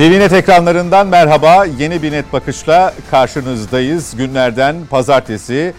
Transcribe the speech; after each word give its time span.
TVNet 0.00 0.32
ekranlarından 0.32 1.06
merhaba. 1.06 1.64
Yeni 1.64 2.02
bir 2.02 2.12
net 2.12 2.32
bakışla 2.32 2.94
karşınızdayız. 3.10 4.16
Günlerden 4.16 4.76
pazartesi 4.90 5.74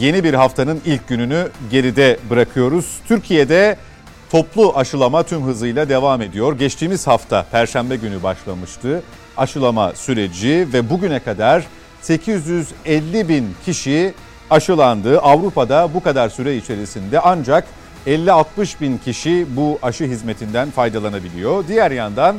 yeni 0.00 0.24
bir 0.24 0.34
haftanın 0.34 0.80
ilk 0.84 1.08
gününü 1.08 1.48
geride 1.70 2.18
bırakıyoruz. 2.30 2.98
Türkiye'de 3.08 3.76
toplu 4.30 4.72
aşılama 4.76 5.22
tüm 5.22 5.42
hızıyla 5.42 5.88
devam 5.88 6.22
ediyor. 6.22 6.58
Geçtiğimiz 6.58 7.06
hafta 7.06 7.46
perşembe 7.52 7.96
günü 7.96 8.22
başlamıştı 8.22 9.02
aşılama 9.36 9.92
süreci 9.94 10.68
ve 10.72 10.90
bugüne 10.90 11.18
kadar 11.18 11.64
850 12.02 13.28
bin 13.28 13.54
kişi 13.64 14.14
aşılandı. 14.50 15.20
Avrupa'da 15.20 15.94
bu 15.94 16.02
kadar 16.02 16.28
süre 16.28 16.56
içerisinde 16.56 17.20
ancak 17.20 17.64
50-60 18.06 18.80
bin 18.80 18.98
kişi 18.98 19.46
bu 19.56 19.78
aşı 19.82 20.04
hizmetinden 20.04 20.70
faydalanabiliyor. 20.70 21.68
Diğer 21.68 21.90
yandan 21.90 22.36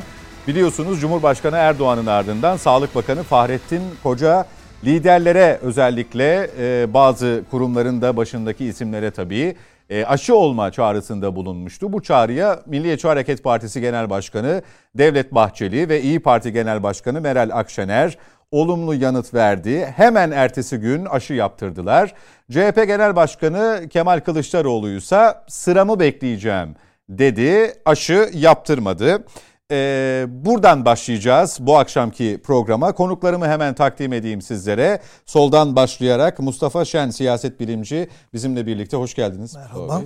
Biliyorsunuz 0.48 1.00
Cumhurbaşkanı 1.00 1.56
Erdoğan'ın 1.56 2.06
ardından 2.06 2.56
Sağlık 2.56 2.94
Bakanı 2.94 3.22
Fahrettin 3.22 3.82
Koca 4.02 4.46
liderlere 4.84 5.58
özellikle 5.62 6.50
e, 6.58 6.94
bazı 6.94 7.42
kurumların 7.50 8.02
da 8.02 8.16
başındaki 8.16 8.64
isimlere 8.64 9.10
tabii 9.10 9.56
e, 9.90 10.04
aşı 10.04 10.36
olma 10.36 10.72
çağrısında 10.72 11.36
bulunmuştu. 11.36 11.92
Bu 11.92 12.02
çağrıya 12.02 12.60
Milliyetçi 12.66 13.08
Hareket 13.08 13.44
Partisi 13.44 13.80
Genel 13.80 14.10
Başkanı 14.10 14.62
Devlet 14.94 15.34
Bahçeli 15.34 15.88
ve 15.88 16.02
İyi 16.02 16.20
Parti 16.20 16.52
Genel 16.52 16.82
Başkanı 16.82 17.20
Meral 17.20 17.50
Akşener 17.52 18.18
olumlu 18.50 18.94
yanıt 18.94 19.34
verdi. 19.34 19.92
Hemen 19.96 20.30
ertesi 20.30 20.76
gün 20.76 21.04
aşı 21.04 21.34
yaptırdılar. 21.34 22.14
CHP 22.50 22.86
Genel 22.86 23.16
Başkanı 23.16 23.86
Kemal 23.90 24.20
Kılıçdaroğlu 24.20 24.90
ise 24.90 25.34
sıramı 25.48 26.00
bekleyeceğim 26.00 26.74
dedi. 27.08 27.74
Aşı 27.84 28.30
yaptırmadı. 28.34 29.24
Ee, 29.72 30.26
buradan 30.28 30.84
başlayacağız 30.84 31.58
bu 31.60 31.78
akşamki 31.78 32.40
programa. 32.44 32.92
Konuklarımı 32.92 33.46
hemen 33.46 33.74
takdim 33.74 34.12
edeyim 34.12 34.42
sizlere. 34.42 35.00
Soldan 35.26 35.76
başlayarak 35.76 36.38
Mustafa 36.38 36.84
Şen 36.84 37.10
siyaset 37.10 37.60
bilimci 37.60 38.08
bizimle 38.32 38.66
birlikte 38.66 38.96
hoş 38.96 39.14
geldiniz. 39.14 39.56
Merhaba. 39.56 40.02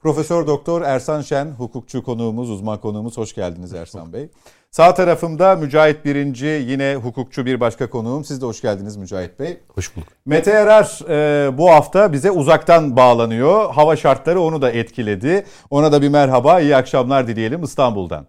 Profesör 0.00 0.46
Doktor 0.46 0.82
Ersan 0.82 1.22
Şen 1.22 1.46
hukukçu 1.46 2.02
konuğumuz, 2.02 2.50
uzman 2.50 2.80
konuğumuz 2.80 3.16
hoş 3.16 3.34
geldiniz 3.34 3.74
Ersan 3.74 4.12
Bey. 4.12 4.28
Sağ 4.70 4.94
tarafımda 4.94 5.56
Mücahit 5.56 6.04
Birinci 6.04 6.46
yine 6.46 6.94
hukukçu 6.94 7.46
bir 7.46 7.60
başka 7.60 7.90
konuğum. 7.90 8.24
Siz 8.24 8.42
de 8.42 8.46
hoş 8.46 8.60
geldiniz 8.60 8.96
Mücahit 8.96 9.40
Bey. 9.40 9.60
Hoş 9.74 9.96
bulduk. 9.96 10.08
Mete 10.26 10.50
Erar 10.50 11.00
e, 11.08 11.58
bu 11.58 11.70
hafta 11.70 12.12
bize 12.12 12.30
uzaktan 12.30 12.96
bağlanıyor. 12.96 13.70
Hava 13.70 13.96
şartları 13.96 14.40
onu 14.40 14.62
da 14.62 14.70
etkiledi. 14.70 15.46
Ona 15.70 15.92
da 15.92 16.02
bir 16.02 16.08
merhaba, 16.08 16.60
iyi 16.60 16.76
akşamlar 16.76 17.26
dileyelim 17.26 17.62
İstanbul'dan. 17.62 18.26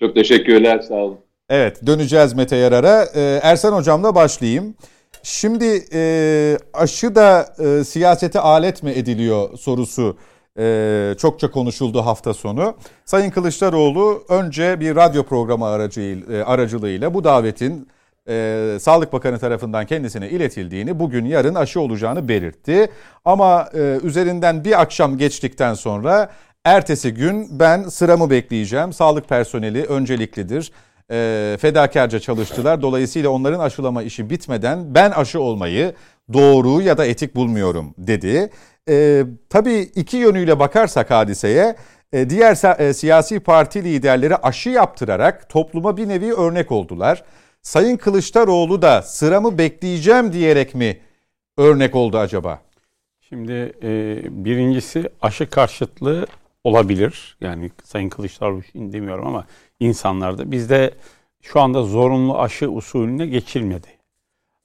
Çok 0.00 0.14
teşekkürler, 0.14 0.80
sağ 0.80 0.94
olun. 0.94 1.18
Evet, 1.48 1.86
döneceğiz 1.86 2.34
Mete 2.34 2.56
Yarar'a. 2.56 3.04
Ee, 3.14 3.40
Ersan 3.42 3.72
Hocam'la 3.72 4.14
başlayayım. 4.14 4.74
Şimdi 5.22 5.84
e, 5.92 6.02
aşı 6.74 7.14
da 7.14 7.46
e, 7.58 7.84
siyasete 7.84 8.40
alet 8.40 8.82
mi 8.82 8.90
ediliyor 8.90 9.58
sorusu 9.58 10.16
e, 10.58 11.14
çokça 11.18 11.50
konuşuldu 11.50 12.00
hafta 12.00 12.34
sonu. 12.34 12.74
Sayın 13.04 13.30
Kılıçdaroğlu 13.30 14.24
önce 14.28 14.80
bir 14.80 14.96
radyo 14.96 15.22
programı 15.22 15.66
aracıyla, 15.66 16.36
e, 16.36 16.42
aracılığıyla 16.42 17.14
bu 17.14 17.24
davetin 17.24 17.88
Sağlık 18.80 19.12
Bakanı 19.12 19.38
tarafından 19.38 19.86
kendisine 19.86 20.28
iletildiğini, 20.28 20.98
bugün 20.98 21.24
yarın 21.24 21.54
aşı 21.54 21.80
olacağını 21.80 22.28
belirtti. 22.28 22.90
Ama 23.24 23.68
üzerinden 24.02 24.64
bir 24.64 24.80
akşam 24.80 25.18
geçtikten 25.18 25.74
sonra 25.74 26.30
Ertesi 26.68 27.14
gün 27.14 27.60
ben 27.60 27.82
sıramı 27.82 28.30
bekleyeceğim. 28.30 28.92
Sağlık 28.92 29.28
personeli 29.28 29.84
önceliklidir. 29.84 30.72
E, 31.10 31.56
fedakarca 31.60 32.20
çalıştılar. 32.20 32.82
Dolayısıyla 32.82 33.30
onların 33.30 33.60
aşılama 33.60 34.02
işi 34.02 34.30
bitmeden 34.30 34.94
ben 34.94 35.10
aşı 35.10 35.40
olmayı 35.40 35.94
doğru 36.32 36.82
ya 36.82 36.98
da 36.98 37.06
etik 37.06 37.36
bulmuyorum 37.36 37.94
dedi. 37.98 38.50
E, 38.88 39.24
tabii 39.50 39.78
iki 39.78 40.16
yönüyle 40.16 40.58
bakarsak 40.58 41.10
hadiseye 41.10 41.76
e, 42.12 42.30
diğer 42.30 42.80
e, 42.80 42.94
siyasi 42.94 43.40
parti 43.40 43.84
liderleri 43.84 44.36
aşı 44.36 44.70
yaptırarak 44.70 45.48
topluma 45.48 45.96
bir 45.96 46.08
nevi 46.08 46.32
örnek 46.32 46.72
oldular. 46.72 47.24
Sayın 47.62 47.96
Kılıçdaroğlu 47.96 48.82
da 48.82 49.02
sıramı 49.02 49.58
bekleyeceğim 49.58 50.32
diyerek 50.32 50.74
mi 50.74 50.98
örnek 51.58 51.94
oldu 51.94 52.18
acaba? 52.18 52.60
Şimdi 53.28 53.72
e, 53.82 54.20
birincisi 54.44 55.08
aşı 55.22 55.50
karşıtlığı 55.50 56.26
olabilir. 56.64 57.36
Yani 57.40 57.70
Sayın 57.84 58.08
Kılıçdaroğlu 58.08 58.60
için 58.60 58.92
demiyorum 58.92 59.26
ama 59.26 59.46
insanlarda 59.80 60.50
bizde 60.50 60.94
şu 61.42 61.60
anda 61.60 61.82
zorunlu 61.82 62.38
aşı 62.38 62.70
usulüne 62.70 63.26
geçilmedi. 63.26 63.88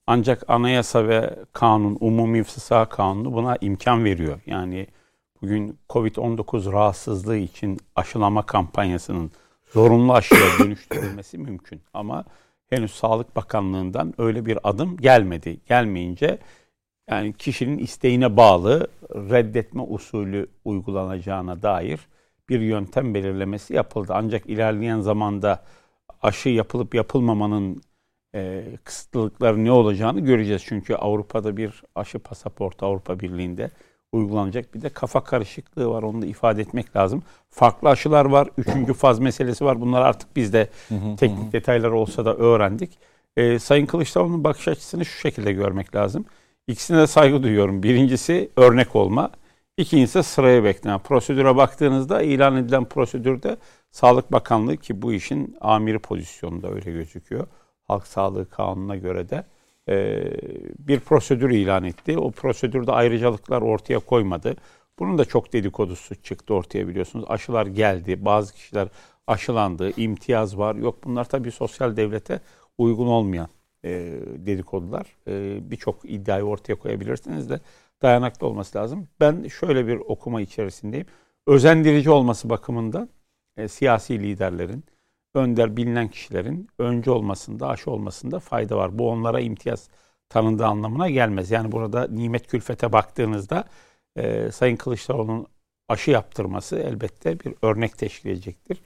Ancak 0.08 0.50
anayasa 0.50 1.08
ve 1.08 1.36
kanun, 1.53 1.98
umumi 2.00 2.40
ifsisa 2.40 2.86
kanunu 2.86 3.34
buna 3.34 3.58
imkan 3.62 4.06
veriyor. 4.06 4.40
Yani 4.46 4.88
bugün 5.42 5.80
Covid-19 5.90 6.72
rahatsızlığı 6.72 7.38
için 7.38 7.80
aşılama 7.96 8.46
kampanyasının 8.46 9.32
zorunlu 9.74 10.14
aşıya 10.14 10.42
dönüştürülmesi 10.59 11.38
mümkün. 11.38 11.82
Ama 11.94 12.26
henüz 12.70 12.92
Sağlık 12.92 13.36
Bakanlığı'ndan 13.36 14.14
öyle 14.18 14.46
bir 14.46 14.58
adım 14.64 14.98
gelmedi. 14.98 15.59
Gelmeyince 15.68 16.40
yani 17.09 17.34
kişinin 17.34 17.78
isteğine 17.78 18.38
bağlı 18.38 18.88
reddetme 19.16 19.81
usulü 19.81 20.47
uygulanacağına 20.66 21.62
dair 21.62 22.00
bir 22.50 22.59
yöntem 22.59 23.14
belirlemesi 23.14 23.74
yapıldı. 23.74 24.14
Ancak 24.16 24.46
ilerleyen 24.46 25.00
zamanda 25.00 25.64
aşı 26.22 26.50
yapılıp 26.50 26.96
yapılmamanın 26.96 27.81
e, 28.36 28.64
kısıtlılıkları 28.84 29.66
ne 29.66 29.72
olacağını 29.72 30.19
göreceğiz. 30.19 30.64
Çünkü 30.66 30.96
Avrupa'da 30.96 31.58
bir 31.58 31.84
aşı 31.96 32.19
pasaportu 32.19 32.86
Avrupa 32.86 33.20
Birliği'nde 33.20 33.72
uygulanacak 34.12 34.74
bir 34.74 34.81
de 34.81 34.90
kafa 34.90 35.24
karışıklığı 35.24 35.90
var 35.90 36.03
onu 36.03 36.22
da 36.22 36.25
ifade 36.25 36.62
etmek 36.62 36.96
lazım. 36.96 37.24
Farklı 37.50 37.90
aşılar 37.90 38.25
var, 38.25 38.50
üçüncü 38.58 38.94
faz 38.94 39.20
meselesi 39.20 39.66
var. 39.66 39.81
Bunlar 39.81 40.02
artık 40.02 40.35
biz 40.35 40.53
de 40.53 40.70
teknik 41.18 41.53
detaylar 41.53 41.90
olsa 41.90 42.25
da 42.25 42.35
öğrendik. 42.35 43.00
E, 43.38 43.59
Sayın 43.59 43.85
Kılıçdaroğlu'nun 43.85 44.44
bakış 44.44 44.68
açısını 44.68 45.06
şu 45.06 45.20
şekilde 45.20 45.53
görmek 45.53 45.96
lazım. 45.96 46.25
İkisine 46.68 46.97
de 46.97 47.07
saygı 47.07 47.44
duyuyorum. 47.44 47.84
Birincisi 47.84 48.51
örnek 48.57 48.96
olma. 48.96 49.31
İkincisi 49.78 50.24
sıraya 50.24 50.63
beklenen. 50.63 51.00
Prosedüre 51.00 51.56
baktığınızda 51.56 52.22
ilan 52.22 52.57
edilen 52.57 52.85
prosedürde 52.85 53.57
Sağlık 53.91 54.31
Bakanlığı 54.31 54.78
ki 54.78 55.02
bu 55.02 55.13
işin 55.13 55.57
amiri 55.62 56.00
pozisyonunda 56.00 56.72
öyle 56.72 56.91
gözüküyor. 56.91 57.47
Halk 57.84 58.07
Sağlığı 58.07 58.50
Kanunu'na 58.50 58.96
göre 58.96 59.29
de 59.29 59.46
e, 59.90 60.23
bir 60.79 61.00
prosedür 61.00 61.50
ilan 61.50 61.84
etti. 61.84 62.18
O 62.18 62.31
prosedürde 62.31 62.91
ayrıcalıklar 62.91 63.62
ortaya 63.62 64.00
koymadı. 64.00 64.56
Bunun 65.00 65.18
da 65.18 65.25
çok 65.25 65.53
dedikodusu 65.53 66.16
çıktı 66.16 66.53
ortaya 66.53 66.88
biliyorsunuz. 66.88 67.25
Aşılar 67.28 67.66
geldi. 67.66 68.25
Bazı 68.25 68.53
kişiler 68.53 68.88
aşılandı. 69.28 69.91
imtiyaz 70.02 70.57
var. 70.57 70.75
Yok 70.75 71.03
bunlar 71.03 71.25
tabii 71.25 71.52
sosyal 71.52 71.97
devlete 71.97 72.40
uygun 72.78 73.07
olmayan 73.07 73.47
e, 73.86 73.90
dedikodular. 74.38 75.16
E, 75.28 75.60
Birçok 75.72 76.00
iddiayı 76.04 76.44
ortaya 76.44 76.76
koyabilirsiniz 76.76 77.50
de 77.50 77.60
dayanaklı 78.02 78.48
olması 78.48 78.78
lazım. 78.78 79.08
Ben 79.20 79.48
şöyle 79.48 79.88
bir 79.88 79.98
okuma 79.98 80.42
içerisindeyim. 80.42 81.06
Özendirici 81.47 82.09
olması 82.09 82.50
bakımından 82.50 83.09
e, 83.58 83.68
siyasi 83.68 84.20
liderlerin, 84.20 84.84
önder 85.35 85.78
bilinen 85.78 86.08
kişilerin 86.08 86.68
önce 86.80 87.12
olmasında, 87.12 87.68
aşı 87.68 87.91
olmasında 87.91 88.40
fayda 88.40 88.78
var. 88.78 89.00
Bu 89.00 89.09
onlara 89.09 89.40
imtiyaz 89.40 89.90
tanındığı 90.29 90.66
anlamına 90.66 91.09
gelmez. 91.09 91.52
Yani 91.52 91.72
burada 91.72 92.08
nimet 92.08 92.47
külfete 92.47 92.91
baktığınızda 92.91 93.64
e, 94.16 94.52
Sayın 94.52 94.76
Kılıçdaroğlu'nun 94.76 95.47
aşı 95.90 96.12
yaptırması 96.12 96.76
elbette 96.79 97.40
bir 97.40 97.53
örnek 97.62 97.97
teşkil 97.97 98.29
edecektir. 98.29 98.82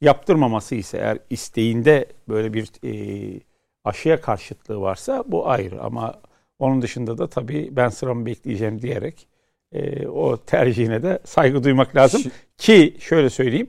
Yaptırmaması 0.00 0.74
ise 0.74 0.98
eğer 0.98 1.18
isteğinde 1.30 2.06
böyle 2.28 2.54
bir 2.54 2.70
e, 2.84 3.40
aşıya 3.84 4.20
karşıtlığı 4.20 4.80
varsa 4.80 5.24
bu 5.26 5.48
ayrı 5.48 5.82
ama 5.82 6.20
onun 6.58 6.82
dışında 6.82 7.18
da 7.18 7.26
tabii 7.26 7.68
ben 7.72 7.88
sıramı 7.88 8.26
bekleyeceğim 8.26 8.82
diyerek 8.82 9.28
e, 9.72 10.06
o 10.08 10.36
tercihine 10.36 11.02
de 11.02 11.18
saygı 11.24 11.64
duymak 11.64 11.96
lazım. 11.96 12.22
Ki 12.56 12.96
şöyle 13.00 13.30
söyleyeyim 13.30 13.68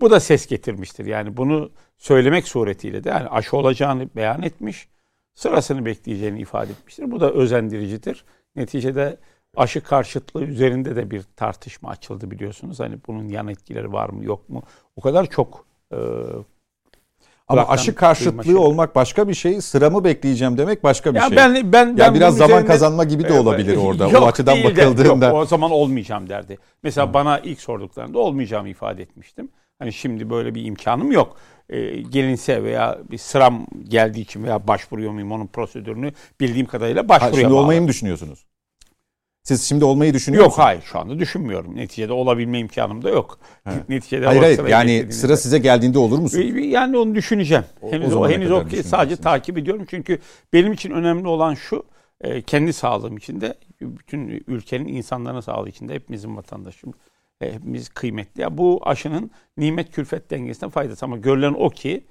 bu 0.00 0.10
da 0.10 0.20
ses 0.20 0.46
getirmiştir. 0.46 1.06
Yani 1.06 1.36
bunu 1.36 1.70
söylemek 1.98 2.48
suretiyle 2.48 3.04
de 3.04 3.08
yani 3.08 3.28
aşı 3.28 3.56
olacağını 3.56 4.08
beyan 4.16 4.42
etmiş, 4.42 4.88
sırasını 5.34 5.86
bekleyeceğini 5.86 6.40
ifade 6.40 6.72
etmiştir. 6.72 7.10
Bu 7.10 7.20
da 7.20 7.32
özendiricidir. 7.32 8.24
Neticede 8.56 9.16
aşı 9.56 9.80
karşıtlığı 9.80 10.44
üzerinde 10.44 10.96
de 10.96 11.10
bir 11.10 11.22
tartışma 11.36 11.88
açıldı 11.88 12.30
biliyorsunuz. 12.30 12.80
Hani 12.80 12.98
bunun 13.06 13.28
yan 13.28 13.48
etkileri 13.48 13.92
var 13.92 14.08
mı 14.08 14.24
yok 14.24 14.48
mu? 14.48 14.62
O 14.96 15.00
kadar 15.00 15.26
çok 15.26 15.66
e, 15.92 15.98
ama 17.48 17.68
aşı 17.68 17.94
karşıtlığı 17.94 18.44
şey. 18.44 18.56
olmak 18.56 18.94
başka 18.94 19.28
bir 19.28 19.34
şey, 19.34 19.60
sıramı 19.60 20.04
bekleyeceğim 20.04 20.58
demek 20.58 20.84
başka 20.84 21.14
bir 21.14 21.20
ya 21.20 21.28
şey. 21.28 21.36
Ben 21.36 21.72
ben 21.72 21.86
ya 21.86 21.96
ben 21.98 22.14
biraz 22.14 22.36
zaman 22.36 22.50
üzerine... 22.50 22.66
kazanma 22.68 23.04
gibi 23.04 23.24
de 23.24 23.32
olabilir 23.32 23.76
orada. 23.82 24.08
Yok, 24.08 24.22
o 24.22 24.26
açıdan 24.26 24.64
bakıldığında. 24.64 25.20
De, 25.20 25.26
yok, 25.26 25.34
o 25.34 25.46
zaman 25.46 25.70
olmayacağım 25.70 26.28
derdi. 26.28 26.58
Mesela 26.82 27.08
Hı. 27.08 27.14
bana 27.14 27.38
ilk 27.38 27.60
sorduklarında 27.60 28.18
olmayacağımı 28.18 28.68
ifade 28.68 29.02
etmiştim. 29.02 29.48
Hani 29.78 29.92
şimdi 29.92 30.30
böyle 30.30 30.54
bir 30.54 30.64
imkanım 30.64 31.12
yok. 31.12 31.36
E, 31.68 31.96
gelinse 31.96 32.62
veya 32.62 32.98
bir 33.10 33.18
sıram 33.18 33.66
geldiği 33.88 34.20
için 34.20 34.44
veya 34.44 34.68
başvuruyor 34.68 35.12
muyum 35.12 35.32
onun 35.32 35.46
prosedürünü 35.46 36.12
bildiğim 36.40 36.66
kadarıyla 36.66 37.08
başvuruya 37.08 37.32
Ha, 37.32 37.40
şimdi 37.40 37.54
bağlı. 37.54 37.60
olmayı 37.60 37.82
mı 37.82 37.88
düşünüyorsunuz? 37.88 38.46
Siz 39.44 39.62
şimdi 39.68 39.84
olmayı 39.84 40.14
düşünüyor 40.14 40.42
Yok 40.42 40.50
musunuz? 40.50 40.66
hayır 40.66 40.82
şu 40.82 40.98
anda 40.98 41.18
düşünmüyorum. 41.18 41.76
Neticede 41.76 42.12
olabilme 42.12 42.58
imkanım 42.58 43.02
da 43.04 43.10
yok. 43.10 43.38
Neticede 43.88 44.26
Hayır 44.26 44.40
o 44.40 44.44
hayır 44.44 44.66
yani 44.66 45.12
sıra 45.12 45.36
size 45.36 45.58
geldiğinde 45.58 45.98
olur 45.98 46.18
musunuz? 46.18 46.46
yani 46.56 46.96
onu 46.98 47.14
düşüneceğim. 47.14 47.64
O- 47.82 47.88
o 47.88 47.92
Henüz 47.92 48.06
o, 48.06 48.10
zamana 48.10 48.32
henüz 48.32 48.50
o 48.50 48.64
sadece 48.84 49.16
takip 49.16 49.58
ediyorum. 49.58 49.84
Çünkü 49.90 50.18
benim 50.52 50.72
için 50.72 50.90
önemli 50.90 51.28
olan 51.28 51.54
şu 51.54 51.84
e, 52.20 52.42
kendi 52.42 52.72
sağlığım 52.72 53.16
için 53.16 53.40
de 53.40 53.54
bütün 53.80 54.44
ülkenin 54.46 54.88
insanların 54.88 55.40
sağlığı 55.40 55.68
için 55.68 55.88
de 55.88 55.94
hepimizin 55.94 56.36
vatandaşım 56.36 56.94
e, 57.40 57.54
hepimiz 57.54 57.88
kıymetli. 57.88 58.42
Ya 58.42 58.58
bu 58.58 58.80
aşının 58.84 59.30
nimet 59.56 59.90
külfet 59.90 60.30
dengesine 60.30 60.70
faydası 60.70 61.04
ama 61.06 61.16
görülen 61.16 61.54
o 61.58 61.70
ki 61.70 62.04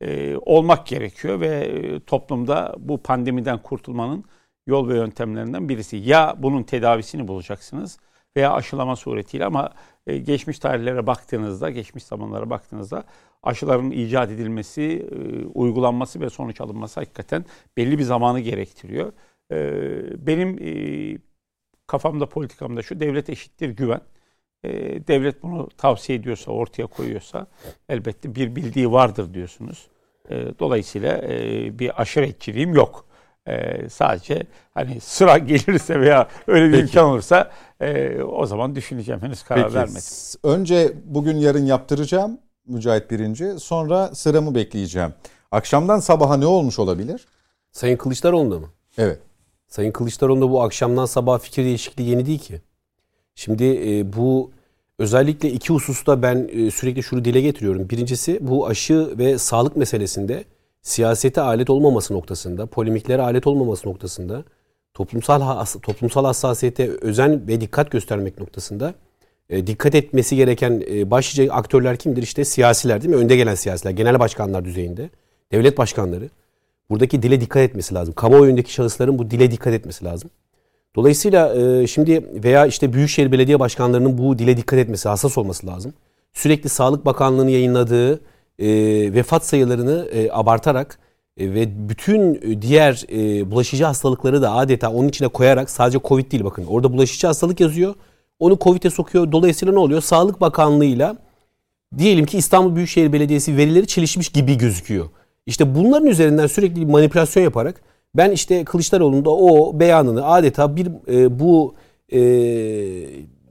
e, 0.00 0.36
olmak 0.36 0.86
gerekiyor 0.86 1.40
ve 1.40 1.70
toplumda 2.06 2.74
bu 2.78 2.98
pandemiden 3.02 3.58
kurtulmanın 3.62 4.24
yol 4.66 4.88
ve 4.88 4.94
yöntemlerinden 4.94 5.68
birisi. 5.68 5.96
Ya 5.96 6.36
bunun 6.38 6.62
tedavisini 6.62 7.28
bulacaksınız 7.28 7.98
veya 8.36 8.52
aşılama 8.52 8.96
suretiyle 8.96 9.44
ama 9.44 9.70
e, 10.06 10.18
geçmiş 10.18 10.58
tarihlere 10.58 11.06
baktığınızda, 11.06 11.70
geçmiş 11.70 12.04
zamanlara 12.04 12.50
baktığınızda 12.50 13.04
aşıların 13.42 13.90
icat 13.90 14.30
edilmesi, 14.30 14.82
e, 14.82 15.46
uygulanması 15.46 16.20
ve 16.20 16.30
sonuç 16.30 16.60
alınması 16.60 17.00
hakikaten 17.00 17.44
belli 17.76 17.98
bir 17.98 18.02
zamanı 18.02 18.40
gerektiriyor. 18.40 19.12
E, 19.52 19.56
benim 20.26 20.58
kafamda, 21.86 22.26
politikamda 22.26 22.82
şu 22.82 23.00
devlet 23.00 23.30
eşittir 23.30 23.70
güven. 23.70 24.00
Devlet 25.08 25.42
bunu 25.42 25.68
tavsiye 25.78 26.18
ediyorsa, 26.18 26.52
ortaya 26.52 26.86
koyuyorsa 26.86 27.46
elbette 27.88 28.34
bir 28.34 28.56
bildiği 28.56 28.92
vardır 28.92 29.34
diyorsunuz. 29.34 29.88
Dolayısıyla 30.58 31.18
e, 31.18 31.78
bir 31.78 32.02
aşiretçiliğim 32.02 32.74
yok. 32.74 33.09
E, 33.48 33.88
sadece 33.88 34.42
hani 34.74 35.00
sıra 35.00 35.38
gelirse 35.48 36.00
veya 36.00 36.28
öyle 36.46 36.66
bir 36.68 36.72
Peki. 36.72 36.82
imkan 36.82 37.04
olursa 37.04 37.50
e, 37.80 38.22
o 38.22 38.46
zaman 38.46 38.74
düşüneceğim. 38.74 39.22
Henüz 39.22 39.42
karar 39.42 39.62
Peki, 39.62 39.74
vermedim. 39.74 40.02
önce 40.42 40.92
bugün 41.04 41.36
yarın 41.36 41.66
yaptıracağım 41.66 42.38
Mücahit 42.66 43.10
birinci. 43.10 43.60
Sonra 43.60 44.14
sıramı 44.14 44.54
bekleyeceğim. 44.54 45.14
Akşamdan 45.50 46.00
sabaha 46.00 46.36
ne 46.36 46.46
olmuş 46.46 46.78
olabilir? 46.78 47.26
Sayın 47.72 47.96
Kılıçdaroğlu'nda 47.96 48.58
mı? 48.58 48.68
Evet. 48.98 49.18
Sayın 49.68 49.92
Kılıçdaroğlu'nda 49.92 50.50
bu 50.50 50.62
akşamdan 50.62 51.06
sabah 51.06 51.38
fikir 51.38 51.64
değişikliği 51.64 52.10
yeni 52.10 52.26
değil 52.26 52.38
ki. 52.38 52.60
Şimdi 53.34 53.64
e, 53.64 54.12
bu 54.12 54.50
özellikle 54.98 55.50
iki 55.50 55.72
hususta 55.72 56.22
ben 56.22 56.50
e, 56.52 56.70
sürekli 56.70 57.02
şunu 57.02 57.24
dile 57.24 57.40
getiriyorum. 57.40 57.90
Birincisi 57.90 58.38
bu 58.40 58.66
aşı 58.66 59.18
ve 59.18 59.38
sağlık 59.38 59.76
meselesinde 59.76 60.44
siyasete 60.82 61.40
alet 61.40 61.70
olmaması 61.70 62.14
noktasında, 62.14 62.66
polemiklere 62.66 63.22
alet 63.22 63.46
olmaması 63.46 63.88
noktasında, 63.88 64.44
toplumsal 64.94 65.64
toplumsal 65.82 66.24
hassasiyete 66.24 66.88
özen 66.88 67.48
ve 67.48 67.60
dikkat 67.60 67.90
göstermek 67.90 68.40
noktasında 68.40 68.94
e, 69.50 69.66
dikkat 69.66 69.94
etmesi 69.94 70.36
gereken 70.36 70.82
e, 70.90 71.10
başlıca 71.10 71.52
aktörler 71.52 71.96
kimdir? 71.96 72.22
İşte 72.22 72.44
siyasiler 72.44 73.02
değil 73.02 73.14
mi? 73.14 73.20
Önde 73.20 73.36
gelen 73.36 73.54
siyasiler, 73.54 73.90
genel 73.90 74.18
başkanlar 74.18 74.64
düzeyinde, 74.64 75.10
devlet 75.52 75.78
başkanları. 75.78 76.28
Buradaki 76.90 77.22
dile 77.22 77.40
dikkat 77.40 77.62
etmesi 77.62 77.94
lazım. 77.94 78.14
Kamuoyundaki 78.14 78.72
şahısların 78.72 79.18
bu 79.18 79.30
dile 79.30 79.50
dikkat 79.50 79.74
etmesi 79.74 80.04
lazım. 80.04 80.30
Dolayısıyla 80.96 81.54
e, 81.54 81.86
şimdi 81.86 82.42
veya 82.44 82.66
işte 82.66 82.92
Büyükşehir 82.92 83.32
Belediye 83.32 83.60
Başkanlarının 83.60 84.18
bu 84.18 84.38
dile 84.38 84.56
dikkat 84.56 84.78
etmesi, 84.78 85.08
hassas 85.08 85.38
olması 85.38 85.66
lazım. 85.66 85.94
Sürekli 86.32 86.68
Sağlık 86.68 87.04
Bakanlığı'nın 87.04 87.48
yayınladığı 87.48 88.20
e, 88.60 88.68
vefat 89.14 89.46
sayılarını 89.46 90.08
e, 90.12 90.30
abartarak 90.32 90.98
e, 91.36 91.54
ve 91.54 91.88
bütün 91.88 92.34
e, 92.34 92.62
diğer 92.62 93.04
e, 93.12 93.50
bulaşıcı 93.50 93.84
hastalıkları 93.84 94.42
da 94.42 94.52
adeta 94.52 94.92
onun 94.92 95.08
içine 95.08 95.28
koyarak 95.28 95.70
sadece 95.70 95.98
Covid 96.04 96.32
değil 96.32 96.44
bakın. 96.44 96.64
Orada 96.66 96.92
bulaşıcı 96.92 97.26
hastalık 97.26 97.60
yazıyor. 97.60 97.94
Onu 98.38 98.58
Covid'e 98.60 98.90
sokuyor. 98.90 99.32
Dolayısıyla 99.32 99.74
ne 99.74 99.80
oluyor? 99.80 100.00
Sağlık 100.00 100.40
Bakanlığı'yla 100.40 101.16
diyelim 101.98 102.26
ki 102.26 102.38
İstanbul 102.38 102.76
Büyükşehir 102.76 103.12
Belediyesi 103.12 103.56
verileri 103.56 103.86
çelişmiş 103.86 104.28
gibi 104.28 104.58
gözüküyor. 104.58 105.06
İşte 105.46 105.74
bunların 105.74 106.06
üzerinden 106.06 106.46
sürekli 106.46 106.86
manipülasyon 106.86 107.42
yaparak 107.42 107.82
ben 108.14 108.30
işte 108.30 108.64
Kılıçdaroğlu'nun 108.64 109.24
da 109.24 109.30
o 109.30 109.80
beyanını 109.80 110.26
adeta 110.26 110.76
bir 110.76 110.88
e, 111.08 111.40
bu 111.40 111.74
e, 112.12 112.20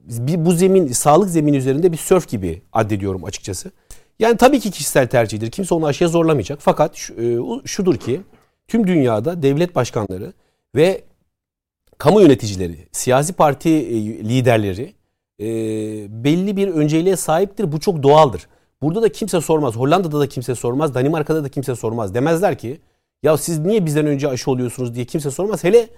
bir, 0.10 0.46
bu 0.46 0.52
zemin 0.52 0.88
sağlık 0.88 1.30
zemini 1.30 1.58
üzerinde 1.58 1.92
bir 1.92 1.98
sörf 1.98 2.28
gibi 2.28 2.62
addediyorum 2.74 3.26
açıkçası. 3.26 3.72
Yani 4.20 4.38
tabii 4.38 4.60
ki 4.60 4.72
kişisel 4.72 5.08
tercihdir. 5.08 5.52
Kimse 5.52 5.76
onu 5.76 5.86
aşıya 5.86 6.08
zorlamayacak. 6.08 6.60
Fakat 6.62 6.96
şu, 6.96 7.14
e, 7.14 7.68
şudur 7.68 7.96
ki 7.96 8.22
tüm 8.68 8.88
dünyada 8.88 9.44
devlet 9.44 9.76
başkanları 9.76 10.34
ve 10.76 11.04
kamu 11.98 12.22
yöneticileri, 12.22 12.88
siyasi 12.92 13.34
parti 13.34 13.70
e, 13.70 13.94
liderleri 14.04 14.94
e, 15.40 15.46
belli 16.24 16.58
bir 16.58 16.68
önceliğe 16.68 17.16
sahiptir. 17.16 17.72
Bu 17.72 17.80
çok 17.80 18.04
doğaldır. 18.04 18.48
Burada 18.82 19.02
da 19.02 19.12
kimse 19.12 19.42
sormaz. 19.42 19.76
Hollanda'da 19.76 20.20
da 20.20 20.30
kimse 20.30 20.56
sormaz. 20.56 20.96
Danimarka'da 20.96 21.44
da 21.44 21.50
kimse 21.50 21.76
sormaz. 21.76 22.14
Demezler 22.14 22.58
ki 22.58 22.80
ya 23.24 23.38
siz 23.38 23.60
niye 23.60 23.86
bizden 23.86 24.06
önce 24.06 24.28
aşı 24.28 24.52
oluyorsunuz 24.52 24.96
diye 24.96 25.06
kimse 25.06 25.32
sormaz. 25.32 25.64
Hele 25.64 25.90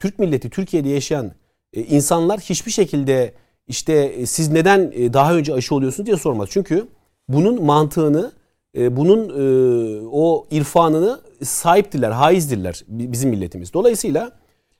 Türk 0.00 0.18
milleti, 0.18 0.50
Türkiye'de 0.50 0.88
yaşayan 0.88 1.32
insanlar 1.74 2.40
hiçbir 2.40 2.70
şekilde 2.70 3.34
işte 3.66 4.26
siz 4.26 4.48
neden 4.48 4.92
daha 4.92 5.34
önce 5.34 5.54
aşı 5.54 5.74
oluyorsunuz 5.74 6.06
diye 6.06 6.16
sormaz. 6.16 6.48
Çünkü 6.52 6.88
bunun 7.28 7.64
mantığını, 7.64 8.32
e, 8.76 8.96
bunun 8.96 9.28
e, 9.28 10.06
o 10.12 10.46
irfanını 10.50 11.20
sahiptirler, 11.42 12.10
haizdirler 12.10 12.82
bi- 12.88 13.12
bizim 13.12 13.30
milletimiz. 13.30 13.72
Dolayısıyla 13.72 14.32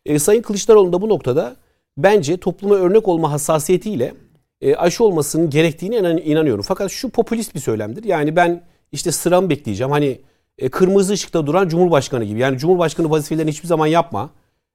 e, 0.07 0.19
Sayın 0.19 0.43
Kılıçdaroğlu 0.43 0.93
da 0.93 1.01
bu 1.03 1.09
noktada 1.09 1.57
bence 1.97 2.37
topluma 2.37 2.75
örnek 2.75 3.09
olma 3.09 3.33
hassasiyetiyle 3.33 4.15
e, 4.61 4.75
aşı 4.75 5.05
olmasının 5.05 5.51
gerektiğine 5.51 5.97
inan- 5.97 6.19
inanıyorum. 6.25 6.65
Fakat 6.69 6.91
şu 6.91 7.11
popülist 7.11 7.55
bir 7.55 7.61
söylemdir. 7.61 8.05
Yani 8.05 8.37
ben 8.37 8.63
işte 8.93 9.13
sıramı 9.13 9.51
bekleyeceğim. 9.51 9.91
Hani 9.91 10.21
kırmızı 10.71 11.13
ışıkta 11.13 11.47
duran 11.47 11.69
Cumhurbaşkanı 11.69 12.25
gibi. 12.25 12.39
Yani 12.41 12.59
Cumhurbaşkanı 12.59 13.11
vazifelerini 13.11 13.51
hiçbir 13.51 13.69
zaman 13.69 13.87
yapma. 13.87 14.31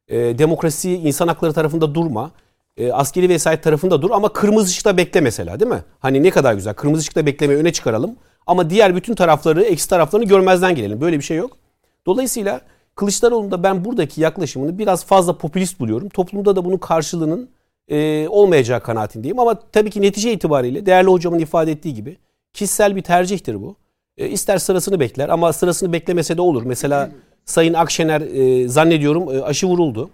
Demokrasi, 0.10 0.94
insan 0.94 1.27
hakları 1.27 1.53
tarafında 1.53 1.96
durma. 1.96 2.32
E, 2.77 2.91
askeri 2.91 3.29
vesayet 3.29 3.63
tarafında 3.63 4.01
dur 4.01 4.12
ama 4.12 4.34
kırmızı 4.34 4.67
ışıkta 4.67 4.98
bekle 4.98 5.22
mesela 5.22 5.60
değil 5.60 5.72
mi? 5.72 5.84
Hani 6.00 6.24
ne 6.24 6.29
kadar 6.29 6.53
güzel. 6.53 6.74
Kırmızı 6.74 7.01
ışıkta 7.01 7.25
beklemeyi 7.25 7.60
öne 7.60 7.74
çıkaralım. 7.74 8.15
Ama 8.48 8.69
diğer 8.69 8.96
bütün 8.96 9.15
tarafları, 9.15 9.63
eksi 9.63 9.89
taraflarını 9.89 10.25
görmezden 10.25 10.75
gelelim. 10.75 11.01
Böyle 11.01 11.17
bir 11.17 11.24
şey 11.24 11.38
yok. 11.38 11.57
Dolayısıyla 12.05 12.62
Kılıçdaroğlu'nda 12.96 13.63
ben 13.63 13.86
buradaki 13.86 14.22
yaklaşımını 14.22 14.77
biraz 14.77 15.05
fazla 15.05 15.38
popülist 15.38 15.79
buluyorum. 15.79 16.10
Toplumda 16.10 16.55
da 16.55 16.65
bunun 16.65 16.77
karşılığının 16.77 17.50
e, 17.88 18.27
olmayacağı 18.27 18.79
kanaatindeyim. 18.84 19.39
Ama 19.39 19.60
tabii 19.72 19.89
ki 19.89 20.01
netice 20.01 20.34
itibariyle 20.34 20.86
değerli 20.86 21.10
hocamın 21.10 21.39
ifade 21.39 21.72
ettiği 21.72 21.93
gibi 21.93 22.17
kişisel 22.53 22.96
bir 22.96 23.01
tercihtir 23.01 23.62
bu. 23.62 23.75
E, 24.17 24.27
ister 24.27 24.57
sırasını 24.57 25.00
bekler 25.00 25.29
ama 25.29 25.53
sırasını 25.53 25.93
beklemese 25.93 26.38
de 26.38 26.41
olur. 26.41 26.63
Mesela 26.65 27.10
Sayın 27.46 27.74
Akşener 27.74 28.22
e, 28.22 28.67
zannediyorum 28.67 29.36
e, 29.36 29.41
aşı 29.41 29.67
vuruldu. 29.67 30.10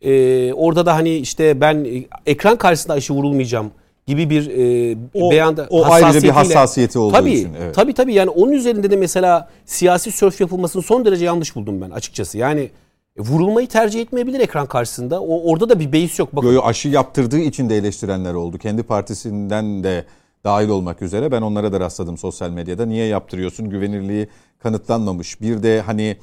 E, 0.00 0.52
orada 0.52 0.86
da 0.86 0.94
hani 0.94 1.16
işte 1.16 1.60
ben 1.60 1.84
e, 1.84 2.04
ekran 2.26 2.56
karşısında 2.56 2.92
aşı 2.92 3.14
vurulmayacağım 3.14 3.70
gibi 4.06 4.30
bir 4.30 4.50
e, 4.50 4.96
O, 5.14 5.30
beyanda 5.30 5.66
o 5.70 5.84
ayrıca 5.84 6.22
bir 6.22 6.28
hassasiyeti 6.28 6.98
olduğu 6.98 7.12
tabii, 7.12 7.32
için. 7.32 7.54
Evet. 7.62 7.74
Tabii 7.74 7.94
tabii 7.94 8.14
yani 8.14 8.30
onun 8.30 8.52
üzerinde 8.52 8.90
de 8.90 8.96
mesela 8.96 9.48
siyasi 9.64 10.12
sörf 10.12 10.40
yapılmasını 10.40 10.82
son 10.82 11.04
derece 11.04 11.24
yanlış 11.24 11.56
buldum 11.56 11.80
ben 11.80 11.90
açıkçası. 11.90 12.38
Yani 12.38 12.70
e, 13.16 13.20
vurulmayı 13.20 13.68
tercih 13.68 14.00
etmeyebilir 14.00 14.40
ekran 14.40 14.66
karşısında. 14.66 15.20
O 15.20 15.52
orada 15.52 15.68
da 15.68 15.80
bir 15.80 15.92
beis 15.92 16.18
yok. 16.18 16.36
Bakın 16.36 16.48
Yo, 16.48 16.52
yo, 16.52 16.62
aşı 16.64 16.88
yaptırdığı 16.88 17.38
için 17.38 17.70
de 17.70 17.76
eleştirenler 17.76 18.34
oldu. 18.34 18.58
Kendi 18.58 18.82
partisinden 18.82 19.84
de 19.84 20.04
dahil 20.44 20.68
olmak 20.68 21.02
üzere 21.02 21.32
ben 21.32 21.42
onlara 21.42 21.72
da 21.72 21.80
rastladım 21.80 22.18
sosyal 22.18 22.50
medyada. 22.50 22.86
Niye 22.86 23.06
yaptırıyorsun? 23.06 23.70
Güvenirliği 23.70 24.28
kanıtlanmamış. 24.58 25.40
Bir 25.40 25.62
de 25.62 25.80
hani 25.80 26.16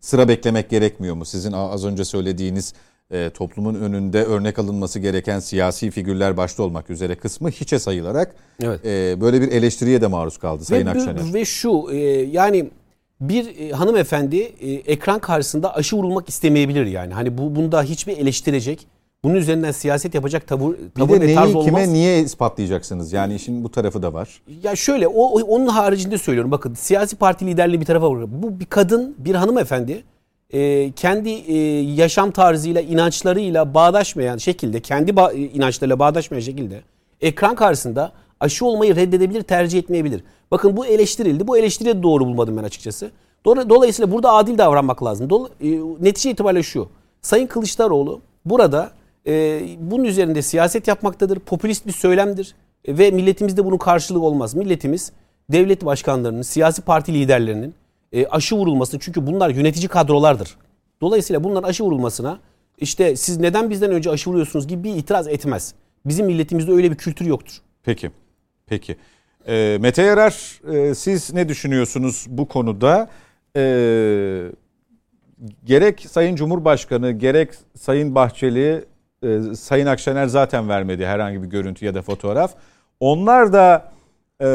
sıra 0.00 0.28
beklemek 0.28 0.70
gerekmiyor 0.70 1.14
mu? 1.14 1.24
Sizin 1.24 1.52
az 1.52 1.84
önce 1.84 2.04
söylediğiniz 2.04 2.74
e, 3.12 3.30
toplumun 3.30 3.74
önünde 3.74 4.24
örnek 4.24 4.58
alınması 4.58 4.98
gereken 4.98 5.38
siyasi 5.40 5.90
figürler 5.90 6.36
başta 6.36 6.62
olmak 6.62 6.90
üzere 6.90 7.14
kısmı 7.14 7.50
hiçe 7.50 7.78
sayılarak 7.78 8.34
Evet. 8.62 8.86
e, 8.86 9.20
böyle 9.20 9.40
bir 9.40 9.48
eleştiriye 9.52 10.00
de 10.00 10.06
maruz 10.06 10.38
kaldı 10.38 10.64
Sayın 10.64 10.86
ve, 10.86 10.90
Akşener. 10.90 11.34
ve 11.34 11.44
şu 11.44 11.86
e, 11.92 11.96
yani 12.32 12.70
bir 13.20 13.58
e, 13.60 13.70
hanımefendi 13.70 14.36
e, 14.36 14.70
ekran 14.72 15.18
karşısında 15.18 15.74
aşı 15.76 15.96
vurulmak 15.96 16.28
istemeyebilir 16.28 16.86
yani. 16.86 17.14
Hani 17.14 17.38
bu 17.38 17.56
bunda 17.56 17.82
hiçbir 17.82 18.16
eleştirecek, 18.18 18.86
bunun 19.24 19.34
üzerinden 19.34 19.72
siyaset 19.72 20.14
yapacak 20.14 20.46
tavır, 20.46 20.74
Bir 20.78 21.00
tavır 21.00 21.20
de 21.20 21.20
ve 21.20 21.34
tarz 21.34 21.46
neyi 21.46 21.56
olmaz. 21.56 21.64
kime 21.66 21.92
niye 21.92 22.20
ispatlayacaksınız? 22.20 23.12
Yani 23.12 23.34
işin 23.34 23.64
bu 23.64 23.70
tarafı 23.70 24.02
da 24.02 24.12
var. 24.12 24.42
Ya 24.62 24.76
şöyle 24.76 25.08
o, 25.08 25.40
onun 25.42 25.66
haricinde 25.66 26.18
söylüyorum. 26.18 26.50
Bakın 26.50 26.74
siyasi 26.74 27.16
parti 27.16 27.46
liderliği 27.46 27.80
bir 27.80 27.86
tarafa 27.86 28.10
bırakın. 28.10 28.42
Bu 28.42 28.60
bir 28.60 28.64
kadın, 28.66 29.14
bir 29.18 29.34
hanımefendi 29.34 30.04
e, 30.52 30.92
kendi 30.92 31.30
e, 31.30 31.56
yaşam 31.80 32.30
tarzıyla, 32.30 32.80
inançlarıyla 32.80 33.74
bağdaşmayan 33.74 34.36
şekilde, 34.36 34.80
kendi 34.80 35.10
ba- 35.10 35.34
inançlarıyla 35.34 35.98
bağdaşmayan 35.98 36.40
şekilde 36.40 36.80
ekran 37.20 37.54
karşısında 37.54 38.12
aşı 38.40 38.66
olmayı 38.66 38.96
reddedebilir, 38.96 39.42
tercih 39.42 39.78
etmeyebilir. 39.78 40.24
Bakın 40.50 40.76
bu 40.76 40.86
eleştirildi. 40.86 41.46
Bu 41.46 41.58
eleştiriyi 41.58 41.96
de 41.96 42.02
doğru 42.02 42.26
bulmadım 42.26 42.56
ben 42.56 42.64
açıkçası. 42.64 43.10
Dolayısıyla 43.44 44.12
burada 44.12 44.32
adil 44.32 44.58
davranmak 44.58 45.04
lazım. 45.04 45.30
Dol 45.30 45.46
e, 45.46 45.68
netice 46.00 46.30
itibariyle 46.30 46.62
şu. 46.62 46.88
Sayın 47.22 47.46
Kılıçdaroğlu 47.46 48.20
burada 48.44 48.90
e, 49.26 49.62
bunun 49.80 50.04
üzerinde 50.04 50.42
siyaset 50.42 50.88
yapmaktadır. 50.88 51.38
Popülist 51.38 51.86
bir 51.86 51.92
söylemdir. 51.92 52.54
E, 52.84 52.98
ve 52.98 53.10
milletimizde 53.10 53.64
bunun 53.64 53.78
karşılığı 53.78 54.20
olmaz. 54.20 54.54
Milletimiz 54.54 55.12
devlet 55.52 55.84
başkanlarının, 55.84 56.42
siyasi 56.42 56.82
parti 56.82 57.14
liderlerinin 57.14 57.74
e, 58.12 58.26
aşı 58.26 58.56
vurulmasını 58.56 59.00
çünkü 59.00 59.26
bunlar 59.26 59.50
yönetici 59.50 59.88
kadrolardır. 59.88 60.56
Dolayısıyla 61.00 61.44
bunların 61.44 61.68
aşı 61.68 61.84
vurulmasına 61.84 62.38
işte 62.78 63.16
siz 63.16 63.38
neden 63.38 63.70
bizden 63.70 63.90
önce 63.90 64.10
aşı 64.10 64.30
vuruyorsunuz 64.30 64.68
gibi 64.68 64.84
bir 64.84 64.96
itiraz 64.96 65.28
etmez. 65.28 65.74
Bizim 66.06 66.26
milletimizde 66.26 66.72
öyle 66.72 66.90
bir 66.90 66.96
kültür 66.96 67.26
yoktur. 67.26 67.54
Peki. 67.82 68.10
Peki. 68.66 68.96
E, 69.46 69.78
Mete 69.80 70.02
Yarar 70.02 70.60
e, 70.72 70.94
siz 70.94 71.32
ne 71.32 71.48
düşünüyorsunuz 71.48 72.26
bu 72.28 72.48
konuda? 72.48 73.10
E, 73.56 73.62
gerek 75.64 76.06
Sayın 76.10 76.36
Cumhurbaşkanı 76.36 77.12
gerek 77.12 77.50
Sayın 77.78 78.14
Bahçeli, 78.14 78.84
e, 79.22 79.40
Sayın 79.54 79.86
Akşener 79.86 80.26
zaten 80.26 80.68
vermedi 80.68 81.06
herhangi 81.06 81.42
bir 81.42 81.48
görüntü 81.48 81.84
ya 81.84 81.94
da 81.94 82.02
fotoğraf. 82.02 82.54
Onlar 83.00 83.52
da 83.52 83.92
e, 84.40 84.46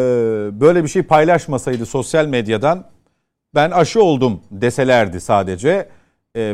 böyle 0.62 0.84
bir 0.84 0.90
şey 0.90 1.04
paylaşmasaydı 1.04 1.86
sosyal 1.86 2.26
medyadan 2.26 2.86
ben 3.58 3.72
aşı 3.72 4.04
oldum 4.04 4.42
deselerdi 4.52 5.22
sadece. 5.22 5.90
E, 6.36 6.54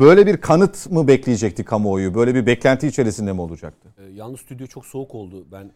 böyle 0.00 0.26
bir 0.26 0.36
kanıt 0.36 0.90
mı 0.90 1.08
bekleyecekti 1.08 1.64
kamuoyu? 1.64 2.14
Böyle 2.14 2.34
bir 2.34 2.46
beklenti 2.46 2.86
içerisinde 2.86 3.32
mi 3.32 3.40
olacaktı? 3.40 3.88
E, 3.98 4.02
yalnız 4.14 4.40
stüdyo 4.40 4.66
çok 4.66 4.86
soğuk 4.86 5.14
oldu. 5.14 5.46
Ben 5.52 5.70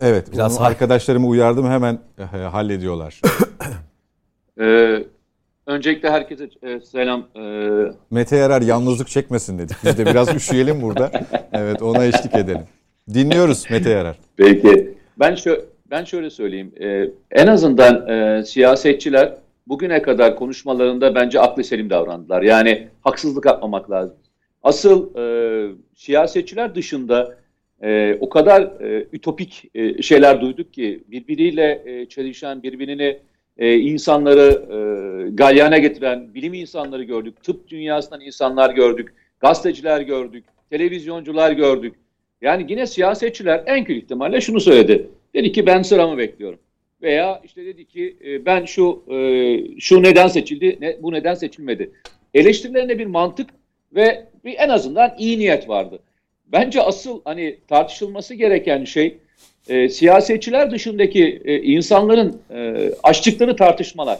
Evet, 0.00 0.32
Biraz 0.32 0.60
arkadaşlarımı 0.60 1.26
uyardım 1.26 1.70
hemen 1.70 1.98
e, 2.18 2.22
hallediyorlar. 2.38 3.20
ee, 4.60 5.04
öncelikle 5.66 6.10
herkese 6.10 6.48
e, 6.62 6.80
selam. 6.80 7.26
Ee... 7.36 7.92
Mete 8.10 8.36
Yarar 8.36 8.62
yalnızlık 8.62 9.08
çekmesin 9.08 9.58
dedik. 9.58 9.76
Biz 9.84 9.98
de 9.98 10.06
biraz 10.06 10.34
üşüyelim 10.34 10.82
burada. 10.82 11.10
Evet 11.52 11.82
ona 11.82 12.04
eşlik 12.04 12.34
edelim. 12.34 12.64
Dinliyoruz 13.14 13.70
Mete 13.70 13.90
Yarar. 13.90 14.18
Peki. 14.36 14.94
Ben 15.18 15.34
şöyle 15.34 15.60
ben 15.90 16.04
şöyle 16.04 16.30
söyleyeyim. 16.30 16.72
Ee, 16.80 17.10
en 17.30 17.46
azından 17.46 18.08
e, 18.08 18.44
siyasetçiler 18.44 19.34
bugüne 19.68 20.02
kadar 20.02 20.36
konuşmalarında 20.36 21.14
bence 21.14 21.40
aklı 21.40 21.64
selim 21.64 21.90
davrandılar. 21.90 22.42
Yani 22.42 22.88
haksızlık 23.00 23.46
yapmamak 23.46 23.90
lazım. 23.90 24.16
Asıl 24.62 25.16
e, 25.16 25.24
siyasetçiler 25.94 26.74
dışında 26.74 27.38
e, 27.82 28.16
o 28.20 28.28
kadar 28.28 28.62
e, 28.62 29.06
ütopik 29.12 29.64
e, 29.74 30.02
şeyler 30.02 30.40
duyduk 30.40 30.72
ki 30.72 31.04
birbiriyle 31.08 31.82
e, 31.86 32.06
çelişen, 32.06 32.62
birbirini 32.62 33.18
e, 33.58 33.76
insanları 33.76 34.62
e, 34.70 35.30
galyana 35.30 35.78
getiren 35.78 36.34
bilim 36.34 36.54
insanları 36.54 37.04
gördük. 37.04 37.42
Tıp 37.42 37.68
dünyasından 37.68 38.20
insanlar 38.20 38.70
gördük. 38.74 39.14
Gazeteciler 39.40 40.00
gördük. 40.00 40.44
Televizyoncular 40.70 41.52
gördük. 41.52 41.94
Yani 42.40 42.66
yine 42.68 42.86
siyasetçiler 42.86 43.62
en 43.66 43.84
kötü 43.84 44.00
ihtimalle 44.00 44.40
şunu 44.40 44.60
söyledi. 44.60 45.10
Dedi 45.34 45.52
ki 45.52 45.66
ben 45.66 45.82
sıramı 45.82 46.18
bekliyorum. 46.18 46.58
Veya 47.02 47.40
işte 47.44 47.66
dedi 47.66 47.84
ki 47.84 48.16
e, 48.24 48.46
ben 48.46 48.64
şu 48.64 49.04
e, 49.10 49.80
şu 49.80 50.02
neden 50.02 50.28
seçildi, 50.28 50.98
bu 51.02 51.12
neden 51.12 51.34
seçilmedi. 51.34 51.90
Eleştirilerinde 52.34 52.98
bir 52.98 53.06
mantık 53.06 53.50
ve 53.94 54.26
bir 54.44 54.54
en 54.58 54.68
azından 54.68 55.14
iyi 55.18 55.38
niyet 55.38 55.68
vardı. 55.68 55.98
Bence 56.46 56.82
asıl 56.82 57.20
hani 57.24 57.58
tartışılması 57.68 58.34
gereken 58.34 58.84
şey 58.84 59.18
e, 59.68 59.88
siyasetçiler 59.88 60.70
dışındaki 60.70 61.42
insanların 61.64 62.42
e, 62.50 62.90
açtıkları 63.02 63.56
tartışmalar. 63.56 64.18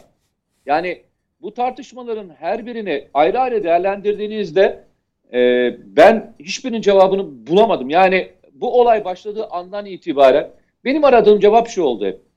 Yani 0.67 1.03
bu 1.43 1.55
tartışmaların 1.55 2.31
her 2.39 2.67
birini 2.67 3.05
ayrı 3.15 3.41
ayrı 3.41 3.65
değerlendirdiğinizde 3.65 4.85
ben 5.87 6.35
hiçbirinin 6.41 6.81
cevabını 6.81 7.47
bulamadım. 7.47 7.91
Yani 7.91 8.29
bu 8.53 8.81
olay 8.81 9.05
başladığı 9.05 9.47
andan 9.47 9.87
itibaren 9.87 10.51
benim 10.85 11.05
aradığım 11.05 11.41
cevap 11.41 11.69
şu 11.69 11.83
oldu 11.83 12.07
hep. 12.07 12.28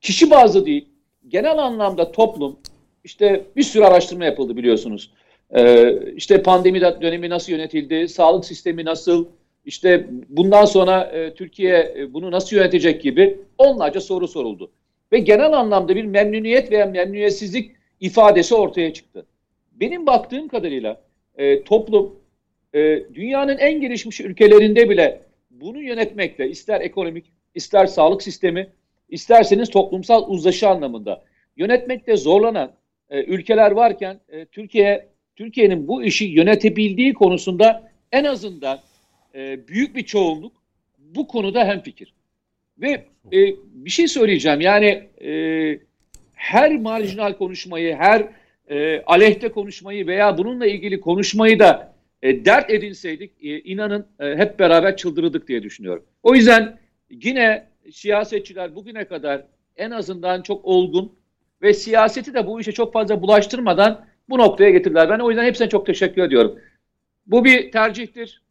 Kişi 0.00 0.30
bazı 0.30 0.66
değil, 0.66 0.88
genel 1.28 1.58
anlamda 1.58 2.12
toplum, 2.12 2.56
işte 3.04 3.44
bir 3.56 3.62
sürü 3.62 3.84
araştırma 3.84 4.24
yapıldı 4.24 4.56
biliyorsunuz. 4.56 5.10
Ee, 5.56 5.98
işte 6.16 6.42
pandemi 6.42 6.80
dönemi 6.80 7.30
nasıl 7.30 7.52
yönetildi, 7.52 8.08
sağlık 8.08 8.44
sistemi 8.44 8.84
nasıl, 8.84 9.26
işte 9.64 10.06
bundan 10.28 10.64
sonra 10.64 11.02
e, 11.02 11.34
Türkiye 11.34 11.94
e, 11.98 12.14
bunu 12.14 12.30
nasıl 12.30 12.56
yönetecek 12.56 13.02
gibi 13.02 13.38
onlarca 13.58 14.00
soru 14.00 14.28
soruldu. 14.28 14.70
Ve 15.12 15.18
genel 15.18 15.52
anlamda 15.52 15.96
bir 15.96 16.04
memnuniyet 16.04 16.72
veya 16.72 16.86
memnuniyetsizlik 16.86 17.70
ifadesi 18.00 18.54
ortaya 18.54 18.92
çıktı. 18.92 19.26
Benim 19.72 20.06
baktığım 20.06 20.48
kadarıyla 20.48 21.00
e, 21.36 21.62
toplum 21.62 22.16
e, 22.74 23.02
dünyanın 23.14 23.58
en 23.58 23.80
gelişmiş 23.80 24.20
ülkelerinde 24.20 24.90
bile 24.90 25.20
bunu 25.50 25.82
yönetmekte 25.82 26.48
ister 26.48 26.80
ekonomik, 26.80 27.24
ister 27.54 27.86
sağlık 27.86 28.22
sistemi, 28.22 28.68
isterseniz 29.08 29.70
toplumsal 29.70 30.28
uzlaşı 30.28 30.68
anlamında 30.68 31.24
yönetmekte 31.56 32.16
zorlanan 32.16 32.72
e, 33.10 33.24
ülkeler 33.24 33.70
varken 33.70 34.20
e, 34.28 34.44
Türkiye 34.44 35.08
Türkiye'nin 35.36 35.88
bu 35.88 36.02
işi 36.02 36.24
yönetebildiği 36.24 37.14
konusunda 37.14 37.90
en 38.12 38.24
azından 38.24 38.78
e, 39.34 39.68
büyük 39.68 39.96
bir 39.96 40.02
çoğunluk 40.02 40.52
bu 40.98 41.26
konuda 41.26 41.64
hemfikir. 41.64 42.14
Ve 42.78 43.04
e, 43.32 43.38
bir 43.72 43.90
şey 43.90 44.08
söyleyeceğim 44.08 44.60
yani 44.60 45.08
e, 45.24 45.32
her 46.34 46.76
marjinal 46.76 47.32
konuşmayı, 47.32 47.96
her 47.96 48.28
e, 48.70 49.02
aleyhte 49.06 49.48
konuşmayı 49.48 50.06
veya 50.06 50.38
bununla 50.38 50.66
ilgili 50.66 51.00
konuşmayı 51.00 51.58
da 51.58 51.94
e, 52.22 52.44
dert 52.44 52.70
edinseydik 52.70 53.32
e, 53.42 53.60
inanın 53.60 54.06
e, 54.20 54.36
hep 54.36 54.58
beraber 54.58 54.96
çıldırırdık 54.96 55.48
diye 55.48 55.62
düşünüyorum. 55.62 56.04
O 56.22 56.34
yüzden 56.34 56.78
yine 57.10 57.67
siyasetçiler 57.92 58.74
bugüne 58.74 59.04
kadar 59.04 59.44
en 59.76 59.90
azından 59.90 60.42
çok 60.42 60.64
olgun 60.64 61.12
ve 61.62 61.74
siyaseti 61.74 62.34
de 62.34 62.46
bu 62.46 62.60
işe 62.60 62.72
çok 62.72 62.92
fazla 62.92 63.22
bulaştırmadan 63.22 64.06
bu 64.28 64.38
noktaya 64.38 64.70
getirdiler. 64.70 65.10
Ben 65.10 65.18
o 65.18 65.30
yüzden 65.30 65.44
hepsine 65.44 65.68
çok 65.68 65.86
teşekkür 65.86 66.22
ediyorum. 66.22 66.58
Bu 67.26 67.44
bir 67.44 67.72
tercihtir. 67.72 68.42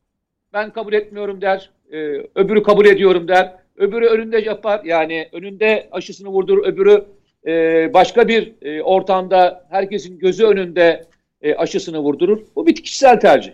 Ben 0.53 0.73
kabul 0.73 0.93
etmiyorum 0.93 1.41
der. 1.41 1.69
E, 1.91 1.97
öbürü 2.35 2.63
kabul 2.63 2.85
ediyorum 2.85 3.27
der. 3.27 3.55
Öbürü 3.75 4.05
önünde 4.05 4.39
yapar. 4.39 4.81
Yani 4.83 5.29
önünde 5.31 5.89
aşısını 5.91 6.29
vurdur. 6.29 6.65
Öbürü 6.65 7.05
e, 7.47 7.93
başka 7.93 8.27
bir 8.27 8.53
e, 8.61 8.83
ortamda 8.83 9.67
herkesin 9.69 10.19
gözü 10.19 10.45
önünde 10.45 11.05
e, 11.41 11.55
aşısını 11.55 11.99
vurdurur. 11.99 12.39
Bu 12.55 12.67
bir 12.67 12.75
kişisel 12.75 13.19
tercih. 13.19 13.51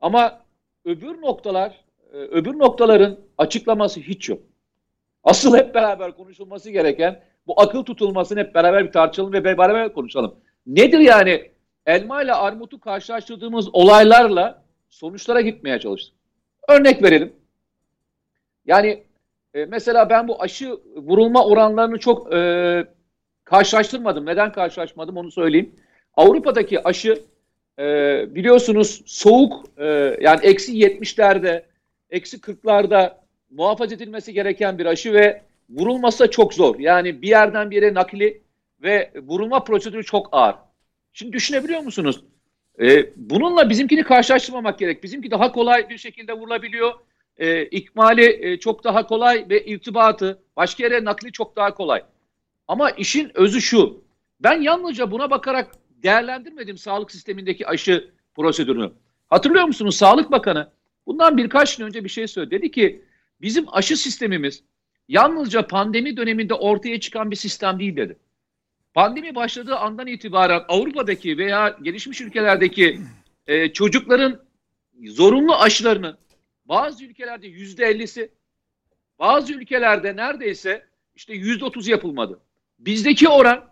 Ama 0.00 0.40
öbür 0.84 1.20
noktalar, 1.20 1.84
e, 2.12 2.16
öbür 2.16 2.58
noktaların 2.58 3.18
açıklaması 3.38 4.00
hiç 4.00 4.28
yok. 4.28 4.38
Asıl 5.26 5.56
hep 5.56 5.74
beraber 5.74 6.12
konuşulması 6.12 6.70
gereken 6.70 7.20
bu 7.46 7.60
akıl 7.60 7.84
tutulmasını 7.84 8.40
hep 8.40 8.54
beraber 8.54 8.86
bir 8.86 8.92
tartışalım 8.92 9.32
ve 9.32 9.44
beraber 9.44 9.92
konuşalım. 9.92 10.34
Nedir 10.66 10.98
yani 10.98 11.50
elma 11.86 12.22
ile 12.22 12.32
armutu 12.32 12.80
karşılaştırdığımız 12.80 13.74
olaylarla 13.74 14.62
sonuçlara 14.88 15.40
gitmeye 15.40 15.80
çalıştık. 15.80 16.14
Örnek 16.68 17.02
verelim. 17.02 17.32
Yani 18.66 19.04
e, 19.54 19.64
mesela 19.64 20.10
ben 20.10 20.28
bu 20.28 20.42
aşı 20.42 20.78
vurulma 20.96 21.44
oranlarını 21.44 21.98
çok 21.98 22.34
e, 22.34 22.84
karşılaştırmadım. 23.44 24.26
Neden 24.26 24.52
karşılaşmadım 24.52 25.16
onu 25.16 25.30
söyleyeyim. 25.30 25.74
Avrupa'daki 26.14 26.88
aşı 26.88 27.22
e, 27.78 27.84
biliyorsunuz 28.34 29.02
soğuk 29.06 29.64
e, 29.78 30.16
yani 30.20 30.40
eksi 30.46 30.72
70'lerde, 30.72 31.62
eksi 32.10 32.36
40'larda 32.36 33.25
muhafaza 33.56 33.94
edilmesi 33.94 34.32
gereken 34.32 34.78
bir 34.78 34.86
aşı 34.86 35.12
ve 35.12 35.42
vurulması 35.70 36.24
da 36.24 36.30
çok 36.30 36.54
zor. 36.54 36.78
Yani 36.78 37.22
bir 37.22 37.28
yerden 37.28 37.70
bir 37.70 37.76
yere 37.76 37.94
nakli 37.94 38.40
ve 38.82 39.10
vurulma 39.22 39.64
prosedürü 39.64 40.04
çok 40.04 40.28
ağır. 40.32 40.54
Şimdi 41.12 41.32
düşünebiliyor 41.32 41.80
musunuz? 41.80 42.24
Ee, 42.80 43.10
bununla 43.16 43.70
bizimkini 43.70 44.02
karşılaştırmamak 44.02 44.78
gerek. 44.78 45.02
Bizimki 45.02 45.30
daha 45.30 45.52
kolay 45.52 45.88
bir 45.88 45.98
şekilde 45.98 46.32
vurulabiliyor. 46.32 46.92
Ee, 47.38 47.62
ikmali 47.62 48.38
e, 48.46 48.58
çok 48.58 48.84
daha 48.84 49.06
kolay 49.06 49.46
ve 49.50 49.64
irtibatı 49.64 50.38
başka 50.56 50.84
yere 50.84 51.04
nakli 51.04 51.32
çok 51.32 51.56
daha 51.56 51.74
kolay. 51.74 52.02
Ama 52.68 52.90
işin 52.90 53.30
özü 53.34 53.60
şu. 53.60 54.04
Ben 54.40 54.60
yalnızca 54.60 55.10
buna 55.10 55.30
bakarak 55.30 55.70
değerlendirmedim 56.02 56.78
sağlık 56.78 57.10
sistemindeki 57.10 57.66
aşı 57.66 58.10
prosedürünü. 58.34 58.92
Hatırlıyor 59.28 59.64
musunuz? 59.64 59.96
Sağlık 59.96 60.30
Bakanı 60.30 60.68
bundan 61.06 61.36
birkaç 61.36 61.76
gün 61.76 61.84
önce 61.84 62.04
bir 62.04 62.08
şey 62.08 62.26
söyledi. 62.28 62.50
Dedi 62.50 62.70
ki 62.70 63.02
bizim 63.40 63.64
aşı 63.68 63.96
sistemimiz 63.96 64.62
yalnızca 65.08 65.66
pandemi 65.66 66.16
döneminde 66.16 66.54
ortaya 66.54 67.00
çıkan 67.00 67.30
bir 67.30 67.36
sistem 67.36 67.78
değil 67.78 67.96
dedi. 67.96 68.18
Pandemi 68.94 69.34
başladığı 69.34 69.76
andan 69.76 70.06
itibaren 70.06 70.64
Avrupa'daki 70.68 71.38
veya 71.38 71.76
gelişmiş 71.82 72.20
ülkelerdeki 72.20 73.00
e, 73.46 73.72
çocukların 73.72 74.42
zorunlu 75.04 75.54
aşılarının 75.54 76.18
bazı 76.64 77.04
ülkelerde 77.04 77.46
yüzde 77.46 77.84
ellisi, 77.86 78.30
Bazı 79.18 79.52
ülkelerde 79.52 80.16
neredeyse 80.16 80.86
işte 81.14 81.34
yüzde 81.34 81.64
otuz 81.64 81.88
yapılmadı. 81.88 82.40
Bizdeki 82.78 83.28
oran 83.28 83.64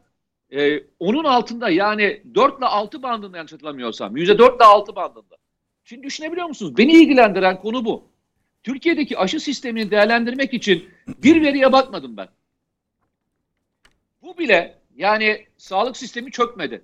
e, 0.53 0.81
onun 0.99 1.25
altında 1.25 1.71
yani 1.71 2.23
4 2.35 2.59
ile 2.59 2.67
6 2.67 3.03
bandında 3.03 3.37
yanlış 3.37 3.53
hatırlamıyorsam. 3.53 4.17
Yüzde 4.17 4.39
4 4.39 4.57
ile 4.57 4.65
6 4.65 4.97
bandında. 4.97 5.37
Şimdi 5.85 6.03
düşünebiliyor 6.03 6.47
musunuz? 6.47 6.77
Beni 6.77 6.93
ilgilendiren 6.93 7.59
konu 7.61 7.85
bu. 7.85 8.09
Türkiye'deki 8.65 9.19
aşı 9.19 9.41
sistemini 9.41 9.91
değerlendirmek 9.91 10.55
için 10.55 10.89
bir 11.23 11.43
veriye 11.43 11.73
bakmadım 11.73 12.17
ben. 12.17 12.29
Bu 14.23 14.39
bile 14.39 14.79
yani 14.97 15.47
sağlık 15.57 15.97
sistemi 15.97 16.31
çökmedi. 16.31 16.83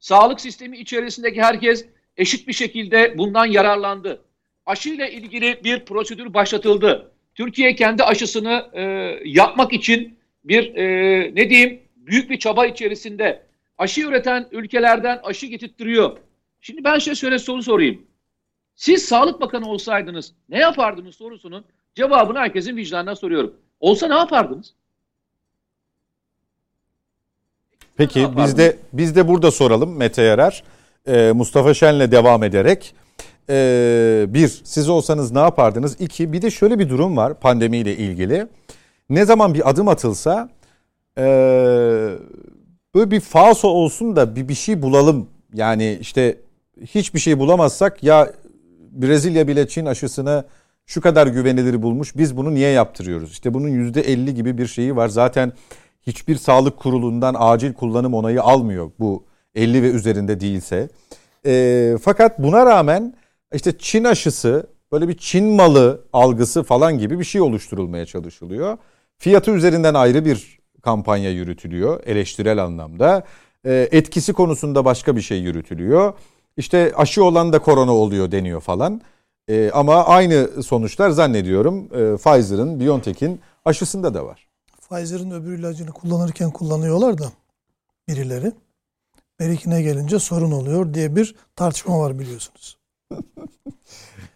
Sağlık 0.00 0.40
sistemi 0.40 0.78
içerisindeki 0.78 1.42
herkes 1.42 1.86
eşit 2.16 2.48
bir 2.48 2.52
şekilde 2.52 3.18
bundan 3.18 3.46
yararlandı. 3.46 4.24
Aşı 4.66 4.88
ile 4.88 5.12
ilgili 5.12 5.64
bir 5.64 5.84
prosedür 5.84 6.34
başlatıldı. 6.34 7.12
Türkiye 7.34 7.74
kendi 7.74 8.02
aşısını 8.02 8.70
e, 8.72 8.82
yapmak 9.24 9.72
için 9.72 10.18
bir 10.44 10.74
e, 10.74 10.84
ne 11.34 11.50
diyeyim 11.50 11.80
büyük 11.96 12.30
bir 12.30 12.38
çaba 12.38 12.66
içerisinde 12.66 13.42
aşı 13.78 14.00
üreten 14.00 14.48
ülkelerden 14.52 15.20
aşı 15.22 15.46
getirttiriyor. 15.46 16.18
Şimdi 16.60 16.84
ben 16.84 16.98
size 16.98 17.14
şöyle 17.14 17.38
soru 17.38 17.62
sorayım. 17.62 18.06
Siz 18.76 19.04
Sağlık 19.04 19.40
Bakanı 19.40 19.68
olsaydınız 19.68 20.32
ne 20.48 20.58
yapardınız 20.58 21.14
sorusunun 21.14 21.64
cevabını 21.94 22.38
herkesin 22.38 22.76
vicdanına 22.76 23.16
soruyorum. 23.16 23.54
Olsa 23.80 24.08
ne 24.08 24.14
yapardınız? 24.14 24.74
Peki 27.96 28.28
biz 28.36 28.58
de 28.58 28.76
biz 28.92 29.16
de 29.16 29.28
burada 29.28 29.50
soralım 29.50 29.96
Mete 29.96 30.22
Yarar. 30.22 30.62
Ee, 31.06 31.32
Mustafa 31.34 31.74
Şen'le 31.74 32.10
devam 32.10 32.42
ederek. 32.42 32.94
Ee, 33.50 34.26
bir, 34.28 34.48
siz 34.64 34.88
olsanız 34.88 35.32
ne 35.32 35.38
yapardınız? 35.38 36.00
İki, 36.00 36.32
bir 36.32 36.42
de 36.42 36.50
şöyle 36.50 36.78
bir 36.78 36.88
durum 36.88 37.16
var 37.16 37.40
pandemiyle 37.40 37.96
ilgili. 37.96 38.46
Ne 39.10 39.24
zaman 39.24 39.54
bir 39.54 39.70
adım 39.70 39.88
atılsa 39.88 40.48
e, 41.18 41.24
böyle 42.94 43.10
bir 43.10 43.20
falso 43.20 43.68
olsun 43.68 44.16
da 44.16 44.36
bir 44.36 44.48
bir 44.48 44.54
şey 44.54 44.82
bulalım. 44.82 45.28
Yani 45.54 45.98
işte 46.00 46.36
hiçbir 46.80 47.20
şey 47.20 47.38
bulamazsak 47.38 48.02
ya 48.02 48.32
Brezilya 48.92 49.48
bile 49.48 49.68
Çin 49.68 49.86
aşısını 49.86 50.44
şu 50.86 51.00
kadar 51.00 51.26
güvenilir 51.26 51.82
bulmuş. 51.82 52.16
Biz 52.16 52.36
bunu 52.36 52.54
niye 52.54 52.70
yaptırıyoruz? 52.70 53.32
İşte 53.32 53.54
bunun 53.54 53.68
%50 53.68 54.30
gibi 54.30 54.58
bir 54.58 54.66
şeyi 54.66 54.96
var. 54.96 55.08
Zaten 55.08 55.52
hiçbir 56.06 56.36
sağlık 56.36 56.78
kurulundan 56.78 57.36
acil 57.38 57.72
kullanım 57.72 58.14
onayı 58.14 58.42
almıyor 58.42 58.90
bu 58.98 59.24
50 59.54 59.82
ve 59.82 59.90
üzerinde 59.90 60.40
değilse. 60.40 60.88
E, 61.46 61.96
fakat 62.02 62.38
buna 62.38 62.66
rağmen 62.66 63.14
işte 63.54 63.78
Çin 63.78 64.04
aşısı 64.04 64.66
böyle 64.92 65.08
bir 65.08 65.16
Çin 65.16 65.44
malı 65.44 66.04
algısı 66.12 66.62
falan 66.62 66.98
gibi 66.98 67.18
bir 67.18 67.24
şey 67.24 67.40
oluşturulmaya 67.40 68.06
çalışılıyor. 68.06 68.78
Fiyatı 69.18 69.50
üzerinden 69.50 69.94
ayrı 69.94 70.24
bir 70.24 70.58
kampanya 70.82 71.30
yürütülüyor 71.30 72.02
eleştirel 72.06 72.64
anlamda. 72.64 73.24
E, 73.64 73.88
etkisi 73.92 74.32
konusunda 74.32 74.84
başka 74.84 75.16
bir 75.16 75.20
şey 75.20 75.38
yürütülüyor. 75.38 76.12
İşte 76.56 76.92
aşı 76.96 77.24
olan 77.24 77.52
da 77.52 77.58
korona 77.58 77.92
oluyor 77.94 78.32
deniyor 78.32 78.60
falan. 78.60 79.00
E, 79.48 79.70
ama 79.70 80.04
aynı 80.04 80.62
sonuçlar 80.62 81.10
zannediyorum 81.10 81.84
e, 81.84 82.16
Pfizer'ın, 82.16 82.80
BioNTech'in 82.80 83.40
aşısında 83.64 84.14
da 84.14 84.26
var. 84.26 84.48
Pfizer'ın 84.80 85.30
öbür 85.30 85.58
ilacını 85.58 85.90
kullanırken 85.90 86.50
kullanıyorlar 86.50 87.18
da 87.18 87.32
birileri. 88.08 88.52
Berikine 89.40 89.82
gelince 89.82 90.18
sorun 90.18 90.52
oluyor 90.52 90.94
diye 90.94 91.16
bir 91.16 91.34
tartışma 91.56 91.98
var 91.98 92.18
biliyorsunuz. 92.18 92.78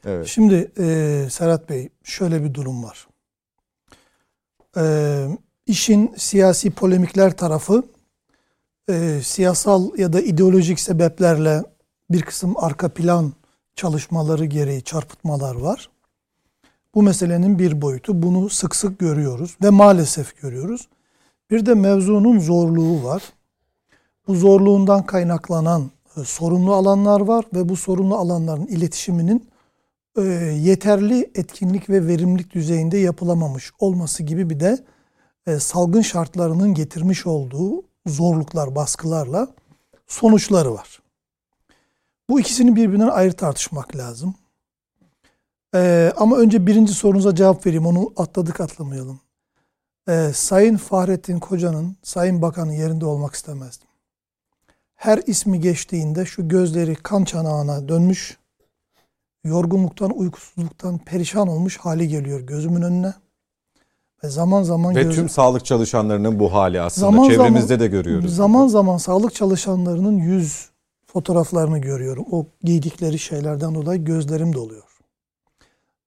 evet. 0.04 0.26
Şimdi 0.26 0.72
e, 0.78 1.26
Serhat 1.30 1.68
Bey 1.68 1.88
şöyle 2.04 2.44
bir 2.44 2.54
durum 2.54 2.84
var. 2.84 3.08
E, 4.76 4.84
işin 5.66 6.14
siyasi 6.16 6.70
polemikler 6.70 7.36
tarafı 7.36 7.82
e, 8.90 9.20
siyasal 9.22 9.98
ya 9.98 10.12
da 10.12 10.20
ideolojik 10.20 10.80
sebeplerle 10.80 11.62
bir 12.10 12.22
kısım 12.22 12.54
arka 12.56 12.88
plan 12.88 13.32
çalışmaları 13.74 14.44
gereği 14.44 14.82
çarpıtmalar 14.82 15.54
var. 15.54 15.90
Bu 16.94 17.02
meselenin 17.02 17.58
bir 17.58 17.82
boyutu. 17.82 18.22
Bunu 18.22 18.48
sık 18.48 18.76
sık 18.76 18.98
görüyoruz 18.98 19.56
ve 19.62 19.70
maalesef 19.70 20.40
görüyoruz. 20.40 20.88
Bir 21.50 21.66
de 21.66 21.74
mevzunun 21.74 22.38
zorluğu 22.38 23.04
var. 23.04 23.22
Bu 24.28 24.34
zorluğundan 24.34 25.06
kaynaklanan 25.06 25.90
e, 26.16 26.24
sorunlu 26.24 26.74
alanlar 26.74 27.20
var 27.20 27.44
ve 27.54 27.68
bu 27.68 27.76
sorunlu 27.76 28.16
alanların 28.16 28.66
iletişiminin 28.66 29.48
e, 30.18 30.22
yeterli 30.62 31.30
etkinlik 31.34 31.90
ve 31.90 32.06
verimlilik 32.06 32.54
düzeyinde 32.54 32.98
yapılamamış 32.98 33.72
olması 33.78 34.22
gibi 34.22 34.50
bir 34.50 34.60
de 34.60 34.84
e, 35.46 35.58
salgın 35.58 36.02
şartlarının 36.02 36.74
getirmiş 36.74 37.26
olduğu 37.26 37.82
zorluklar, 38.06 38.74
baskılarla 38.74 39.48
sonuçları 40.06 40.74
var. 40.74 41.05
Bu 42.30 42.40
ikisini 42.40 42.76
birbirinden 42.76 43.08
ayrı 43.08 43.32
tartışmak 43.32 43.96
lazım. 43.96 44.34
Ee, 45.74 46.12
ama 46.16 46.36
önce 46.36 46.66
birinci 46.66 46.94
sorunuza 46.94 47.34
cevap 47.34 47.66
vereyim. 47.66 47.86
Onu 47.86 48.12
atladık 48.16 48.60
atlamayalım. 48.60 49.20
Ee, 50.08 50.30
Sayın 50.34 50.76
Fahrettin 50.76 51.38
Koca'nın 51.38 51.96
Sayın 52.02 52.42
Bakan'ın 52.42 52.72
yerinde 52.72 53.06
olmak 53.06 53.34
istemezdim. 53.34 53.88
Her 54.94 55.18
ismi 55.26 55.60
geçtiğinde 55.60 56.24
şu 56.24 56.48
gözleri 56.48 56.94
kan 56.94 57.24
çanağına 57.24 57.88
dönmüş, 57.88 58.38
yorgunluktan, 59.44 60.18
uykusuzluktan 60.18 60.98
perişan 60.98 61.48
olmuş 61.48 61.76
hali 61.76 62.08
geliyor 62.08 62.40
gözümün 62.40 62.82
önüne. 62.82 63.14
Ve 64.24 64.28
zaman 64.28 64.62
zaman 64.62 64.96
ve 64.96 65.02
göz... 65.02 65.16
tüm 65.16 65.28
sağlık 65.28 65.64
çalışanlarının 65.64 66.38
bu 66.38 66.52
hali 66.52 66.80
aslında 66.80 67.06
zaman 67.06 67.28
çevremizde 67.28 67.66
zaman, 67.66 67.80
de 67.80 67.86
görüyoruz. 67.86 68.36
Zaman 68.36 68.66
zaman 68.66 68.96
sağlık 68.98 69.34
çalışanlarının 69.34 70.16
yüz 70.16 70.70
fotoğraflarını 71.06 71.78
görüyorum. 71.78 72.26
O 72.30 72.46
giydikleri 72.62 73.18
şeylerden 73.18 73.74
dolayı 73.74 74.04
gözlerim 74.04 74.52
doluyor. 74.52 74.98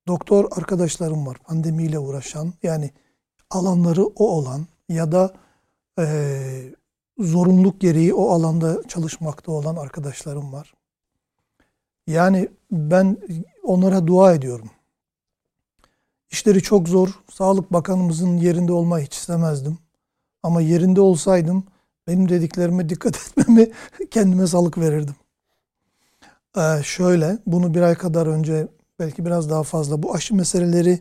Doktor 0.07 0.47
arkadaşlarım 0.51 1.27
var 1.27 1.37
pandemiyle 1.37 1.99
uğraşan 1.99 2.53
yani 2.63 2.91
alanları 3.49 4.05
o 4.05 4.29
olan 4.29 4.67
ya 4.89 5.11
da 5.11 5.33
e, 5.99 6.05
zorunluluk 7.19 7.81
gereği 7.81 8.13
o 8.13 8.29
alanda 8.29 8.87
çalışmakta 8.87 9.51
olan 9.51 9.75
arkadaşlarım 9.75 10.53
var. 10.53 10.73
Yani 12.07 12.49
ben 12.71 13.17
onlara 13.63 14.07
dua 14.07 14.33
ediyorum. 14.33 14.69
İşleri 16.31 16.61
çok 16.61 16.87
zor. 16.87 17.09
Sağlık 17.33 17.73
Bakanımızın 17.73 18.37
yerinde 18.37 18.71
olmayı 18.71 19.05
hiç 19.05 19.15
istemezdim. 19.15 19.77
Ama 20.43 20.61
yerinde 20.61 21.01
olsaydım 21.01 21.63
benim 22.09 22.29
dediklerime 22.29 22.89
dikkat 22.89 23.15
etmemi 23.37 23.71
kendime 24.11 24.47
sağlık 24.47 24.77
verirdim. 24.77 25.15
Ee, 26.57 26.83
şöyle, 26.83 27.37
bunu 27.45 27.73
bir 27.73 27.81
ay 27.81 27.95
kadar 27.95 28.27
önce 28.27 28.67
belki 28.99 29.25
biraz 29.25 29.49
daha 29.49 29.63
fazla 29.63 30.03
bu 30.03 30.13
aşı 30.15 30.35
meseleleri 30.35 30.99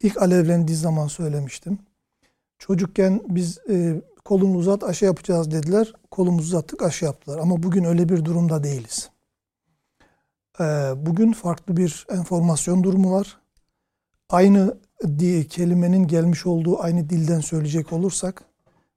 ilk 0.00 0.22
alevlendiği 0.22 0.78
zaman 0.78 1.06
söylemiştim. 1.06 1.78
Çocukken 2.58 3.20
biz 3.28 3.58
e, 3.70 4.02
kolunu 4.24 4.56
uzat 4.56 4.84
aşı 4.84 5.04
yapacağız 5.04 5.50
dediler. 5.50 5.92
Kolumuzu 6.10 6.46
uzattık 6.46 6.82
aşı 6.82 7.04
yaptılar. 7.04 7.38
Ama 7.38 7.62
bugün 7.62 7.84
öyle 7.84 8.08
bir 8.08 8.24
durumda 8.24 8.64
değiliz. 8.64 9.10
Ee, 10.60 10.92
bugün 10.96 11.32
farklı 11.32 11.76
bir 11.76 12.06
enformasyon 12.10 12.84
durumu 12.84 13.12
var. 13.12 13.38
Aynı 14.30 14.76
diye 15.18 15.44
kelimenin 15.44 16.06
gelmiş 16.06 16.46
olduğu 16.46 16.82
aynı 16.82 17.10
dilden 17.10 17.40
söyleyecek 17.40 17.92
olursak 17.92 18.44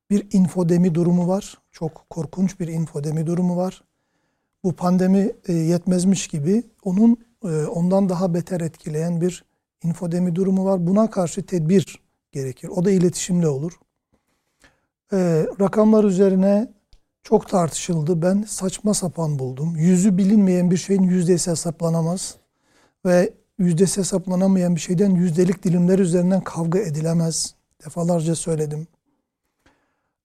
bir 0.09 0.27
infodemi 0.31 0.95
durumu 0.95 1.27
var. 1.27 1.57
Çok 1.71 2.09
korkunç 2.09 2.59
bir 2.59 2.67
infodemi 2.67 3.27
durumu 3.27 3.57
var. 3.57 3.83
Bu 4.63 4.73
pandemi 4.73 5.31
e, 5.47 5.53
yetmezmiş 5.53 6.27
gibi 6.27 6.63
onun 6.83 7.17
e, 7.43 7.65
ondan 7.65 8.09
daha 8.09 8.33
beter 8.33 8.61
etkileyen 8.61 9.21
bir 9.21 9.45
infodemi 9.83 10.35
durumu 10.35 10.65
var. 10.65 10.87
Buna 10.87 11.09
karşı 11.09 11.45
tedbir 11.45 12.01
gerekir. 12.31 12.67
O 12.67 12.85
da 12.85 12.91
iletişimle 12.91 13.47
olur. 13.47 13.79
E, 15.13 15.45
rakamlar 15.59 16.03
üzerine 16.03 16.73
çok 17.23 17.49
tartışıldı. 17.49 18.21
Ben 18.21 18.45
saçma 18.47 18.93
sapan 18.93 19.39
buldum. 19.39 19.75
Yüzü 19.75 20.17
bilinmeyen 20.17 20.71
bir 20.71 20.77
şeyin 20.77 21.01
yüzdesi 21.01 21.51
hesaplanamaz. 21.51 22.35
Ve 23.05 23.33
yüzdesi 23.57 23.99
hesaplanamayan 23.99 24.75
bir 24.75 24.81
şeyden 24.81 25.15
yüzdelik 25.15 25.63
dilimler 25.63 25.99
üzerinden 25.99 26.41
kavga 26.41 26.79
edilemez. 26.79 27.55
Defalarca 27.85 28.35
söyledim. 28.35 28.87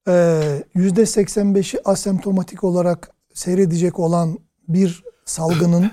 %85'i 0.06 1.80
asemptomatik 1.84 2.64
olarak 2.64 3.10
seyredecek 3.34 3.98
olan 3.98 4.38
bir 4.68 5.04
salgının 5.24 5.90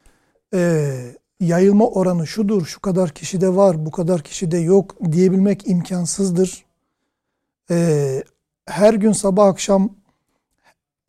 e, 0.54 0.92
yayılma 1.40 1.88
oranı 1.88 2.26
şudur, 2.26 2.66
şu 2.66 2.80
kadar 2.80 3.10
kişide 3.10 3.56
var, 3.56 3.86
bu 3.86 3.90
kadar 3.90 4.22
kişide 4.22 4.58
yok 4.58 4.96
diyebilmek 5.12 5.68
imkansızdır. 5.68 6.64
E, 7.70 8.22
her 8.66 8.94
gün 8.94 9.12
sabah 9.12 9.46
akşam 9.46 9.90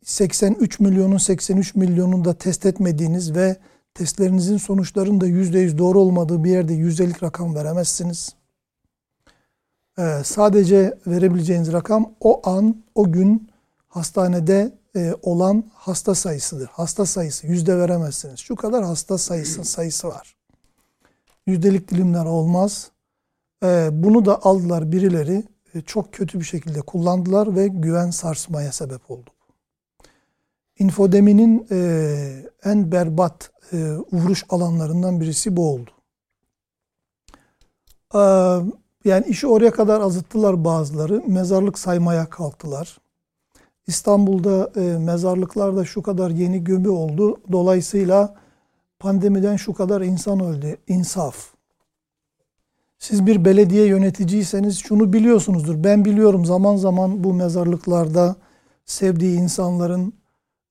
83 0.04 0.80
milyonun 0.80 1.16
83 1.16 1.74
milyonunu 1.74 2.24
da 2.24 2.34
test 2.34 2.66
etmediğiniz 2.66 3.34
ve 3.34 3.56
testlerinizin 3.94 4.56
sonuçlarının 4.56 5.20
da 5.20 5.28
%100 5.28 5.78
doğru 5.78 6.00
olmadığı 6.00 6.44
bir 6.44 6.50
yerde 6.50 6.74
yüzdelik 6.74 7.22
rakam 7.22 7.54
veremezsiniz. 7.54 8.34
Ee, 9.98 10.20
sadece 10.24 10.98
verebileceğiniz 11.06 11.72
rakam 11.72 12.14
o 12.20 12.48
an, 12.48 12.84
o 12.94 13.12
gün 13.12 13.50
hastanede 13.88 14.78
e, 14.96 15.14
olan 15.22 15.64
hasta 15.74 16.14
sayısıdır. 16.14 16.66
Hasta 16.66 17.06
sayısı. 17.06 17.46
Yüzde 17.46 17.78
veremezsiniz. 17.78 18.40
Şu 18.40 18.56
kadar 18.56 18.84
hasta 18.84 19.18
sayısı 19.18 19.64
sayısı 19.64 20.08
var. 20.08 20.36
Yüzdelik 21.46 21.90
dilimler 21.90 22.24
olmaz. 22.24 22.90
Ee, 23.62 23.88
bunu 23.92 24.24
da 24.24 24.42
aldılar 24.42 24.92
birileri 24.92 25.44
e, 25.74 25.80
çok 25.80 26.12
kötü 26.12 26.40
bir 26.40 26.44
şekilde 26.44 26.80
kullandılar 26.80 27.56
ve 27.56 27.68
güven 27.68 28.10
sarsmaya 28.10 28.72
sebep 28.72 29.10
oldu. 29.10 29.30
İnfodeminin 30.78 31.66
e, 31.70 31.78
en 32.64 32.92
berbat 32.92 33.50
e, 33.72 33.76
vuruş 34.12 34.44
alanlarından 34.48 35.20
birisi 35.20 35.56
bu 35.56 35.72
oldu. 35.72 35.90
Ee, 38.14 38.18
yani 39.06 39.26
işi 39.26 39.46
oraya 39.46 39.70
kadar 39.70 40.00
azıttılar 40.00 40.64
bazıları. 40.64 41.22
Mezarlık 41.26 41.78
saymaya 41.78 42.26
kalktılar. 42.26 42.98
İstanbul'da 43.86 44.70
e, 44.76 44.98
mezarlıklarda 44.98 45.84
şu 45.84 46.02
kadar 46.02 46.30
yeni 46.30 46.64
gömü 46.64 46.88
oldu. 46.88 47.40
Dolayısıyla 47.52 48.34
pandemiden 48.98 49.56
şu 49.56 49.72
kadar 49.72 50.00
insan 50.00 50.40
öldü. 50.40 50.76
İnsaf. 50.88 51.36
Siz 52.98 53.26
bir 53.26 53.44
belediye 53.44 53.86
yöneticiyseniz 53.86 54.78
şunu 54.78 55.12
biliyorsunuzdur. 55.12 55.84
Ben 55.84 56.04
biliyorum 56.04 56.44
zaman 56.44 56.76
zaman 56.76 57.24
bu 57.24 57.34
mezarlıklarda 57.34 58.36
sevdiği 58.84 59.38
insanların 59.38 60.12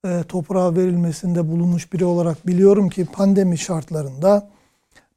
e, 0.06 0.24
toprağa 0.28 0.76
verilmesinde 0.76 1.52
bulunmuş 1.52 1.94
biri 1.94 2.06
olarak 2.06 2.48
biliyorum 2.48 2.90
ki 2.90 3.06
pandemi 3.06 3.58
şartlarında 3.58 4.50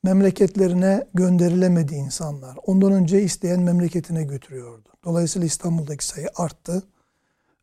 memleketlerine 0.03 1.07
gönderilemedi 1.15 1.95
insanlar. 1.95 2.57
Ondan 2.67 2.93
önce 2.93 3.23
isteyen 3.23 3.61
memleketine 3.61 4.25
götürüyordu. 4.25 4.89
Dolayısıyla 5.05 5.47
İstanbul'daki 5.47 6.07
sayı 6.07 6.29
arttı. 6.37 6.83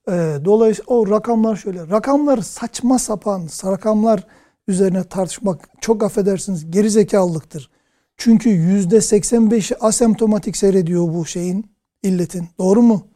E, 0.08 0.12
dolayısıyla 0.46 0.94
o 0.94 1.10
rakamlar 1.10 1.56
şöyle. 1.56 1.88
Rakamlar 1.90 2.38
saçma 2.38 3.00
sapan 3.00 3.48
rakamlar 3.66 4.28
üzerine 4.68 5.04
tartışmak 5.04 5.70
çok 5.82 6.04
affedersiniz 6.04 6.72
gerizekalılıktır. 6.72 7.70
Çünkü 8.18 8.50
yüzde 8.50 8.98
85'i 8.98 9.78
asemptomatik 9.78 10.58
seyrediyor 10.58 11.14
bu 11.14 11.26
şeyin, 11.26 11.72
illetin. 12.04 12.48
Doğru 12.60 12.82
mu? 12.82 13.08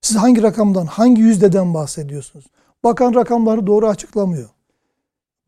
Siz 0.00 0.16
hangi 0.16 0.42
rakamdan, 0.42 0.86
hangi 0.86 1.22
yüzdeden 1.22 1.74
bahsediyorsunuz? 1.74 2.46
Bakan 2.84 3.14
rakamları 3.14 3.66
doğru 3.66 3.88
açıklamıyor. 3.88 4.48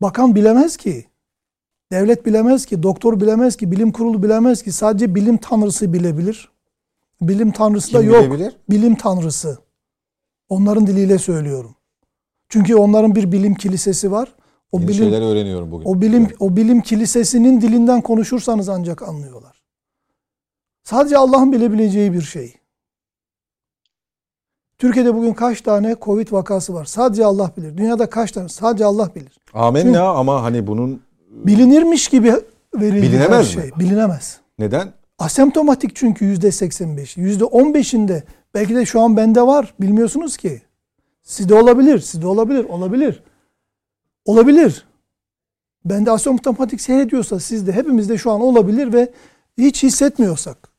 Bakan 0.01 0.35
bilemez 0.35 0.77
ki. 0.77 1.08
Devlet 1.91 2.25
bilemez 2.25 2.65
ki, 2.65 2.83
doktor 2.83 3.19
bilemez 3.21 3.55
ki, 3.57 3.71
bilim 3.71 3.91
kurulu 3.91 4.23
bilemez 4.23 4.63
ki. 4.63 4.71
Sadece 4.71 5.15
bilim 5.15 5.37
tanrısı 5.37 5.93
bilebilir. 5.93 6.49
Bilim 7.21 7.51
tanrısı 7.51 7.93
da 7.93 8.01
Kim 8.01 8.09
yok. 8.11 8.23
bilebilir? 8.23 8.57
Bilim 8.69 8.95
tanrısı. 8.95 9.57
Onların 10.49 10.87
diliyle 10.87 11.17
söylüyorum. 11.17 11.75
Çünkü 12.49 12.75
onların 12.75 13.15
bir 13.15 13.31
bilim 13.31 13.55
kilisesi 13.55 14.11
var. 14.11 14.35
O 14.71 14.77
Yeni 14.79 14.87
bilim 14.87 15.03
şeyler 15.03 15.21
öğreniyorum 15.21 15.71
bugün. 15.71 15.85
o 15.85 16.01
bilim 16.01 16.27
o 16.39 16.55
bilim 16.55 16.81
kilisesinin 16.81 17.61
dilinden 17.61 18.01
konuşursanız 18.01 18.69
ancak 18.69 19.01
anlıyorlar. 19.01 19.61
Sadece 20.83 21.17
Allah'ın 21.17 21.51
bilebileceği 21.51 22.13
bir 22.13 22.21
şey. 22.21 22.53
Türkiye'de 24.77 25.15
bugün 25.15 25.33
kaç 25.33 25.61
tane 25.61 25.95
Covid 26.01 26.31
vakası 26.31 26.73
var? 26.73 26.85
Sadece 26.85 27.25
Allah 27.25 27.51
bilir. 27.57 27.77
Dünyada 27.77 28.09
kaç 28.09 28.31
tane? 28.31 28.49
Sadece 28.49 28.85
Allah 28.85 29.15
bilir. 29.15 29.37
Amenna 29.53 30.09
ama 30.09 30.43
hani 30.43 30.67
bunun 30.67 31.01
Bilinirmiş 31.29 32.07
gibi 32.07 32.33
verildi 32.75 33.01
Bilinemez 33.01 33.29
her 33.29 33.39
mi? 33.39 33.45
şey. 33.63 33.71
Bilinemez. 33.79 34.39
neden? 34.59 34.93
Asemptomatik 35.19 35.95
çünkü 35.95 36.25
yüzde 36.25 36.51
85. 36.51 37.17
Yüzde 37.17 37.43
15'inde 37.43 38.23
belki 38.53 38.75
de 38.75 38.85
şu 38.85 39.01
an 39.01 39.17
bende 39.17 39.41
var. 39.41 39.73
Bilmiyorsunuz 39.81 40.37
ki. 40.37 40.61
Sizde 41.23 41.53
olabilir. 41.55 41.99
Sizde 41.99 42.27
olabilir. 42.27 42.63
Olabilir. 42.63 43.23
Olabilir. 44.25 44.85
Bende 45.85 46.11
asemptomatik 46.11 46.81
seyrediyorsa 46.81 47.39
sizde 47.39 47.71
hepimizde 47.71 48.17
şu 48.17 48.31
an 48.31 48.41
olabilir 48.41 48.93
ve 48.93 49.11
hiç 49.57 49.83
hissetmiyorsak. 49.83 50.69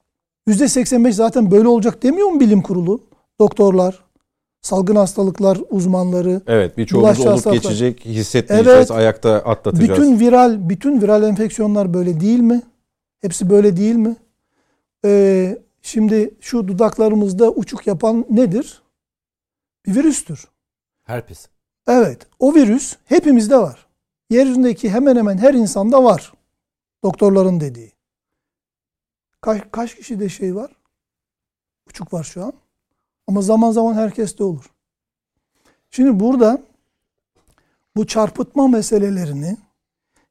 Yüzde 0.47 0.69
85 0.69 1.15
zaten 1.15 1.51
böyle 1.51 1.69
olacak 1.69 2.03
demiyor 2.03 2.29
mu 2.29 2.41
bilim 2.41 2.63
kurulu? 2.63 3.01
Doktorlar, 3.39 4.05
salgın 4.63 4.97
hastalıklar 4.97 5.59
uzmanları. 5.71 6.43
Evet 6.47 6.77
birçoğumuz 6.79 7.21
olup 7.21 7.31
hastalıklar. 7.31 7.53
geçecek, 7.53 8.05
hissetmeyeceğiz, 8.05 8.79
Evet. 8.79 8.91
ayakta 8.91 9.35
atlatacağız. 9.35 10.01
Bütün 10.01 10.21
viral 10.21 10.69
bütün 10.69 11.03
viral 11.03 11.23
enfeksiyonlar 11.23 11.95
böyle 11.95 12.21
değil 12.21 12.41
mi? 12.41 12.63
Hepsi 13.21 13.51
böyle 13.51 13.77
değil 13.77 13.95
mi? 13.95 14.17
Ee, 15.05 15.59
şimdi 15.83 16.35
şu 16.41 16.69
dudaklarımızda 16.69 17.51
uçuk 17.51 17.87
yapan 17.87 18.27
nedir? 18.31 18.83
Bir 19.87 19.95
virüstür. 19.95 20.45
Herpes. 21.03 21.49
Evet, 21.89 22.27
o 22.39 22.55
virüs 22.55 22.97
hepimizde 23.05 23.59
var. 23.59 23.87
Yeryüzündeki 24.31 24.91
hemen 24.91 25.17
hemen 25.17 25.39
her 25.39 25.55
insanda 25.55 26.05
var. 26.05 26.33
Doktorların 27.05 27.61
dediği. 27.61 27.93
Kaç, 29.41 29.63
kaç 29.73 29.97
kişide 29.97 30.29
şey 30.29 30.55
var? 30.57 30.71
Uçuk 31.89 32.13
var 32.13 32.25
şu 32.25 32.45
an. 32.45 32.53
Ama 33.31 33.43
zaman 33.43 33.71
zaman 33.71 33.95
herkeste 33.95 34.45
olur. 34.45 34.71
Şimdi 35.91 36.21
burada 36.21 36.63
bu 37.97 38.07
çarpıtma 38.07 38.69
meselelerini 38.69 39.57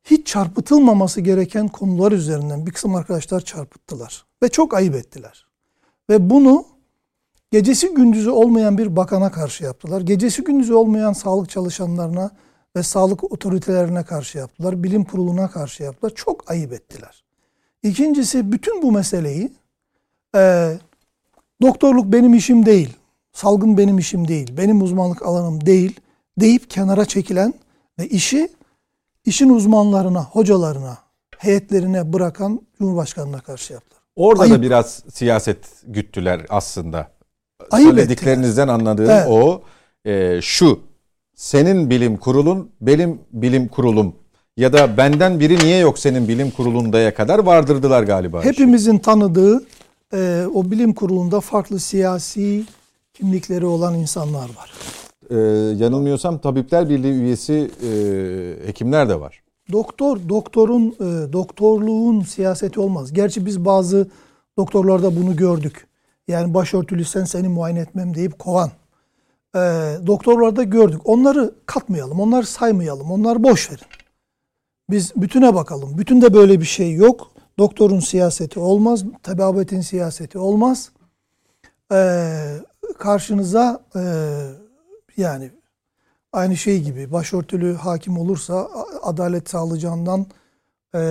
hiç 0.04 0.28
çarpıtılmaması 0.28 1.22
gereken 1.22 1.68
konular 1.68 2.12
üzerinden 2.12 2.66
bir 2.66 2.72
kısım 2.72 2.96
arkadaşlar 2.96 3.42
çarpıttılar. 3.42 4.26
Ve 4.44 4.50
çok 4.50 4.74
ayıp 4.74 4.96
ettiler. 4.96 5.48
Ve 6.10 6.30
bunu 6.30 6.66
gecesi 7.52 7.94
gündüzü 7.94 8.30
olmayan 8.30 8.78
bir 8.78 8.96
bakana 8.96 9.32
karşı 9.32 9.64
yaptılar. 9.64 10.02
Gecesi 10.02 10.44
gündüzü 10.44 10.74
olmayan 10.74 11.14
sağlık 11.14 11.50
çalışanlarına 11.50 12.32
ve 12.76 12.84
sağlık 12.84 13.32
otoritelerine 13.32 14.04
karşı 14.04 14.38
yaptılar. 14.38 14.84
Bilim 14.84 15.04
kuruluna 15.04 15.52
karşı 15.52 15.84
yaptılar. 15.84 16.12
Çok 16.16 16.52
ayıp 16.52 16.74
ettiler. 16.74 17.24
İkincisi 17.84 18.52
bütün 18.52 18.82
bu 18.82 18.92
meseleyi 18.92 19.52
e, 20.36 20.74
doktorluk 21.62 22.06
benim 22.06 22.34
işim 22.34 22.65
değil, 22.65 22.89
salgın 23.34 23.78
benim 23.78 23.98
işim 23.98 24.28
değil, 24.28 24.58
benim 24.58 24.82
uzmanlık 24.82 25.22
alanım 25.22 25.65
değil 25.65 26.00
deyip 26.39 26.69
kenara 26.69 27.06
çekilen 27.06 27.54
ve 28.00 28.08
işi 28.08 28.50
işin 29.26 29.50
uzmanlarına, 29.50 30.24
hocalarına, 30.24 30.98
heyetlerine 31.38 32.13
bırakan 32.13 32.62
Cumhurbaşkanı'na 32.78 33.39
karşı 33.39 33.74
yaptılar. 33.74 34.02
Orada 34.15 34.41
Ayıp. 34.43 34.56
da 34.56 34.62
biraz 34.62 35.04
siyaset 35.13 35.58
güttüler 35.88 36.41
aslında. 36.50 37.08
Ayıp 37.72 37.89
Söylediklerinizden 37.89 38.67
anladığım 38.67 39.10
Evet. 39.10 39.28
o 39.30 39.62
e, 40.06 40.41
şu. 40.41 40.80
Senin 41.36 41.89
bilim 41.89 42.17
kurulun, 42.17 42.72
benim 42.82 43.19
bilim 43.32 43.67
kurulum 43.67 44.15
ya 44.58 44.74
da 44.74 44.98
benden 44.98 45.39
biri 45.39 45.58
niye 45.58 45.78
yok 45.78 46.00
senin 46.00 46.28
bilim 46.28 46.52
kurulundaya 46.52 47.13
kadar 47.13 47.39
vardırdılar 47.39 48.04
galiba. 48.04 48.43
Hepimizin 48.43 48.98
tanıdığı 48.98 49.65
e, 50.13 50.45
o 50.54 50.72
bilim 50.72 50.93
kurulunda 50.93 51.39
farklı 51.39 51.80
siyasi 51.80 52.65
kimlikleri 53.13 53.65
olan 53.65 53.95
insanlar 53.95 54.50
var. 54.56 54.74
E, 55.30 55.36
yanılmıyorsam 55.84 56.39
Tabipler 56.39 56.89
Birliği 56.89 57.13
üyesi 57.13 57.72
e, 57.84 58.67
hekimler 58.67 59.10
de 59.10 59.19
var. 59.19 59.43
Doktor, 59.72 60.17
doktorun, 60.30 60.95
e, 61.00 61.34
doktorluğun 61.34 62.22
siyaseti 62.22 62.80
olmaz. 62.80 63.13
Gerçi 63.13 63.45
biz 63.45 63.65
bazı 63.65 64.08
doktorlarda 64.58 65.15
bunu 65.15 65.36
gördük. 65.36 65.88
Yani 66.28 66.54
başörtülüysen 66.54 67.24
seni 67.24 67.48
muayene 67.48 67.80
etmem 67.80 68.15
deyip 68.15 68.39
kovan. 68.39 68.72
E, 69.56 69.60
doktorlarda 70.08 70.63
gördük. 70.63 71.02
Onları 71.06 71.54
katmayalım, 71.65 72.19
onları 72.19 72.45
saymayalım, 72.45 73.12
onları 73.12 73.43
boş 73.43 73.72
verin. 73.72 73.86
Biz 74.89 75.13
bütüne 75.15 75.56
bakalım. 75.56 75.98
Bütünde 75.98 76.34
böyle 76.34 76.60
bir 76.60 76.65
şey 76.65 76.93
yok. 76.93 77.32
Doktorun 77.60 78.00
siyaseti 78.00 78.60
olmaz, 78.60 79.04
tebabetin 79.24 79.82
siyaseti 79.82 80.38
olmaz. 80.38 80.91
E, 81.91 81.98
karşınıza 82.98 83.84
e, 83.95 84.02
yani 85.17 85.52
aynı 86.34 86.58
şey 86.58 86.82
gibi 86.84 87.12
başörtülü 87.12 87.76
hakim 87.76 88.17
olursa 88.17 88.69
adalet 89.02 89.50
sağlayacağından 89.50 90.26
e, 90.95 91.02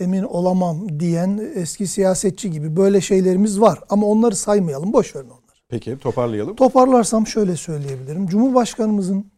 emin 0.00 0.22
olamam 0.22 1.00
diyen 1.00 1.52
eski 1.54 1.86
siyasetçi 1.86 2.50
gibi 2.50 2.76
böyle 2.76 3.00
şeylerimiz 3.00 3.60
var. 3.60 3.80
Ama 3.88 4.06
onları 4.06 4.36
saymayalım, 4.36 4.92
boş 4.92 5.16
verin 5.16 5.28
onları. 5.28 5.40
Peki 5.68 5.98
toparlayalım. 5.98 6.56
Toparlarsam 6.56 7.26
şöyle 7.26 7.56
söyleyebilirim. 7.56 8.26
Cumhurbaşkanımızın 8.26 9.32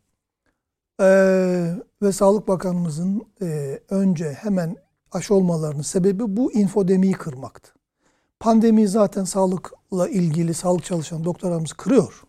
eee, 1.00 1.74
ve 2.02 2.12
Sağlık 2.12 2.48
Bakanımızın 2.48 3.26
eee, 3.40 3.80
önce 3.90 4.32
hemen 4.32 4.76
aşı 5.12 5.34
olmalarının 5.34 5.82
sebebi 5.82 6.36
bu 6.36 6.52
infodemiyi 6.52 7.12
kırmaktı. 7.12 7.72
Pandemi 8.40 8.88
zaten 8.88 9.24
sağlıkla 9.24 10.08
ilgili 10.08 10.54
sağlık 10.54 10.84
çalışan 10.84 11.24
doktorlarımız 11.24 11.72
kırıyor. 11.72 12.22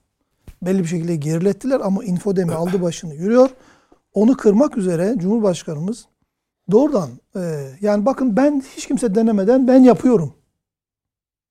Belli 0.62 0.80
bir 0.80 0.88
şekilde 0.88 1.16
gerilettiler 1.16 1.80
ama 1.80 2.04
infodemi 2.04 2.54
aldı 2.54 2.82
başını 2.82 3.16
yürüyor. 3.16 3.50
Onu 4.14 4.38
kırmak 4.38 4.78
üzere 4.78 5.16
Cumhurbaşkanımız 5.18 6.06
doğrudan 6.72 7.10
eee, 7.36 7.78
yani 7.82 8.06
bakın 8.06 8.38
ben 8.38 8.64
hiç 8.76 8.88
kimse 8.88 9.16
denemeden 9.16 9.68
ben 9.68 9.84
yapıyorum 9.84 10.34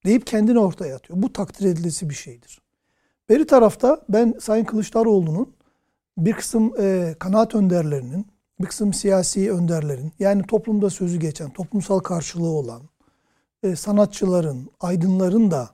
deyip 0.05 0.27
kendini 0.27 0.59
ortaya 0.59 0.97
atıyor. 0.97 1.23
Bu 1.23 1.33
takdir 1.33 1.67
edilesi 1.67 2.11
bir 2.11 2.14
şeydir. 2.14 2.61
Beri 3.29 3.47
tarafta 3.47 4.01
ben 4.09 4.35
Sayın 4.41 4.64
Kılıçdaroğlu'nun 4.64 5.55
bir 6.19 6.33
kısım 6.33 6.73
e, 6.79 7.14
kanaat 7.19 7.55
önderlerinin, 7.55 8.27
bir 8.61 8.66
kısım 8.66 8.94
siyasi 8.94 9.53
önderlerin, 9.53 10.12
yani 10.18 10.42
toplumda 10.42 10.90
sözü 10.90 11.18
geçen, 11.18 11.51
toplumsal 11.51 11.99
karşılığı 11.99 12.49
olan 12.49 12.83
e, 13.62 13.77
sanatçıların, 13.77 14.71
aydınların 14.81 15.51
da 15.51 15.71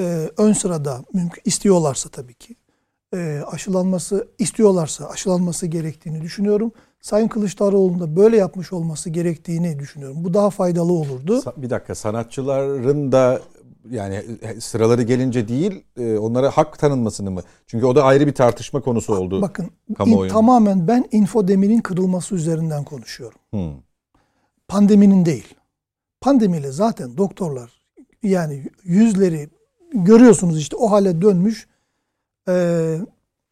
e, 0.00 0.30
ön 0.38 0.52
sırada 0.52 1.04
mümkün 1.12 1.42
istiyorlarsa 1.44 2.08
tabii 2.08 2.34
ki 2.34 2.56
e, 3.14 3.42
aşılanması 3.46 4.28
istiyorlarsa 4.38 5.08
aşılanması 5.08 5.66
gerektiğini 5.66 6.22
düşünüyorum. 6.22 6.72
Sayın 7.00 7.28
Kılıçdaroğlu'nun 7.28 8.00
da 8.00 8.16
böyle 8.16 8.36
yapmış 8.36 8.72
olması 8.72 9.10
gerektiğini 9.10 9.78
düşünüyorum. 9.78 10.24
Bu 10.24 10.34
daha 10.34 10.50
faydalı 10.50 10.92
olurdu. 10.92 11.42
Bir 11.56 11.70
dakika 11.70 11.94
sanatçıların 11.94 13.12
da 13.12 13.40
yani 13.90 14.24
sıraları 14.60 15.02
gelince 15.02 15.48
değil 15.48 15.84
e, 15.96 16.18
onlara 16.18 16.50
hak 16.50 16.78
tanınmasını 16.78 17.30
mı? 17.30 17.42
Çünkü 17.66 17.86
o 17.86 17.96
da 17.96 18.04
ayrı 18.04 18.26
bir 18.26 18.34
tartışma 18.34 18.80
konusu 18.80 19.14
oldu. 19.14 19.42
Bakın 19.42 19.70
in, 20.06 20.28
tamamen 20.28 20.88
ben 20.88 21.08
infodeminin 21.12 21.80
kırılması 21.80 22.34
üzerinden 22.34 22.84
konuşuyorum. 22.84 23.38
Hmm. 23.50 23.72
Pandeminin 24.68 25.24
değil. 25.24 25.54
Pandemiyle 26.20 26.72
zaten 26.72 27.16
doktorlar 27.16 27.80
yani 28.22 28.68
yüzleri 28.84 29.48
görüyorsunuz 29.92 30.58
işte 30.58 30.76
o 30.76 30.90
hale 30.90 31.22
dönmüş. 31.22 31.68
Ee, 32.48 32.98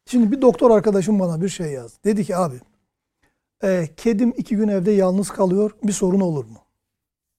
şimdi 0.05 0.31
bir 0.31 0.41
doktor 0.41 0.71
arkadaşım 0.71 1.19
bana 1.19 1.41
bir 1.41 1.49
şey 1.49 1.71
yazdı. 1.71 1.97
Dedi 2.03 2.25
ki 2.25 2.37
abi 2.37 2.55
e, 3.63 3.89
kedim 3.97 4.33
iki 4.37 4.55
gün 4.55 4.67
evde 4.67 4.91
yalnız 4.91 5.29
kalıyor 5.29 5.71
bir 5.83 5.93
sorun 5.93 6.19
olur 6.19 6.45
mu? 6.45 6.57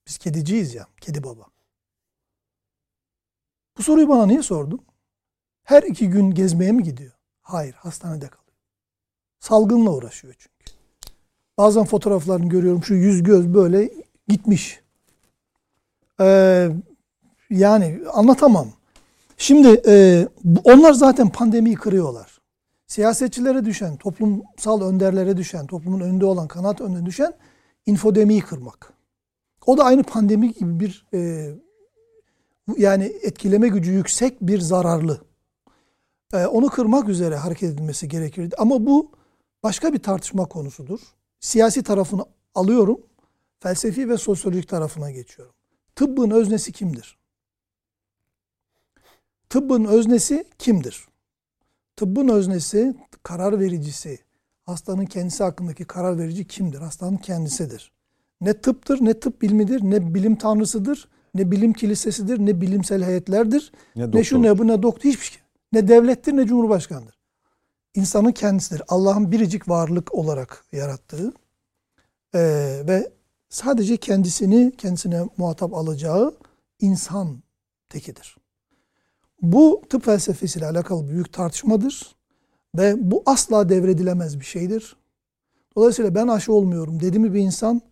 Biz 0.07 0.19
kediciyiz 0.19 0.75
ya 0.75 0.87
kedi 1.01 1.25
baba. 1.25 1.45
Bu 3.81 3.85
soruyu 3.85 4.09
bana 4.09 4.27
niye 4.27 4.43
sordun? 4.43 4.81
Her 5.63 5.83
iki 5.83 6.11
gün 6.11 6.31
gezmeye 6.31 6.73
mi 6.73 6.83
gidiyor? 6.83 7.13
Hayır 7.41 7.75
hastanede 7.75 8.29
kalıyor. 8.29 8.57
Salgınla 9.39 9.91
uğraşıyor 9.91 10.35
çünkü. 10.39 10.77
Bazen 11.59 11.85
fotoğraflarını 11.85 12.49
görüyorum 12.49 12.85
şu 12.85 12.95
yüz 12.95 13.23
göz 13.23 13.55
böyle 13.55 13.91
gitmiş. 14.29 14.81
Ee, 16.21 16.69
yani 17.51 18.01
anlatamam. 18.13 18.69
Şimdi 19.37 19.83
e, 19.87 20.27
onlar 20.65 20.93
zaten 20.93 21.29
pandemiyi 21.29 21.77
kırıyorlar. 21.77 22.41
Siyasetçilere 22.87 23.65
düşen, 23.65 23.97
toplumsal 23.97 24.83
önderlere 24.83 25.37
düşen, 25.37 25.67
toplumun 25.67 26.01
önünde 26.01 26.25
olan, 26.25 26.49
kanat 26.49 26.81
önüne 26.81 27.07
düşen 27.07 27.33
infodemiyi 27.87 28.41
kırmak. 28.41 28.93
O 29.67 29.79
da 29.79 29.85
aynı 29.85 30.03
pandemi 30.03 30.53
gibi 30.53 30.81
bir 30.81 31.07
e, 31.15 31.51
yani 32.79 33.05
etkileme 33.05 33.69
gücü 33.69 33.93
yüksek 33.93 34.41
bir 34.41 34.61
zararlı. 34.61 35.21
E, 36.33 36.47
onu 36.47 36.69
kırmak 36.69 37.09
üzere 37.09 37.37
hareket 37.37 37.71
edilmesi 37.71 38.09
gerekirdi. 38.09 38.57
Ama 38.59 38.87
bu 38.87 39.13
başka 39.63 39.93
bir 39.93 39.99
tartışma 39.99 40.45
konusudur. 40.45 41.01
Siyasi 41.41 41.83
tarafını 41.83 42.25
alıyorum, 42.55 43.01
felsefi 43.61 44.09
ve 44.09 44.17
sosyolojik 44.17 44.69
tarafına 44.69 45.11
geçiyorum. 45.11 45.55
Tıbbın 45.97 46.31
öznesi 46.31 46.73
kimdir? 46.73 47.19
Tıbbın 49.49 49.85
öznesi 49.85 50.45
kimdir? 50.59 51.09
Tıbbın 51.97 52.29
öznesi, 52.29 52.95
karar 53.23 53.61
vericisi, 53.61 54.19
hastanın 54.63 55.05
kendisi 55.05 55.43
hakkındaki 55.45 55.85
karar 55.85 56.19
verici 56.19 56.47
kimdir? 56.47 56.79
Hastanın 56.79 57.17
kendisidir. 57.17 57.93
Ne 58.41 58.61
tıptır, 58.61 59.05
ne 59.05 59.21
tıp 59.21 59.43
bilmidir, 59.43 59.81
ne 59.83 60.15
bilim 60.15 60.37
tanrısıdır, 60.37 61.09
ne 61.35 61.51
bilim 61.51 61.73
kilisesidir, 61.73 62.39
ne 62.39 62.61
bilimsel 62.61 63.05
heyetlerdir, 63.05 63.73
ne, 63.97 64.11
ne 64.13 64.25
şu 64.25 64.43
ne 64.43 64.59
bu 64.59 64.67
ne 64.67 64.83
doktor 64.83 65.11
hiçbir 65.11 65.25
şey. 65.25 65.43
Ne 65.73 65.89
devlettir 65.89 66.33
ne 66.33 66.47
cumhurbaşkanıdır. 66.47 67.21
İnsanın 67.95 68.33
kendisidir. 68.33 68.83
Allah'ın 68.89 69.33
biricik 69.33 69.69
varlık 69.69 70.15
olarak 70.15 70.65
yarattığı 70.73 71.33
e, 72.35 72.41
ve 72.89 73.11
sadece 73.49 73.97
kendisini 73.97 74.73
kendisine 74.79 75.23
muhatap 75.37 75.75
alacağı 75.75 76.35
insan 76.81 77.43
tekidir. 77.89 78.37
Bu 79.43 79.83
tıp 79.89 80.05
felsefesiyle 80.05 80.67
alakalı 80.67 81.09
büyük 81.09 81.33
tartışmadır 81.33 82.17
ve 82.77 83.11
bu 83.11 83.23
asla 83.27 83.69
devredilemez 83.69 84.41
bir 84.41 84.45
şeydir. 84.45 84.97
Dolayısıyla 85.77 86.15
ben 86.15 86.29
aşı 86.29 86.53
olmuyorum 86.53 87.01
dedi 87.01 87.19
mi 87.19 87.35
bir 87.35 87.41
insan 87.41 87.83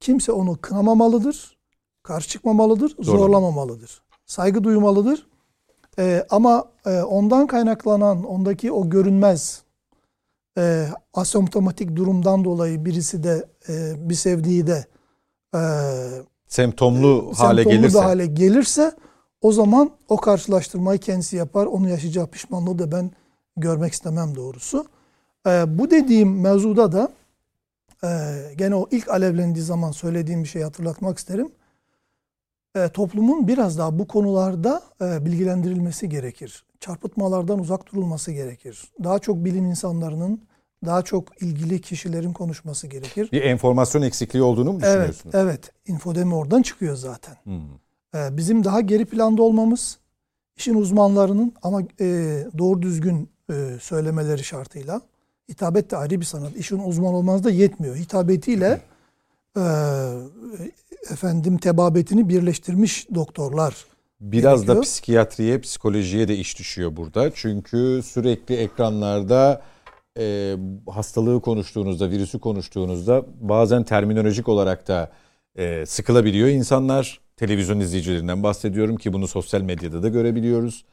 kimse 0.00 0.32
onu 0.32 0.60
kınamamalıdır, 0.60 1.57
karşı 2.08 2.28
çıkmamalıdır, 2.28 2.96
Doğru. 2.96 3.04
zorlamamalıdır. 3.04 4.02
Saygı 4.26 4.64
duymalıdır. 4.64 5.26
Ee, 5.98 6.26
ama 6.30 6.64
e, 6.86 7.02
ondan 7.02 7.46
kaynaklanan, 7.46 8.24
ondaki 8.24 8.72
o 8.72 8.90
görünmez 8.90 9.62
e, 10.58 10.88
asomptomatik 11.14 11.96
durumdan 11.96 12.44
dolayı 12.44 12.84
birisi 12.84 13.22
de 13.22 13.46
e, 13.68 13.72
bir 14.08 14.14
sevdiği 14.14 14.66
de 14.66 14.86
e, 15.54 15.60
semptomlu 16.48 17.32
hale 17.36 17.62
semptomlu 17.62 17.80
gelirse. 17.80 17.98
hale 18.00 18.26
gelirse 18.26 18.92
o 19.40 19.52
zaman 19.52 19.90
o 20.08 20.16
karşılaştırmayı 20.16 20.98
kendisi 20.98 21.36
yapar. 21.36 21.66
Onu 21.66 21.88
yaşayacağı 21.88 22.26
pişmanlığı 22.26 22.78
da 22.78 22.92
ben 22.92 23.10
görmek 23.56 23.92
istemem 23.92 24.34
doğrusu. 24.34 24.86
Ee, 25.46 25.78
bu 25.78 25.90
dediğim 25.90 26.40
mevzuda 26.40 26.92
da 26.92 27.12
e, 28.04 28.08
gene 28.56 28.74
o 28.74 28.88
ilk 28.90 29.08
alevlendiği 29.08 29.64
zaman 29.64 29.92
söylediğim 29.92 30.42
bir 30.42 30.48
şey 30.48 30.62
hatırlatmak 30.62 31.18
isterim. 31.18 31.50
E, 32.76 32.88
toplumun 32.88 33.48
biraz 33.48 33.78
daha 33.78 33.98
bu 33.98 34.06
konularda 34.06 34.82
e, 35.00 35.24
bilgilendirilmesi 35.24 36.08
gerekir. 36.08 36.64
Çarpıtmalardan 36.80 37.58
uzak 37.58 37.92
durulması 37.92 38.32
gerekir. 38.32 38.84
Daha 39.04 39.18
çok 39.18 39.44
bilim 39.44 39.66
insanlarının, 39.66 40.40
daha 40.86 41.02
çok 41.02 41.42
ilgili 41.42 41.80
kişilerin 41.80 42.32
konuşması 42.32 42.86
gerekir. 42.86 43.28
Bir 43.32 43.42
enformasyon 43.42 44.02
eksikliği 44.02 44.42
olduğunu 44.42 44.72
mu 44.72 44.80
düşünüyorsunuz? 44.80 45.34
Evet, 45.34 45.34
evet. 45.34 45.72
İnfodemi 45.86 46.34
oradan 46.34 46.62
çıkıyor 46.62 46.96
zaten. 46.96 47.36
Hmm. 47.44 47.60
Ee, 48.14 48.36
bizim 48.36 48.64
daha 48.64 48.80
geri 48.80 49.04
planda 49.04 49.42
olmamız, 49.42 49.98
işin 50.56 50.74
uzmanlarının 50.74 51.54
ama 51.62 51.82
e, 52.00 52.06
doğru 52.58 52.82
düzgün 52.82 53.28
e, 53.50 53.76
söylemeleri 53.80 54.44
şartıyla, 54.44 55.00
hitabet 55.50 55.90
de 55.90 55.96
ayrı 55.96 56.20
bir 56.20 56.24
sanat. 56.24 56.56
İşin 56.56 56.78
uzman 56.78 57.14
olmanız 57.14 57.44
da 57.44 57.50
yetmiyor. 57.50 57.96
Hitabetiyle 57.96 58.80
e, 59.56 59.62
efendim 61.12 61.58
tebabetini 61.58 62.28
birleştirmiş 62.28 63.06
doktorlar 63.14 63.74
Biraz 64.20 64.60
gerekiyor. 64.60 64.76
da 64.76 64.80
psikiyatriye, 64.80 65.60
psikolojiye 65.60 66.28
de 66.28 66.36
iş 66.36 66.58
düşüyor 66.58 66.96
burada. 66.96 67.30
Çünkü 67.34 68.00
sürekli 68.04 68.56
ekranlarda 68.56 69.62
e, 70.18 70.56
hastalığı 70.90 71.40
konuştuğunuzda, 71.40 72.10
virüsü 72.10 72.38
konuştuğunuzda 72.38 73.24
bazen 73.40 73.84
terminolojik 73.84 74.48
olarak 74.48 74.88
da 74.88 75.12
e, 75.56 75.86
sıkılabiliyor 75.86 76.48
insanlar 76.48 77.20
televizyon 77.36 77.80
izleyicilerinden 77.80 78.42
bahsediyorum 78.42 78.96
ki 78.96 79.12
bunu 79.12 79.28
sosyal 79.28 79.60
medyada 79.60 80.02
da 80.02 80.08
görebiliyoruz. 80.08 80.84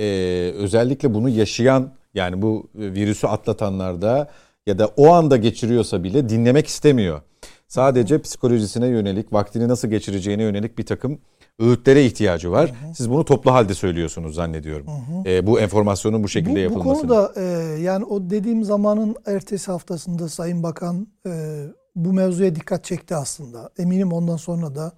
Ee, 0.00 0.52
özellikle 0.54 1.14
bunu 1.14 1.28
yaşayan 1.28 1.92
yani 2.14 2.42
bu 2.42 2.70
virüsü 2.74 3.26
atlatanlarda 3.26 4.30
ya 4.66 4.78
da 4.78 4.86
o 4.86 5.12
anda 5.12 5.36
geçiriyorsa 5.36 6.04
bile 6.04 6.28
dinlemek 6.28 6.66
istemiyor. 6.66 7.20
Sadece 7.68 8.22
psikolojisine 8.22 8.86
yönelik, 8.86 9.32
vaktini 9.32 9.68
nasıl 9.68 9.88
geçireceğine 9.88 10.42
yönelik 10.42 10.78
bir 10.78 10.86
takım 10.86 11.18
öğütlere 11.58 12.06
ihtiyacı 12.06 12.50
var. 12.50 12.68
Hı 12.70 12.88
hı. 12.88 12.94
Siz 12.94 13.10
bunu 13.10 13.24
toplu 13.24 13.52
halde 13.52 13.74
söylüyorsunuz 13.74 14.34
zannediyorum. 14.34 14.86
Hı 14.86 14.90
hı. 14.90 15.28
E, 15.28 15.46
bu 15.46 15.60
enformasyonun 15.60 16.22
bu 16.22 16.28
şekilde 16.28 16.54
bu, 16.54 16.58
yapılması. 16.58 17.02
Bu 17.04 17.08
konuda 17.08 17.32
e, 17.36 17.42
yani 17.80 18.04
o 18.04 18.30
dediğim 18.30 18.64
zamanın 18.64 19.16
ertesi 19.26 19.70
haftasında 19.70 20.28
Sayın 20.28 20.62
Bakan 20.62 21.06
e, 21.26 21.64
bu 21.96 22.12
mevzuya 22.12 22.54
dikkat 22.54 22.84
çekti 22.84 23.16
aslında. 23.16 23.70
Eminim 23.78 24.12
ondan 24.12 24.36
sonra 24.36 24.74
da 24.74 24.92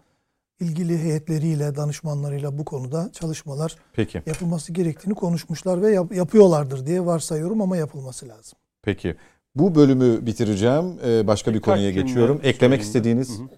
ilgili 0.60 0.98
heyetleriyle, 0.98 1.76
danışmanlarıyla 1.76 2.58
bu 2.58 2.64
konuda 2.64 3.10
çalışmalar 3.12 3.76
Peki. 3.92 4.22
yapılması 4.26 4.72
gerektiğini 4.72 5.14
konuşmuşlar 5.14 5.82
ve 5.82 5.90
yap- 5.90 6.14
yapıyorlardır 6.14 6.86
diye 6.86 7.06
varsayıyorum 7.06 7.62
ama 7.62 7.76
yapılması 7.76 8.28
lazım. 8.28 8.58
Peki. 8.82 9.16
Bu 9.54 9.74
bölümü 9.74 10.26
bitireceğim. 10.26 10.98
Ee, 11.04 11.26
başka 11.26 11.54
bir 11.54 11.60
konuya 11.60 11.90
geçiyorum. 11.90 12.40
Eklemek 12.42 12.80
istediğiniz? 12.80 13.38
Hı 13.38 13.42
hı. 13.42 13.48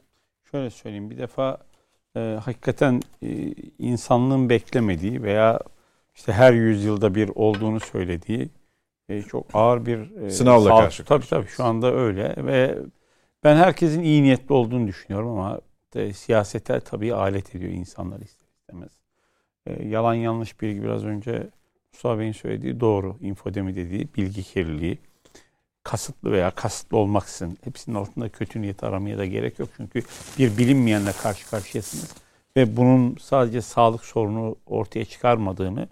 Şöyle 0.50 0.70
söyleyeyim. 0.70 1.11
Bir 1.11 1.18
defa 1.18 1.59
e, 2.16 2.38
hakikaten 2.44 3.02
e, 3.22 3.55
insanlığın 3.78 4.48
beklemediği 4.48 5.22
veya 5.22 5.61
işte 6.14 6.33
her 6.33 6.52
yüzyılda 6.52 7.14
bir 7.14 7.31
olduğunu 7.35 7.81
söylediği 7.81 8.50
e, 9.09 9.22
çok 9.22 9.46
ağır 9.55 9.87
bir 9.87 10.16
e, 10.16 10.31
sınavla 10.31 10.68
karşı. 10.68 11.05
Tabii 11.05 11.26
tabii 11.26 11.46
şu 11.46 11.64
anda 11.64 11.94
öyle 11.94 12.35
ve 12.37 12.78
ben 13.44 13.57
herkesin 13.57 14.02
iyi 14.02 14.22
niyetli 14.22 14.52
olduğunu 14.52 14.87
düşünüyorum 14.87 15.28
ama 15.28 15.61
e, 15.94 16.12
siyasete 16.12 16.81
tabii 16.81 17.14
alet 17.14 17.55
ediyor 17.55 17.72
insanlar 17.72 18.20
ister 18.20 18.46
istemez. 18.61 18.92
E, 19.66 19.88
yalan 19.88 20.14
yanlış 20.14 20.61
bilgi 20.61 20.83
biraz 20.83 21.05
önce 21.05 21.50
Mustafa 21.92 22.18
Bey'in 22.18 22.33
söylediği 22.33 22.81
doğru. 22.81 23.16
infodemi 23.20 23.76
dediği 23.76 24.09
bilgi 24.16 24.42
kirliliği. 24.42 24.98
Kasıtlı 25.85 26.33
veya 26.33 26.51
kasıtlı 26.51 26.97
olmaksızın 26.97 27.59
hepsinin 27.64 27.97
altında 27.97 28.29
kötü 28.29 28.62
niyet 28.62 28.85
aramaya 28.85 29.18
da 29.18 29.25
gerek 29.27 29.59
yok. 29.59 29.68
Çünkü 29.77 30.03
bir 30.38 30.59
bilinmeyenle 30.59 31.12
karşı 31.12 31.51
karşıyasınız. 31.51 32.14
ve 32.57 32.77
bunun 32.77 33.16
sadece 33.21 33.62
sağlık 33.62 34.05
sorunu 34.05 34.57
ortaya 34.66 35.05
çıkarmadığını 35.05 35.88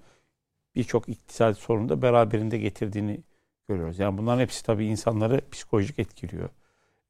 birçok 0.74 1.08
iktisadi 1.08 1.54
sorunu 1.54 1.88
da 1.88 2.02
beraberinde 2.02 2.58
getirdiğini 2.58 3.20
görüyoruz. 3.68 3.98
Yani 3.98 4.18
bunların 4.18 4.40
hepsi 4.40 4.64
tabii 4.64 4.86
insanları 4.86 5.40
psikolojik 5.50 5.98
etkiliyor. 5.98 6.48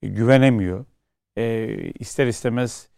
E, 0.03 0.09
güvenemiyor. 0.09 0.85
E, 1.37 1.67
ister 1.93 2.27
istemez 2.27 2.89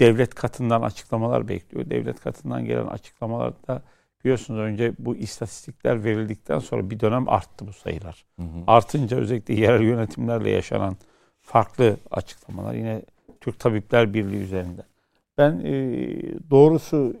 devlet 0.00 0.34
katından 0.34 0.82
açıklamalar 0.82 1.48
bekliyor. 1.48 1.90
Devlet 1.90 2.20
katından 2.20 2.64
gelen 2.64 2.86
açıklamalarda 2.86 3.82
biliyorsunuz 4.24 4.60
önce 4.60 4.92
bu 4.98 5.16
istatistikler 5.16 6.04
verildikten 6.04 6.58
sonra 6.58 6.90
bir 6.90 7.00
dönem 7.00 7.28
arttı 7.28 7.66
bu 7.66 7.72
sayılar. 7.72 8.24
Hı 8.38 8.42
hı. 8.42 8.64
Artınca 8.66 9.16
özellikle 9.16 9.54
yerel 9.54 9.82
yönetimlerle 9.82 10.50
yaşanan 10.50 10.96
farklı 11.40 11.96
açıklamalar 12.10 12.74
yine 12.74 13.02
Türk 13.40 13.60
Tabipler 13.60 14.14
Birliği 14.14 14.42
üzerinden. 14.42 14.84
Ben 15.38 15.60
e, 15.64 15.72
doğrusu 16.50 17.16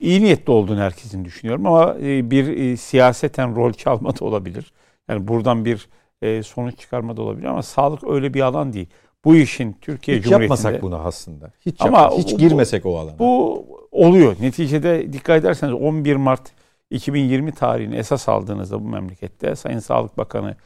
iyi 0.00 0.22
niyetli 0.22 0.50
olduğunu 0.50 0.80
herkesin 0.80 1.24
düşünüyorum 1.24 1.66
ama 1.66 1.96
e, 2.00 2.30
bir 2.30 2.48
e, 2.48 2.76
siyaseten 2.76 3.56
rol 3.56 3.72
çalma 3.72 4.16
da 4.16 4.24
olabilir. 4.24 4.72
Yani 5.08 5.28
buradan 5.28 5.64
bir 5.64 5.88
e, 6.22 6.42
sonuç 6.42 6.78
çıkarma 6.78 7.16
da 7.16 7.22
olabilir 7.22 7.46
ama 7.46 7.62
sağlık 7.62 8.04
öyle 8.04 8.34
bir 8.34 8.40
alan 8.40 8.72
değil. 8.72 8.88
Bu 9.24 9.36
işin 9.36 9.76
Türkiye 9.80 10.16
hiç 10.16 10.24
Cumhuriyeti'nde... 10.24 10.58
Hiç 10.58 10.64
yapmasak 10.64 10.82
bunu 10.82 10.96
aslında. 10.96 11.52
Hiç, 11.66 11.80
ama 11.80 12.00
yapma, 12.00 12.18
hiç 12.18 12.38
girmesek 12.38 12.84
bu, 12.84 12.88
o 12.88 12.98
alana. 12.98 13.18
Bu 13.18 13.66
oluyor. 13.96 14.36
Neticede 14.40 15.12
dikkat 15.12 15.40
ederseniz 15.40 15.74
11 15.74 16.16
Mart 16.16 16.52
2020 16.90 17.52
tarihini 17.52 17.96
esas 17.96 18.28
aldığınızda 18.28 18.84
bu 18.84 18.88
memlekette 18.88 19.56
Sayın 19.56 19.78
Sağlık 19.78 20.18
Bakanı 20.18 20.56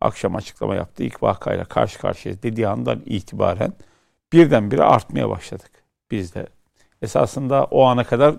akşam 0.00 0.36
açıklama 0.36 0.74
yaptı. 0.74 1.02
İlk 1.02 1.22
vakayla 1.22 1.64
karşı 1.64 1.98
karşıya 1.98 2.42
dediği 2.42 2.68
andan 2.68 3.02
itibaren 3.06 3.72
birdenbire 4.32 4.82
artmaya 4.82 5.30
başladık 5.30 5.70
biz 6.10 6.34
de. 6.34 6.46
Esasında 7.02 7.64
o 7.64 7.84
ana 7.84 8.04
kadar 8.04 8.34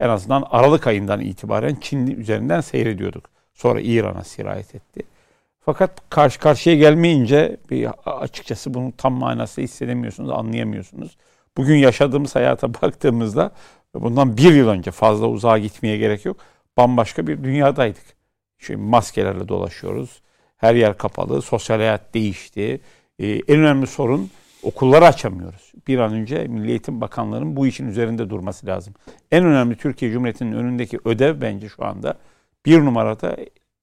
en 0.00 0.08
azından 0.08 0.44
Aralık 0.50 0.86
ayından 0.86 1.20
itibaren 1.20 1.74
Çin 1.80 2.06
üzerinden 2.06 2.60
seyrediyorduk. 2.60 3.30
Sonra 3.54 3.80
İran'a 3.80 4.24
sirayet 4.24 4.74
etti. 4.74 5.02
Fakat 5.60 6.10
karşı 6.10 6.40
karşıya 6.40 6.76
gelmeyince 6.76 7.56
bir 7.70 7.88
açıkçası 8.06 8.74
bunu 8.74 8.92
tam 8.96 9.12
manası 9.12 9.60
hissedemiyorsunuz, 9.60 10.30
anlayamıyorsunuz. 10.30 11.16
Bugün 11.56 11.76
yaşadığımız 11.76 12.34
hayata 12.34 12.74
baktığımızda 12.82 13.50
bundan 13.94 14.36
bir 14.36 14.54
yıl 14.54 14.68
önce 14.68 14.90
fazla 14.90 15.26
uzağa 15.26 15.58
gitmeye 15.58 15.96
gerek 15.96 16.24
yok. 16.24 16.36
Bambaşka 16.76 17.26
bir 17.26 17.44
dünyadaydık. 17.44 18.04
Şimdi 18.58 18.80
maskelerle 18.80 19.48
dolaşıyoruz. 19.48 20.22
Her 20.56 20.74
yer 20.74 20.98
kapalı, 20.98 21.42
sosyal 21.42 21.76
hayat 21.76 22.14
değişti. 22.14 22.80
Ee, 23.18 23.26
en 23.26 23.60
önemli 23.60 23.86
sorun 23.86 24.30
okulları 24.62 25.06
açamıyoruz. 25.06 25.72
Bir 25.88 25.98
an 25.98 26.12
önce 26.12 26.44
Milli 26.44 26.70
Eğitim 26.70 27.00
Bakanlığı'nın 27.00 27.56
bu 27.56 27.66
işin 27.66 27.88
üzerinde 27.88 28.30
durması 28.30 28.66
lazım. 28.66 28.94
En 29.30 29.44
önemli 29.44 29.76
Türkiye 29.76 30.12
Cumhuriyeti'nin 30.12 30.52
önündeki 30.52 30.98
ödev 31.04 31.40
bence 31.40 31.68
şu 31.68 31.84
anda 31.84 32.18
bir 32.66 32.80
numarada 32.80 33.36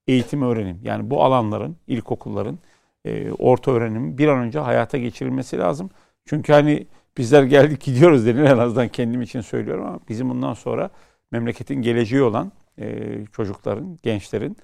eğitim 0.07 0.41
öğrenim. 0.41 0.79
Yani 0.83 1.09
bu 1.09 1.23
alanların, 1.23 1.77
ilkokulların, 1.87 2.59
e, 3.05 3.31
orta 3.31 3.71
öğrenimin 3.71 4.17
bir 4.17 4.27
an 4.27 4.39
önce 4.39 4.59
hayata 4.59 4.97
geçirilmesi 4.97 5.57
lazım. 5.57 5.89
Çünkü 6.25 6.53
hani 6.53 6.87
bizler 7.17 7.43
geldik 7.43 7.81
gidiyoruz 7.81 8.25
denir 8.25 8.43
en 8.43 8.57
azından 8.57 8.87
kendim 8.87 9.21
için 9.21 9.41
söylüyorum 9.41 9.85
ama 9.85 9.99
bizim 10.09 10.29
bundan 10.29 10.53
sonra 10.53 10.89
memleketin 11.31 11.75
geleceği 11.75 12.21
olan 12.21 12.51
e, 12.79 13.07
çocukların, 13.35 13.97
gençlerin 14.03 14.57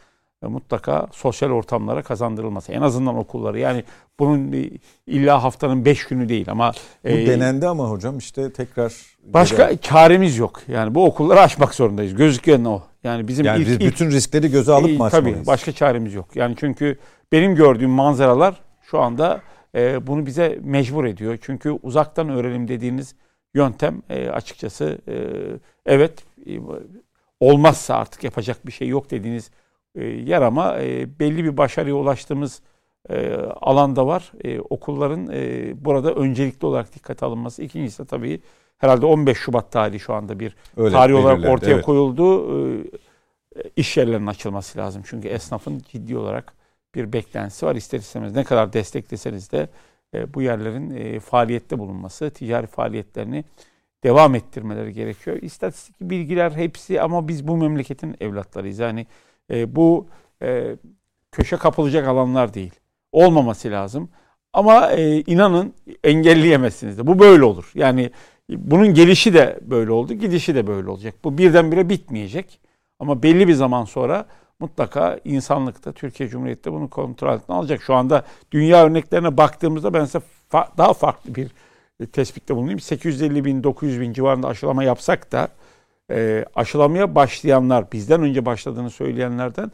e, 0.44 0.48
mutlaka 0.48 1.08
sosyal 1.12 1.50
ortamlara 1.50 2.02
kazandırılması. 2.02 2.72
En 2.72 2.82
azından 2.82 3.18
okulları. 3.18 3.60
Yani 3.60 3.84
bunun 4.20 4.70
illa 5.08 5.44
haftanın 5.44 5.86
beş 5.86 6.08
günü 6.08 6.30
değil 6.30 6.52
ama... 6.52 6.72
Bu 7.04 7.10
e, 7.10 7.28
denendi 7.28 7.68
ama 7.68 7.90
hocam 7.90 8.18
işte 8.18 8.54
tekrar... 8.54 8.94
Başka 9.24 9.70
geri... 9.70 9.82
çaremiz 9.82 10.38
yok. 10.38 10.62
Yani 10.68 10.96
bu 10.96 11.06
okulları 11.06 11.40
açmak 11.42 11.76
zorundayız. 11.76 12.16
Gözüken 12.16 12.66
o. 12.66 12.82
Yani 13.04 13.28
bizim 13.28 13.46
yani 13.46 13.64
ilk, 13.64 13.82
bütün 13.82 14.06
ilk, 14.06 14.14
riskleri 14.14 14.52
göze 14.52 14.72
alıp 14.72 14.90
e, 14.90 14.98
mı 14.98 15.04
açmalıyız? 15.04 15.38
Tabii 15.38 15.48
başka 15.48 15.72
çaremiz 15.72 16.14
yok. 16.14 16.36
Yani 16.36 16.56
çünkü 16.60 16.98
benim 17.32 17.56
gördüğüm 17.56 17.90
manzaralar 17.90 18.56
şu 18.82 19.00
anda 19.00 19.42
e, 19.78 20.08
bunu 20.08 20.26
bize 20.26 20.60
mecbur 20.64 21.06
ediyor. 21.06 21.38
Çünkü 21.42 21.72
uzaktan 21.72 22.30
öğrenim 22.30 22.68
dediğiniz 22.68 23.16
yöntem 23.54 24.02
e, 24.10 24.30
açıkçası 24.30 24.98
e, 25.08 25.16
evet 25.86 26.26
e, 26.48 26.60
olmazsa 27.40 27.96
artık 27.96 28.24
yapacak 28.24 28.68
bir 28.68 28.72
şey 28.72 28.88
yok 28.88 29.12
dediğiniz 29.12 29.52
e, 29.96 30.04
yer 30.06 30.42
ama 30.42 30.80
e, 30.80 31.20
belli 31.20 31.44
bir 31.44 31.58
başarıya 31.58 31.96
ulaştığımız 31.96 32.62
e, 33.10 33.36
alanda 33.62 34.08
var. 34.08 34.32
E, 34.44 34.60
okulların 34.60 35.30
e, 35.34 35.74
burada 35.86 36.14
öncelikli 36.14 36.66
olarak 36.66 36.96
dikkate 36.96 37.26
alınması. 37.26 37.64
İkincisi 37.64 38.04
de 38.04 38.08
tabii 38.08 38.42
herhalde 38.78 39.06
15 39.06 39.38
Şubat 39.38 39.72
tarihi 39.72 40.00
şu 40.00 40.14
anda 40.14 40.40
bir 40.40 40.56
Öyle, 40.78 40.92
tarih 40.92 41.16
olarak 41.16 41.50
ortaya 41.50 41.72
evet. 41.72 41.86
koyuldu. 41.86 42.52
E, 42.80 42.84
iş 43.76 43.98
yerlerinin 43.98 44.28
açılması 44.28 44.80
lazım. 44.80 45.02
Çünkü 45.06 45.28
esnafın 45.28 45.82
ciddi 45.92 46.18
olarak 46.18 46.57
bir 46.98 47.14
beklentisi 47.14 47.66
var. 47.66 47.76
İster 47.76 48.00
istemez 48.00 48.36
ne 48.36 48.44
kadar 48.44 48.74
destekleseniz 48.74 49.52
de 49.52 49.70
e, 50.14 50.34
bu 50.34 50.42
yerlerin 50.42 50.90
e, 50.90 51.20
faaliyette 51.20 51.80
bulunması, 51.80 52.30
ticari 52.30 52.68
faaliyetlerini 52.68 53.44
devam 54.04 54.36
ettirmeleri 54.36 54.94
gerekiyor. 54.94 55.38
İstatistik 55.42 56.02
bilgiler 56.02 56.52
hepsi 56.52 57.02
ama 57.02 57.28
biz 57.28 57.48
bu 57.48 57.58
memleketin 57.58 58.16
evlatlarıyız. 58.22 58.80
Yani 58.80 59.08
e, 59.52 59.76
bu 59.76 60.08
e, 60.42 60.76
köşe 61.32 61.58
kapılacak 61.58 62.08
alanlar 62.08 62.54
değil. 62.54 62.74
Olmaması 63.12 63.72
lazım. 63.72 64.10
Ama 64.54 64.92
e, 64.92 65.22
inanın 65.22 65.74
engelleyemezsiniz 66.04 66.98
de. 66.98 67.08
Bu 67.08 67.20
böyle 67.20 67.44
olur. 67.44 67.72
Yani 67.76 68.12
bunun 68.50 68.94
gelişi 68.94 69.34
de 69.34 69.60
böyle 69.62 69.92
oldu, 69.92 70.14
gidişi 70.14 70.56
de 70.56 70.68
böyle 70.68 70.90
olacak. 70.90 71.16
Bu 71.24 71.38
birdenbire 71.38 71.90
bitmeyecek. 71.90 72.60
Ama 73.00 73.24
belli 73.24 73.48
bir 73.48 73.54
zaman 73.54 73.86
sonra 73.86 74.26
mutlaka 74.60 75.20
insanlıkta, 75.26 75.92
Türkiye 75.92 76.30
Cumhuriyeti 76.30 76.72
bunu 76.72 76.90
kontrol 76.90 77.30
altına 77.30 77.56
alacak. 77.56 77.82
Şu 77.82 77.96
anda 77.96 78.24
dünya 78.52 78.86
örneklerine 78.86 79.38
baktığımızda 79.38 79.94
ben 79.94 80.06
size 80.06 80.22
fa- 80.52 80.78
daha 80.78 80.94
farklı 80.94 81.36
bir 81.36 81.50
tespitte 82.06 82.56
bulunayım. 82.56 82.80
850 82.80 83.46
bin, 83.46 83.64
900 83.64 84.02
bin 84.02 84.14
civarında 84.14 84.48
aşılama 84.48 84.84
yapsak 84.84 85.32
da 85.32 85.48
e, 86.12 86.46
aşılamaya 86.56 87.16
başlayanlar, 87.16 87.92
bizden 87.92 88.22
önce 88.22 88.46
başladığını 88.46 88.90
söyleyenlerden 88.90 89.72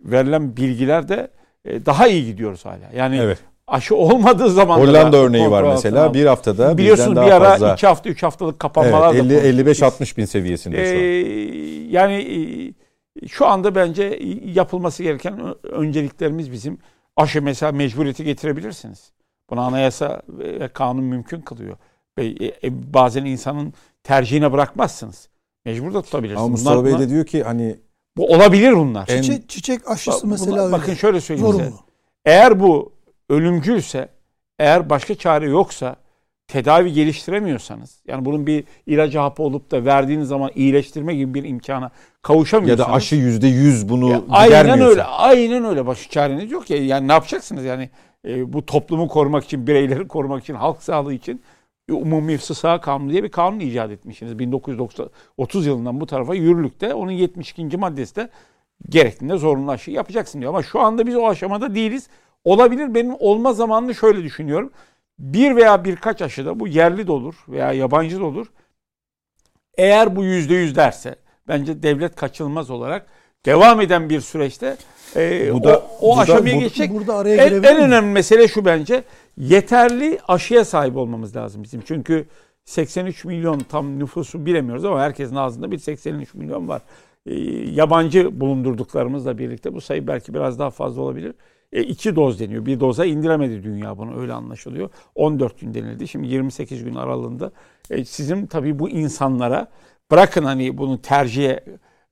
verilen 0.00 0.56
bilgiler 0.56 1.08
de 1.08 1.28
e, 1.64 1.86
daha 1.86 2.08
iyi 2.08 2.26
gidiyoruz 2.26 2.64
hala. 2.64 2.90
Yani 2.96 3.16
evet. 3.16 3.38
aşı 3.66 3.96
olmadığı 3.96 4.50
zaman 4.50 4.78
Hollanda 4.78 5.16
örneği 5.16 5.50
var 5.50 5.62
mesela 5.62 6.14
bir 6.14 6.26
haftada 6.26 6.78
biliyorsunuz 6.78 7.26
bir 7.26 7.30
ara 7.30 7.50
fazla. 7.50 7.72
iki 7.72 7.86
hafta 7.86 8.08
üç 8.08 8.22
haftalık 8.22 8.58
kapanmalar 8.58 9.14
evet, 9.14 9.24
50 9.24 9.34
55 9.34 9.82
60 9.82 10.18
bin 10.18 10.24
seviyesinde 10.24 10.82
ee, 10.82 10.86
şu 10.86 10.96
an. 10.96 11.90
Yani 11.90 12.14
e, 12.14 12.83
şu 13.28 13.46
anda 13.46 13.74
bence 13.74 14.18
yapılması 14.44 15.02
gereken 15.02 15.54
önceliklerimiz 15.62 16.52
bizim 16.52 16.78
aşı 17.16 17.42
mesela 17.42 17.72
mecburiyeti 17.72 18.24
getirebilirsiniz. 18.24 19.12
Buna 19.50 19.62
anayasa 19.62 20.22
ve 20.28 20.68
kanun 20.68 21.04
mümkün 21.04 21.40
kılıyor. 21.40 21.76
Ve 22.18 22.26
e, 22.64 22.94
bazen 22.94 23.24
insanın 23.24 23.72
tercihine 24.02 24.52
bırakmazsınız. 24.52 25.28
Mecbur 25.64 25.94
da 25.94 26.02
tutabilirsiniz. 26.02 26.40
Ama 26.40 26.48
Mustafa 26.48 26.76
bunlar, 26.84 26.98
Bey 26.98 27.06
de 27.06 27.10
diyor 27.10 27.26
ki 27.26 27.42
hani 27.42 27.76
bu 28.16 28.32
olabilir 28.32 28.72
bunlar. 28.72 29.06
Çiçek, 29.06 29.48
çiçek 29.48 29.90
aşısı 29.90 30.26
mesela 30.26 30.52
bunlar, 30.52 30.72
Bakın 30.72 30.94
şöyle 30.94 31.20
söyleyeyim 31.20 31.52
Zorunlu. 31.52 31.64
size. 31.64 31.82
Eğer 32.24 32.60
bu 32.60 32.92
ölümcülse, 33.28 34.08
eğer 34.58 34.90
başka 34.90 35.14
çare 35.14 35.48
yoksa, 35.50 35.96
tedavi 36.48 36.92
geliştiremiyorsanız, 36.92 38.02
yani 38.06 38.24
bunun 38.24 38.46
bir 38.46 38.64
ilacı 38.86 39.18
hapı 39.18 39.42
olup 39.42 39.70
da 39.70 39.84
verdiğiniz 39.84 40.28
zaman 40.28 40.50
iyileştirme 40.54 41.14
gibi 41.14 41.34
bir 41.34 41.44
imkana 41.44 41.90
kavuşamıyorsanız. 42.22 42.88
Ya 42.88 42.92
da 42.92 42.96
aşı 42.96 43.16
yüzde 43.16 43.46
yüz 43.46 43.88
bunu 43.88 44.10
ya, 44.10 44.22
Aynen 44.30 44.80
öyle, 44.80 45.04
aynen 45.04 45.64
öyle. 45.64 45.86
Başka 45.86 46.10
çareniz 46.10 46.52
yok 46.52 46.70
ya. 46.70 46.84
Yani 46.84 47.08
ne 47.08 47.12
yapacaksınız 47.12 47.64
yani? 47.64 47.90
E, 48.28 48.52
bu 48.52 48.66
toplumu 48.66 49.08
korumak 49.08 49.44
için, 49.44 49.66
bireyleri 49.66 50.08
korumak 50.08 50.42
için, 50.42 50.54
halk 50.54 50.82
sağlığı 50.82 51.14
için 51.14 51.42
Umumi 51.90 52.38
Sısa 52.38 52.80
Kanunu 52.80 53.10
diye 53.10 53.22
bir 53.22 53.28
kanun 53.28 53.60
icat 53.60 53.90
etmişsiniz. 53.90 54.38
1930 54.38 55.66
yılından 55.66 56.00
bu 56.00 56.06
tarafa 56.06 56.34
yürürlükte 56.34 56.94
onun 56.94 57.10
72. 57.10 57.76
maddesi 57.76 58.16
de 58.16 58.28
gerektiğinde 58.88 59.36
zorunlu 59.36 59.70
aşı 59.70 59.90
yapacaksın 59.90 60.40
diyor. 60.40 60.50
Ama 60.50 60.62
şu 60.62 60.80
anda 60.80 61.06
biz 61.06 61.16
o 61.16 61.28
aşamada 61.28 61.74
değiliz. 61.74 62.08
Olabilir 62.44 62.94
benim 62.94 63.14
olma 63.18 63.52
zamanını 63.52 63.94
şöyle 63.94 64.22
düşünüyorum. 64.22 64.70
Bir 65.18 65.56
veya 65.56 65.84
birkaç 65.84 66.22
aşıda 66.22 66.60
bu 66.60 66.68
yerli 66.68 67.06
de 67.06 67.12
olur 67.12 67.34
veya 67.48 67.72
yabancı 67.72 68.20
da 68.20 68.24
olur. 68.24 68.46
Eğer 69.76 70.16
bu 70.16 70.24
yüzde 70.24 70.54
yüz 70.54 70.76
derse 70.76 71.16
bence 71.48 71.82
devlet 71.82 72.16
kaçınılmaz 72.16 72.70
olarak 72.70 73.06
devam 73.46 73.80
eden 73.80 74.10
bir 74.10 74.20
süreçte 74.20 74.76
e, 75.16 75.54
bu 75.54 75.64
da, 75.64 75.78
o, 75.78 76.12
o 76.12 76.16
bu 76.16 76.20
aşamaya 76.20 76.56
da, 76.56 76.60
geçecek. 76.60 76.94
Burada 76.94 77.16
araya 77.16 77.44
en, 77.44 77.62
en 77.62 77.76
önemli 77.76 78.12
mesele 78.12 78.48
şu 78.48 78.64
bence 78.64 79.04
yeterli 79.36 80.18
aşıya 80.28 80.64
sahip 80.64 80.96
olmamız 80.96 81.36
lazım 81.36 81.62
bizim. 81.62 81.80
Çünkü 81.80 82.26
83 82.64 83.24
milyon 83.24 83.58
tam 83.58 83.98
nüfusu 83.98 84.46
bilemiyoruz 84.46 84.84
ama 84.84 85.00
herkesin 85.00 85.36
ağzında 85.36 85.70
bir 85.70 85.78
83 85.78 86.34
milyon 86.34 86.68
var. 86.68 86.82
E, 87.26 87.34
yabancı 87.70 88.40
bulundurduklarımızla 88.40 89.38
birlikte 89.38 89.74
bu 89.74 89.80
sayı 89.80 90.06
belki 90.06 90.34
biraz 90.34 90.58
daha 90.58 90.70
fazla 90.70 91.02
olabilir. 91.02 91.34
E, 91.74 91.82
iki 91.82 92.16
doz 92.16 92.40
deniyor. 92.40 92.66
Bir 92.66 92.80
doza 92.80 93.04
indiremedi 93.04 93.64
dünya 93.64 93.98
bunu 93.98 94.20
öyle 94.20 94.32
anlaşılıyor. 94.32 94.90
14 95.14 95.60
gün 95.60 95.74
denildi. 95.74 96.08
Şimdi 96.08 96.26
28 96.28 96.84
gün 96.84 96.94
aralığında. 96.94 97.52
E, 97.90 98.04
sizin 98.04 98.46
tabii 98.46 98.78
bu 98.78 98.90
insanlara 98.90 99.68
bırakın 100.10 100.44
hani 100.44 100.78
bunu 100.78 101.02
tercihe 101.02 101.64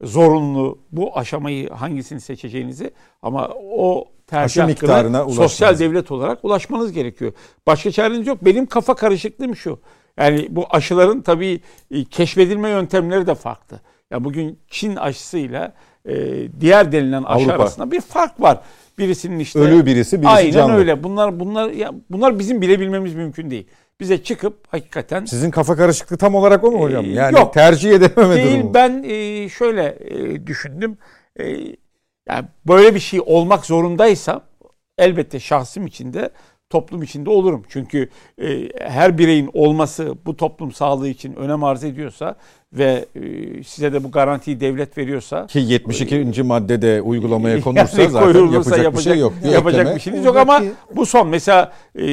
zorunlu 0.02 0.78
bu 0.92 1.18
aşamayı 1.18 1.70
hangisini 1.70 2.20
seçeceğinizi 2.20 2.90
ama 3.22 3.48
o 3.76 4.04
tercih 4.26 4.66
miktarına 4.66 5.18
ulaşmanız. 5.24 5.36
sosyal 5.36 5.78
devlet 5.78 6.10
olarak 6.12 6.44
ulaşmanız 6.44 6.92
gerekiyor. 6.92 7.32
Başka 7.66 7.90
çareniz 7.90 8.26
yok. 8.26 8.44
Benim 8.44 8.66
kafa 8.66 8.94
karışıklığım 8.94 9.56
şu. 9.56 9.80
Yani 10.18 10.46
bu 10.50 10.66
aşıların 10.70 11.20
tabii 11.22 11.60
e, 11.90 12.04
keşfedilme 12.04 12.68
yöntemleri 12.68 13.26
de 13.26 13.34
farklı. 13.34 13.80
Ya 14.10 14.24
bugün 14.24 14.58
Çin 14.68 14.96
aşısıyla 14.96 15.72
e, 16.08 16.14
diğer 16.60 16.92
denilen 16.92 17.22
aşı 17.22 17.44
Avrupa. 17.44 17.62
arasında 17.62 17.90
bir 17.90 18.00
fark 18.00 18.40
var. 18.40 18.60
Birisinin 18.98 19.38
işte 19.38 19.58
Ölü 19.58 19.86
birisi, 19.86 20.18
birisi 20.22 20.28
Aynen 20.34 20.50
canlı. 20.50 20.74
öyle. 20.76 21.02
Bunlar 21.04 21.40
bunlar 21.40 21.70
ya 21.70 21.92
bunlar 22.10 22.38
bizim 22.38 22.60
bilebilmemiz 22.62 23.14
mümkün 23.14 23.50
değil. 23.50 23.66
Bize 24.00 24.22
çıkıp 24.22 24.56
hakikaten 24.68 25.24
Sizin 25.24 25.50
kafa 25.50 25.76
karışıklığı 25.76 26.16
tam 26.16 26.34
olarak 26.34 26.64
o 26.64 26.70
mu 26.70 26.80
hocam? 26.80 27.04
Ee, 27.04 27.08
Yani 27.08 27.38
yok. 27.38 27.54
tercih 27.54 27.90
edememe 27.90 28.36
değil. 28.36 28.58
durumu. 28.58 28.74
Ben 28.74 29.02
e, 29.02 29.48
şöyle 29.48 29.98
e, 30.00 30.46
düşündüm. 30.46 30.98
E, 31.40 31.44
yani 32.28 32.44
böyle 32.68 32.94
bir 32.94 33.00
şey 33.00 33.20
olmak 33.26 33.66
zorundaysa 33.66 34.42
elbette 34.98 35.40
şahsım 35.40 35.86
içinde 35.86 36.30
toplum 36.72 37.02
içinde 37.02 37.30
olurum. 37.30 37.62
Çünkü 37.68 38.08
e, 38.42 38.68
her 38.80 39.18
bireyin 39.18 39.50
olması 39.52 40.14
bu 40.26 40.36
toplum 40.36 40.72
sağlığı 40.72 41.08
için 41.08 41.34
önem 41.34 41.64
arz 41.64 41.84
ediyorsa 41.84 42.36
ve 42.72 43.04
e, 43.14 43.62
size 43.62 43.92
de 43.92 44.04
bu 44.04 44.10
garantiyi 44.10 44.60
devlet 44.60 44.98
veriyorsa 44.98 45.46
Ki 45.46 45.58
72. 45.58 46.42
maddede 46.42 47.02
uygulamaya 47.02 47.60
konursa 47.60 48.02
yani 48.02 48.10
zaten 48.10 48.32
koyulursa 48.32 48.76
yapacak, 48.76 48.94
bir 48.94 49.00
şey 49.00 49.18
yok. 49.18 49.32
Bir 49.44 49.48
yapacak 49.48 49.80
ekleme. 49.80 49.96
bir 49.96 50.00
şeyiniz 50.00 50.24
yok 50.24 50.36
ama 50.36 50.62
bu 50.96 51.06
son 51.06 51.28
mesela 51.28 51.72
e, 51.98 52.04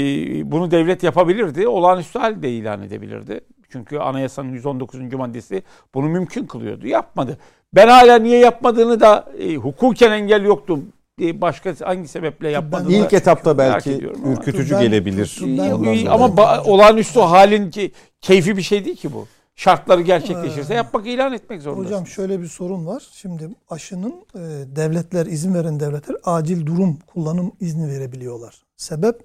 bunu 0.51 0.71
devlet 0.71 1.03
yapabilirdi. 1.03 1.67
Olağanüstü 1.67 2.19
hal 2.19 2.41
de 2.41 2.51
ilan 2.51 2.81
edebilirdi. 2.81 3.41
Çünkü 3.69 3.97
anayasanın 3.97 4.53
119. 4.53 5.13
maddesi 5.13 5.63
bunu 5.93 6.09
mümkün 6.09 6.45
kılıyordu. 6.45 6.87
Yapmadı. 6.87 7.37
Ben 7.75 7.87
hala 7.87 8.19
niye 8.19 8.39
yapmadığını 8.39 8.99
da 8.99 9.31
e, 9.39 9.55
hukuken 9.55 10.11
engel 10.11 10.43
yoktu. 10.43 10.79
Başka 11.19 11.75
hangi 11.83 12.07
sebeple 12.07 12.49
yapmadığını 12.49 12.93
İlk 12.93 13.13
etapta 13.13 13.57
belki 13.57 14.09
ama. 14.15 14.33
ürkütücü 14.33 14.75
Ben- 14.75 14.81
gelebilir. 14.81 15.39
Ben- 15.41 16.05
ama 16.05 16.25
ba- 16.25 16.63
olağanüstü 16.63 17.19
halin 17.19 17.71
ki 17.71 17.91
keyfi 18.21 18.57
bir 18.57 18.61
şey 18.61 18.85
değil 18.85 18.97
ki 18.97 19.13
bu. 19.13 19.27
Şartları 19.55 20.01
gerçekleşirse 20.01 20.73
yapmak 20.73 21.07
ilan 21.07 21.33
etmek 21.33 21.61
zorundasın. 21.61 21.85
Hocam 21.85 22.07
şöyle 22.07 22.41
bir 22.41 22.47
sorun 22.47 22.85
var. 22.85 23.03
Şimdi 23.11 23.49
aşının 23.69 24.13
e, 24.35 24.39
devletler 24.75 25.25
izin 25.25 25.53
veren 25.53 25.79
devletler 25.79 26.15
acil 26.23 26.65
durum 26.65 26.99
kullanım 27.07 27.51
izni 27.59 27.87
verebiliyorlar. 27.87 28.63
Sebep 28.77 29.21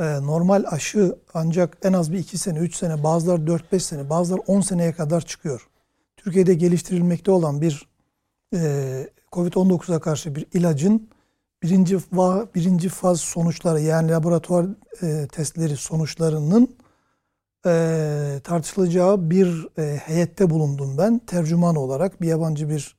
e, 0.00 0.04
normal 0.04 0.64
aşı 0.70 1.16
ancak 1.34 1.78
en 1.82 1.92
az 1.92 2.12
bir 2.12 2.18
2 2.18 2.38
sene, 2.38 2.58
3 2.58 2.74
sene, 2.76 3.02
bazıları 3.02 3.46
4-5 3.46 3.82
sene, 3.84 4.10
bazıları 4.10 4.40
10 4.46 4.60
seneye 4.60 4.92
kadar 4.92 5.20
çıkıyor. 5.20 5.68
Türkiye'de 6.16 6.54
geliştirilmekte 6.54 7.30
olan 7.30 7.60
bir 7.60 7.88
e, 8.54 8.60
Covid-19'a 9.32 10.00
karşı 10.00 10.34
bir 10.34 10.46
ilacın 10.52 11.08
birinci, 11.62 11.98
va, 12.12 12.46
birinci 12.54 12.88
faz 12.88 13.20
sonuçları 13.20 13.80
yani 13.80 14.10
laboratuvar 14.10 14.66
e, 15.02 15.28
testleri 15.28 15.76
sonuçlarının 15.76 16.76
e, 17.66 18.40
tartışılacağı 18.44 19.30
bir 19.30 19.68
e, 19.78 19.96
heyette 19.96 20.50
bulundum 20.50 20.98
ben. 20.98 21.18
Tercüman 21.18 21.76
olarak 21.76 22.22
bir 22.22 22.26
yabancı 22.26 22.68
bir 22.68 22.96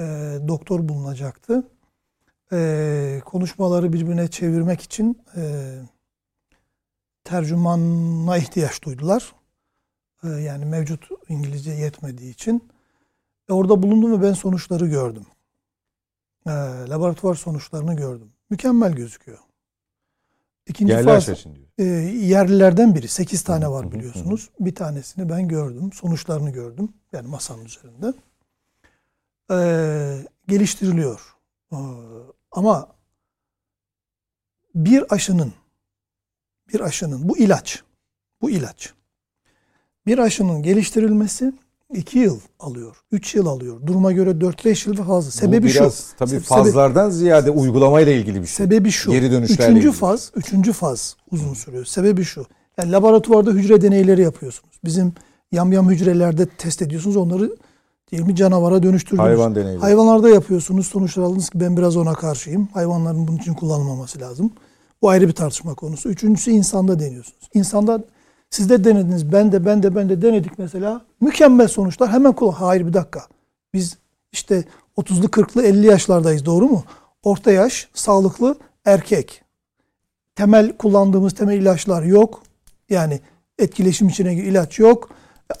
e, 0.00 0.04
doktor 0.48 0.88
bulunacaktı. 0.88 1.66
E, 2.52 3.20
konuşmaları 3.24 3.92
birbirine 3.92 4.28
çevirmek 4.28 4.80
için 4.80 5.22
e, 5.36 5.74
tercümana 7.24 8.36
ihtiyaç 8.36 8.82
duydular. 8.82 9.32
E, 10.24 10.28
yani 10.28 10.64
mevcut 10.64 11.08
İngilizce 11.28 11.70
yetmediği 11.70 12.32
için. 12.32 12.68
E, 13.48 13.52
orada 13.52 13.82
bulundum 13.82 14.12
ve 14.12 14.26
ben 14.26 14.32
sonuçları 14.32 14.86
gördüm. 14.86 15.26
E, 16.48 16.52
laboratuvar 16.88 17.34
sonuçlarını 17.34 17.96
gördüm. 17.96 18.32
Mükemmel 18.50 18.92
gözüküyor. 18.92 19.38
İkinci 20.66 20.92
Yerler 20.92 21.20
faz, 21.20 21.26
diyor. 21.26 21.56
e, 21.78 21.84
yerlilerden 22.16 22.94
biri. 22.94 23.08
8 23.08 23.42
tane 23.42 23.68
var 23.70 23.92
biliyorsunuz. 23.92 24.50
Bir 24.60 24.74
tanesini 24.74 25.28
ben 25.28 25.48
gördüm. 25.48 25.92
Sonuçlarını 25.92 26.50
gördüm. 26.50 26.92
Yani 27.12 27.28
masanın 27.28 27.64
üzerinde. 27.64 28.14
Ee, 29.50 30.26
geliştiriliyor. 30.48 31.36
Ee, 31.72 31.76
ama 32.50 32.88
bir 34.74 35.14
aşının 35.14 35.52
bir 36.72 36.80
aşının 36.80 37.28
bu 37.28 37.38
ilaç 37.38 37.82
bu 38.40 38.50
ilaç 38.50 38.92
bir 40.06 40.18
aşının 40.18 40.62
geliştirilmesi 40.62 41.52
2 41.94 42.18
yıl 42.18 42.40
alıyor. 42.60 42.96
3 43.12 43.34
yıl 43.34 43.46
alıyor. 43.46 43.86
Duruma 43.86 44.12
göre 44.12 44.30
4-5 44.30 44.88
yıl 44.88 44.98
ve 44.98 45.02
fazla. 45.02 45.30
Sebebi 45.30 45.62
Bu 45.66 45.70
biraz 45.70 45.94
şu. 45.96 46.16
tabii 46.18 46.40
fazlardan 46.40 47.10
ziyade 47.10 47.50
uygulamayla 47.50 48.12
ilgili 48.12 48.42
bir 48.42 48.46
şey. 48.46 48.66
Sebebi 48.66 48.90
şu. 48.90 49.10
Geri 49.10 49.30
dönüşlerle 49.30 49.62
Üçüncü 49.62 49.78
ilgili. 49.80 49.92
faz, 49.92 50.32
üçüncü 50.36 50.72
faz 50.72 51.16
uzun 51.30 51.54
sürüyor. 51.54 51.84
Sebebi 51.84 52.24
şu. 52.24 52.46
Yani 52.78 52.92
laboratuvarda 52.92 53.50
hücre 53.50 53.80
deneyleri 53.80 54.22
yapıyorsunuz. 54.22 54.74
Bizim 54.84 55.12
yamyam 55.52 55.90
hücrelerde 55.90 56.46
test 56.46 56.82
ediyorsunuz. 56.82 57.16
Onları 57.16 57.56
diyelim 58.10 58.34
canavara 58.34 58.82
dönüştürdünüz. 58.82 59.20
Hayvan 59.28 59.54
deneyleri. 59.54 59.78
Hayvanlarda 59.80 60.28
yapıyorsunuz. 60.30 60.86
Sonuçlar 60.86 61.22
aldınız 61.22 61.50
ki 61.50 61.60
ben 61.60 61.76
biraz 61.76 61.96
ona 61.96 62.14
karşıyım. 62.14 62.68
Hayvanların 62.74 63.28
bunun 63.28 63.38
için 63.38 63.54
kullanılmaması 63.54 64.20
lazım. 64.20 64.50
Bu 65.02 65.08
ayrı 65.08 65.28
bir 65.28 65.32
tartışma 65.32 65.74
konusu. 65.74 66.08
Üçüncüsü 66.08 66.50
insanda 66.50 66.98
deniyorsunuz. 66.98 67.48
İnsanda 67.54 68.04
siz 68.50 68.70
de 68.70 68.84
denediniz. 68.84 69.32
Ben 69.32 69.52
de 69.52 69.66
ben 69.66 69.82
de 69.82 69.94
ben 69.96 70.08
de 70.08 70.22
denedik 70.22 70.58
mesela. 70.58 71.00
Mükemmel 71.20 71.68
sonuçlar. 71.68 72.12
Hemen 72.12 72.32
kullan. 72.32 72.52
Hayır 72.52 72.86
bir 72.86 72.92
dakika. 72.92 73.20
Biz 73.74 73.98
işte 74.32 74.64
30'lu 74.98 75.26
40'lı 75.26 75.62
50 75.62 75.86
yaşlardayız 75.86 76.44
doğru 76.44 76.68
mu? 76.68 76.84
Orta 77.22 77.52
yaş, 77.52 77.88
sağlıklı 77.94 78.56
erkek. 78.84 79.42
Temel 80.34 80.76
kullandığımız 80.76 81.34
temel 81.34 81.58
ilaçlar 81.58 82.02
yok. 82.02 82.42
Yani 82.90 83.20
etkileşim 83.58 84.08
içine 84.08 84.34
ilaç 84.34 84.78
yok. 84.78 85.10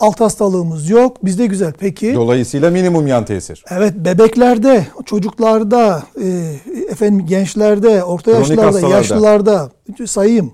Alt 0.00 0.20
hastalığımız 0.20 0.90
yok. 0.90 1.24
Bizde 1.24 1.46
güzel. 1.46 1.72
Peki. 1.78 2.14
Dolayısıyla 2.14 2.70
minimum 2.70 3.06
yan 3.06 3.24
tesir. 3.24 3.64
Evet 3.70 3.94
bebeklerde, 3.96 4.86
çocuklarda, 5.06 6.02
e, 6.22 6.54
efendim 6.90 7.26
gençlerde, 7.26 8.04
orta 8.04 8.32
Kronik 8.32 8.48
yaşlarda, 8.50 8.88
yaşlılarda 8.88 9.70
sayayım. 10.06 10.52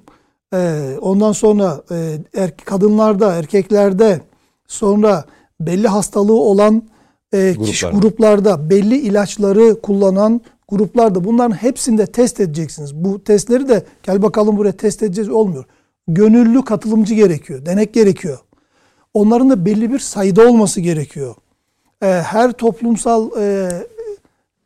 E, 0.55 0.98
ondan 1.00 1.32
sonra 1.32 1.82
e, 1.90 2.18
er, 2.34 2.57
kadınlarda, 2.57 3.34
erkeklerde, 3.34 4.20
sonra 4.66 5.24
belli 5.61 5.88
hastalığı 5.88 6.40
olan 6.40 6.82
e, 7.32 7.55
kişi 7.64 7.86
Gruplarda. 7.86 8.09
gruplarda, 8.09 8.70
belli 8.70 8.96
ilaçları 8.96 9.80
kullanan 9.80 10.40
gruplarda 10.68 11.24
bunların 11.24 11.57
hepsinde 11.57 12.07
test 12.07 12.40
edeceksiniz. 12.40 12.94
Bu 12.94 13.24
testleri 13.24 13.68
de 13.68 13.84
gel 14.02 14.22
bakalım 14.22 14.57
buraya 14.57 14.72
test 14.72 15.02
edeceğiz 15.02 15.30
olmuyor. 15.30 15.64
Gönüllü 16.09 16.64
katılımcı 16.64 17.14
gerekiyor, 17.14 17.66
denek 17.66 17.94
gerekiyor. 17.94 18.38
Onların 19.14 19.50
da 19.50 19.64
belli 19.66 19.92
bir 19.92 19.98
sayıda 19.98 20.48
olması 20.48 20.80
gerekiyor 20.80 21.34
e, 22.05 22.07
her 22.07 22.52
toplumsal 22.52 23.30
e, 23.40 23.68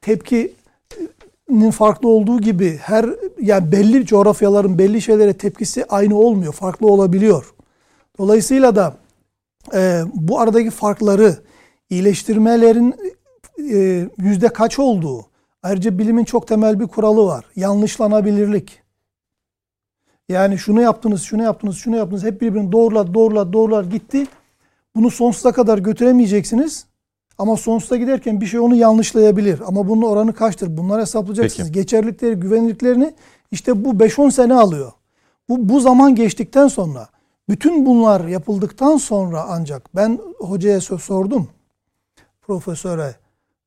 tepkinin 0.01 0.53
farklı 1.71 2.09
olduğu 2.09 2.41
gibi 2.41 2.77
her 2.77 3.07
yani 3.41 3.73
belli 3.73 4.07
coğrafyaların 4.07 4.79
belli 4.79 5.03
şeylere 5.03 5.33
tepkisi 5.33 5.85
aynı 5.85 6.17
olmuyor. 6.17 6.53
Farklı 6.53 6.87
olabiliyor. 6.87 7.55
Dolayısıyla 8.19 8.77
da 8.77 8.97
e, 9.75 10.03
bu 10.15 10.41
aradaki 10.41 10.71
farkları 10.71 11.37
iyileştirmelerin 11.91 12.95
e, 13.73 14.09
yüzde 14.19 14.49
kaç 14.49 14.79
olduğu 14.79 15.27
ayrıca 15.63 15.99
bilimin 15.99 16.25
çok 16.25 16.49
temel 16.49 16.81
bir 16.81 16.87
kuralı 16.87 17.27
var. 17.27 17.45
Yanlışlanabilirlik. 17.57 18.83
Yani 20.29 20.59
şunu 20.59 20.81
yaptınız, 20.81 21.23
şunu 21.23 21.43
yaptınız, 21.43 21.77
şunu 21.77 21.97
yaptınız. 21.97 22.25
Hep 22.25 22.41
birbirini 22.41 22.73
doğrular, 22.73 23.15
doğrular, 23.15 23.53
doğrular 23.53 23.85
gitti. 23.85 24.27
Bunu 24.97 25.11
sonsuza 25.11 25.53
kadar 25.53 25.79
götüremeyeceksiniz. 25.79 26.87
Ama 27.39 27.57
sonsuza 27.57 27.97
giderken 27.97 28.41
bir 28.41 28.47
şey 28.47 28.61
onu 28.61 28.75
yanlışlayabilir. 28.75 29.61
Ama 29.67 29.89
bunun 29.89 30.03
oranı 30.03 30.33
kaçtır? 30.35 30.77
Bunları 30.77 31.01
hesaplayacaksınız. 31.01 31.73
Geçerlilikleri, 31.73 32.35
güvenilirliklerini 32.35 33.15
işte 33.51 33.85
bu 33.85 33.91
5-10 33.91 34.31
sene 34.31 34.55
alıyor. 34.55 34.93
Bu, 35.49 35.69
bu 35.69 35.81
zaman 35.81 36.15
geçtikten 36.15 36.69
sonra 36.69 37.09
bütün 37.49 37.87
bunlar 37.87 38.25
yapıldıktan 38.27 38.97
sonra 38.97 39.45
ancak 39.49 39.97
ben 39.97 40.19
hocaya 40.39 40.81
sor- 40.81 40.99
sordum. 40.99 41.49
Profesöre 42.43 43.15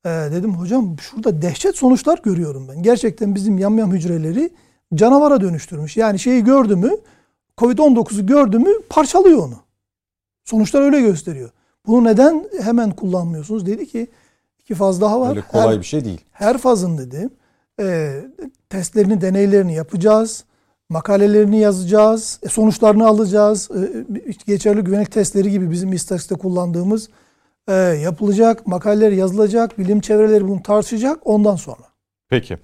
Ee, 0.05 0.09
dedim 0.09 0.53
hocam 0.53 0.95
şurada 0.99 1.41
dehşet 1.41 1.75
sonuçlar 1.77 2.19
görüyorum 2.23 2.67
ben. 2.69 2.83
Gerçekten 2.83 3.35
bizim 3.35 3.57
yamyam 3.57 3.91
hücreleri 3.91 4.49
canavara 4.95 5.41
dönüştürmüş. 5.41 5.97
Yani 5.97 6.19
şeyi 6.19 6.43
gördü 6.43 6.75
mü 6.75 6.91
Covid-19'u 7.57 8.25
gördü 8.25 8.59
mü 8.59 8.69
parçalıyor 8.89 9.37
onu. 9.47 9.55
Sonuçlar 10.45 10.81
öyle 10.81 11.01
gösteriyor. 11.01 11.49
Bunu 11.87 12.03
neden 12.03 12.49
hemen 12.61 12.91
kullanmıyorsunuz? 12.91 13.65
Dedi 13.65 13.87
ki 13.87 14.07
iki 14.59 14.75
faz 14.75 15.01
daha 15.01 15.21
var. 15.21 15.29
Öyle 15.29 15.41
kolay 15.41 15.73
her, 15.73 15.79
bir 15.79 15.85
şey 15.85 16.05
değil. 16.05 16.21
her 16.31 16.57
fazın 16.57 16.97
dedi 16.97 17.29
e, 17.79 18.15
testlerini, 18.69 19.21
deneylerini 19.21 19.73
yapacağız. 19.73 20.43
Makalelerini 20.89 21.59
yazacağız. 21.59 22.39
E, 22.43 22.49
sonuçlarını 22.49 23.07
alacağız. 23.07 23.69
E, 23.71 24.31
geçerli 24.47 24.81
güvenlik 24.81 25.11
testleri 25.11 25.51
gibi 25.51 25.71
bizim 25.71 25.93
istatistikte 25.93 26.35
kullandığımız 26.41 27.09
e, 27.67 27.73
yapılacak. 27.73 28.67
Makaleler 28.67 29.11
yazılacak. 29.11 29.79
Bilim 29.79 30.01
çevreleri 30.01 30.47
bunu 30.47 30.63
tartışacak. 30.63 31.19
Ondan 31.23 31.55
sonra. 31.55 31.83
Peki. 32.29 32.57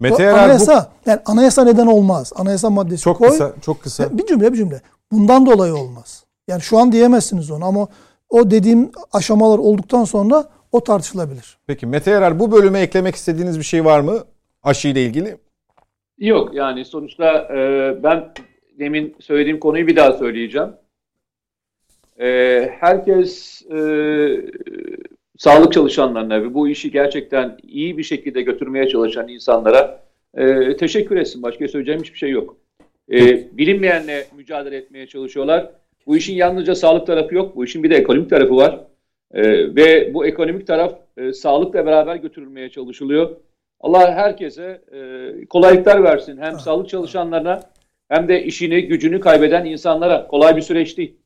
Mete 0.00 0.22
Yarar 0.22 0.44
anayasa, 0.44 0.90
bu... 1.06 1.10
yani 1.10 1.20
anayasa 1.26 1.64
neden 1.64 1.86
olmaz? 1.86 2.32
Anayasa 2.36 2.70
maddesi 2.70 3.02
çok 3.02 3.18
koy. 3.18 3.28
Kısa, 3.28 3.52
çok 3.60 3.82
kısa. 3.82 4.18
Bir 4.18 4.26
cümle 4.26 4.52
bir 4.52 4.56
cümle. 4.56 4.80
Bundan 5.12 5.46
dolayı 5.46 5.74
olmaz. 5.74 6.24
Yani 6.48 6.62
şu 6.62 6.78
an 6.78 6.92
diyemezsiniz 6.92 7.50
onu 7.50 7.64
ama 7.64 7.88
o 8.28 8.50
dediğim 8.50 8.90
aşamalar 9.12 9.58
olduktan 9.58 10.04
sonra 10.04 10.44
o 10.72 10.84
tartışılabilir. 10.84 11.58
Peki 11.66 11.86
Mete 11.86 12.10
Yarar 12.10 12.40
bu 12.40 12.52
bölüme 12.52 12.80
eklemek 12.80 13.14
istediğiniz 13.14 13.58
bir 13.58 13.64
şey 13.64 13.84
var 13.84 14.00
mı? 14.00 14.24
Aşı 14.62 14.88
ile 14.88 15.04
ilgili? 15.04 15.36
Yok 16.18 16.54
yani 16.54 16.84
sonuçta 16.84 17.48
e, 17.56 17.58
ben 18.02 18.32
demin 18.78 19.16
söylediğim 19.20 19.60
konuyu 19.60 19.86
bir 19.86 19.96
daha 19.96 20.12
söyleyeceğim. 20.12 20.68
E, 22.20 22.26
herkes 22.80 23.62
e, 23.62 23.78
sağlık 25.38 25.72
çalışanlarına 25.72 26.42
ve 26.42 26.54
bu 26.54 26.68
işi 26.68 26.90
gerçekten 26.90 27.58
iyi 27.62 27.98
bir 27.98 28.02
şekilde 28.02 28.42
götürmeye 28.42 28.88
çalışan 28.88 29.28
insanlara 29.28 30.00
e, 30.34 30.76
teşekkür 30.76 31.16
etsin. 31.16 31.42
Başka 31.42 31.68
söyleyeceğim 31.68 32.00
hiçbir 32.00 32.18
şey 32.18 32.30
yok. 32.30 32.56
E, 33.12 33.18
bilinmeyenle 33.58 34.26
mücadele 34.36 34.76
etmeye 34.76 35.06
çalışıyorlar. 35.06 35.70
Bu 36.06 36.16
işin 36.16 36.34
yalnızca 36.34 36.74
sağlık 36.74 37.06
tarafı 37.06 37.34
yok. 37.34 37.56
Bu 37.56 37.64
işin 37.64 37.82
bir 37.82 37.90
de 37.90 37.96
ekonomik 37.96 38.30
tarafı 38.30 38.56
var. 38.56 38.80
E, 39.34 39.42
ve 39.76 40.14
bu 40.14 40.26
ekonomik 40.26 40.66
taraf 40.66 40.94
e, 41.16 41.32
sağlıkla 41.32 41.86
beraber 41.86 42.16
götürülmeye 42.16 42.70
çalışılıyor. 42.70 43.36
Allah 43.80 44.14
herkese 44.14 44.82
e, 44.92 45.44
kolaylıklar 45.46 46.02
versin. 46.02 46.38
Hem 46.38 46.58
sağlık 46.58 46.88
çalışanlarına 46.88 47.62
hem 48.08 48.28
de 48.28 48.44
işini, 48.44 48.86
gücünü 48.86 49.20
kaybeden 49.20 49.64
insanlara 49.64 50.26
kolay 50.26 50.56
bir 50.56 50.62
süreç 50.62 50.98
değil. 50.98 51.16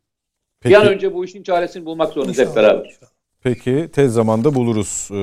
Peki. 0.61 0.75
Bir 0.75 0.81
an 0.81 0.89
önce 0.89 1.15
bu 1.15 1.25
işin 1.25 1.43
çaresini 1.43 1.85
bulmak 1.85 2.13
zorundayız 2.13 2.39
hep 2.39 2.57
beraber. 2.57 2.97
Peki 3.43 3.89
tez 3.93 4.13
zamanda 4.13 4.55
buluruz 4.55 5.09
e, 5.13 5.19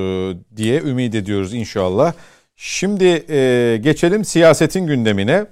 diye 0.56 0.80
ümit 0.80 1.14
ediyoruz 1.14 1.54
inşallah. 1.54 2.12
Şimdi 2.56 3.24
e, 3.30 3.78
geçelim 3.82 4.24
siyasetin 4.24 4.86
gündemine. 4.86 5.46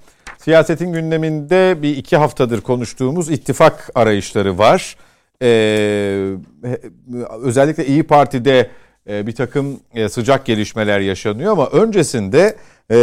Siyasetin 0.46 0.92
gündeminde 0.92 1.82
bir 1.82 1.96
iki 1.96 2.16
haftadır 2.16 2.60
konuştuğumuz 2.60 3.30
ittifak 3.30 3.90
arayışları 3.94 4.58
var. 4.58 4.96
E, 5.42 5.48
özellikle 7.42 7.86
İyi 7.86 8.02
Parti'de 8.02 8.70
e, 9.08 9.26
bir 9.26 9.32
takım 9.32 9.80
e, 9.94 10.08
sıcak 10.08 10.46
gelişmeler 10.46 11.00
yaşanıyor 11.00 11.52
ama 11.52 11.66
öncesinde 11.66 12.56
e, 12.90 12.96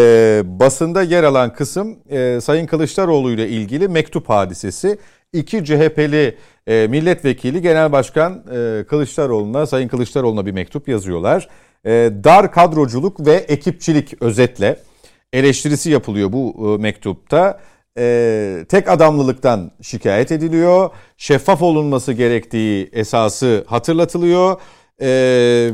basında 0.45 1.01
yer 1.01 1.23
alan 1.23 1.53
kısım 1.53 1.97
e, 2.09 2.39
Sayın 2.41 2.65
Kılıçdaroğlu 2.65 3.31
ile 3.31 3.49
ilgili 3.49 3.87
mektup 3.87 4.29
hadisesi. 4.29 4.97
İki 5.33 5.65
CHP'li 5.65 6.37
e, 6.67 6.87
milletvekili 6.87 7.61
Genel 7.61 7.91
Başkan 7.91 8.43
e, 8.53 8.83
Kılıçdaroğlu'na, 8.83 9.65
Sayın 9.65 9.87
Kılıçdaroğlu'na 9.87 10.45
bir 10.45 10.51
mektup 10.51 10.87
yazıyorlar. 10.87 11.49
E, 11.85 11.91
dar 12.23 12.51
kadroculuk 12.51 13.27
ve 13.27 13.33
ekipçilik 13.33 14.21
özetle 14.21 14.77
eleştirisi 15.34 15.91
yapılıyor 15.91 16.31
bu 16.31 16.75
e, 16.77 16.81
mektupta. 16.81 17.59
E, 17.97 18.65
tek 18.69 18.89
adamlılıktan 18.89 19.71
şikayet 19.81 20.31
ediliyor. 20.31 20.89
Şeffaf 21.17 21.61
olunması 21.61 22.13
gerektiği 22.13 22.89
esası 22.93 23.63
hatırlatılıyor. 23.67 24.61
E, 25.01 25.07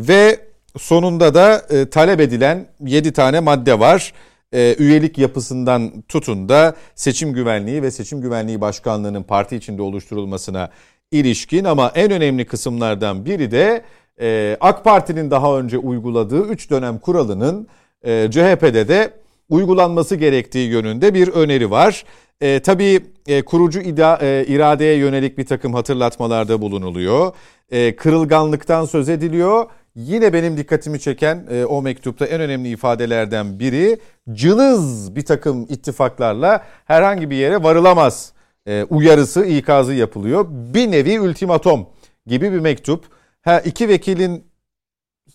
ve 0.08 0.40
sonunda 0.78 1.34
da 1.34 1.62
e, 1.70 1.90
talep 1.90 2.20
edilen 2.20 2.68
7 2.80 3.14
tane 3.14 3.40
madde 3.40 3.80
var. 3.80 4.14
E, 4.54 4.76
üyelik 4.80 5.18
yapısından 5.18 6.04
tutun 6.08 6.50
da 6.50 6.76
seçim 6.96 7.34
güvenliği 7.34 7.84
ve 7.84 7.92
seçim 7.92 8.22
güvenliği 8.22 8.62
başkanlığının 8.62 9.24
parti 9.24 9.56
içinde 9.56 9.82
oluşturulmasına 9.82 10.70
ilişkin 11.12 11.64
ama 11.64 11.92
en 11.96 12.12
önemli 12.12 12.46
kısımlardan 12.46 13.26
biri 13.26 13.52
de 13.52 13.84
e, 14.22 14.58
AK 14.62 14.84
Parti'nin 14.84 15.32
daha 15.32 15.60
önce 15.60 15.78
uyguladığı 15.78 16.42
3 16.42 16.70
dönem 16.70 17.00
kuralının 17.00 17.68
e, 18.04 18.28
CHP'de 18.32 18.88
de 18.88 19.14
uygulanması 19.50 20.16
gerektiği 20.16 20.70
yönünde 20.70 21.14
bir 21.14 21.28
öneri 21.28 21.72
var. 21.72 22.04
E, 22.42 22.60
tabii 22.60 23.00
e, 23.28 23.42
kurucu 23.42 23.80
ida, 23.80 24.20
e, 24.22 24.46
iradeye 24.48 24.98
yönelik 24.98 25.38
bir 25.38 25.46
takım 25.46 25.74
hatırlatmalarda 25.74 26.62
bulunuluyor. 26.62 27.34
E, 27.72 27.96
kırılganlıktan 27.96 28.86
söz 28.86 29.10
ediliyor. 29.10 29.66
Yine 29.96 30.34
benim 30.34 30.58
dikkatimi 30.58 31.00
çeken 31.00 31.48
e, 31.52 31.66
o 31.66 31.82
mektupta 31.82 32.26
en 32.26 32.42
önemli 32.42 32.70
ifadelerden 32.70 33.60
biri 33.60 34.00
cılız 34.34 35.16
bir 35.16 35.26
takım 35.26 35.64
ittifaklarla 35.70 36.66
herhangi 36.86 37.30
bir 37.30 37.36
yere 37.36 37.64
varılamaz 37.64 38.34
e, 38.68 38.84
uyarısı, 38.84 39.46
ikazı 39.46 39.94
yapılıyor. 39.94 40.46
Bir 40.50 40.92
nevi 40.92 41.20
ultimatom 41.20 41.90
gibi 42.26 42.52
bir 42.52 42.60
mektup. 42.60 43.06
Ha, 43.42 43.60
iki 43.60 43.90
vekilin 43.90 44.50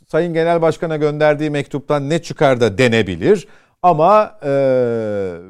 Sayın 0.08 0.34
Genel 0.34 0.62
Başkan'a 0.62 0.96
gönderdiği 0.96 1.50
mektuptan 1.50 2.10
ne 2.10 2.22
çıkar 2.22 2.60
da 2.60 2.78
denebilir. 2.78 3.48
Ama 3.84 4.38
e, 4.42 4.50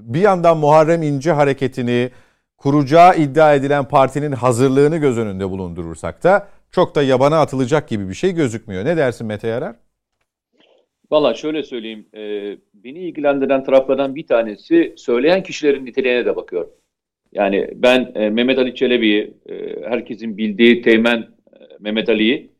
bir 0.03 0.20
yandan 0.20 0.59
Muharrem 0.59 1.03
İnce 1.03 1.32
hareketini 1.32 2.11
kuracağı 2.57 3.16
iddia 3.16 3.55
edilen 3.55 3.85
partinin 3.89 4.32
hazırlığını 4.32 4.97
göz 4.97 5.18
önünde 5.18 5.51
bulundurursak 5.51 6.24
da 6.24 6.49
çok 6.70 6.95
da 6.95 7.03
yabana 7.03 7.41
atılacak 7.41 7.89
gibi 7.89 8.09
bir 8.09 8.14
şey 8.14 8.32
gözükmüyor. 8.32 8.85
Ne 8.85 8.97
dersin 8.97 9.26
Mete 9.26 9.49
Yarar? 9.49 9.76
Valla 11.11 11.35
şöyle 11.35 11.62
söyleyeyim. 11.62 12.07
E, 12.14 12.20
beni 12.74 12.99
ilgilendiren 12.99 13.64
taraflardan 13.64 14.14
bir 14.14 14.26
tanesi 14.26 14.95
söyleyen 14.97 15.43
kişilerin 15.43 15.87
niteliğine 15.87 16.26
de 16.26 16.37
bakıyor. 16.37 16.66
Yani 17.32 17.70
ben 17.74 18.12
e, 18.14 18.30
Mehmet 18.30 18.59
Ali 18.59 18.74
Çelebi'yi, 18.74 19.35
e, 19.49 19.55
herkesin 19.89 20.39
bildiği 20.39 20.82
Teğmen 20.82 21.18
e, 21.18 21.59
Mehmet 21.80 22.09
Ali'yi 22.09 22.51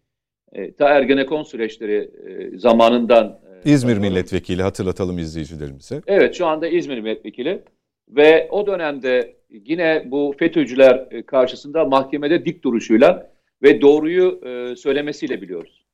e, 0.53 0.73
ta 0.73 0.89
Ergenekon 0.89 1.43
süreçleri 1.43 2.11
e, 2.27 2.59
zamanından 2.59 3.44
İzmir 3.65 3.99
milletvekili 3.99 4.63
hatırlatalım 4.63 5.19
izleyicilerimize. 5.19 6.03
Evet 6.07 6.35
şu 6.35 6.47
anda 6.47 6.69
İzmir 6.69 7.01
milletvekili 7.01 7.63
ve 8.09 8.49
o 8.51 8.67
dönemde 8.67 9.37
yine 9.51 10.03
bu 10.07 10.35
FETÖ'cüler 10.39 11.07
e, 11.11 11.23
karşısında 11.23 11.85
mahkemede 11.85 12.45
dik 12.45 12.65
duruşuyla 12.65 13.31
ve 13.63 13.81
doğruyu 13.81 14.41
e, 14.45 14.77
söylemesiyle 14.77 15.43
biliyoruz. 15.43 15.85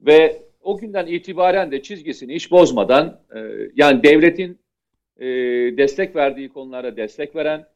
Ve 0.00 0.42
o 0.62 0.78
günden 0.78 1.06
itibaren 1.06 1.72
de 1.72 1.82
çizgisini 1.82 2.34
hiç 2.34 2.50
bozmadan 2.50 3.20
e, 3.34 3.40
yani 3.76 4.02
devletin 4.02 4.58
destek 5.76 6.16
verdiği 6.16 6.48
konulara 6.48 6.96
destek 6.96 7.36
veren, 7.36 7.66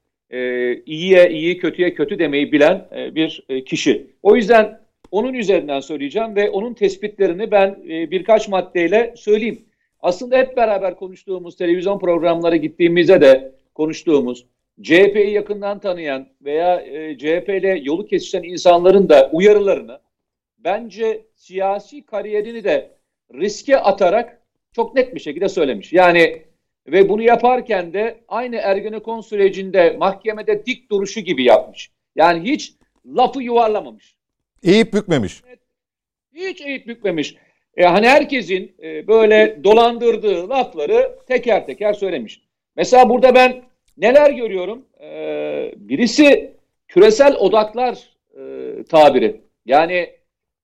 iyiye 0.86 1.30
iyi, 1.30 1.58
kötüye 1.58 1.94
kötü 1.94 2.18
demeyi 2.18 2.52
bilen 2.52 2.88
bir 3.14 3.44
kişi. 3.66 4.06
O 4.22 4.36
yüzden 4.36 4.80
onun 5.10 5.34
üzerinden 5.34 5.80
söyleyeceğim 5.80 6.36
ve 6.36 6.50
onun 6.50 6.74
tespitlerini 6.74 7.50
ben 7.50 7.78
e, 7.88 8.10
birkaç 8.10 8.48
maddeyle 8.48 9.14
söyleyeyim. 9.16 9.64
Aslında 10.00 10.38
hep 10.38 10.56
beraber 10.56 10.96
konuştuğumuz 10.96 11.56
televizyon 11.56 11.98
programlara 11.98 12.56
gittiğimizde 12.56 13.20
de 13.20 13.52
konuştuğumuz 13.74 14.46
CHP'yi 14.82 15.30
yakından 15.30 15.78
tanıyan 15.78 16.26
veya 16.42 16.80
e, 16.80 17.18
CHP 17.18 17.48
ile 17.48 17.80
yolu 17.82 18.06
kesişen 18.06 18.42
insanların 18.42 19.08
da 19.08 19.30
uyarılarını 19.32 20.00
bence 20.58 21.26
siyasi 21.34 22.06
kariyerini 22.06 22.64
de 22.64 22.90
riske 23.34 23.78
atarak 23.78 24.42
çok 24.72 24.94
net 24.94 25.14
bir 25.14 25.20
şekilde 25.20 25.48
söylemiş. 25.48 25.92
Yani 25.92 26.42
ve 26.86 27.08
bunu 27.08 27.22
yaparken 27.22 27.92
de 27.92 28.20
aynı 28.28 28.56
Ergenekon 28.56 29.20
sürecinde 29.20 29.96
mahkemede 29.98 30.66
dik 30.66 30.90
duruşu 30.90 31.20
gibi 31.20 31.44
yapmış. 31.44 31.90
Yani 32.16 32.50
hiç 32.50 32.74
lafı 33.06 33.42
yuvarlamamış. 33.42 34.17
Eğip 34.62 34.92
bükmemiş. 34.92 35.42
Hiç 36.34 36.60
eğip 36.60 36.86
bükmemiş. 36.86 37.36
E, 37.76 37.84
hani 37.84 38.08
herkesin 38.08 38.72
e, 38.82 39.06
böyle 39.06 39.60
dolandırdığı 39.64 40.48
lafları 40.48 41.18
teker 41.28 41.66
teker 41.66 41.92
söylemiş. 41.92 42.42
Mesela 42.76 43.08
burada 43.08 43.34
ben 43.34 43.62
neler 43.96 44.30
görüyorum? 44.30 44.84
E, 45.00 45.72
birisi 45.76 46.54
küresel 46.88 47.34
odaklar 47.36 47.98
e, 48.38 48.42
tabiri. 48.84 49.40
Yani 49.66 50.10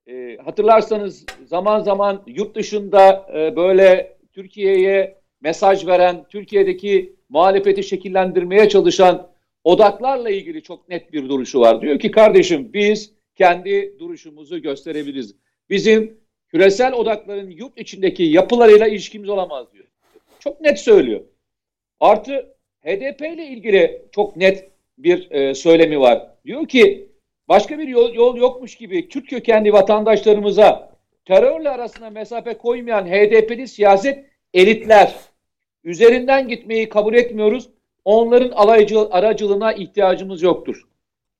e, 0.07 0.37
hatırlarsanız 0.37 1.25
zaman 1.45 1.79
zaman 1.79 2.23
yurt 2.27 2.55
dışında 2.55 3.27
e, 3.35 3.55
böyle 3.55 4.17
Türkiye'ye 4.33 5.17
mesaj 5.41 5.87
veren, 5.87 6.25
Türkiye'deki 6.29 7.15
muhalefeti 7.29 7.83
şekillendirmeye 7.83 8.69
çalışan 8.69 9.27
odaklarla 9.63 10.29
ilgili 10.29 10.63
çok 10.63 10.89
net 10.89 11.13
bir 11.13 11.29
duruşu 11.29 11.59
var. 11.59 11.81
Diyor 11.81 11.99
ki 11.99 12.11
kardeşim 12.11 12.73
biz 12.73 13.11
kendi 13.35 13.99
duruşumuzu 13.99 14.61
gösterebiliriz. 14.61 15.35
Bizim 15.69 16.17
küresel 16.47 16.93
odakların 16.93 17.49
yurt 17.49 17.79
içindeki 17.79 18.23
yapılarıyla 18.23 18.87
ilişkimiz 18.87 19.29
olamaz 19.29 19.73
diyor. 19.73 19.85
Çok 20.39 20.61
net 20.61 20.79
söylüyor. 20.79 21.21
Artı 21.99 22.55
HDP 22.83 23.21
ile 23.21 23.45
ilgili 23.47 24.05
çok 24.11 24.35
net 24.35 24.69
bir 24.97 25.31
e, 25.31 25.55
söylemi 25.55 25.99
var. 25.99 26.27
Diyor 26.45 26.67
ki 26.67 27.09
başka 27.47 27.79
bir 27.79 27.87
yol, 27.87 28.13
yol 28.13 28.37
yokmuş 28.37 28.75
gibi 28.75 29.07
Kürt 29.07 29.29
kökenli 29.29 29.73
vatandaşlarımıza 29.73 30.95
terörle 31.25 31.69
arasına 31.69 32.09
mesafe 32.09 32.57
koymayan 32.57 33.07
HDP'li 33.07 33.67
siyaset 33.67 34.25
elitler 34.53 35.15
Üzerinden 35.85 36.47
gitmeyi 36.47 36.89
kabul 36.89 37.13
etmiyoruz. 37.13 37.69
Onların 38.05 38.51
alaycı, 38.51 38.99
aracılığına 38.99 39.73
ihtiyacımız 39.73 40.41
yoktur. 40.41 40.81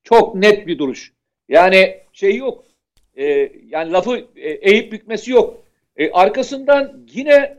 Çok 0.02 0.34
net 0.34 0.66
bir 0.66 0.78
duruş. 0.78 1.12
Yani 1.48 2.00
şey 2.12 2.36
yok. 2.36 2.64
E, 3.14 3.52
yani 3.66 3.92
lafı 3.92 4.18
e, 4.36 4.50
eğip 4.50 4.92
bükmesi 4.92 5.30
yok. 5.30 5.64
E, 5.96 6.10
arkasından 6.10 7.06
yine 7.12 7.58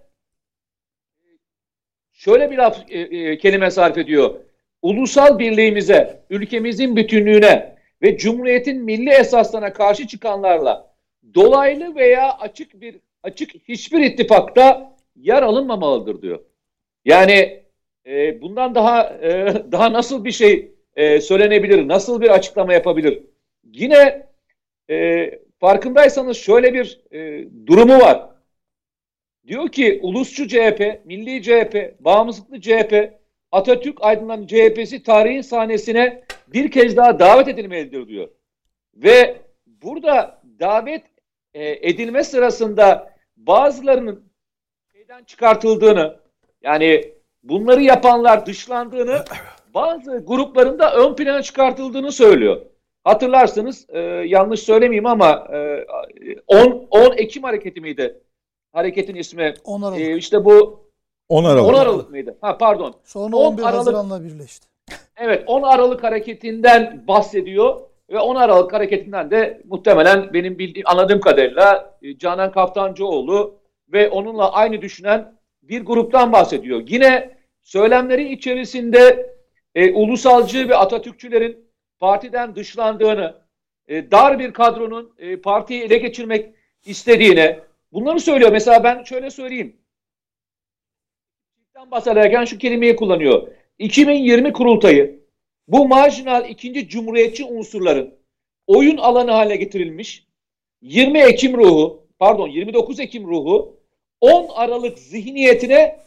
şöyle 2.14 2.52
bir 2.52 2.58
laf 2.58 2.92
e, 2.92 3.00
e, 3.00 3.38
kelime 3.38 3.72
sarf 3.72 3.98
ediyor. 3.98 4.36
Ulusal 4.82 5.40
birliğimize, 5.40 6.24
ülkemizin 6.30 6.96
bütünlüğüne 6.96 7.78
ve 8.02 8.18
Cumhuriyet'in 8.18 8.84
milli 8.84 9.10
esaslarına 9.10 9.74
karşı 9.74 10.08
çıkanlarla 10.08 10.94
dolaylı 11.36 11.96
veya 11.96 12.32
açık 12.32 12.82
bir 12.82 12.96
açık 13.24 13.52
hiçbir 13.68 14.00
ittifakta 14.00 14.96
yer 15.16 15.44
alınmamalıdır 15.44 16.22
diyor. 16.22 16.40
Yani 17.06 17.64
e, 18.06 18.42
bundan 18.42 18.76
daha 18.76 19.04
e, 19.04 19.54
daha 19.72 19.94
nasıl 19.94 20.26
bir 20.26 20.32
şey 20.32 20.72
e, 20.96 21.22
söylenebilir? 21.22 21.88
Nasıl 21.88 22.22
bir 22.22 22.30
açıklama 22.30 22.74
yapabilir? 22.74 23.24
Yine 23.74 24.28
e, 24.90 25.32
farkındaysanız 25.60 26.38
şöyle 26.38 26.74
bir 26.74 27.02
e, 27.12 27.48
durumu 27.68 28.00
var. 28.00 28.30
Diyor 29.48 29.70
ki 29.70 30.00
ulusçu 30.04 30.48
CHP, 30.48 31.02
milli 31.06 31.44
CHP, 31.44 31.96
bağımsızlıklı 32.00 32.62
CHP, 32.62 33.14
Atatürk 33.52 33.98
aydınlan 34.02 34.48
CHP'si 34.48 35.04
tarihin 35.04 35.42
sahnesine 35.42 36.24
bir 36.48 36.72
kez 36.72 36.98
daha 36.98 37.20
davet 37.20 37.48
edilmelidir 37.48 38.08
diyor. 38.08 38.30
Ve 38.96 39.38
burada 39.66 40.42
davet 40.60 41.04
e, 41.54 41.90
edilme 41.90 42.24
sırasında 42.24 43.16
bazılarının 43.38 44.24
şeyden 44.94 45.24
çıkartıldığını 45.24 46.20
yani 46.62 47.14
bunları 47.44 47.82
yapanlar 47.82 48.46
dışlandığını 48.46 49.24
bazı 49.74 50.24
gruplarında 50.28 50.96
ön 50.96 51.16
plana 51.16 51.42
çıkartıldığını 51.42 52.12
söylüyor. 52.12 52.62
Hatırlarsınız 53.08 53.86
e, 53.90 54.00
yanlış 54.26 54.60
söylemeyeyim 54.60 55.06
ama 55.06 55.48
e, 55.54 55.86
10, 56.48 56.88
10 56.92 57.18
Ekim 57.18 57.44
hareketi 57.44 57.82
miydi? 57.82 58.22
Hareketin 58.74 59.16
ismi. 59.16 59.54
10 59.64 59.82
Aralık. 59.82 60.02
E, 60.02 60.18
işte 60.18 60.46
bu 60.46 60.80
10 61.30 61.44
Aralık. 61.44 61.70
10 61.70 61.74
Aralık 61.74 62.10
mıydı? 62.10 62.38
Ha 62.42 62.58
pardon. 62.58 62.96
Sonra 63.04 63.36
10 63.36 63.46
11 63.46 63.64
Aralık- 63.64 63.78
Haziran'la 63.78 64.24
birleşti. 64.24 64.68
Evet 65.18 65.44
10 65.48 65.62
Aralık 65.62 66.04
hareketinden 66.04 67.04
bahsediyor 67.08 67.80
ve 68.10 68.20
10 68.20 68.36
Aralık 68.36 68.74
hareketinden 68.74 69.32
de 69.32 69.62
muhtemelen 69.68 70.34
benim 70.34 70.60
bildiğim 70.60 70.88
anladığım 70.88 71.20
kadarıyla 71.20 71.98
e, 72.02 72.18
Canan 72.18 72.52
Kaftancıoğlu 72.52 73.56
ve 73.94 74.10
onunla 74.10 74.52
aynı 74.52 74.82
düşünen 74.82 75.34
bir 75.64 75.86
gruptan 75.86 76.34
bahsediyor. 76.34 76.84
Yine 76.88 77.38
söylemleri 77.64 78.32
içerisinde 78.34 79.30
e, 79.76 79.94
ulusalcı 79.94 80.70
ve 80.70 80.76
Atatürkçülerin 80.76 81.67
partiden 82.00 82.56
dışlandığını, 82.56 83.36
e, 83.88 84.12
dar 84.12 84.40
bir 84.40 84.54
kadronun 84.54 85.14
e, 85.18 85.42
partiyi 85.42 85.82
ele 85.82 85.98
geçirmek 85.98 86.56
istediğine 86.86 87.60
bunları 87.92 88.20
söylüyor. 88.20 88.52
Mesela 88.52 88.84
ben 88.84 89.04
şöyle 89.04 89.30
söyleyeyim. 89.30 89.78
bahsederken 91.92 92.46
şu 92.46 92.58
kelimeyi 92.58 92.96
kullanıyor. 92.96 93.48
2020 93.80 94.54
kurultayı 94.54 95.20
bu 95.68 95.88
marjinal 95.88 96.50
ikinci 96.50 96.90
cumhuriyetçi 96.90 97.46
unsurların 97.46 98.14
oyun 98.68 98.98
alanı 98.98 99.32
haline 99.32 99.56
getirilmiş 99.56 100.28
20 100.82 101.20
Ekim 101.20 101.58
ruhu 101.58 102.08
pardon 102.20 102.48
29 102.48 103.00
Ekim 103.00 103.28
ruhu 103.28 103.80
10 104.22 104.50
Aralık 104.56 105.00
zihniyetine 105.00 106.00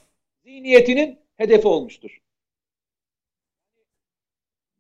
zihniyetinin 0.44 1.18
hedefi 1.36 1.68
olmuştur. 1.68 2.20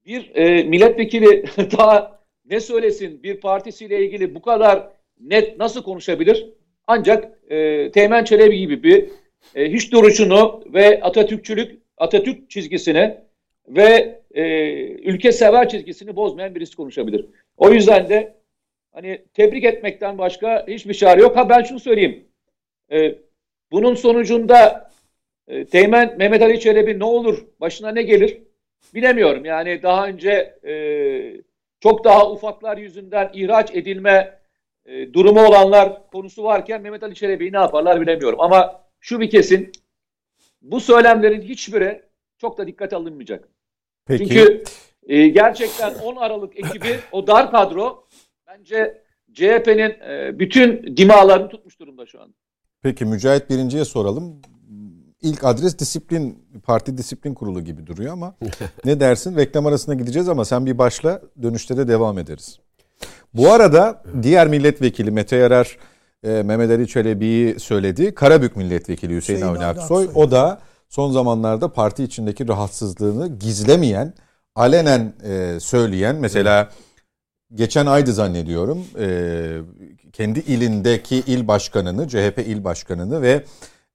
Bir 0.06 0.34
e, 0.34 0.62
milletvekili 0.62 1.44
daha 1.78 2.20
ne 2.44 2.60
söylesin 2.60 3.22
bir 3.22 3.40
partisiyle 3.40 4.04
ilgili 4.04 4.34
bu 4.34 4.42
kadar 4.42 4.88
net 5.20 5.58
nasıl 5.58 5.82
konuşabilir? 5.82 6.46
Ancak 6.86 7.38
e, 7.50 7.90
Teğmen 7.90 8.24
Çelebi 8.24 8.58
gibi 8.58 8.82
bir 8.82 9.08
e, 9.54 9.72
hiç 9.72 9.92
duruşunu 9.92 10.64
ve 10.66 11.02
Atatürkçülük 11.02 11.80
Atatürk 11.96 12.50
çizgisini 12.50 13.16
ve 13.68 14.20
e, 14.34 14.42
ülke 14.88 15.32
sever 15.32 15.68
çizgisini 15.68 16.16
bozmayan 16.16 16.54
birisi 16.54 16.76
konuşabilir. 16.76 17.26
O 17.56 17.70
yüzden 17.70 18.08
de 18.08 18.34
hani 18.92 19.22
tebrik 19.34 19.64
etmekten 19.64 20.18
başka 20.18 20.66
hiçbir 20.68 20.94
çare 20.94 21.20
yok. 21.20 21.36
Ha 21.36 21.48
ben 21.48 21.62
şunu 21.62 21.80
söyleyeyim. 21.80 22.24
E, 22.92 23.14
bunun 23.72 23.94
sonucunda 23.94 24.90
e, 25.48 25.64
Teğmen 25.64 26.18
Mehmet 26.18 26.42
Ali 26.42 26.60
Çelebi 26.60 26.98
ne 26.98 27.04
olur, 27.04 27.46
başına 27.60 27.90
ne 27.90 28.02
gelir 28.02 28.38
bilemiyorum. 28.94 29.44
Yani 29.44 29.82
daha 29.82 30.06
önce 30.06 30.58
e, 30.64 30.74
çok 31.80 32.04
daha 32.04 32.30
ufaklar 32.30 32.76
yüzünden 32.78 33.30
ihraç 33.34 33.70
edilme 33.74 34.40
e, 34.84 35.12
durumu 35.12 35.40
olanlar 35.46 36.10
konusu 36.10 36.44
varken 36.44 36.82
Mehmet 36.82 37.02
Ali 37.02 37.14
Çelebi'yi 37.14 37.52
ne 37.52 37.56
yaparlar 37.56 38.00
bilemiyorum. 38.00 38.40
Ama 38.40 38.84
şu 39.00 39.20
bir 39.20 39.30
kesin 39.30 39.72
bu 40.62 40.80
söylemlerin 40.80 41.42
hiçbiri 41.42 42.02
çok 42.38 42.58
da 42.58 42.66
dikkate 42.66 42.96
alınmayacak. 42.96 43.48
Peki. 44.06 44.28
Çünkü 44.28 44.64
e, 45.06 45.28
gerçekten 45.28 45.94
10 45.94 46.16
Aralık 46.16 46.58
ekibi 46.58 47.00
o 47.12 47.26
dar 47.26 47.50
kadro 47.50 48.06
bence 48.46 49.02
CHP'nin 49.32 49.90
e, 50.10 50.38
bütün 50.38 50.96
dimalarını 50.96 51.48
tutmuş 51.48 51.80
durumda 51.80 52.06
şu 52.06 52.20
an. 52.20 52.34
Peki 52.82 53.04
Mücahit 53.04 53.50
Birinci'ye 53.50 53.84
soralım. 53.84 54.42
İlk 55.22 55.44
adres 55.44 55.78
disiplin, 55.78 56.44
parti 56.62 56.98
disiplin 56.98 57.34
kurulu 57.34 57.64
gibi 57.64 57.86
duruyor 57.86 58.12
ama 58.12 58.34
ne 58.84 59.00
dersin? 59.00 59.36
Reklam 59.36 59.66
arasına 59.66 59.94
gideceğiz 59.94 60.28
ama 60.28 60.44
sen 60.44 60.66
bir 60.66 60.78
başla 60.78 61.22
dönüşte 61.42 61.76
de 61.76 61.88
devam 61.88 62.18
ederiz. 62.18 62.58
Bu 63.34 63.52
arada 63.52 64.02
diğer 64.22 64.48
milletvekili 64.48 65.10
Mete 65.10 65.36
Yarar 65.36 65.78
e, 66.24 66.28
Mehmet 66.28 66.70
Ali 66.70 66.88
Çelebi'yi 66.88 67.60
söyledi. 67.60 68.14
Karabük 68.14 68.56
milletvekili 68.56 69.16
Hüseyin, 69.16 69.38
Hüseyin 69.38 69.54
Avni 69.54 69.64
Aksoy. 69.64 70.08
O 70.14 70.30
da 70.30 70.60
son 70.88 71.12
zamanlarda 71.12 71.72
parti 71.72 72.04
içindeki 72.04 72.48
rahatsızlığını 72.48 73.28
gizlemeyen, 73.38 74.14
alenen 74.54 75.12
e, 75.24 75.60
söyleyen 75.60 76.16
mesela 76.16 76.70
geçen 77.54 77.86
aydı 77.86 78.12
zannediyorum 78.12 78.84
e, 78.98 79.58
kendi 80.12 80.38
ilindeki 80.38 81.16
il 81.16 81.48
başkanını, 81.48 82.08
CHP 82.08 82.38
il 82.46 82.64
başkanını 82.64 83.22
ve 83.22 83.44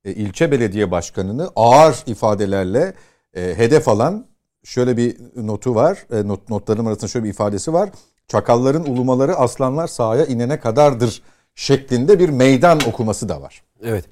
e, 0.05 0.13
ilçe 0.13 0.51
belediye 0.51 0.91
başkanını 0.91 1.49
ağır 1.55 2.03
ifadelerle 2.05 2.93
e, 3.33 3.57
hedef 3.57 3.87
alan 3.87 4.25
şöyle 4.63 4.97
bir 4.97 5.17
notu 5.35 5.75
var. 5.75 6.05
E, 6.11 6.27
not, 6.27 6.49
notlarım 6.49 6.87
arasında 6.87 7.07
şöyle 7.07 7.23
bir 7.23 7.29
ifadesi 7.29 7.73
var. 7.73 7.89
Çakalların 8.27 8.83
ulumaları 8.83 9.35
aslanlar 9.35 9.87
sahaya 9.87 10.25
inene 10.25 10.59
kadardır 10.59 11.21
şeklinde 11.55 12.19
bir 12.19 12.29
meydan 12.29 12.79
okuması 12.87 13.29
da 13.29 13.41
var. 13.41 13.63
Evet. 13.83 14.05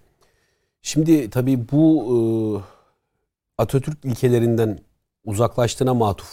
Şimdi 0.82 1.30
tabii 1.30 1.72
bu 1.72 2.06
e, 2.10 2.18
Atatürk 3.58 4.06
ilkelerinden 4.06 4.80
uzaklaştığına 5.26 5.94
matuf 5.94 6.28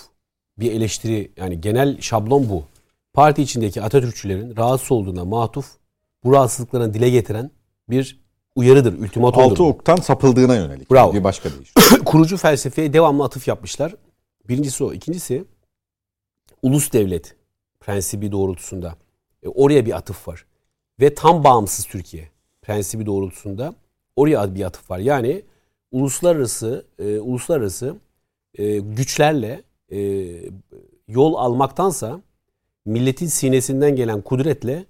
bir 0.58 0.72
eleştiri 0.72 1.32
yani 1.36 1.60
genel 1.60 2.00
şablon 2.00 2.48
bu. 2.48 2.64
Parti 3.12 3.42
içindeki 3.42 3.82
Atatürkçülerin 3.82 4.56
rahatsız 4.56 4.92
olduğuna 4.92 5.24
matuf 5.24 5.66
bu 6.24 6.32
rahatsızlıklarını 6.32 6.94
dile 6.94 7.10
getiren 7.10 7.50
bir 7.90 8.20
uyarıdır, 8.56 8.98
ultimatomdur. 8.98 9.50
Altı 9.50 9.64
oktan 9.64 9.96
sapıldığına 9.96 10.56
yönelik. 10.56 10.90
Bravo. 10.90 11.14
Bir 11.14 11.24
başka 11.24 11.50
deyiş. 11.50 11.72
kurucu 12.04 12.36
felsefeye 12.36 12.92
devamlı 12.92 13.24
atıf 13.24 13.48
yapmışlar. 13.48 13.94
Birincisi 14.48 14.84
o. 14.84 14.92
İkincisi 14.92 15.44
ulus 16.62 16.92
devlet 16.92 17.36
prensibi 17.80 18.32
doğrultusunda 18.32 18.94
e, 19.42 19.48
oraya 19.48 19.86
bir 19.86 19.96
atıf 19.96 20.28
var. 20.28 20.46
Ve 21.00 21.14
tam 21.14 21.44
bağımsız 21.44 21.84
Türkiye 21.84 22.28
prensibi 22.62 23.06
doğrultusunda 23.06 23.74
oraya 24.16 24.54
bir 24.54 24.64
atıf 24.64 24.90
var. 24.90 24.98
Yani 24.98 25.42
uluslararası 25.92 26.86
e, 26.98 27.18
uluslararası 27.18 27.96
e, 28.54 28.78
güçlerle 28.78 29.62
e, 29.92 30.30
yol 31.08 31.34
almaktansa 31.34 32.20
milletin 32.84 33.26
sinesinden 33.26 33.96
gelen 33.96 34.22
kudretle 34.22 34.86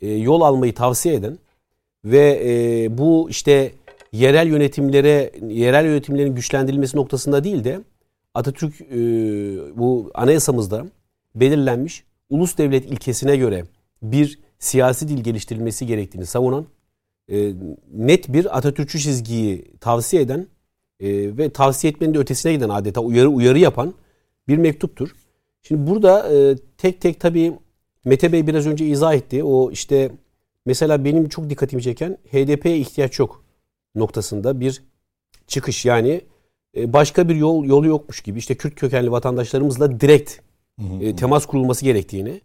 e, 0.00 0.12
yol 0.12 0.40
almayı 0.40 0.74
tavsiye 0.74 1.14
eden 1.14 1.38
ve 2.04 2.42
e, 2.44 2.98
bu 2.98 3.26
işte 3.30 3.72
yerel 4.12 4.46
yönetimlere 4.46 5.32
yerel 5.48 5.84
yönetimlerin 5.84 6.34
güçlendirilmesi 6.34 6.96
noktasında 6.96 7.44
değil 7.44 7.64
de 7.64 7.80
Atatürk 8.34 8.80
e, 8.80 8.96
bu 9.78 10.10
anayasamızda 10.14 10.86
belirlenmiş 11.34 12.04
ulus 12.30 12.58
devlet 12.58 12.86
ilkesine 12.86 13.36
göre 13.36 13.64
bir 14.02 14.38
siyasi 14.58 15.08
dil 15.08 15.24
geliştirilmesi 15.24 15.86
gerektiğini 15.86 16.26
savunan 16.26 16.66
e, 17.28 17.52
net 17.92 18.32
bir 18.32 18.58
Atatürkçü 18.58 18.98
çizgiyi 18.98 19.64
tavsiye 19.80 20.22
eden 20.22 20.46
e, 21.00 21.08
ve 21.38 21.50
tavsiye 21.50 21.90
etmenin 21.90 22.14
de 22.14 22.18
ötesine 22.18 22.52
giden 22.52 22.68
adeta 22.68 23.00
uyarı 23.00 23.28
uyarı 23.28 23.58
yapan 23.58 23.94
bir 24.48 24.58
mektuptur. 24.58 25.14
Şimdi 25.62 25.90
burada 25.90 26.34
e, 26.34 26.56
tek 26.78 27.00
tek 27.00 27.20
tabii 27.20 27.52
Mete 28.04 28.32
Bey 28.32 28.46
biraz 28.46 28.66
önce 28.66 28.86
izah 28.86 29.14
etti. 29.14 29.44
O 29.44 29.70
işte 29.70 30.10
mesela 30.66 31.04
benim 31.04 31.28
çok 31.28 31.50
dikkatimi 31.50 31.82
çeken 31.82 32.18
HDP'ye 32.32 32.78
ihtiyaç 32.78 33.18
yok 33.18 33.44
noktasında 33.94 34.60
bir 34.60 34.82
çıkış 35.46 35.84
yani 35.84 36.20
e, 36.76 36.92
başka 36.92 37.28
bir 37.28 37.36
yol 37.36 37.64
yolu 37.64 37.86
yokmuş 37.86 38.20
gibi 38.20 38.38
işte 38.38 38.54
Kürt 38.54 38.74
kökenli 38.74 39.10
vatandaşlarımızla 39.10 40.00
direkt 40.00 40.32
e, 41.00 41.16
temas 41.16 41.46
kurulması 41.46 41.84
gerektiğini 41.84 42.40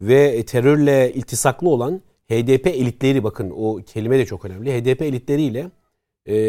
ve 0.00 0.28
e, 0.28 0.46
terörle 0.46 1.12
iltisaklı 1.14 1.68
olan 1.68 2.00
HDP 2.28 2.66
elitleri 2.66 3.24
bakın 3.24 3.52
o 3.56 3.76
kelime 3.76 4.18
de 4.18 4.26
çok 4.26 4.44
önemli. 4.44 4.80
HDP 4.80 5.02
elitleriyle 5.02 5.70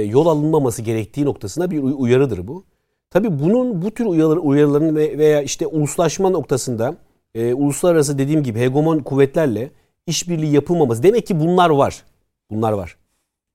yol 0.05 0.25
alınmaması 0.27 0.81
gerektiği 0.81 1.25
noktasına 1.25 1.71
bir 1.71 1.79
uyarıdır 1.79 2.47
bu. 2.47 2.65
Tabii 3.09 3.39
bunun 3.39 3.81
bu 3.81 3.91
tür 3.91 4.05
uyarı, 4.05 4.39
uyarıların 4.39 4.95
veya 4.95 5.41
işte 5.41 5.67
uluslaşma 5.67 6.29
noktasında 6.29 6.97
e, 7.35 7.53
uluslararası 7.53 8.17
dediğim 8.17 8.43
gibi 8.43 8.59
hegemon 8.59 8.99
kuvvetlerle 8.99 9.71
işbirliği 10.09 10.53
yapılmaması. 10.53 11.03
Demek 11.03 11.27
ki 11.27 11.39
bunlar 11.39 11.69
var. 11.69 12.03
Bunlar 12.51 12.71
var. 12.71 12.97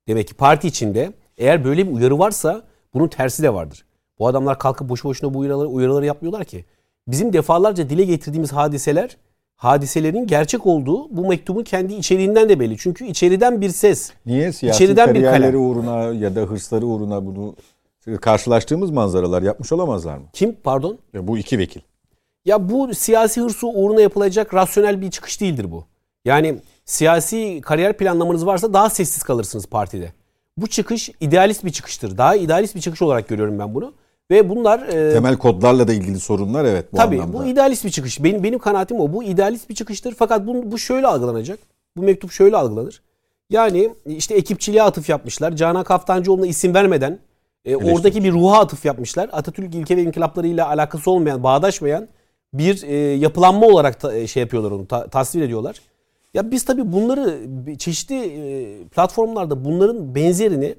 Demek 0.09 0.29
ki 0.29 0.35
parti 0.35 0.69
içinde 0.69 1.13
eğer 1.39 1.65
böyle 1.65 1.89
bir 1.89 1.93
uyarı 1.93 2.19
varsa 2.19 2.63
bunun 2.95 3.09
tersi 3.09 3.43
de 3.43 3.55
vardır. 3.55 3.85
Bu 4.19 4.27
adamlar 4.27 4.59
kalkıp 4.59 4.89
boşu 4.89 5.09
boşuna 5.09 5.35
bu 5.35 5.39
uyarıları, 5.39 5.69
uyarıları 5.69 6.07
yapmıyorlar 6.07 6.45
ki. 6.45 6.65
Bizim 7.09 7.33
defalarca 7.33 7.91
dile 7.91 8.05
getirdiğimiz 8.05 8.53
hadiseler 8.53 9.17
hadiselerin 9.57 10.27
gerçek 10.27 10.67
olduğu 10.67 11.17
bu 11.17 11.29
mektubun 11.29 11.63
kendi 11.63 11.95
içeriğinden 11.95 12.49
de 12.49 12.61
belli. 12.61 12.79
Çünkü 12.79 13.05
içeriden 13.05 13.61
bir 13.61 13.69
ses. 13.69 14.13
Niye 14.27 14.53
siyasi 14.53 14.85
içeriden 14.85 15.07
kariyerleri 15.07 15.53
bir 15.53 15.59
uğruna 15.59 16.03
ya 16.03 16.37
da 16.37 16.41
hırsları 16.41 16.87
uğruna 16.87 17.27
bunu 17.27 17.55
karşılaştığımız 18.21 18.91
manzaralar 18.91 19.43
yapmış 19.43 19.73
olamazlar 19.73 20.19
mı? 20.19 20.25
Kim 20.33 20.57
pardon? 20.65 20.99
Ya 21.13 21.29
bu 21.29 21.39
iki 21.39 21.59
vekil. 21.59 21.81
Ya 22.45 22.69
bu 22.69 22.95
siyasi 22.95 23.41
hırsı 23.41 23.67
uğruna 23.67 24.01
yapılacak 24.01 24.55
rasyonel 24.55 25.01
bir 25.01 25.11
çıkış 25.11 25.41
değildir 25.41 25.71
bu. 25.71 25.85
Yani 26.25 26.57
siyasi 26.85 27.61
kariyer 27.61 27.97
planlamanız 27.97 28.47
varsa 28.47 28.73
daha 28.73 28.91
sessiz 28.91 29.23
kalırsınız 29.23 29.67
partide. 29.67 30.13
Bu 30.57 30.67
çıkış 30.67 31.11
idealist 31.21 31.65
bir 31.65 31.71
çıkıştır. 31.71 32.19
Daha 32.19 32.37
idealist 32.37 32.75
bir 32.75 32.81
çıkış 32.81 33.03
olarak 33.03 33.29
görüyorum 33.29 33.59
ben 33.59 33.75
bunu. 33.75 33.95
Ve 34.31 34.49
bunlar 34.49 34.89
e, 34.89 35.13
temel 35.13 35.37
kodlarla 35.37 35.89
da 35.89 35.93
ilgili 35.93 36.21
sorunlar 36.21 36.65
evet 36.65 36.93
bu 36.93 36.97
tabii, 36.97 37.17
anlamda. 37.17 37.39
bu 37.39 37.45
idealist 37.45 37.85
bir 37.85 37.91
çıkış. 37.91 38.25
Benim 38.25 38.43
benim 38.43 38.59
kanaatim 38.59 39.01
o. 39.01 39.13
Bu 39.13 39.25
idealist 39.25 39.69
bir 39.69 39.75
çıkıştır. 39.75 40.15
Fakat 40.19 40.47
bu, 40.47 40.73
bu 40.73 40.79
şöyle 40.79 41.07
algılanacak. 41.07 41.59
Bu 41.97 42.03
mektup 42.03 42.33
şöyle 42.33 42.57
algılanır. 42.57 43.03
Yani 43.51 43.95
işte 44.07 44.35
ekipçiliğe 44.35 44.83
atıf 44.83 45.09
yapmışlar. 45.09 45.57
Canan 45.57 45.85
Kaftancıoğlu'na 45.85 46.47
isim 46.47 46.75
vermeden 46.75 47.19
e, 47.65 47.77
oradaki 47.77 48.25
bir 48.25 48.33
ruha 48.33 48.61
atıf 48.61 48.85
yapmışlar. 48.85 49.31
Atatürk 49.33 49.75
ilke 49.75 49.97
ve 49.97 50.03
inkılaplarıyla 50.03 50.69
alakası 50.69 51.11
olmayan, 51.11 51.43
bağdaşmayan 51.43 52.09
bir 52.55 52.83
e, 52.83 52.95
yapılanma 52.97 53.67
olarak 53.67 54.01
ta, 54.01 54.15
e, 54.15 54.27
şey 54.27 54.41
yapıyorlar 54.41 54.71
onu, 54.71 54.87
ta, 54.87 55.07
tasvir 55.07 55.43
ediyorlar. 55.43 55.81
Ya 56.35 56.51
biz 56.51 56.65
tabii 56.65 56.93
bunları 56.93 57.41
çeşitli 57.79 58.17
e, 58.17 58.85
platformlarda 58.85 59.65
bunların 59.65 60.15
benzerini 60.15 60.75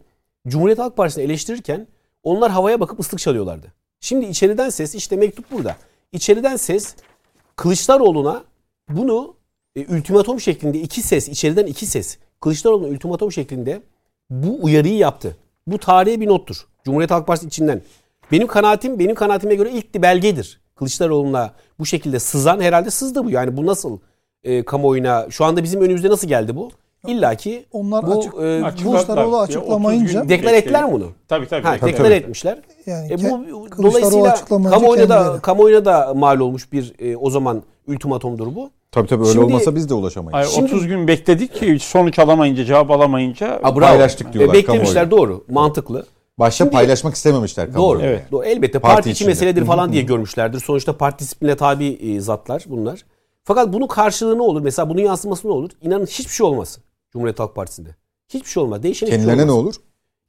Cumhuriyet 0.47 0.80
Halk 0.80 0.97
Partisi'ni 0.97 1.24
eleştirirken 1.24 1.88
onlar 2.24 2.51
havaya 2.51 2.80
bakıp 2.80 2.99
ıslık 2.99 3.20
çalıyorlardı. 3.20 3.74
Şimdi 3.99 4.26
içeriden 4.26 4.70
ses 4.70 4.95
işte 4.95 5.16
mektup 5.16 5.51
burada. 5.51 5.76
İçeriden 6.12 6.56
ses 6.56 6.95
Kılıçdaroğlu'na 7.56 8.43
bunu 8.89 9.36
e, 9.76 9.95
ultimatom 9.95 10.39
şeklinde 10.39 10.80
iki 10.80 11.01
ses, 11.01 11.30
içeriden 11.30 11.66
iki 11.66 11.86
ses 11.86 12.18
Kılıçdaroğlu'na 12.41 12.88
ultimatom 12.88 13.32
şeklinde 13.32 13.82
bu 14.30 14.58
uyarıyı 14.62 14.97
yaptı. 14.97 15.38
Bu 15.68 15.78
tarihe 15.78 16.22
bir 16.22 16.28
nottur. 16.28 16.68
Cumhuriyet 16.86 17.12
Halk 17.12 17.28
Partisi 17.28 17.47
içinden. 17.47 17.82
Benim 18.32 18.47
kanaatim, 18.47 18.99
benim 18.99 19.16
kanaatime 19.16 19.56
göre 19.56 19.72
ilk 19.72 19.95
belgedir. 19.95 20.62
Kılıçdaroğlu'na 20.76 21.53
bu 21.80 21.86
şekilde 21.86 22.20
sızan 22.20 22.62
herhalde 22.62 22.89
sızdı 22.89 23.26
bu. 23.26 23.30
Yani 23.30 23.58
bu 23.58 23.66
nasıl 23.66 23.99
e, 24.46 24.64
kamuoyuna 24.66 25.26
şu 25.30 25.46
anda 25.46 25.64
bizim 25.64 25.82
önümüzde 25.82 26.10
nasıl 26.10 26.28
geldi 26.28 26.56
bu? 26.56 26.70
İlla 27.08 27.36
ki 27.36 27.66
onlar 27.72 28.08
bu 28.08 28.20
açık, 28.20 28.34
e, 28.34 28.84
Kılıçdaroğlu 28.84 29.39
açıklamayınca 29.39 30.30
deklar 30.30 30.54
ettiler 30.54 30.84
mi 30.86 30.91
bunu? 30.93 31.08
Tabii 31.28 31.48
tabii. 31.48 31.64
Ha, 31.64 31.78
tabii, 31.80 31.91
deklar 31.91 32.06
tabii. 32.06 32.14
etmişler. 32.16 32.58
Yani 32.86 33.14
e, 33.14 33.18
bu 33.18 33.48
dolayısıyla 33.84 34.36
kamuoyuna 34.46 35.10
da 35.10 35.39
kamuoyuna 35.41 35.86
da 35.86 36.14
mal 36.16 36.39
olmuş 36.39 36.72
bir 36.72 36.93
e, 37.00 37.18
o 37.18 37.30
zaman 37.30 37.64
ultimatomdur 37.88 38.56
bu. 38.56 38.70
Tabii 38.91 39.08
tabii 39.08 39.22
öyle 39.24 39.32
Şimdi- 39.34 39.46
olmasa 39.46 39.76
biz 39.76 39.89
de 39.89 39.93
ulaşamayız. 39.93 40.34
Hayır, 40.36 40.48
Şimdi- 40.48 40.66
30 40.66 40.88
gün 40.88 41.08
bekledik 41.08 41.54
ki 41.56 41.78
sonuç 41.82 42.20
alamayınca, 42.20 42.66
cevap 42.66 42.91
alamayınca 42.91 43.60
bravo. 43.64 43.80
Paylaştık 43.80 44.34
diyorlar 44.34 44.54
E, 44.54 44.58
beklemişler 44.58 45.10
kamuoyu. 45.10 45.30
doğru. 45.30 45.43
Mantıklı. 45.50 46.06
Başta 46.39 46.58
Şimdi- 46.58 46.72
paylaşmak 46.72 47.16
istememişler 47.16 47.74
kamuoyu. 47.74 48.00
Doğru. 48.00 48.08
Evet. 48.08 48.22
Doğru. 48.32 48.43
Elbette 48.46 48.80
Parti 48.80 48.96
parti, 48.96 49.10
içi 49.10 49.16
içinde. 49.16 49.30
meseledir 49.30 49.66
falan 49.66 49.91
diye 49.91 50.04
görmüşlerdir. 50.04 50.60
Sonuçta 50.60 50.98
parti 50.98 51.20
disipline 51.24 51.56
tabi 51.56 51.86
e, 51.88 52.20
zatlar 52.20 52.64
bunlar. 52.68 53.00
Fakat 53.46 53.74
bunun 53.74 53.88
karşılığı 53.88 54.38
ne 54.38 54.41
olur? 54.41 54.62
Mesela 54.62 54.89
bunun 54.89 55.02
yansıması 55.02 55.48
ne 55.48 55.52
olur? 55.52 55.70
İnanın 55.82 56.06
hiçbir 56.06 56.32
şey 56.34 56.46
olmaz 56.46 56.80
Cumhuriyet 57.12 57.39
Halk 57.39 57.56
Partisi'nde. 57.56 57.89
Hiçbir 58.30 58.50
şey 58.50 58.64
olmaz. 58.64 58.84
Değişen 58.84 59.08
hiçbir 59.08 59.18
şey 59.18 59.26
Kendilerine 59.26 59.48
ne 59.48 59.52
olmaz. 59.52 59.66
olur? 59.66 59.76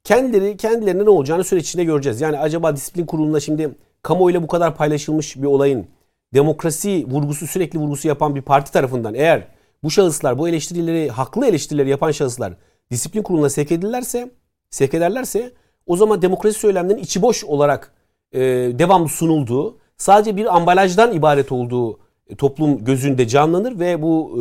kendileri 0.03 0.57
kendilerine 0.57 1.05
ne 1.05 1.09
olacağını 1.09 1.43
süreç 1.43 1.67
içinde 1.67 1.83
göreceğiz. 1.83 2.21
Yani 2.21 2.39
acaba 2.39 2.75
disiplin 2.75 3.05
kurulunda 3.05 3.39
şimdi 3.39 3.75
kamuoyuyla 4.01 4.43
bu 4.43 4.47
kadar 4.47 4.75
paylaşılmış 4.75 5.35
bir 5.37 5.45
olayın 5.47 5.87
demokrasi 6.33 7.05
vurgusu 7.09 7.47
sürekli 7.47 7.79
vurgusu 7.79 8.07
yapan 8.07 8.35
bir 8.35 8.41
parti 8.41 8.71
tarafından 8.71 9.13
eğer 9.15 9.47
bu 9.83 9.91
şahıslar 9.91 10.37
bu 10.37 10.49
eleştirileri 10.49 11.09
haklı 11.09 11.47
eleştirileri 11.47 11.89
yapan 11.89 12.11
şahıslar 12.11 12.53
disiplin 12.91 13.21
kuruluna 13.23 13.49
sevk 13.49 13.71
edilirlerse 13.71 14.31
sevk 14.69 14.93
ederlerse 14.93 15.51
o 15.85 15.95
zaman 15.97 16.21
demokrasi 16.21 16.59
söylemlerinin 16.59 17.03
içi 17.03 17.21
boş 17.21 17.43
olarak 17.43 17.93
e, 18.31 18.39
devamlı 18.79 19.07
sunulduğu 19.09 19.77
sadece 19.97 20.37
bir 20.37 20.55
ambalajdan 20.55 21.13
ibaret 21.13 21.51
olduğu 21.51 21.99
toplum 22.37 22.85
gözünde 22.85 23.27
canlanır 23.27 23.79
ve 23.79 24.01
bu 24.01 24.39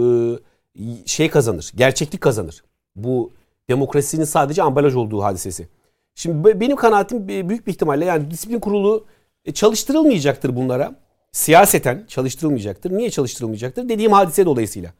e, 0.75 1.07
şey 1.07 1.31
kazanır 1.31 1.73
gerçeklik 1.77 2.21
kazanır. 2.21 2.63
Bu 2.97 3.31
demokrasinin 3.69 4.25
sadece 4.25 4.63
ambalaj 4.63 4.95
olduğu 4.95 5.23
hadisesi. 5.23 5.69
Şimdi 6.15 6.45
be- 6.45 6.61
benim 6.61 6.77
kanaatim 6.77 7.31
e, 7.31 7.49
büyük 7.49 7.67
bir 7.67 7.73
ihtimalle 7.73 8.05
yani 8.05 8.31
disiplin 8.31 8.61
kurulu 8.61 9.07
e, 9.45 9.53
çalıştırılmayacaktır 9.53 10.57
bunlara. 10.57 10.95
Siyaseten 11.33 12.05
çalıştırılmayacaktır. 12.09 12.91
Niye 12.91 13.11
çalıştırılmayacaktır? 13.11 13.89
Dediğim 13.89 14.13
hadise 14.13 14.47
dolayısıyla. 14.47 14.93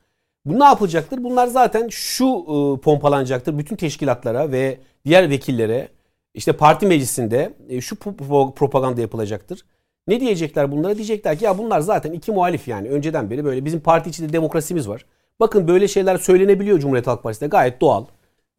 Bu 0.45 0.59
ne 0.61 0.65
yapacaktır? 0.65 1.25
Bunlar 1.25 1.47
zaten 1.47 1.89
şu 1.89 2.27
e, 2.27 2.81
pompalanacaktır. 2.81 3.59
Bütün 3.59 3.77
teşkilatlara 3.77 4.53
ve 4.53 4.79
diğer 5.05 5.31
vekillere 5.31 5.89
işte 6.35 6.53
parti 6.53 6.87
meclisinde 6.87 7.55
e, 7.69 7.81
şu 7.81 7.95
pro- 7.95 8.17
pro- 8.17 8.55
propaganda 8.55 9.01
yapılacaktır. 9.01 9.65
Ne 10.09 10.21
diyecekler 10.21 10.73
bunlara? 10.73 10.97
Diyecekler 10.97 11.39
ki 11.39 11.45
ya 11.45 11.59
bunlar 11.59 11.81
zaten 11.81 12.13
iki 12.13 12.33
muhalif 12.33 12.69
yani. 12.69 12.89
Önceden 12.89 13.31
beri 13.31 13.45
böyle 13.45 13.65
bizim 13.65 13.81
parti 13.81 14.11
içinde 14.11 14.33
demokrasimiz 14.33 14.89
var. 14.89 15.05
Bakın 15.41 15.69
böyle 15.69 15.89
şeyler 15.89 16.19
söylenebiliyor 16.19 16.79
Cumhuriyet 16.79 17.07
Halk 17.07 17.23
Partisi'nde 17.23 17.49
gayet 17.49 17.81
doğal. 17.81 18.05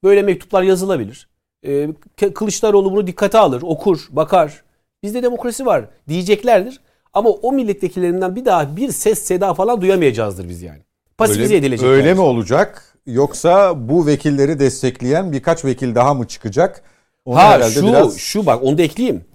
Böyle 0.03 0.21
mektuplar 0.21 0.63
yazılabilir. 0.63 1.27
Ee, 1.65 1.89
Kılıçdaroğlu 2.33 2.91
bunu 2.91 3.07
dikkate 3.07 3.37
alır, 3.37 3.61
okur, 3.61 4.07
bakar. 4.09 4.63
Bizde 5.03 5.23
demokrasi 5.23 5.65
var 5.65 5.85
diyeceklerdir. 6.07 6.79
Ama 7.13 7.29
o 7.29 7.51
milletvekillerinden 7.51 8.35
bir 8.35 8.45
daha 8.45 8.75
bir 8.75 8.91
ses 8.91 9.19
seda 9.19 9.53
falan 9.53 9.81
duyamayacağızdır 9.81 10.49
biz 10.49 10.61
yani. 10.61 10.79
Pasifize 11.17 11.55
Öyle, 11.55 11.85
öyle 11.85 12.13
mi 12.13 12.21
olacak? 12.21 12.97
Yoksa 13.05 13.89
bu 13.89 14.05
vekilleri 14.07 14.59
destekleyen 14.59 15.31
birkaç 15.31 15.65
vekil 15.65 15.95
daha 15.95 16.13
mı 16.13 16.27
çıkacak? 16.27 16.83
Onu 17.27 17.35
Ha 17.37 17.69
şu 17.69 17.87
biraz 17.87 18.17
şu 18.17 18.45
bak 18.45 18.63
onu 18.63 18.77
da 18.77 18.81
ekleyeyim. 18.81 19.25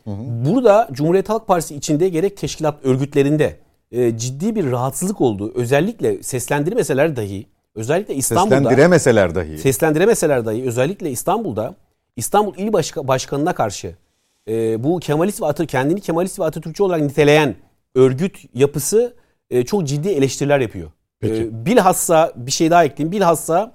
Burada 0.47 0.89
Cumhuriyet 0.93 1.29
Halk 1.29 1.47
Partisi 1.47 1.75
içinde 1.75 2.09
gerek 2.09 2.37
teşkilat 2.37 2.75
örgütlerinde 2.85 3.57
e, 3.91 4.19
ciddi 4.19 4.55
bir 4.55 4.71
rahatsızlık 4.71 5.21
olduğu 5.21 5.53
özellikle 5.55 6.23
seslendirmeseler 6.23 7.17
dahi 7.17 7.47
özellikle 7.75 8.15
İstanbul'da 8.15 8.57
seslendiremeseler 8.57 9.35
dahi. 9.35 9.59
seslendiremeseler 9.59 10.47
dahi 10.47 10.63
özellikle 10.63 11.11
İstanbul'da 11.11 11.75
İstanbul 12.17 12.55
İl 12.57 12.73
Başka- 12.73 13.09
Başkanı'na 13.09 13.55
karşı 13.55 13.95
e, 14.49 14.85
bu 14.85 15.01
Kemalist 15.01 15.43
ve 15.43 15.47
Atatürk 15.47 15.69
kendini 15.69 16.01
Kemalist 16.01 16.39
ve 16.39 16.45
Atatürkçü 16.45 16.83
olarak 16.83 17.03
niteleyen 17.03 17.55
örgüt 17.95 18.39
yapısı 18.55 19.15
e, 19.51 19.65
çok 19.65 19.85
ciddi 19.87 20.09
eleştiriler 20.09 20.61
yapıyor. 20.61 20.91
E, 21.25 21.67
bilhassa 21.67 22.33
bir 22.37 22.51
şey 22.53 22.71
daha 22.71 22.85
ekleyeyim. 22.85 23.13
Bilhassa 23.13 23.73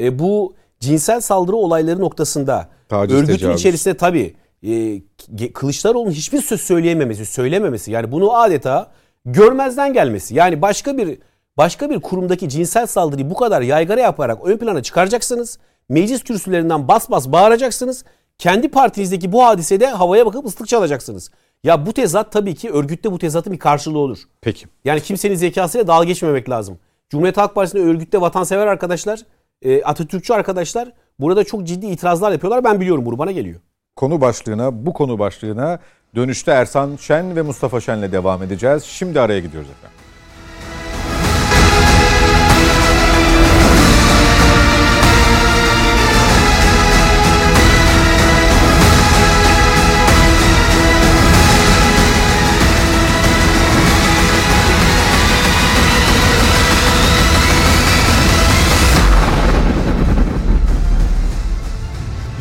e, 0.00 0.18
bu 0.18 0.54
cinsel 0.82 1.20
saldırı 1.20 1.56
olayları 1.56 2.00
noktasında 2.00 2.68
Taciz, 2.88 3.16
örgütün 3.16 3.36
tecavüz. 3.36 3.60
içerisinde 3.60 3.96
tabii 3.96 4.34
e, 4.66 5.52
Kılıçdaroğlu'nun 5.52 6.12
hiçbir 6.12 6.42
söz 6.42 6.60
söyleyememesi, 6.60 7.26
söylememesi 7.26 7.90
yani 7.90 8.12
bunu 8.12 8.34
adeta 8.34 8.90
görmezden 9.24 9.92
gelmesi. 9.92 10.34
Yani 10.34 10.62
başka 10.62 10.98
bir 10.98 11.18
başka 11.56 11.90
bir 11.90 12.00
kurumdaki 12.00 12.48
cinsel 12.48 12.86
saldırıyı 12.86 13.30
bu 13.30 13.34
kadar 13.34 13.62
yaygara 13.62 14.00
yaparak 14.00 14.38
ön 14.44 14.56
plana 14.56 14.82
çıkaracaksınız. 14.82 15.58
Meclis 15.88 16.24
kürsülerinden 16.24 16.88
bas 16.88 17.10
bas 17.10 17.28
bağıracaksınız. 17.28 18.04
Kendi 18.38 18.68
partinizdeki 18.68 19.32
bu 19.32 19.44
hadisede 19.44 19.86
havaya 19.86 20.26
bakıp 20.26 20.46
ıslık 20.46 20.68
çalacaksınız. 20.68 21.30
Ya 21.64 21.86
bu 21.86 21.92
tezat 21.92 22.32
tabii 22.32 22.54
ki 22.54 22.70
örgütte 22.70 23.12
bu 23.12 23.18
tezatın 23.18 23.52
bir 23.52 23.58
karşılığı 23.58 23.98
olur. 23.98 24.18
Peki. 24.40 24.66
Yani 24.84 25.00
kimsenin 25.00 25.34
zekasıyla 25.34 25.86
dalga 25.86 26.04
geçmemek 26.04 26.50
lazım. 26.50 26.78
Cumhuriyet 27.10 27.36
Halk 27.36 27.54
Partisi'nde 27.54 27.82
örgütte 27.82 28.20
vatansever 28.20 28.66
arkadaşlar, 28.66 29.20
e, 29.64 29.82
Atatürkçü 29.82 30.32
arkadaşlar 30.32 30.92
burada 31.18 31.44
çok 31.44 31.64
ciddi 31.64 31.86
itirazlar 31.86 32.32
yapıyorlar. 32.32 32.64
Ben 32.64 32.80
biliyorum 32.80 33.06
bunu 33.06 33.18
bana 33.18 33.30
geliyor. 33.30 33.60
Konu 33.96 34.20
başlığına, 34.20 34.86
bu 34.86 34.92
konu 34.92 35.18
başlığına 35.18 35.78
dönüşte 36.14 36.50
Ersan 36.50 36.96
Şen 36.96 37.36
ve 37.36 37.42
Mustafa 37.42 37.80
Şen'le 37.80 38.12
devam 38.12 38.42
edeceğiz. 38.42 38.82
Şimdi 38.82 39.20
araya 39.20 39.40
gidiyoruz 39.40 39.70
efendim. 39.70 40.01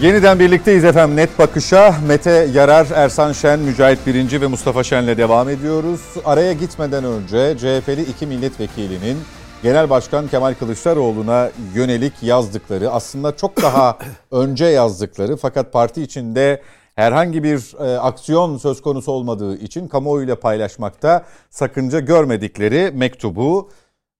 Yeniden 0.02 0.40
birlikteyiz 0.40 0.86
efendim 0.86 1.16
Net 1.16 1.40
Bakış'a. 1.40 1.96
Mete 2.08 2.50
Yarar, 2.54 2.88
Ersan 2.96 3.32
Şen, 3.32 3.60
Mücahit 3.60 4.08
Birinci 4.08 4.42
ve 4.42 4.48
Mustafa 4.48 4.84
Şen'le 4.84 5.18
devam 5.18 5.50
ediyoruz. 5.50 6.02
Araya 6.26 6.54
gitmeden 6.54 7.04
önce 7.04 7.58
CHP'li 7.58 8.02
iki 8.02 8.28
milletvekilinin 8.28 9.18
Genel 9.64 9.90
Başkan 9.90 10.28
Kemal 10.28 10.54
Kılıçdaroğlu'na 10.54 11.50
yönelik 11.76 12.14
yazdıkları 12.24 12.92
aslında 12.92 13.36
çok 13.36 13.62
daha 13.62 13.98
önce 14.32 14.66
yazdıkları 14.66 15.38
fakat 15.38 15.74
parti 15.74 16.02
içinde 16.02 16.62
herhangi 16.96 17.44
bir 17.44 17.84
e, 17.86 17.98
aksiyon 17.98 18.58
söz 18.58 18.82
konusu 18.82 19.12
olmadığı 19.12 19.58
için 19.58 19.88
kamuoyuyla 19.88 20.40
paylaşmakta 20.40 21.26
sakınca 21.50 22.00
görmedikleri 22.00 22.92
mektubu 22.94 23.70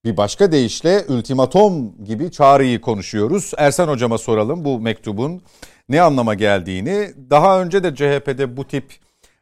bir 0.06 0.18
başka 0.18 0.52
deyişle 0.52 1.06
ultimatom 1.10 2.04
gibi 2.06 2.32
çağrıyı 2.32 2.82
konuşuyoruz. 2.82 3.52
Ersan 3.58 3.88
hocama 3.88 4.18
soralım 4.18 4.66
bu 4.66 4.80
mektubun 4.80 5.42
ne 5.92 6.02
anlama 6.02 6.34
geldiğini. 6.34 7.14
Daha 7.30 7.62
önce 7.62 7.84
de 7.84 7.96
CHP'de 7.96 8.58
bu 8.58 8.68
tip 8.68 8.94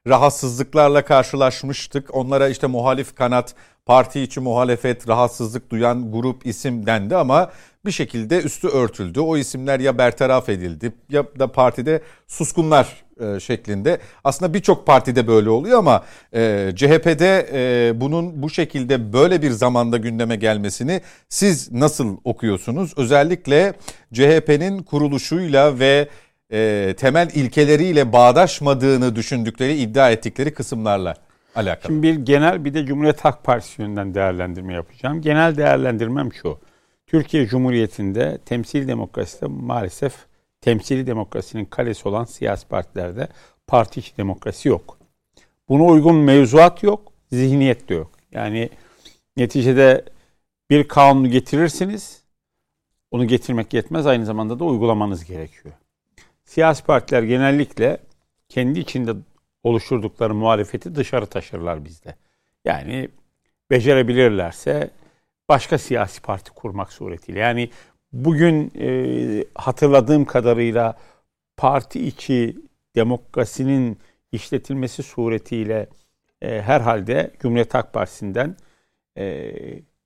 rahatsızlıklarla 0.08 1.06
karşılaşmıştık. 1.06 2.16
Onlara 2.16 2.50
işte 2.50 2.68
muhalif 2.68 3.16
kanat, 3.16 3.56
parti 3.86 4.22
içi 4.22 4.40
muhalefet, 4.40 5.08
rahatsızlık 5.08 5.70
duyan 5.70 6.12
grup 6.12 6.46
isim 6.46 6.86
dendi 6.86 7.16
ama 7.16 7.52
bir 7.86 7.92
şekilde 7.92 8.42
üstü 8.42 8.68
örtüldü. 8.68 9.20
O 9.20 9.38
isimler 9.38 9.80
ya 9.80 9.98
bertaraf 9.98 10.50
edildi 10.50 10.94
ya 11.10 11.24
da 11.40 11.52
partide 11.52 12.02
suskunlar 12.28 13.04
e, 13.20 13.40
şeklinde. 13.40 14.00
Aslında 14.24 14.54
birçok 14.54 14.88
partide 14.88 15.28
böyle 15.28 15.50
oluyor 15.50 15.80
ama 15.80 16.04
e, 16.34 16.72
CHP'de 16.76 17.50
e, 17.54 18.02
bunun 18.02 18.42
bu 18.42 18.50
şekilde 18.50 19.14
böyle 19.14 19.42
bir 19.42 19.52
zamanda 19.52 19.98
gündeme 19.98 20.36
gelmesini 20.36 21.02
siz 21.30 21.72
nasıl 21.72 22.18
okuyorsunuz? 22.24 22.94
Özellikle 22.98 23.74
CHP'nin 24.14 24.84
kuruluşuyla 24.84 25.80
ve 25.80 26.08
e, 26.52 26.94
temel 26.98 27.30
ilkeleriyle 27.34 28.14
bağdaşmadığını 28.14 29.16
düşündükleri, 29.16 29.76
iddia 29.76 30.12
ettikleri 30.12 30.54
kısımlarla 30.54 31.16
alakalı. 31.56 31.92
Şimdi 31.92 32.04
bir 32.04 32.16
genel 32.16 32.66
bir 32.66 32.74
de 32.74 32.86
Cumhuriyet 32.86 33.26
Halk 33.26 33.44
Partisi 33.44 33.82
yönünden 33.82 34.16
değerlendirme 34.16 34.74
yapacağım. 34.74 35.22
Genel 35.22 35.58
değerlendirmem 35.58 36.34
şu. 36.34 36.60
Türkiye 37.08 37.48
Cumhuriyeti'nde 37.48 38.38
temsil 38.46 38.88
demokraside 38.88 39.46
maalesef 39.46 40.14
temsili 40.62 41.08
demokrasinin 41.08 41.66
kalesi 41.66 42.10
olan 42.10 42.26
siyasi 42.26 42.68
partilerde 42.68 43.28
parti 43.68 44.00
içi 44.00 44.18
demokrasi 44.18 44.70
yok. 44.70 44.98
Buna 45.70 45.84
uygun 45.84 46.16
mevzuat 46.16 46.84
yok, 46.84 47.14
zihniyet 47.32 47.90
de 47.90 47.94
yok. 47.94 48.12
Yani 48.32 48.70
neticede 49.38 50.06
bir 50.70 50.88
kanunu 50.88 51.30
getirirsiniz, 51.30 52.24
onu 53.12 53.28
getirmek 53.28 53.74
yetmez 53.74 54.08
aynı 54.08 54.26
zamanda 54.26 54.60
da 54.60 54.64
uygulamanız 54.64 55.26
gerekiyor. 55.26 55.76
Siyasi 56.50 56.84
partiler 56.84 57.24
genellikle 57.24 57.98
kendi 58.48 58.80
içinde 58.80 59.12
oluşturdukları 59.64 60.34
muhalefeti 60.36 60.96
dışarı 60.96 61.26
taşırlar 61.26 61.86
bizde. 61.86 62.16
Yani 62.66 63.10
becerebilirlerse 63.72 64.90
başka 65.50 65.78
siyasi 65.78 66.22
parti 66.22 66.52
kurmak 66.52 66.94
suretiyle. 66.94 67.40
Yani 67.40 67.70
bugün 68.14 68.72
e, 68.80 69.44
hatırladığım 69.56 70.26
kadarıyla 70.26 70.98
parti 71.58 72.08
içi 72.08 72.56
demokrasinin 72.96 74.00
işletilmesi 74.32 75.04
suretiyle 75.04 75.88
e, 76.42 76.62
herhalde 76.62 77.32
Cumhuriyet 77.40 77.74
Halk 77.74 77.94
Partisi'nden 77.94 78.56
e, 79.18 79.54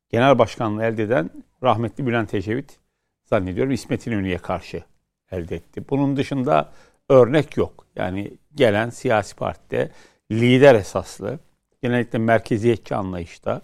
genel 0.09 0.39
başkanlığı 0.39 0.83
elde 0.83 1.03
eden 1.03 1.29
rahmetli 1.63 2.07
Bülent 2.07 2.33
Ecevit 2.33 2.79
zannediyorum 3.23 3.71
İsmet 3.71 4.07
İnönü'ye 4.07 4.37
karşı 4.37 4.83
elde 5.33 5.55
etti. 5.55 5.83
Bunun 5.89 6.17
dışında 6.17 6.69
örnek 7.09 7.57
yok. 7.57 7.85
Yani 7.95 8.33
gelen 8.55 8.89
siyasi 8.89 9.35
partide 9.35 9.91
lider 10.31 10.75
esaslı, 10.75 11.39
genellikle 11.81 12.19
merkeziyetçi 12.19 12.95
anlayışta 12.95 13.61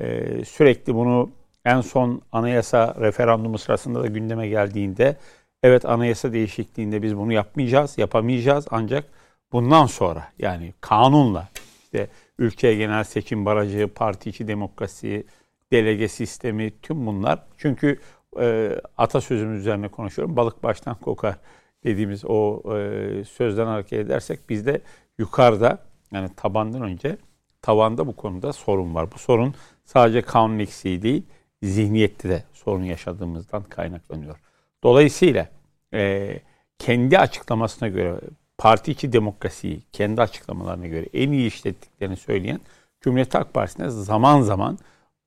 e, 0.00 0.44
sürekli 0.44 0.94
bunu 0.94 1.30
en 1.64 1.80
son 1.80 2.22
anayasa 2.32 2.96
referandumu 3.00 3.58
sırasında 3.58 4.02
da 4.02 4.06
gündeme 4.06 4.48
geldiğinde 4.48 5.16
evet 5.62 5.84
anayasa 5.84 6.32
değişikliğinde 6.32 7.02
biz 7.02 7.16
bunu 7.16 7.32
yapmayacağız, 7.32 7.98
yapamayacağız 7.98 8.66
ancak 8.70 9.04
bundan 9.52 9.86
sonra 9.86 10.28
yani 10.38 10.74
kanunla 10.80 11.48
işte 11.84 12.08
ülkeye 12.38 12.74
genel 12.74 13.04
seçim 13.04 13.44
barajı, 13.44 13.88
parti 13.94 14.30
içi 14.30 14.48
demokrasi, 14.48 15.26
delege 15.72 16.08
sistemi 16.08 16.72
tüm 16.82 17.06
bunlar. 17.06 17.42
Çünkü 17.58 17.98
e, 18.40 18.76
atasözümüz 18.98 19.60
üzerine 19.60 19.88
konuşuyorum. 19.88 20.36
Balık 20.36 20.62
baştan 20.62 20.94
kokar 20.94 21.36
dediğimiz 21.84 22.24
o 22.24 22.62
e, 22.76 23.24
sözden 23.24 23.66
hareket 23.66 23.98
edersek 23.98 24.48
bizde 24.48 24.80
yukarıda 25.18 25.78
yani 26.12 26.28
tabandan 26.36 26.82
önce 26.82 27.16
tavanda 27.62 28.06
bu 28.06 28.16
konuda 28.16 28.52
sorun 28.52 28.94
var. 28.94 29.12
Bu 29.12 29.18
sorun 29.18 29.54
sadece 29.84 30.22
kanun 30.22 30.58
eksiği 30.58 31.02
değil, 31.02 31.22
zihniyette 31.62 32.28
de 32.28 32.44
sorun 32.52 32.84
yaşadığımızdan 32.84 33.62
kaynaklanıyor. 33.62 34.36
Dolayısıyla 34.82 35.48
e, 35.94 36.32
kendi 36.78 37.18
açıklamasına 37.18 37.88
göre 37.88 38.20
parti 38.58 38.92
içi 38.92 39.12
demokrasiyi 39.12 39.82
kendi 39.92 40.22
açıklamalarına 40.22 40.86
göre 40.86 41.06
en 41.12 41.32
iyi 41.32 41.46
işlettiklerini 41.46 42.16
söyleyen 42.16 42.60
Cumhuriyet 43.00 43.34
Halk 43.34 43.54
Partisi'ne 43.54 43.90
zaman 43.90 44.42
zaman 44.42 44.78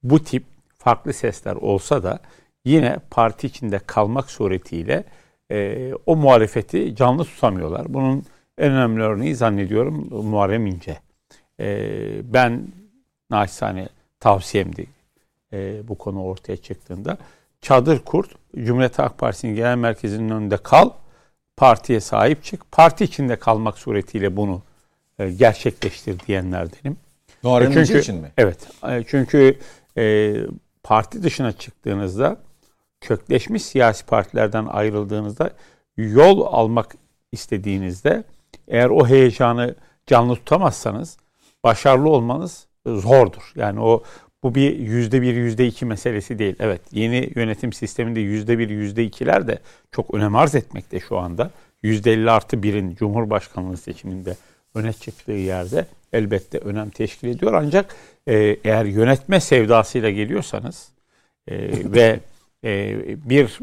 bu 0.04 0.24
tip 0.24 0.44
farklı 0.78 1.14
sesler 1.14 1.56
olsa 1.56 2.04
da 2.04 2.20
yine 2.68 2.98
parti 3.10 3.48
içinde 3.48 3.80
kalmak 3.80 4.32
suretiyle 4.32 5.04
e, 5.52 5.92
o 6.06 6.16
muhalefeti 6.16 6.96
canlı 6.96 7.24
tutamıyorlar. 7.24 7.94
Bunun 7.94 8.24
en 8.58 8.72
önemli 8.72 9.04
örneği 9.04 9.36
zannediyorum 9.36 10.08
Muharrem 10.26 10.66
İnce. 10.66 10.98
E, 11.60 11.90
ben 12.34 12.68
naçizane 13.30 13.90
tavsiyemdi 14.20 14.88
e, 15.54 15.88
bu 15.88 15.98
konu 15.98 16.24
ortaya 16.24 16.58
çıktığında. 16.58 17.18
Çadır 17.62 18.00
kurt, 18.00 18.32
Cumhuriyet 18.56 19.00
Halk 19.00 19.18
Partisi'nin 19.18 19.56
genel 19.56 19.76
merkezinin 19.76 20.30
önünde 20.30 20.58
kal, 20.58 20.90
partiye 21.58 22.00
sahip 22.00 22.44
çık, 22.44 22.72
parti 22.72 23.04
içinde 23.04 23.36
kalmak 23.36 23.78
suretiyle 23.78 24.38
bunu 24.38 24.62
e, 25.20 25.30
gerçekleştir 25.32 26.20
diyenlerdenim. 26.28 26.98
Muharrem 27.44 27.72
e, 27.72 27.74
çünkü, 27.74 28.00
için 28.00 28.16
mi? 28.16 28.32
Evet. 28.38 28.68
E, 28.90 29.04
çünkü 29.08 29.60
e, 29.98 30.36
parti 30.84 31.24
dışına 31.24 31.52
çıktığınızda 31.52 32.38
kökleşmiş 33.02 33.64
siyasi 33.64 34.06
partilerden 34.06 34.66
ayrıldığınızda 34.66 35.52
yol 35.98 36.42
almak 36.42 36.96
istediğinizde 37.32 38.24
eğer 38.68 38.90
o 38.90 39.08
heyecanı 39.08 39.76
canlı 40.08 40.36
tutamazsanız 40.36 41.18
başarılı 41.64 42.10
olmanız 42.10 42.68
zordur. 42.86 43.52
Yani 43.56 43.80
o 43.80 44.04
bu 44.44 44.56
bir 44.56 44.80
yüzde 44.80 45.22
bir, 45.22 45.36
yüzde 45.36 45.68
iki 45.68 45.86
meselesi 45.86 46.40
değil. 46.40 46.56
Evet 46.60 46.82
yeni 46.92 47.32
yönetim 47.36 47.74
sisteminde 47.74 48.20
yüzde 48.20 48.60
bir, 48.60 48.70
yüzde 48.70 49.04
ikiler 49.04 49.48
de 49.48 49.60
çok 49.92 50.14
önem 50.14 50.36
arz 50.36 50.56
etmekte 50.56 51.00
şu 51.00 51.18
anda. 51.18 51.52
Yüzde 51.84 52.14
elli 52.14 52.32
artı 52.32 52.64
birin 52.64 52.96
Cumhurbaşkanlığı 52.96 53.78
seçiminde 53.78 54.36
öne 54.76 54.94
çıktığı 54.94 55.32
yerde 55.32 55.86
elbette 56.14 56.58
önem 56.58 56.90
teşkil 56.90 57.28
ediyor. 57.28 57.54
Ancak 57.54 57.96
e, 58.28 58.36
eğer 58.64 58.86
yönetme 58.86 59.40
sevdasıyla 59.40 60.10
geliyorsanız 60.10 60.90
e, 61.48 61.56
ve 61.94 62.20
e, 62.64 63.00
bir 63.30 63.60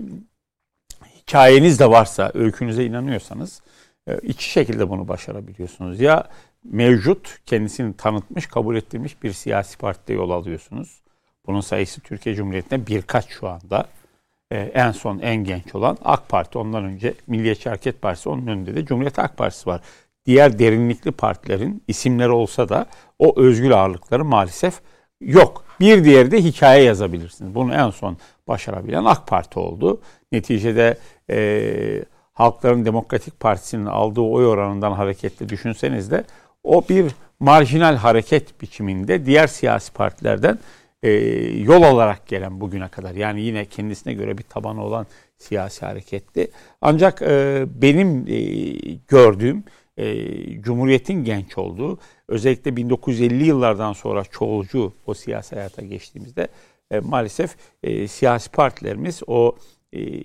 hikayeniz 1.17 1.81
de 1.81 1.91
varsa, 1.91 2.31
öykünüze 2.35 2.85
inanıyorsanız 2.85 3.63
e, 4.07 4.19
iki 4.19 4.51
şekilde 4.51 4.91
bunu 4.91 5.09
başarabiliyorsunuz. 5.09 6.01
Ya 6.01 6.29
mevcut, 6.65 7.39
kendisini 7.47 7.97
tanıtmış, 7.97 8.47
kabul 8.47 8.77
ettirmiş 8.77 9.23
bir 9.23 9.33
siyasi 9.33 9.79
partide 9.79 10.13
yol 10.13 10.31
alıyorsunuz. 10.31 11.01
Bunun 11.47 11.61
sayısı 11.61 12.01
Türkiye 12.01 12.35
Cumhuriyeti'nde 12.35 12.87
birkaç 12.87 13.29
şu 13.29 13.49
anda. 13.49 13.87
Ee, 14.51 14.59
en 14.59 14.93
son 14.93 15.19
en 15.19 15.45
genç 15.45 15.75
olan 15.75 15.99
AK 16.05 16.29
Parti. 16.29 16.59
Ondan 16.59 16.85
önce 16.85 17.15
Milliyetçi 17.27 17.69
Hareket 17.69 18.03
Partisi. 18.03 18.29
Onun 18.29 18.47
önünde 18.47 18.75
de 18.75 18.85
Cumhuriyet 18.85 19.19
Halk 19.19 19.37
Partisi 19.37 19.67
var. 19.67 19.81
Diğer 20.27 20.59
derinlikli 20.59 21.13
partilerin 21.13 21.83
isimleri 21.89 22.31
olsa 22.31 22.69
da 22.69 22.87
o 23.19 23.41
özgür 23.41 23.71
ağırlıkları 23.71 24.25
maalesef 24.25 24.81
yok. 25.21 25.65
Bir 25.81 26.05
diğeri 26.05 26.31
de 26.31 26.45
hikaye 26.45 26.83
yazabilirsiniz. 26.85 27.55
Bunu 27.55 27.75
en 27.75 27.91
son 27.91 28.17
başarabilen 28.49 29.05
AK 29.05 29.27
Parti 29.27 29.59
oldu. 29.59 30.01
Neticede 30.33 30.99
e, 31.31 32.05
Halkların 32.33 32.85
Demokratik 32.85 33.41
Partisi'nin 33.41 33.87
aldığı 33.87 34.21
oy 34.21 34.47
oranından 34.47 34.93
hareketle 34.93 35.49
düşünseniz 35.49 36.11
de 36.11 36.25
o 36.65 36.89
bir 36.89 37.13
marjinal 37.41 37.97
hareket 37.97 38.63
biçiminde 38.63 39.27
diğer 39.27 39.47
siyasi 39.47 39.93
partilerden 39.93 40.59
e, 41.03 41.11
yol 41.59 41.83
alarak 41.83 42.27
gelen 42.27 42.61
bugüne 42.61 42.89
kadar. 42.89 43.15
Yani 43.15 43.41
yine 43.41 43.65
kendisine 43.65 44.13
göre 44.13 44.39
bir 44.39 44.43
tabanı 44.43 44.85
olan 44.85 45.07
siyasi 45.37 45.87
hareketti. 45.87 46.51
Ancak 46.81 47.23
e, 47.23 47.65
benim 47.69 48.27
e, 48.29 48.39
gördüğüm 49.09 49.65
e, 49.97 50.63
Cumhuriyet'in 50.63 51.25
genç 51.25 51.59
olduğu, 51.59 51.99
özellikle 52.29 52.77
1950 52.77 53.45
yıllardan 53.45 53.93
sonra 53.93 54.25
çoğulcu 54.25 54.93
o 55.07 55.15
siyasi 55.15 55.55
hayata 55.57 55.83
geçtiğimizde 55.83 56.49
e, 56.91 57.01
maalesef 57.01 57.57
e, 57.83 58.09
siyasi 58.09 58.51
partilerimiz 58.51 59.23
o 59.27 59.57
e, 59.93 60.23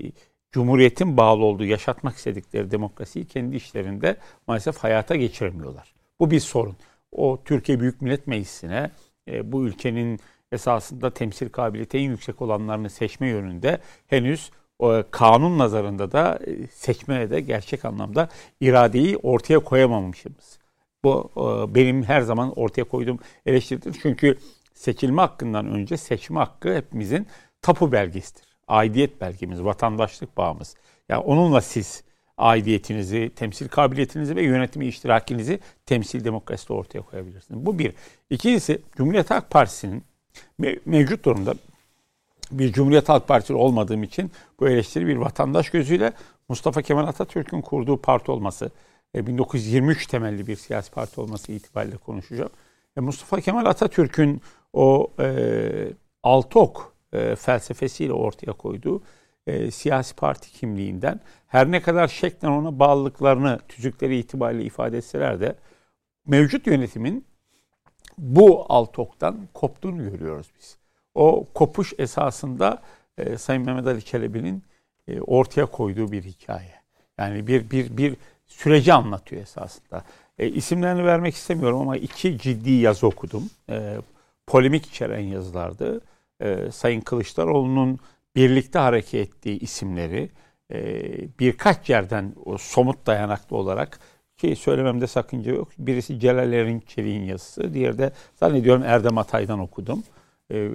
Cumhuriyetin 0.52 1.18
bağlı 1.18 1.46
olduğu, 1.46 1.66
yaşatmak 1.66 2.16
istedikleri 2.16 2.72
demokrasiyi 2.72 3.26
kendi 3.26 3.56
işlerinde 3.56 4.18
maalesef 4.48 4.78
hayata 4.78 5.16
geçiremiyorlar. 5.16 5.94
Bu 6.20 6.32
bir 6.32 6.40
sorun. 6.40 6.76
O 7.12 7.44
Türkiye 7.46 7.80
Büyük 7.80 8.02
Millet 8.02 8.28
Meclisi'ne 8.28 8.92
e, 9.28 9.52
bu 9.52 9.66
ülkenin 9.66 10.20
esasında 10.52 11.14
temsil 11.14 11.50
kabiliyeti 11.50 11.98
en 11.98 12.10
yüksek 12.10 12.42
olanlarını 12.42 12.90
seçme 12.90 13.28
yönünde 13.28 13.80
henüz 14.08 14.52
e, 14.82 15.04
kanun 15.12 15.60
nazarında 15.60 16.12
da 16.12 16.40
e, 16.48 16.68
seçmeye 16.68 17.30
de 17.30 17.42
gerçek 17.42 17.86
anlamda 17.86 18.30
iradeyi 18.62 19.18
ortaya 19.18 19.60
koyamamışız. 19.60 20.59
Bu 21.04 21.32
e, 21.38 21.76
benim 21.76 22.04
her 22.04 22.22
zaman 22.22 22.54
ortaya 22.60 22.84
koyduğum 22.84 23.20
eleştiridir. 23.46 24.00
Çünkü 24.02 24.38
seçilme 24.74 25.22
hakkından 25.22 25.68
önce 25.68 25.98
seçme 25.98 26.40
hakkı 26.40 26.76
hepimizin 26.76 27.28
tapu 27.62 27.92
belgesidir. 27.92 28.44
Aidiyet 28.68 29.22
belgemiz, 29.22 29.64
vatandaşlık 29.64 30.38
bağımız. 30.38 30.76
Yani 31.10 31.22
onunla 31.22 31.62
siz 31.62 32.04
aidiyetinizi, 32.38 33.32
temsil 33.36 33.68
kabiliyetinizi 33.68 34.36
ve 34.36 34.44
yönetimi 34.44 34.88
iştirakinizi 34.88 35.60
temsil 35.86 36.24
demokraside 36.24 36.74
ortaya 36.74 37.02
koyabilirsiniz. 37.02 37.66
Bu 37.66 37.80
bir. 37.80 37.94
İkincisi 38.30 38.82
Cumhuriyet 38.98 39.32
Halk 39.32 39.50
Partisi'nin 39.50 40.04
mevcut 40.86 41.26
durumda 41.26 41.54
bir 42.52 42.74
Cumhuriyet 42.74 43.10
Halk 43.10 43.28
Partisi 43.28 43.54
olmadığım 43.54 44.04
için 44.04 44.32
bu 44.60 44.70
eleştiri 44.70 45.08
bir 45.08 45.16
vatandaş 45.16 45.70
gözüyle 45.70 46.14
Mustafa 46.50 46.82
Kemal 46.82 47.08
Atatürk'ün 47.08 47.62
kurduğu 47.62 48.02
parti 48.02 48.32
olması, 48.32 48.72
1923 49.16 50.04
e, 50.04 50.08
temelli 50.08 50.48
bir 50.48 50.56
siyasi 50.56 50.92
parti 50.92 51.22
olması 51.22 51.52
itibariyle 51.52 51.98
konuşacağım. 51.98 52.52
E, 52.98 53.02
Mustafa 53.02 53.42
Kemal 53.42 53.66
Atatürk'ün 53.66 54.42
o 54.74 55.12
e, 55.20 55.94
Altok 56.24 56.96
e, 57.14 57.36
felsefesiyle 57.36 58.14
ortaya 58.14 58.52
koyduğu 58.52 59.02
e, 59.48 59.72
siyasi 59.72 60.16
parti 60.16 60.52
kimliğinden 60.52 61.20
her 61.48 61.72
ne 61.72 61.82
kadar 61.82 62.08
şeklen 62.08 62.50
ona 62.50 62.80
bağlılıklarını 62.80 63.60
tüzükleri 63.68 64.18
itibariyle 64.18 64.64
ifade 64.64 64.98
etseler 64.98 65.40
de 65.40 65.56
mevcut 66.28 66.68
yönetimin 66.68 67.26
bu 68.18 68.66
Altok'tan 68.70 69.48
koptuğunu 69.54 70.12
görüyoruz 70.12 70.48
biz. 70.60 70.78
O 71.16 71.48
kopuş 71.54 71.94
esasında 71.98 72.82
e, 73.18 73.38
Sayın 73.38 73.66
Mehmet 73.66 73.88
Ali 73.88 74.06
Çelebi'nin 74.06 74.64
e, 75.08 75.22
ortaya 75.22 75.66
koyduğu 75.66 76.12
bir 76.12 76.24
hikaye. 76.24 76.74
Yani 77.18 77.48
bir 77.48 77.72
bir 77.72 77.98
bir 77.98 78.16
süreci 78.50 78.94
anlatıyor 78.94 79.42
esasında. 79.42 80.04
E, 80.40 80.48
isimlerini 80.48 81.06
vermek 81.06 81.36
istemiyorum 81.36 81.82
ama 81.82 81.98
iki 81.98 82.38
ciddi 82.38 82.72
yazı 82.72 83.08
okudum. 83.08 83.50
E, 83.70 83.98
polemik 84.48 84.86
içeren 84.86 85.20
yazılardı. 85.20 86.02
E, 86.42 86.72
Sayın 86.72 87.02
Kılıçdaroğlu'nun 87.02 88.00
birlikte 88.36 88.80
hareket 88.80 89.28
ettiği 89.28 89.60
isimleri 89.60 90.30
e, 90.72 91.02
birkaç 91.40 91.90
yerden 91.90 92.34
o 92.46 92.58
somut 92.58 93.08
dayanaklı 93.08 93.58
olarak 93.58 94.00
ki 94.38 94.56
söylememde 94.56 95.08
sakınca 95.08 95.52
yok. 95.52 95.70
Birisi 95.78 96.20
Celal 96.20 96.54
Erinçelik'in 96.54 97.24
yazısı, 97.24 97.74
diğeri 97.74 97.98
de 97.98 98.12
zannediyorum 98.36 98.84
Erdem 98.84 99.18
Atay'dan 99.18 99.60
okudum. 99.60 100.04
E, 100.52 100.70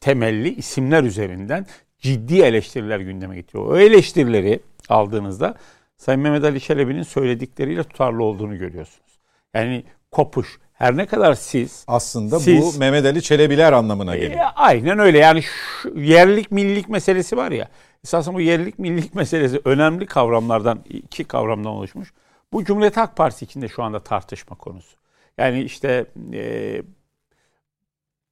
temelli 0.00 0.54
isimler 0.54 1.02
üzerinden 1.02 1.66
ciddi 1.98 2.40
eleştiriler 2.40 3.00
gündeme 3.00 3.36
getiriyor. 3.36 3.66
O 3.66 3.78
eleştirileri 3.78 4.60
aldığınızda 4.88 5.54
Sayın 5.96 6.20
Mehmet 6.20 6.44
Ali 6.44 6.60
Çelebi'nin 6.60 7.02
söyledikleriyle 7.02 7.84
tutarlı 7.84 8.24
olduğunu 8.24 8.58
görüyorsunuz. 8.58 9.18
Yani 9.54 9.84
kopuş. 10.10 10.58
Her 10.72 10.96
ne 10.96 11.06
kadar 11.06 11.34
siz 11.34 11.84
aslında 11.86 12.40
siz, 12.40 12.62
bu 12.62 12.78
Mehmet 12.78 13.06
Ali 13.06 13.22
Çelebiler 13.22 13.72
anlamına 13.72 14.16
geliyor. 14.16 14.40
E, 14.40 14.42
aynen 14.42 14.98
öyle. 14.98 15.18
Yani 15.18 15.42
şu 15.42 15.98
yerlilik 15.98 16.50
millilik 16.50 16.88
meselesi 16.88 17.36
var 17.36 17.50
ya. 17.50 17.68
Esasında 18.04 18.34
bu 18.34 18.40
yerlilik 18.40 18.78
millilik 18.78 19.14
meselesi 19.14 19.60
önemli 19.64 20.06
kavramlardan 20.06 20.84
iki 20.88 21.24
kavramdan 21.24 21.72
oluşmuş. 21.72 22.12
Bu 22.52 22.64
Cumhuriyet 22.64 22.96
Halk 22.96 23.16
Partisi 23.16 23.44
içinde 23.44 23.68
şu 23.68 23.82
anda 23.82 24.00
tartışma 24.00 24.56
konusu. 24.56 24.96
Yani 25.38 25.62
işte 25.62 26.06
e, 26.32 26.82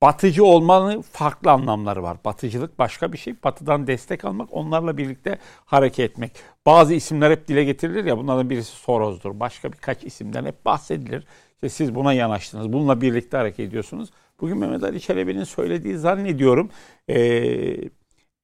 batıcı 0.02 0.44
olmanın 0.44 1.02
farklı 1.02 1.50
anlamları 1.50 2.02
var. 2.02 2.16
Batıcılık 2.24 2.78
başka 2.78 3.12
bir 3.12 3.18
şey. 3.18 3.34
Batıdan 3.44 3.86
destek 3.86 4.24
almak, 4.24 4.48
onlarla 4.52 4.96
birlikte 4.96 5.38
hareket 5.64 6.10
etmek. 6.10 6.32
Bazı 6.66 6.94
isimler 6.94 7.30
hep 7.30 7.48
dile 7.48 7.64
getirilir 7.64 8.04
ya 8.04 8.18
bunlardan 8.18 8.50
birisi 8.50 8.72
Soros'dur. 8.72 9.40
Başka 9.40 9.72
birkaç 9.72 10.04
isimden 10.04 10.44
hep 10.44 10.64
bahsedilir. 10.64 11.24
İşte 11.54 11.68
siz 11.68 11.94
buna 11.94 12.12
yanaştınız. 12.12 12.72
Bununla 12.72 13.00
birlikte 13.00 13.36
hareket 13.36 13.68
ediyorsunuz. 13.68 14.10
Bugün 14.40 14.58
Mehmet 14.58 14.82
Ali 14.82 15.00
Çelebi'nin 15.00 15.44
söylediği 15.44 15.96
zannediyorum 15.96 16.70
e, 17.08 17.76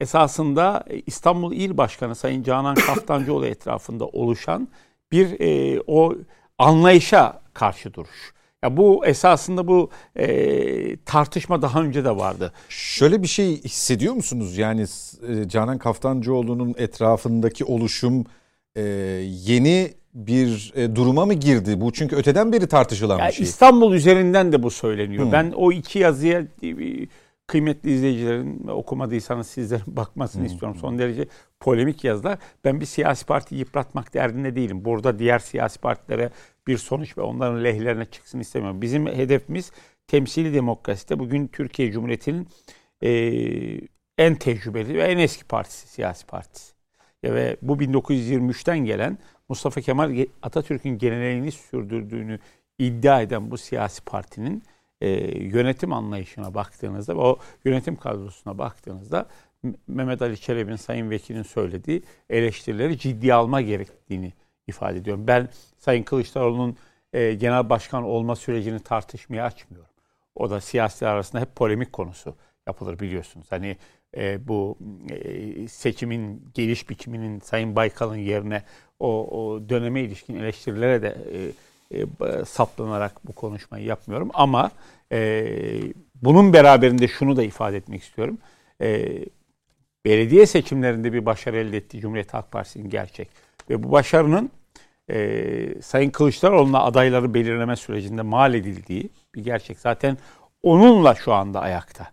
esasında 0.01 0.85
İstanbul 1.07 1.53
İl 1.53 1.77
Başkanı 1.77 2.15
Sayın 2.15 2.43
Canan 2.43 2.75
Kaftancıoğlu 2.87 3.47
etrafında 3.47 4.07
oluşan 4.07 4.69
bir 5.13 5.41
e, 5.41 5.81
o 5.87 6.15
anlayışa 6.59 7.43
karşı 7.55 7.95
duruş. 7.95 8.35
Ya 8.65 8.77
bu 8.77 9.07
esasında 9.07 9.69
bu 9.69 9.91
e, 10.17 10.97
tartışma 10.97 11.63
daha 11.63 11.83
önce 11.83 12.05
de 12.05 12.17
vardı. 12.17 12.53
Şöyle 12.69 13.23
bir 13.23 13.29
şey 13.29 13.63
hissediyor 13.63 14.15
musunuz? 14.15 14.59
Yani 14.59 14.87
e, 15.29 15.49
Canan 15.49 15.79
Kaftancıoğlu'nun 15.79 16.75
etrafındaki 16.79 17.65
oluşum 17.65 18.25
e, 18.77 18.83
yeni 19.47 19.93
bir 20.15 20.73
e, 20.77 20.97
duruma 20.97 21.27
mı 21.27 21.35
girdi? 21.35 21.81
Bu 21.81 21.93
çünkü 21.93 22.17
öteden 22.17 22.53
beri 22.53 22.67
tartışılan 22.67 23.19
ya 23.19 23.29
bir 23.29 23.33
şey. 23.33 23.45
İstanbul 23.45 23.95
üzerinden 23.95 24.53
de 24.53 24.63
bu 24.63 24.71
söyleniyor. 24.71 25.25
Hmm. 25.25 25.33
Ben 25.33 25.53
o 25.57 25.73
iki 25.73 25.99
yazıya 25.99 26.41
e, 26.63 26.77
kıymetli 27.47 27.93
izleyicilerin 27.93 28.69
okumadıysanız 28.69 29.47
sizlerin 29.47 29.83
bakmasını 29.97 30.41
hmm. 30.43 30.47
istiyorum. 30.47 30.79
Son 30.81 30.99
derece 30.99 31.27
polemik 31.61 32.05
yazılar. 32.05 32.39
Ben 32.65 32.81
bir 32.81 32.87
siyasi 32.87 33.27
parti 33.27 33.55
yıpratmak 33.55 34.15
derdinde 34.15 34.57
değilim. 34.57 34.85
Burada 34.85 35.19
diğer 35.19 35.39
siyasi 35.39 35.79
partilere 35.79 36.31
bir 36.71 36.79
sonuç 36.79 37.19
ve 37.19 37.23
onların 37.23 37.65
lehlerine 37.65 38.05
çıksın 38.05 38.41
istemiyorum. 38.41 38.83
Bizim 38.83 39.07
hedefimiz 39.07 39.73
temsili 40.07 40.55
demokraside 40.55 41.19
bugün 41.19 41.47
Türkiye 41.47 41.93
Cumhuriyeti'nin 41.93 42.49
e, 43.03 43.11
en 44.19 44.35
tecrübeli 44.35 44.95
ve 44.95 45.03
en 45.03 45.19
eski 45.19 45.45
partisi, 45.45 45.89
siyasi 45.89 46.27
partisi. 46.27 46.73
Ya 47.23 47.35
ve 47.35 47.57
bu 47.63 47.77
1923'ten 47.77 48.79
gelen 48.79 49.19
Mustafa 49.49 49.81
Kemal 49.81 50.27
Atatürk'ün 50.43 50.99
geleneğini 50.99 51.53
sürdürdüğünü 51.53 52.39
iddia 52.79 53.23
eden 53.23 53.51
bu 53.51 53.59
siyasi 53.59 54.05
partinin 54.05 54.63
e, 55.01 55.09
yönetim 55.39 55.93
anlayışına 55.93 56.55
baktığınızda 56.55 57.17
ve 57.17 57.21
o 57.21 57.39
yönetim 57.65 57.97
kadrosuna 57.97 58.59
baktığınızda 58.59 59.29
Mehmet 59.89 60.23
Ali 60.23 60.41
Çelebi'nin 60.41 60.77
Sayın 60.77 61.11
Vekil'in 61.11 61.43
söylediği 61.43 62.03
eleştirileri 62.31 62.99
ciddiye 62.99 63.35
alma 63.35 63.61
gerektiğini 63.61 64.33
ifade 64.71 64.99
ediyorum. 64.99 65.27
Ben 65.27 65.49
Sayın 65.79 66.03
Kılıçdaroğlu'nun 66.03 66.77
e, 67.13 67.35
genel 67.35 67.71
başkan 67.71 68.05
olma 68.05 68.37
sürecini 68.37 68.81
tartışmaya 68.81 69.45
açmıyorum. 69.45 69.91
O 70.35 70.51
da 70.51 70.61
siyasiler 70.61 71.11
arasında 71.11 71.43
hep 71.43 71.57
polemik 71.57 71.93
konusu 71.93 72.35
yapılır 72.67 72.99
biliyorsunuz. 72.99 73.47
Hani 73.51 73.77
e, 74.17 74.49
bu 74.49 74.79
e, 75.11 75.69
seçimin 75.69 76.51
geliş 76.55 76.91
biçiminin 76.91 77.41
Sayın 77.41 77.77
Baykal'ın 77.77 78.17
yerine 78.17 78.63
o, 79.01 79.27
o 79.41 79.69
döneme 79.69 80.01
ilişkin 80.01 80.37
eleştirilere 80.37 81.03
de 81.03 81.17
e, 81.33 81.99
e, 82.01 82.07
saplanarak 82.45 83.29
bu 83.29 83.33
konuşmayı 83.33 83.85
yapmıyorum. 83.85 84.31
Ama 84.35 84.71
e, 85.13 85.47
bunun 86.15 86.53
beraberinde 86.53 87.09
şunu 87.09 87.37
da 87.37 87.43
ifade 87.43 87.77
etmek 87.77 88.03
istiyorum. 88.03 88.39
E, 88.83 89.19
belediye 90.05 90.47
seçimlerinde 90.47 91.13
bir 91.13 91.27
başarı 91.27 91.57
elde 91.57 91.77
ettiği 91.77 92.01
Cumhuriyet 92.01 92.35
Halk 92.35 92.51
Partisi'nin 92.51 92.91
gerçek. 92.91 93.29
Ve 93.71 93.83
bu 93.83 93.93
başarının 93.93 94.51
e, 95.11 95.83
Sayın 95.83 96.11
Kılıçdaroğlu'na 96.11 96.83
adayları 96.83 97.35
belirleme 97.35 97.77
sürecinde 97.77 98.23
mal 98.23 98.55
edildiği 98.55 99.11
bir 99.35 99.45
gerçek. 99.45 99.79
Zaten 99.79 100.19
onunla 100.63 101.15
şu 101.15 101.33
anda 101.33 101.61
ayakta. 101.61 102.07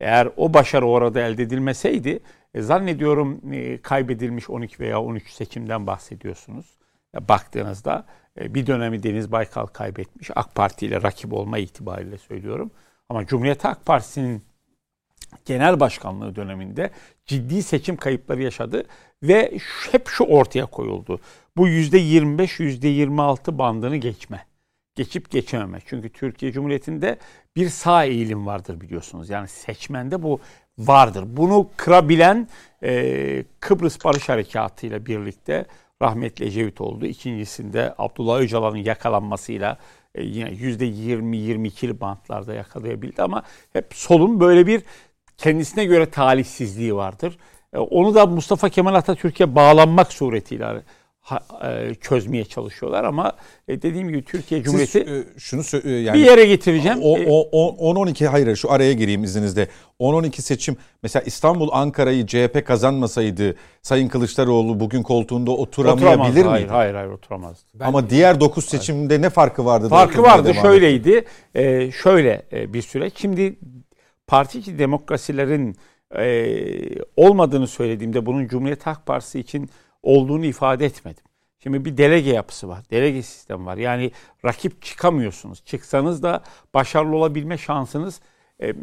Eğer 0.00 0.28
o 0.36 0.54
başarı 0.54 0.86
orada 0.86 1.20
elde 1.20 1.42
edilmeseydi 1.42 2.20
e, 2.54 2.62
zannediyorum 2.62 3.40
e, 3.52 3.82
kaybedilmiş 3.82 4.50
12 4.50 4.80
veya 4.80 5.00
13 5.00 5.30
seçimden 5.30 5.86
bahsediyorsunuz. 5.86 6.66
Ya, 7.14 7.28
baktığınızda 7.28 8.06
e, 8.40 8.54
bir 8.54 8.66
dönemi 8.66 9.02
Deniz 9.02 9.32
Baykal 9.32 9.66
kaybetmiş. 9.66 10.30
AK 10.34 10.54
Parti 10.54 10.86
ile 10.86 11.02
rakip 11.02 11.32
olma 11.32 11.58
itibariyle 11.58 12.18
söylüyorum. 12.18 12.70
Ama 13.08 13.26
Cumhuriyet 13.26 13.64
Halk 13.64 13.86
Partisi'nin 13.86 14.42
genel 15.44 15.80
başkanlığı 15.80 16.36
döneminde 16.36 16.90
ciddi 17.26 17.62
seçim 17.62 17.96
kayıpları 17.96 18.42
yaşadı 18.42 18.84
ve 19.22 19.58
hep 19.92 20.08
şu 20.08 20.24
ortaya 20.24 20.66
koyuldu. 20.66 21.20
Bu 21.56 21.68
%25, 21.68 22.62
%26 22.62 23.58
bandını 23.58 23.96
geçme. 23.96 24.46
Geçip 24.94 25.30
geçememe. 25.30 25.78
Çünkü 25.86 26.08
Türkiye 26.08 26.52
Cumhuriyeti'nde 26.52 27.18
bir 27.56 27.68
sağ 27.68 28.04
eğilim 28.04 28.46
vardır 28.46 28.80
biliyorsunuz. 28.80 29.30
Yani 29.30 29.48
seçmende 29.48 30.22
bu 30.22 30.40
vardır. 30.78 31.24
Bunu 31.26 31.70
kırabilen 31.76 32.48
e, 32.82 33.44
Kıbrıs 33.60 34.04
Barış 34.04 34.28
Harekatı 34.28 34.86
ile 34.86 35.06
birlikte 35.06 35.66
rahmetli 36.02 36.44
Ecevit 36.44 36.80
oldu. 36.80 37.06
İkincisinde 37.06 37.94
Abdullah 37.98 38.38
Öcalan'ın 38.38 38.76
yakalanmasıyla 38.76 39.78
e, 40.14 40.22
yine 40.22 40.50
%20-22'li 40.50 42.00
bantlarda 42.00 42.54
yakalayabildi 42.54 43.22
ama 43.22 43.42
hep 43.72 43.86
solun 43.94 44.40
böyle 44.40 44.66
bir 44.66 44.82
kendisine 45.36 45.84
göre 45.84 46.10
talihsizliği 46.10 46.94
vardır. 46.94 47.38
E, 47.74 47.78
onu 47.78 48.14
da 48.14 48.26
Mustafa 48.26 48.68
Kemal 48.68 48.94
Atatürk'e 48.94 49.54
bağlanmak 49.54 50.12
suretiyle 50.12 50.82
e, 51.64 51.94
çözmeye 51.94 52.44
çalışıyorlar 52.44 53.04
ama 53.04 53.32
e, 53.68 53.82
dediğim 53.82 54.08
gibi 54.08 54.24
Türkiye 54.24 54.62
Cumhuriyeti 54.62 55.24
Siz, 55.36 55.42
şunu 55.42 55.88
yani 55.90 56.18
bir 56.18 56.24
yere 56.24 56.44
getireceğim. 56.44 56.98
O, 57.02 57.18
o, 57.26 57.48
o, 57.52 57.94
10-12 57.94 58.26
hayır 58.26 58.56
şu 58.56 58.72
araya 58.72 58.92
gireyim 58.92 59.24
izninizle. 59.24 59.68
10-12 60.00 60.40
seçim 60.40 60.76
mesela 61.02 61.22
İstanbul 61.22 61.68
Ankara'yı 61.72 62.26
CHP 62.26 62.66
kazanmasaydı 62.66 63.56
Sayın 63.82 64.08
Kılıçdaroğlu 64.08 64.80
bugün 64.80 65.02
koltuğunda 65.02 65.50
oturamayabilir 65.50 66.16
oturamaz. 66.16 66.34
miydi? 66.34 66.48
Hayır, 66.48 66.68
hayır, 66.68 66.94
hayır 66.94 67.10
oturamazdı. 67.10 67.64
Ama 67.80 68.10
diğer 68.10 68.40
9 68.40 68.64
seçimde 68.64 69.22
ne 69.22 69.30
farkı 69.30 69.64
vardı? 69.64 69.88
Farkı 69.88 70.22
vardı. 70.22 70.54
Şöyleydi. 70.62 71.24
E, 71.54 71.92
şöyle 71.92 72.42
bir 72.52 72.82
süreç. 72.82 73.12
Şimdi 73.16 73.58
parti 74.26 74.58
içi 74.58 74.78
demokrasilerin 74.78 75.76
e, 76.18 76.56
olmadığını 77.16 77.66
söylediğimde 77.66 78.26
bunun 78.26 78.48
Cumhuriyet 78.48 78.86
Halk 78.86 79.06
Partisi 79.06 79.40
için 79.40 79.70
olduğunu 80.02 80.44
ifade 80.44 80.86
etmedim. 80.86 81.24
Şimdi 81.62 81.84
bir 81.84 81.96
delege 81.96 82.30
yapısı 82.30 82.68
var. 82.68 82.82
Delege 82.90 83.22
sistemi 83.22 83.66
var. 83.66 83.76
Yani 83.76 84.12
rakip 84.44 84.82
çıkamıyorsunuz. 84.82 85.64
Çıksanız 85.64 86.22
da 86.22 86.42
başarılı 86.74 87.16
olabilme 87.16 87.58
şansınız 87.58 88.20
e, 88.62 88.74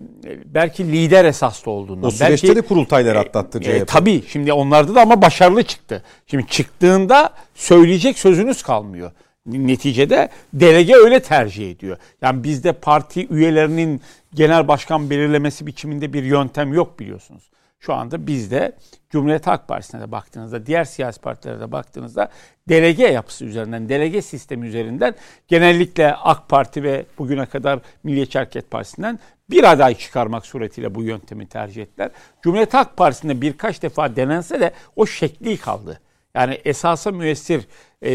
belki 0.45 0.91
lider 0.91 1.25
esaslı 1.25 1.71
olduğundan. 1.71 2.07
O 2.07 2.11
süreçte 2.11 2.47
belki, 2.47 2.63
de 2.63 2.67
kurultaylar 2.67 3.15
atlattı 3.15 3.61
CHP. 3.61 3.67
e, 3.67 3.85
tabii 3.85 4.23
şimdi 4.27 4.53
onlarda 4.53 4.95
da 4.95 5.01
ama 5.01 5.21
başarılı 5.21 5.63
çıktı. 5.63 6.03
Şimdi 6.27 6.47
çıktığında 6.47 7.33
söyleyecek 7.55 8.19
sözünüz 8.19 8.63
kalmıyor. 8.63 9.11
Neticede 9.47 10.29
delege 10.53 10.95
öyle 10.95 11.19
tercih 11.19 11.71
ediyor. 11.71 11.97
Yani 12.21 12.43
bizde 12.43 12.73
parti 12.73 13.27
üyelerinin 13.27 14.01
genel 14.33 14.67
başkan 14.67 15.09
belirlemesi 15.09 15.67
biçiminde 15.67 16.13
bir 16.13 16.23
yöntem 16.23 16.73
yok 16.73 16.99
biliyorsunuz. 16.99 17.43
Şu 17.79 17.93
anda 17.93 18.27
bizde 18.27 18.71
Cumhuriyet 19.09 19.47
Halk 19.47 19.67
Partisi'ne 19.67 20.01
de 20.01 20.11
baktığınızda, 20.11 20.65
diğer 20.65 20.83
siyasi 20.83 21.21
partilere 21.21 21.59
de 21.59 21.71
baktığınızda 21.71 22.29
delege 22.69 23.07
yapısı 23.07 23.45
üzerinden, 23.45 23.89
delege 23.89 24.21
sistemi 24.21 24.67
üzerinden 24.67 25.15
genellikle 25.47 26.13
AK 26.13 26.49
Parti 26.49 26.83
ve 26.83 27.05
bugüne 27.17 27.45
kadar 27.45 27.79
Milliyetçi 28.03 28.37
Hareket 28.37 28.71
Partisi'nden 28.71 29.19
bir 29.49 29.71
aday 29.71 29.95
çıkarmak 29.95 30.45
suretiyle 30.45 30.95
bu 30.95 31.03
yöntemi 31.03 31.47
tercih 31.47 31.81
ettiler. 31.81 32.11
Cumhuriyet 32.41 32.73
Halk 32.73 32.97
Partisi'nde 32.97 33.41
birkaç 33.41 33.81
defa 33.81 34.15
denense 34.15 34.59
de 34.59 34.71
o 34.95 35.05
şekli 35.05 35.57
kaldı. 35.57 35.99
Yani 36.35 36.57
esasa 36.65 37.11
müessir 37.11 37.67
e, 38.03 38.09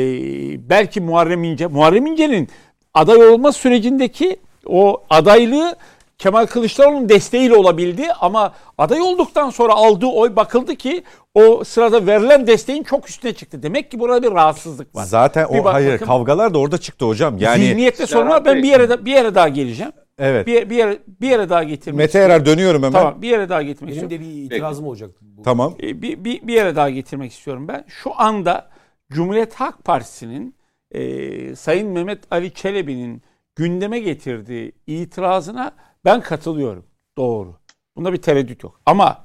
belki 0.70 1.00
Muharrem 1.00 1.44
İnce, 1.44 1.66
Muharrem 1.66 2.06
İnce'nin 2.06 2.48
aday 2.94 3.28
olma 3.28 3.52
sürecindeki 3.52 4.36
o 4.66 5.02
adaylığı 5.10 5.76
Kemal 6.18 6.46
Kılıçdaroğlu'nun 6.46 7.08
desteğiyle 7.08 7.54
olabildi 7.54 8.12
ama 8.20 8.54
aday 8.78 9.00
olduktan 9.00 9.50
sonra 9.50 9.72
aldığı 9.72 10.06
oy 10.06 10.36
bakıldı 10.36 10.76
ki 10.76 11.04
o 11.34 11.64
sırada 11.64 12.06
verilen 12.06 12.46
desteğin 12.46 12.82
çok 12.82 13.08
üstüne 13.08 13.32
çıktı. 13.32 13.62
Demek 13.62 13.90
ki 13.90 14.00
burada 14.00 14.22
bir 14.22 14.30
rahatsızlık 14.34 14.94
var. 14.94 15.04
Zaten 15.04 15.48
Bir 15.52 15.58
o 15.58 15.64
bak- 15.64 15.74
hayır 15.74 15.94
bakın, 15.94 16.06
kavgalar 16.06 16.54
da 16.54 16.58
orada 16.58 16.78
çıktı 16.78 17.04
hocam. 17.04 17.38
Yani 17.38 17.64
zihniyette 17.64 18.06
sorun 18.06 18.28
var. 18.28 18.44
Ben 18.44 18.62
bir 18.62 18.68
yere 18.68 19.04
bir 19.04 19.12
yere 19.12 19.34
daha 19.34 19.48
geleceğim. 19.48 19.92
Evet. 20.18 20.46
Bir, 20.46 20.70
bir 20.70 20.76
yere 20.76 20.98
bir 21.20 21.30
yere 21.30 21.48
daha 21.48 21.62
getirmek 21.62 21.98
Mete 21.98 22.06
istiyorum. 22.06 22.30
Erer 22.30 22.46
dönüyorum 22.46 22.82
hemen. 22.82 22.92
Tamam, 22.92 23.22
bir 23.22 23.28
yere 23.28 23.48
daha 23.48 23.62
getirmek 23.62 23.94
Benim 23.94 24.04
istiyorum. 24.04 24.26
de 24.26 24.36
bir 24.36 24.42
itirazım 24.42 24.86
olacaktı. 24.86 25.18
Bu. 25.22 25.42
Tamam. 25.42 25.74
E, 25.82 26.02
bir, 26.02 26.24
bir, 26.24 26.46
bir 26.46 26.54
yere 26.54 26.76
daha 26.76 26.90
getirmek 26.90 27.32
istiyorum 27.32 27.68
ben. 27.68 27.84
Şu 27.88 28.20
anda 28.20 28.70
Cumhuriyet 29.12 29.54
Halk 29.54 29.84
Partisi'nin 29.84 30.54
e, 30.90 31.56
Sayın 31.56 31.88
Mehmet 31.88 32.18
Ali 32.30 32.54
Çelebi'nin 32.54 33.22
gündeme 33.56 33.98
getirdiği 33.98 34.72
itirazına 34.86 35.72
ben 36.04 36.20
katılıyorum. 36.20 36.84
Doğru. 37.16 37.56
Bunda 37.96 38.12
bir 38.12 38.22
tereddüt 38.22 38.62
yok. 38.62 38.80
Ama 38.86 39.24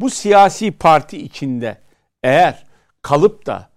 bu 0.00 0.10
siyasi 0.10 0.72
parti 0.72 1.18
içinde 1.22 1.78
eğer 2.22 2.66
kalıp 3.02 3.46
da 3.46 3.70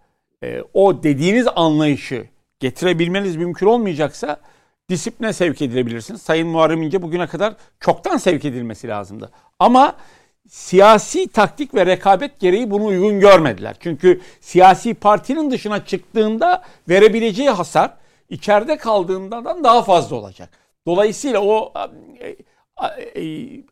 e, 0.43 0.61
o 0.73 1.03
dediğiniz 1.03 1.47
anlayışı 1.55 2.27
getirebilmeniz 2.59 3.35
mümkün 3.35 3.67
olmayacaksa 3.67 4.37
disipline 4.93 5.33
sevk 5.33 5.61
edilebilirsiniz. 5.61 6.21
Sayın 6.21 6.47
Muharrem 6.47 6.81
İnce 6.81 7.01
bugüne 7.01 7.27
kadar 7.27 7.53
çoktan 7.79 8.17
sevk 8.17 8.45
edilmesi 8.45 8.87
lazımdı. 8.87 9.31
Ama 9.59 9.95
siyasi 10.49 11.27
taktik 11.27 11.75
ve 11.75 11.85
rekabet 11.85 12.39
gereği 12.39 12.71
bunu 12.71 12.85
uygun 12.85 13.19
görmediler. 13.19 13.75
Çünkü 13.79 14.21
siyasi 14.41 14.93
partinin 14.93 15.51
dışına 15.51 15.85
çıktığında 15.85 16.63
verebileceği 16.89 17.49
hasar 17.49 17.93
içeride 18.29 18.77
kaldığından 18.77 19.63
daha 19.63 19.83
fazla 19.83 20.15
olacak. 20.15 20.49
Dolayısıyla 20.87 21.39
o 21.41 21.73
e, 22.19 22.35
e, 23.15 23.23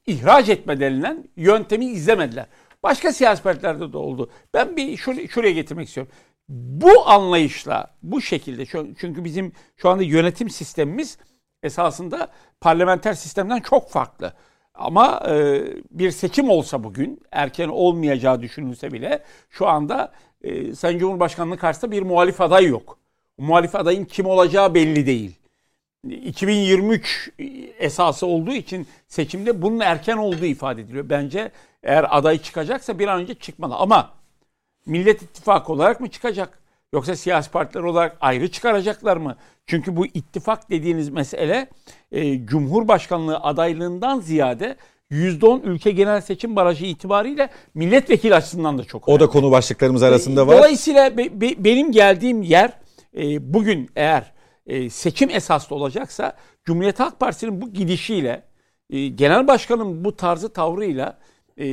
ihraç 0.07 0.49
etme 0.49 0.79
denilen 0.79 1.23
yöntemi 1.35 1.85
izlemediler. 1.85 2.45
Başka 2.83 3.13
siyasi 3.13 3.43
partilerde 3.43 3.93
de 3.93 3.97
oldu. 3.97 4.29
Ben 4.53 4.77
bir 4.77 4.97
şur- 4.97 5.27
şuraya 5.27 5.53
getirmek 5.53 5.87
istiyorum. 5.87 6.13
Bu 6.51 7.09
anlayışla, 7.09 7.87
bu 8.03 8.21
şekilde 8.21 8.65
çünkü 8.99 9.23
bizim 9.23 9.51
şu 9.77 9.89
anda 9.89 10.03
yönetim 10.03 10.49
sistemimiz 10.49 11.17
esasında 11.63 12.27
parlamenter 12.61 13.13
sistemden 13.13 13.59
çok 13.59 13.89
farklı. 13.89 14.33
Ama 14.73 15.23
e, 15.29 15.63
bir 15.91 16.11
seçim 16.11 16.49
olsa 16.49 16.83
bugün 16.83 17.21
erken 17.31 17.67
olmayacağı 17.67 18.41
düşünülse 18.41 18.93
bile 18.93 19.23
şu 19.49 19.67
anda 19.67 20.11
e, 20.41 20.75
Sayın 20.75 20.99
Cumhurbaşkanlığı 20.99 21.57
karşısında 21.57 21.91
bir 21.91 22.01
muhalif 22.01 22.41
aday 22.41 22.65
yok. 22.65 22.97
Muhalif 23.37 23.75
adayın 23.75 24.05
kim 24.05 24.25
olacağı 24.25 24.73
belli 24.73 25.05
değil. 25.05 25.35
2023 26.07 27.31
esası 27.79 28.25
olduğu 28.25 28.53
için 28.53 28.87
seçimde 29.07 29.61
bunun 29.61 29.79
erken 29.79 30.17
olduğu 30.17 30.45
ifade 30.45 30.81
ediliyor. 30.81 31.09
Bence 31.09 31.51
eğer 31.83 32.17
aday 32.17 32.41
çıkacaksa 32.41 32.99
bir 32.99 33.07
an 33.07 33.21
önce 33.21 33.35
çıkmalı. 33.35 33.75
Ama 33.75 34.20
Millet 34.85 35.21
İttifakı 35.21 35.73
olarak 35.73 35.99
mı 35.99 36.09
çıkacak? 36.09 36.59
Yoksa 36.93 37.15
siyasi 37.15 37.51
partiler 37.51 37.83
olarak 37.83 38.17
ayrı 38.21 38.51
çıkaracaklar 38.51 39.17
mı? 39.17 39.35
Çünkü 39.65 39.95
bu 39.95 40.05
ittifak 40.05 40.69
dediğiniz 40.69 41.09
mesele 41.09 41.69
e, 42.11 42.45
Cumhurbaşkanlığı 42.45 43.37
adaylığından 43.39 44.19
ziyade 44.19 44.75
%10 45.11 45.61
ülke 45.63 45.91
genel 45.91 46.21
seçim 46.21 46.55
barajı 46.55 46.85
itibariyle 46.85 47.49
milletvekili 47.73 48.35
açısından 48.35 48.77
da 48.77 48.83
çok 48.83 49.07
O 49.07 49.11
önemli. 49.11 49.23
da 49.23 49.27
konu 49.27 49.51
başlıklarımız 49.51 50.03
arasında 50.03 50.47
var. 50.47 50.57
Dolayısıyla 50.57 51.17
be- 51.17 51.41
be- 51.41 51.63
benim 51.63 51.91
geldiğim 51.91 52.41
yer 52.41 52.73
e, 53.17 53.53
bugün 53.53 53.89
eğer 53.95 54.31
e, 54.65 54.89
seçim 54.89 55.29
esaslı 55.29 55.75
olacaksa 55.75 56.33
Cumhuriyet 56.65 56.99
Halk 56.99 57.19
Partisi'nin 57.19 57.61
bu 57.61 57.73
gidişiyle 57.73 58.43
e, 58.89 59.07
genel 59.07 59.47
başkanın 59.47 60.05
bu 60.05 60.15
tarzı 60.15 60.53
tavrıyla 60.53 61.19
e, 61.57 61.65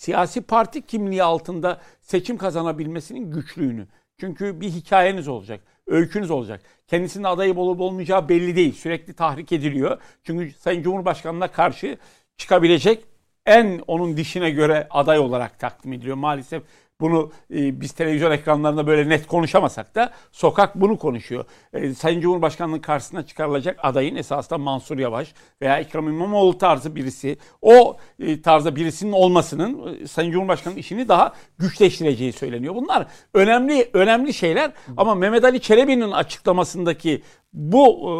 siyasi 0.00 0.40
parti 0.40 0.86
kimliği 0.86 1.22
altında 1.22 1.80
seçim 2.00 2.36
kazanabilmesinin 2.36 3.30
güçlüğünü. 3.30 3.86
Çünkü 4.20 4.60
bir 4.60 4.70
hikayeniz 4.70 5.28
olacak, 5.28 5.60
öykünüz 5.86 6.30
olacak. 6.30 6.62
Kendisinin 6.86 7.24
adayı 7.24 7.56
olup 7.56 7.80
olmayacağı 7.80 8.28
belli 8.28 8.56
değil. 8.56 8.72
Sürekli 8.72 9.12
tahrik 9.12 9.52
ediliyor. 9.52 9.98
Çünkü 10.24 10.52
Sayın 10.58 10.82
Cumhurbaşkanı'na 10.82 11.48
karşı 11.48 11.98
çıkabilecek 12.36 13.04
en 13.46 13.80
onun 13.86 14.16
dişine 14.16 14.50
göre 14.50 14.86
aday 14.90 15.18
olarak 15.18 15.58
takdim 15.58 15.92
ediliyor. 15.92 16.16
Maalesef 16.16 16.62
bunu 17.00 17.30
e, 17.54 17.80
biz 17.80 17.92
televizyon 17.92 18.30
ekranlarında 18.30 18.86
böyle 18.86 19.08
net 19.08 19.26
konuşamasak 19.26 19.94
da 19.94 20.10
sokak 20.32 20.74
bunu 20.74 20.98
konuşuyor. 20.98 21.44
E, 21.72 21.94
Sayın 21.94 22.20
Cumhurbaşkanı'nın 22.20 22.78
karşısına 22.78 23.26
çıkarılacak 23.26 23.78
adayın 23.82 24.16
esasında 24.16 24.58
Mansur 24.58 24.98
Yavaş 24.98 25.34
veya 25.62 25.78
Ekrem 25.78 26.08
İmamoğlu 26.08 26.58
tarzı 26.58 26.96
birisi. 26.96 27.38
O 27.62 27.96
e, 28.18 28.42
tarzda 28.42 28.76
birisinin 28.76 29.12
olmasının 29.12 30.02
e, 30.02 30.06
Sayın 30.06 30.32
Cumhurbaşkanı'nın 30.32 30.78
işini 30.78 31.08
daha 31.08 31.32
güçleştireceği 31.58 32.32
söyleniyor. 32.32 32.74
Bunlar 32.74 33.06
önemli 33.34 33.90
önemli 33.92 34.34
şeyler 34.34 34.72
ama 34.96 35.14
Mehmet 35.14 35.44
Ali 35.44 35.60
Çelebi'nin 35.60 36.10
açıklamasındaki 36.10 37.22
bu 37.52 37.86
e, 37.86 38.10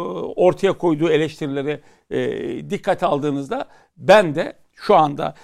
ortaya 0.41 0.73
koyduğu 0.73 1.09
eleştirileri 1.09 1.81
e, 2.09 2.69
dikkate 2.69 3.05
aldığınızda 3.05 3.65
ben 3.97 4.35
de 4.35 4.53
şu 4.75 4.95
anda 4.95 5.35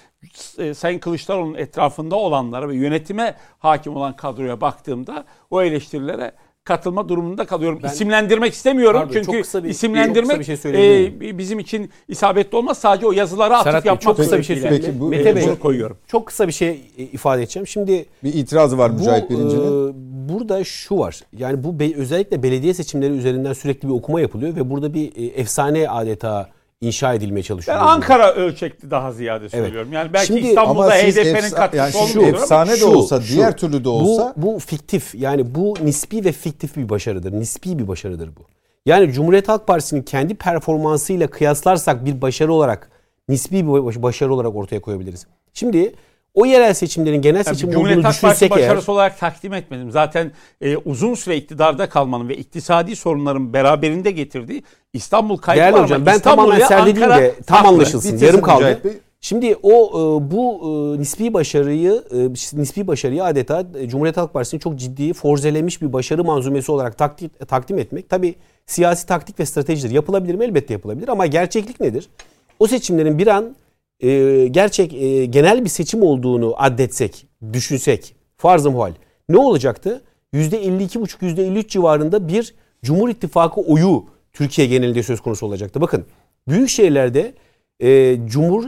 e, 0.57 0.73
Sayın 0.73 0.99
Kılıçdaroğlu'nun 0.99 1.55
etrafında 1.55 2.15
olanlara 2.15 2.69
ve 2.69 2.75
yönetime 2.75 3.35
hakim 3.59 3.95
olan 3.95 4.15
kadroya 4.15 4.61
baktığımda 4.61 5.25
o 5.51 5.61
eleştirilere 5.61 6.31
katılma 6.63 7.09
durumunda 7.09 7.45
kalıyorum. 7.45 7.79
Ben- 7.83 7.87
İsimlendirmek 7.89 8.53
istemiyorum 8.53 8.99
Pardon, 9.01 9.13
çok 9.13 9.23
çünkü 9.25 9.41
kısa 9.41 9.63
bir- 9.63 9.69
isimlendirmek 9.69 10.45
çok 10.45 10.55
kısa 10.55 10.69
bir 10.69 10.73
şey 10.77 11.05
e, 11.05 11.37
bizim 11.37 11.59
için 11.59 11.91
isabetli 12.07 12.57
olmaz. 12.57 12.77
Sadece 12.77 13.07
o 13.07 13.11
yazılara 13.11 13.53
atıf 13.55 13.63
Serhat 13.63 13.83
Bey, 13.85 13.89
yapmak 13.89 14.01
çok 14.01 14.17
kısa 14.17 14.37
bir 14.37 14.43
şey. 14.43 14.61
Peki, 14.61 14.99
bu- 14.99 15.07
Mete 15.09 15.35
Bey, 15.35 15.43
bunu 15.47 15.59
koyuyorum. 15.59 15.97
Çok 16.07 16.27
kısa 16.27 16.47
bir 16.47 16.53
şey 16.53 16.81
ifade 16.97 17.41
edeceğim. 17.41 17.67
Şimdi 17.67 18.05
Bir 18.23 18.33
itirazı 18.33 18.77
var 18.77 18.89
Mücahit 18.89 19.29
bu, 19.29 19.33
Birinci'nin. 19.33 19.89
e, 19.89 19.93
burada 20.29 20.63
şu 20.63 20.97
var. 20.97 21.19
Yani 21.37 21.63
bu 21.63 21.79
be- 21.79 21.95
özellikle 21.95 22.43
belediye 22.43 22.73
seçimleri 22.73 23.13
üzerinden 23.13 23.53
sürekli 23.53 23.87
bir 23.87 23.93
okuma 23.93 24.21
yapılıyor 24.21 24.55
ve 24.55 24.69
burada 24.69 24.93
bir 24.93 25.15
e, 25.15 25.25
efsane 25.25 25.89
adeta 25.89 26.49
inşa 26.81 27.13
edilmeye 27.13 27.43
çalışıyor. 27.43 27.77
Ben 27.77 27.83
Ankara 27.85 28.33
ölçekli 28.33 28.91
daha 28.91 29.11
ziyade 29.11 29.49
söylüyorum. 29.49 29.93
Yani 29.93 30.13
belki 30.13 30.27
Şimdi- 30.27 30.39
İstanbul'da 30.47 30.89
HDP'nin 30.95 31.33
efsa- 31.35 31.55
katkısı 31.55 31.77
yani 31.77 31.91
şu 31.91 32.19
olmuyor 32.19 32.33
efsane 32.35 32.71
de 32.71 32.77
Şu, 32.77 32.87
olsa, 32.87 33.21
şu. 33.21 33.33
diğer 33.35 33.57
türlü 33.57 33.83
de 33.83 33.89
olsa 33.89 34.33
Bu, 34.37 34.55
bu 34.55 34.59
fiktif 34.59 35.15
yani 35.15 35.55
bu 35.55 35.73
nispi 35.83 36.25
ve 36.25 36.31
fiktif 36.31 36.77
bir 36.77 36.89
başarıdır. 36.89 37.31
Nispi 37.31 37.79
bir 37.79 37.87
başarıdır 37.87 38.29
bu. 38.35 38.41
Yani 38.85 39.11
Cumhuriyet 39.13 39.49
Halk 39.49 39.67
Partisi'nin 39.67 40.01
kendi 40.03 40.35
performansıyla 40.35 41.27
kıyaslarsak 41.27 42.05
bir 42.05 42.21
başarı 42.21 42.53
olarak 42.53 42.89
nispi 43.29 43.67
bir 43.67 43.85
baş- 43.85 44.01
başarı 44.01 44.33
olarak 44.33 44.55
ortaya 44.55 44.81
koyabiliriz. 44.81 45.27
Şimdi 45.53 45.95
o 46.37 46.45
yerel 46.45 46.73
seçimlerin 46.73 47.21
genel 47.21 47.35
Yani 47.35 47.45
seçim 47.45 47.71
Cumhuriyet 47.71 47.97
olduğunu 47.97 48.07
Halk 48.07 48.21
Partisi 48.21 48.45
düşünsek 48.45 48.57
eğer 48.61 48.69
başarısı 48.69 48.91
olarak 48.91 49.19
takdim 49.19 49.53
etmedim. 49.53 49.91
Zaten 49.91 50.31
e, 50.61 50.77
uzun 50.77 51.13
süre 51.13 51.37
iktidarda 51.37 51.89
kalmanın 51.89 52.29
ve 52.29 52.37
iktisadi 52.37 52.95
sorunların 52.95 53.53
beraberinde 53.53 54.11
getirdiği 54.11 54.63
İstanbul 54.93 55.37
kaybı 55.37 55.61
Değerli 55.61 55.73
var 55.73 55.83
hocam 55.83 56.05
ben 56.05 56.19
tamamen 56.19 56.59
İstanbul 56.59 56.67
serdediğim 56.67 57.03
Ankara 57.03 57.21
de 57.21 57.35
tam 57.47 57.57
farklı. 57.57 57.69
anlaşılsın. 57.69 58.17
Yarım 58.17 58.41
kaldı. 58.41 58.81
Şimdi 59.21 59.55
o 59.63 59.89
e, 59.89 60.31
bu 60.31 60.61
e, 60.63 60.99
nispi 60.99 61.33
başarıyı 61.33 62.03
e, 62.11 62.17
nispi 62.61 62.87
başarıyı 62.87 63.23
adeta 63.23 63.63
Cumhuriyet 63.87 64.17
Halk 64.17 64.33
Partisi'nin 64.33 64.59
çok 64.59 64.75
ciddi 64.75 65.13
forzelemiş 65.13 65.81
bir 65.81 65.93
başarı 65.93 66.23
manzumesi 66.23 66.71
olarak 66.71 66.97
takdim, 66.97 67.29
takdim 67.47 67.79
etmek 67.79 68.09
tabi 68.09 68.35
siyasi 68.65 69.07
taktik 69.07 69.39
ve 69.39 69.45
stratejidir. 69.45 69.91
Yapılabilir 69.91 70.35
mi? 70.35 70.45
Elbette 70.45 70.73
yapılabilir 70.73 71.07
ama 71.07 71.25
gerçeklik 71.25 71.79
nedir? 71.79 72.09
O 72.59 72.67
seçimlerin 72.67 73.17
bir 73.17 73.27
an 73.27 73.55
e, 73.99 74.47
gerçek 74.47 74.93
e, 74.93 75.25
genel 75.25 75.63
bir 75.63 75.69
seçim 75.69 76.03
olduğunu 76.03 76.53
addetsek, 76.57 77.27
düşünsek 77.53 78.15
farz-ı 78.37 78.71
muhal 78.71 78.93
ne 79.29 79.37
olacaktı? 79.37 80.01
%52,5 80.33 81.21
%53 81.21 81.67
civarında 81.67 82.27
bir 82.27 82.55
Cumhur 82.83 83.09
İttifakı 83.09 83.61
oyu 83.61 84.05
Türkiye 84.33 84.67
genelinde 84.67 85.03
söz 85.03 85.21
konusu 85.21 85.45
olacaktı. 85.45 85.81
Bakın 85.81 86.05
büyük 86.47 86.69
şehirlerde 86.69 87.33
e, 87.79 88.17
Cumhur 88.25 88.63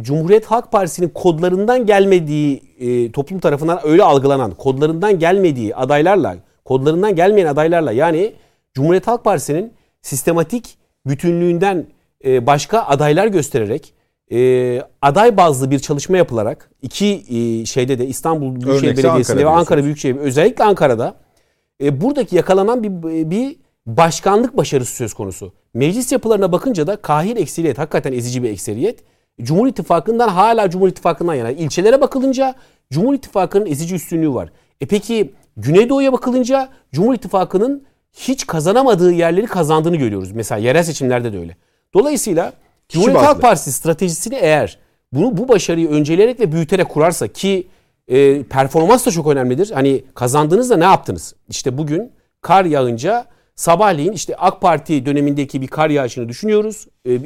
Cumhuriyet 0.00 0.46
Halk 0.46 0.72
Partisi'nin 0.72 1.08
kodlarından 1.08 1.86
gelmediği 1.86 2.62
e, 2.78 3.12
toplum 3.12 3.40
tarafından 3.40 3.80
öyle 3.84 4.02
algılanan 4.02 4.50
kodlarından 4.50 5.18
gelmediği 5.18 5.76
adaylarla 5.76 6.36
kodlarından 6.64 7.16
gelmeyen 7.16 7.46
adaylarla 7.46 7.92
yani 7.92 8.32
Cumhuriyet 8.74 9.06
Halk 9.06 9.24
Partisi'nin 9.24 9.72
sistematik 10.02 10.78
bütünlüğünden 11.06 11.86
e, 12.24 12.46
başka 12.46 12.82
adaylar 12.82 13.26
göstererek 13.26 13.94
e, 14.32 14.82
aday 15.02 15.36
bazlı 15.36 15.70
bir 15.70 15.78
çalışma 15.78 16.16
yapılarak 16.16 16.70
iki 16.82 17.24
e, 17.28 17.66
şeyde 17.66 17.98
de 17.98 18.06
İstanbul 18.06 18.54
Büyükşehir 18.54 18.82
Örnekse 18.82 19.02
Belediyesi'nde 19.02 19.38
Ankara 19.38 19.54
ve 19.54 19.58
Ankara. 19.58 19.84
Büyükşehir 19.84 20.16
özellikle 20.16 20.64
Ankara'da 20.64 21.14
e, 21.82 22.00
buradaki 22.00 22.36
yakalanan 22.36 22.82
bir, 22.82 23.30
bir 23.30 23.56
başkanlık 23.86 24.56
başarısı 24.56 24.94
söz 24.94 25.14
konusu. 25.14 25.52
Meclis 25.74 26.12
yapılarına 26.12 26.52
bakınca 26.52 26.86
da 26.86 26.96
kahir 26.96 27.36
ekseriyet, 27.36 27.78
hakikaten 27.78 28.12
ezici 28.12 28.42
bir 28.42 28.50
ekseriyet. 28.50 29.04
Cumhur 29.42 29.66
İttifakı'ndan 29.66 30.28
hala 30.28 30.70
Cumhur 30.70 30.88
İttifakı'ndan 30.88 31.34
yana. 31.34 31.50
İlçelere 31.50 32.00
bakılınca 32.00 32.54
Cumhur 32.92 33.14
İttifakı'nın 33.14 33.66
ezici 33.66 33.94
üstünlüğü 33.94 34.34
var. 34.34 34.52
E 34.80 34.86
peki 34.86 35.32
Güneydoğu'ya 35.56 36.12
bakılınca 36.12 36.68
Cumhur 36.92 37.14
İttifakı'nın 37.14 37.84
hiç 38.12 38.46
kazanamadığı 38.46 39.12
yerleri 39.12 39.46
kazandığını 39.46 39.96
görüyoruz. 39.96 40.32
Mesela 40.32 40.58
yerel 40.58 40.82
seçimlerde 40.82 41.32
de 41.32 41.38
öyle. 41.38 41.56
Dolayısıyla 41.94 42.52
Cumhuriyet 42.92 43.16
bazlı. 43.16 43.26
Halk 43.26 43.42
Partisi 43.42 43.72
stratejisini 43.72 44.34
eğer 44.34 44.78
bunu 45.12 45.36
bu 45.36 45.48
başarıyı 45.48 45.88
önceleyerek 45.88 46.40
ve 46.40 46.52
büyüterek 46.52 46.88
kurarsa 46.88 47.28
ki 47.28 47.68
e, 48.08 48.42
performans 48.42 49.06
da 49.06 49.10
çok 49.10 49.26
önemlidir. 49.26 49.70
Hani 49.70 50.04
kazandığınızda 50.14 50.76
ne 50.76 50.84
yaptınız? 50.84 51.34
İşte 51.48 51.78
bugün 51.78 52.12
kar 52.40 52.64
yağınca 52.64 53.26
sabahleyin 53.56 54.12
işte 54.12 54.36
AK 54.36 54.60
Parti 54.60 55.06
dönemindeki 55.06 55.62
bir 55.62 55.66
kar 55.66 55.90
yağışını 55.90 56.28
düşünüyoruz. 56.28 56.86
E, 57.04 57.16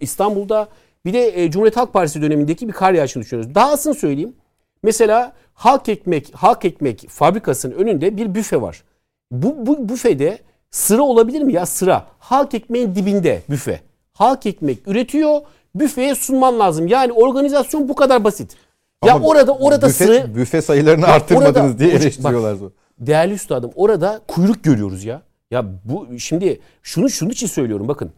İstanbul'da 0.00 0.68
bir 1.04 1.12
de 1.12 1.42
e, 1.42 1.50
Cumhuriyet 1.50 1.76
Halk 1.76 1.92
Partisi 1.92 2.22
dönemindeki 2.22 2.68
bir 2.68 2.72
kar 2.72 2.92
yağışını 2.92 3.22
düşünüyoruz. 3.22 3.54
Dahasını 3.54 3.94
söyleyeyim. 3.94 4.36
Mesela 4.82 5.32
Halk 5.54 5.88
Ekmek 5.88 6.34
Halk 6.34 6.64
Ekmek 6.64 7.08
fabrikasının 7.08 7.74
önünde 7.74 8.16
bir 8.16 8.34
büfe 8.34 8.62
var. 8.62 8.82
Bu, 9.30 9.66
bu 9.66 9.88
büfede 9.88 10.38
sıra 10.70 11.02
olabilir 11.02 11.42
mi 11.42 11.52
ya 11.52 11.66
sıra? 11.66 12.06
Halk 12.18 12.54
ekmeğin 12.54 12.94
dibinde 12.94 13.42
büfe. 13.50 13.80
Halk 14.16 14.46
ekmek 14.46 14.88
üretiyor, 14.88 15.40
büfeye 15.74 16.14
sunman 16.14 16.58
lazım. 16.58 16.86
Yani 16.86 17.12
organizasyon 17.12 17.88
bu 17.88 17.94
kadar 17.94 18.24
basit. 18.24 18.56
Ya 19.04 19.14
Ama 19.14 19.26
orada 19.26 19.52
orada 19.54 19.88
büfe, 19.88 20.04
sıra 20.06 20.34
büfe 20.34 20.62
sayılarını 20.62 21.02
Bak 21.02 21.08
arttırmadınız 21.08 21.56
orada- 21.70 21.78
diye 21.78 21.90
eleştiriyorlar. 21.90 22.58
değerli 22.98 23.34
üstadım 23.34 23.70
orada 23.74 24.20
kuyruk 24.28 24.64
görüyoruz 24.64 25.04
ya. 25.04 25.22
Ya 25.50 25.64
bu 25.84 26.18
şimdi 26.18 26.60
şunu 26.82 27.10
şunu 27.10 27.30
için 27.32 27.46
söylüyorum 27.46 27.88
bakın. 27.88 28.12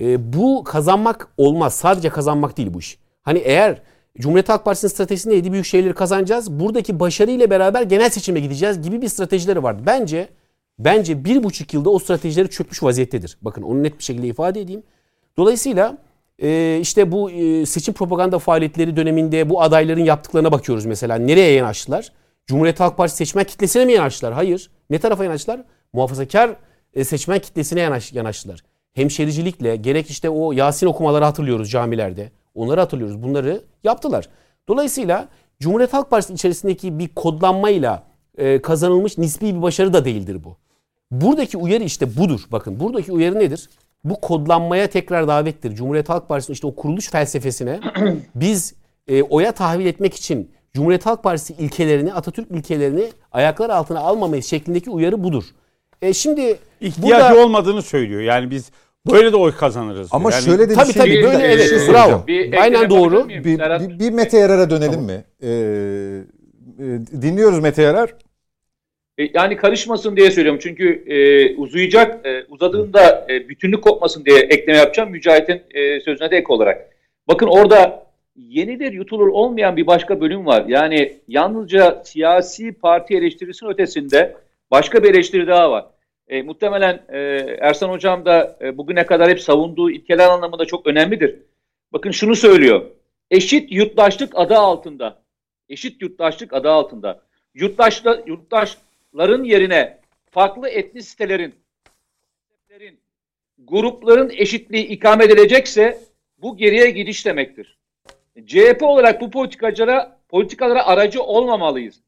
E, 0.00 0.32
bu 0.32 0.64
kazanmak 0.64 1.28
olmaz. 1.36 1.74
Sadece 1.74 2.08
kazanmak 2.08 2.56
değil 2.56 2.74
bu 2.74 2.78
iş. 2.78 2.98
Hani 3.22 3.38
eğer 3.38 3.82
Cumhuriyet 4.18 4.48
Halk 4.48 4.64
Partisi'nin 4.64 4.90
stratejisi 4.90 5.28
neydi? 5.30 5.52
Büyük 5.52 5.66
şeyleri 5.66 5.94
kazanacağız. 5.94 6.50
Buradaki 6.60 7.00
başarıyla 7.00 7.50
beraber 7.50 7.82
genel 7.82 8.10
seçime 8.10 8.40
gideceğiz 8.40 8.82
gibi 8.82 9.02
bir 9.02 9.08
stratejileri 9.08 9.62
vardı. 9.62 9.82
Bence 9.86 10.28
bence 10.78 11.24
bir 11.24 11.42
buçuk 11.42 11.74
yılda 11.74 11.90
o 11.90 11.98
stratejileri 11.98 12.50
çökmüş 12.50 12.82
vaziyettedir. 12.82 13.38
Bakın 13.42 13.62
onu 13.62 13.82
net 13.82 13.98
bir 13.98 14.04
şekilde 14.04 14.26
ifade 14.26 14.60
edeyim. 14.60 14.82
Dolayısıyla 15.40 15.98
e, 16.42 16.78
işte 16.80 17.12
bu 17.12 17.30
e, 17.30 17.66
seçim 17.66 17.94
propaganda 17.94 18.38
faaliyetleri 18.38 18.96
döneminde 18.96 19.50
bu 19.50 19.62
adayların 19.62 20.04
yaptıklarına 20.04 20.52
bakıyoruz 20.52 20.86
mesela. 20.86 21.16
Nereye 21.16 21.52
yanaştılar? 21.52 22.12
Cumhuriyet 22.46 22.80
Halk 22.80 22.96
Partisi 22.96 23.16
seçmen 23.16 23.44
kitlesine 23.44 23.84
mi 23.84 23.92
yanaştılar? 23.92 24.32
Hayır. 24.32 24.70
Ne 24.90 24.98
tarafa 24.98 25.24
yanaştılar? 25.24 25.64
Muhafazakar 25.92 26.56
e, 26.94 27.04
seçmen 27.04 27.38
kitlesine 27.38 27.80
yanaş, 27.80 28.12
yanaştılar. 28.12 28.60
Hemşericilikle 28.92 29.76
gerek 29.76 30.10
işte 30.10 30.30
o 30.30 30.52
Yasin 30.52 30.86
okumaları 30.86 31.24
hatırlıyoruz 31.24 31.70
camilerde. 31.70 32.30
Onları 32.54 32.80
hatırlıyoruz. 32.80 33.22
Bunları 33.22 33.62
yaptılar. 33.84 34.28
Dolayısıyla 34.68 35.28
Cumhuriyet 35.60 35.92
Halk 35.92 36.10
Partisi 36.10 36.34
içerisindeki 36.34 36.98
bir 36.98 37.08
kodlanmayla 37.08 38.06
e, 38.38 38.62
kazanılmış 38.62 39.18
nispi 39.18 39.54
bir 39.56 39.62
başarı 39.62 39.92
da 39.92 40.04
değildir 40.04 40.44
bu. 40.44 40.56
Buradaki 41.10 41.56
uyarı 41.58 41.84
işte 41.84 42.16
budur. 42.16 42.40
Bakın 42.52 42.80
buradaki 42.80 43.12
uyarı 43.12 43.38
nedir? 43.38 43.68
Bu 44.04 44.20
kodlanmaya 44.20 44.86
tekrar 44.86 45.28
davettir. 45.28 45.74
Cumhuriyet 45.74 46.08
Halk 46.08 46.28
Partisi'nin 46.28 46.54
işte 46.54 46.66
o 46.66 46.74
kuruluş 46.74 47.10
felsefesine 47.10 47.80
biz 48.34 48.74
e, 49.08 49.22
oya 49.22 49.52
tahvil 49.52 49.86
etmek 49.86 50.14
için 50.14 50.50
Cumhuriyet 50.74 51.06
Halk 51.06 51.22
Partisi 51.22 51.52
ilkelerini, 51.52 52.14
Atatürk 52.14 52.50
ilkelerini 52.50 53.04
ayaklar 53.32 53.70
altına 53.70 54.00
almamayız 54.00 54.46
şeklindeki 54.46 54.90
uyarı 54.90 55.24
budur. 55.24 55.44
E 56.02 56.12
şimdi 56.12 56.58
İhtiyacı 56.80 57.34
burada, 57.34 57.44
olmadığını 57.44 57.82
söylüyor. 57.82 58.20
Yani 58.20 58.50
biz 58.50 58.70
böyle 59.12 59.32
de 59.32 59.36
oy 59.36 59.52
kazanırız. 59.52 60.08
Ama. 60.10 60.32
Yani 60.32 60.44
şöyle 60.44 60.68
de 60.68 60.74
Tabii, 60.74 60.88
bir 60.88 60.92
şey 60.92 61.02
tabii, 61.02 61.10
bir- 61.10 61.22
böyle 61.22 61.38
bir 61.38 61.44
evet, 61.44 61.68
şey 61.68 61.88
bravo. 61.88 62.26
Bir 62.26 62.62
Aynen 62.62 62.90
doğru. 62.90 63.28
Bir, 63.28 63.44
bir, 63.44 63.98
bir 63.98 64.10
Mete 64.10 64.38
Yarar'a 64.38 64.70
dönelim 64.70 65.00
mi? 65.00 65.24
Ee, 65.42 65.48
dinliyoruz 67.22 67.58
Mete 67.58 67.82
Yarar. 67.82 68.14
E, 69.20 69.30
Yani 69.34 69.56
karışmasın 69.56 70.16
diye 70.16 70.30
söylüyorum. 70.30 70.60
Çünkü 70.62 71.04
e, 71.06 71.16
uzayacak, 71.56 72.26
e, 72.26 72.44
uzadığında 72.48 73.26
e, 73.30 73.48
bütünlük 73.48 73.84
kopmasın 73.84 74.24
diye 74.24 74.38
ekleme 74.40 74.78
yapacağım. 74.78 75.10
Mücahit'in 75.10 75.62
e, 75.74 76.00
sözüne 76.00 76.30
de 76.30 76.36
ek 76.36 76.46
olarak. 76.48 76.90
Bakın 77.28 77.46
orada 77.46 78.06
yenidir 78.36 78.92
yutulur 78.92 79.28
olmayan 79.28 79.76
bir 79.76 79.86
başka 79.86 80.20
bölüm 80.20 80.46
var. 80.46 80.64
Yani 80.68 81.12
yalnızca 81.28 82.02
siyasi 82.04 82.72
parti 82.72 83.16
eleştirisinin 83.16 83.70
ötesinde 83.70 84.36
başka 84.70 85.02
bir 85.02 85.10
eleştiri 85.10 85.46
daha 85.46 85.70
var. 85.70 85.86
E, 86.28 86.42
muhtemelen 86.42 87.00
e, 87.08 87.18
Ersan 87.60 87.88
Hocam 87.88 88.24
da 88.24 88.56
e, 88.60 88.78
bugüne 88.78 89.06
kadar 89.06 89.30
hep 89.30 89.40
savunduğu 89.40 89.90
ilkeler 89.90 90.28
anlamında 90.28 90.64
çok 90.64 90.86
önemlidir. 90.86 91.36
Bakın 91.92 92.10
şunu 92.10 92.36
söylüyor. 92.36 92.82
Eşit 93.30 93.72
yurttaşlık 93.72 94.32
adı 94.34 94.54
altında. 94.54 95.22
Eşit 95.68 96.02
yurttaşlık 96.02 96.52
adı 96.52 96.70
altında. 96.70 97.20
Yurttaşla, 97.54 98.22
yurttaşların 99.12 99.44
yerine 99.44 99.98
farklı 100.30 100.68
etnisitelerin, 100.68 101.54
grupların 103.58 104.30
eşitliği 104.30 104.86
ikame 104.86 105.24
edilecekse 105.24 105.98
bu 106.38 106.56
geriye 106.56 106.90
gidiş 106.90 107.26
demektir. 107.26 107.78
CHP 108.46 108.82
olarak 108.82 109.20
bu 109.20 109.30
politikacılara 109.30 110.20
politikalara 110.28 110.86
aracı 110.86 111.22
olmamalıyız. 111.22 112.00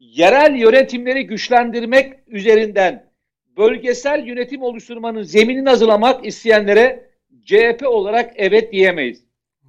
Yerel 0.00 0.54
yönetimleri 0.54 1.26
güçlendirmek 1.26 2.14
üzerinden 2.26 3.10
bölgesel 3.56 4.26
yönetim 4.26 4.62
oluşturmanın 4.62 5.22
zeminini 5.22 5.68
hazırlamak 5.68 6.26
isteyenlere 6.26 7.10
CHP 7.44 7.86
olarak 7.86 8.32
evet 8.36 8.72
diyemeyiz. 8.72 9.24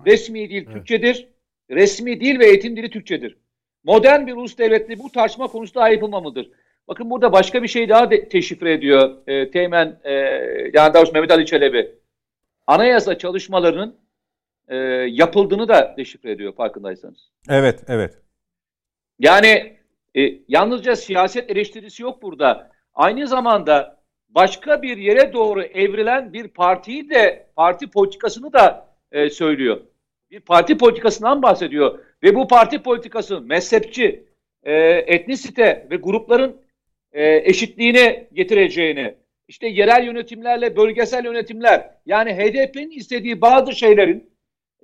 Resmi 0.05 0.49
dil 0.49 0.65
Türkçedir. 0.65 1.27
Resmi 1.69 2.19
dil 2.21 2.39
ve 2.39 2.47
eğitim 2.47 2.77
dili 2.77 2.89
Türkçedir. 2.89 3.37
Modern 3.83 4.27
bir 4.27 4.33
ulus 4.33 4.57
devletli 4.57 4.99
bu 4.99 5.11
tartışma 5.11 5.47
konusu 5.47 5.75
daha 5.75 5.89
yapılmamalıdır. 5.89 6.51
Bakın 6.87 7.09
burada 7.09 7.31
başka 7.31 7.63
bir 7.63 7.67
şey 7.67 7.89
daha 7.89 8.11
de, 8.11 8.29
teşifre 8.29 8.73
ediyor 8.73 9.17
e, 9.27 9.51
Teğmen 9.51 9.99
e, 10.03 10.11
yani 10.73 10.93
daha 10.93 11.03
Mehmet 11.13 11.31
Ali 11.31 11.45
Çelebi. 11.45 11.95
Anayasa 12.67 13.17
çalışmalarının 13.17 13.95
e, 14.67 14.75
yapıldığını 15.09 15.67
da 15.67 15.95
deşifre 15.97 16.31
ediyor 16.31 16.53
farkındaysanız. 16.55 17.31
Evet, 17.49 17.83
evet. 17.87 18.17
Yani 19.19 19.77
e, 20.15 20.39
yalnızca 20.47 20.95
siyaset 20.95 21.51
eleştirisi 21.51 22.03
yok 22.03 22.21
burada. 22.21 22.71
Aynı 22.93 23.27
zamanda 23.27 23.97
başka 24.29 24.81
bir 24.81 24.97
yere 24.97 25.33
doğru 25.33 25.61
evrilen 25.61 26.33
bir 26.33 26.47
partiyi 26.47 27.09
de 27.09 27.47
parti 27.55 27.89
politikasını 27.89 28.53
da 28.53 28.87
e, 29.11 29.29
söylüyor. 29.29 29.81
Bir 30.31 30.39
parti 30.39 30.77
politikasından 30.77 31.41
bahsediyor 31.41 31.99
ve 32.23 32.35
bu 32.35 32.47
parti 32.47 32.83
politikası 32.83 33.41
mezhepçi, 33.41 34.27
e, 34.63 34.73
etnisite 35.07 35.87
ve 35.91 35.95
grupların 35.95 36.66
e, 37.17 37.49
eşitliğini 37.49 38.27
getireceğini, 38.33 39.15
işte 39.47 39.67
yerel 39.67 40.05
yönetimlerle 40.05 40.75
bölgesel 40.75 41.25
yönetimler 41.25 41.89
yani 42.05 42.33
HDP'nin 42.33 42.89
istediği 42.89 43.41
bazı 43.41 43.73
şeylerin 43.73 44.29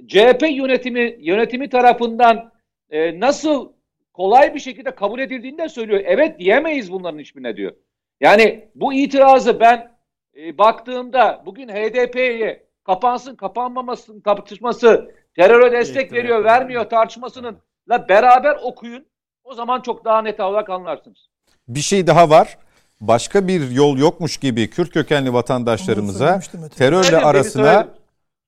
CHP 0.08 0.42
yönetimi 0.52 1.16
yönetimi 1.20 1.70
tarafından 1.70 2.52
e, 2.90 3.20
nasıl 3.20 3.74
kolay 4.14 4.56
bir 4.56 4.60
şekilde 4.60 4.96
kabul 4.96 5.20
edildiğini 5.20 5.58
de 5.58 5.70
söylüyor. 5.70 6.02
Evet 6.06 6.40
diyemeyiz 6.40 6.92
bunların 6.92 7.20
hiçbirine 7.20 7.58
diyor. 7.58 7.76
Yani 8.22 8.70
bu 8.76 8.94
itirazı 8.94 9.60
ben 9.60 9.92
e, 10.38 10.58
baktığımda 10.58 11.44
bugün 11.46 11.68
HDP'ye 11.68 12.64
kapansın 12.84 13.36
kapanmamasın 13.36 14.22
tartışması 14.22 15.12
teröre 15.36 15.72
destek 15.72 16.04
evet, 16.04 16.14
veriyor 16.14 16.38
evet. 16.38 16.46
vermiyor 16.46 16.90
tartışmasının 16.90 17.58
la 17.90 18.10
beraber 18.10 18.58
okuyun. 18.64 19.06
O 19.44 19.54
zaman 19.54 19.82
çok 19.82 20.06
daha 20.06 20.22
net 20.22 20.40
olarak 20.40 20.70
anlarsınız. 20.70 21.33
Bir 21.68 21.80
şey 21.80 22.08
daha 22.08 22.30
var. 22.30 22.58
Başka 23.02 23.48
bir 23.48 23.72
yol 23.72 23.98
yokmuş 23.98 24.38
gibi 24.38 24.70
Kürt 24.70 24.90
kökenli 24.90 25.34
vatandaşlarımıza 25.34 26.42
terörle 26.78 27.18
arasına 27.18 27.88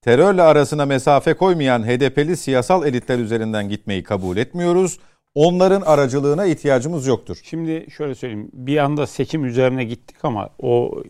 terörle 0.01 0.41
arasına 0.41 0.85
mesafe 0.85 1.33
koymayan 1.33 1.83
HDP'li 1.83 2.37
siyasal 2.37 2.87
elitler 2.87 3.19
üzerinden 3.19 3.69
gitmeyi 3.69 4.03
kabul 4.03 4.37
etmiyoruz. 4.37 4.99
Onların 5.35 5.81
aracılığına 5.81 6.45
ihtiyacımız 6.45 7.07
yoktur. 7.07 7.37
Şimdi 7.43 7.87
şöyle 7.97 8.15
söyleyeyim. 8.15 8.49
Bir 8.53 8.77
anda 8.77 9.07
seçim 9.07 9.45
üzerine 9.45 9.83
gittik 9.83 10.17
ama 10.23 10.49
o 10.59 11.03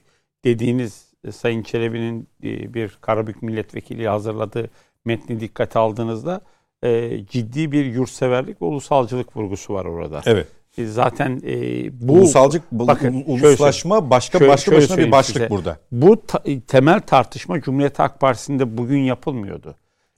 dediğiniz 0.46 1.06
Sayın 1.32 1.64
Çelebi'nin 1.64 2.28
e, 2.44 2.74
bir 2.74 2.98
Karabük 3.02 3.42
milletvekili 3.42 4.08
hazırladığı 4.08 4.70
metni 5.06 5.40
dikkate 5.40 5.80
aldığınızda 5.80 6.42
e, 6.84 7.20
ciddi 7.26 7.72
bir 7.72 7.86
yurtseverlik 7.86 8.62
ve 8.62 8.66
ulusalcılık 8.66 9.38
vurgusu 9.38 9.74
var 9.74 9.86
orada. 9.86 10.22
Evet. 10.26 10.48
Zaten 10.84 11.42
e, 11.46 12.08
bu 12.08 12.14
ulusalcılık, 12.14 12.72
bakın, 12.72 13.24
uluslaşma 13.28 14.10
başka 14.10 14.40
şöyle, 14.40 14.52
başka 14.52 14.72
başına 14.72 14.98
bir 14.98 15.12
başlık 15.12 15.38
size. 15.38 15.50
burada. 15.50 15.78
Bu 15.92 16.26
ta, 16.26 16.44
temel 16.68 17.02
tartışma 17.02 17.62
Cumhuriyet 17.62 18.00
Halk 18.00 18.20
Partisi'nde 18.20 18.78
bugün 18.78 19.00
yapılmıyordu. 19.00 19.76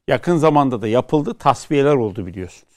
Yakın 0.08 0.38
zamanda 0.38 0.82
da 0.82 0.88
yapıldı, 0.88 1.34
tasfiyeler 1.34 1.96
oldu 1.96 2.26
biliyorsunuz. 2.26 2.74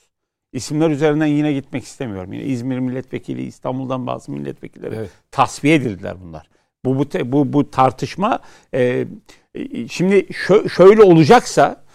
İsimler 0.53 0.91
üzerinden 0.91 1.27
yine 1.27 1.53
gitmek 1.53 1.85
istemiyorum. 1.85 2.33
Yine 2.33 2.45
İzmir 2.45 2.79
milletvekili, 2.79 3.43
İstanbul'dan 3.43 4.07
bazı 4.07 4.33
milletvekilleri 4.33 4.95
evet. 4.95 5.11
tasfiye 5.31 5.75
edildiler 5.75 6.17
bunlar. 6.25 6.47
Bu 6.85 6.99
bu 6.99 7.05
bu, 7.33 7.53
bu 7.53 7.71
tartışma 7.71 8.39
e, 8.75 9.07
e 9.55 9.89
şimdi 9.89 10.27
şö, 10.33 10.69
şöyle 10.69 11.03
olacaksa 11.03 11.67
e, 11.73 11.90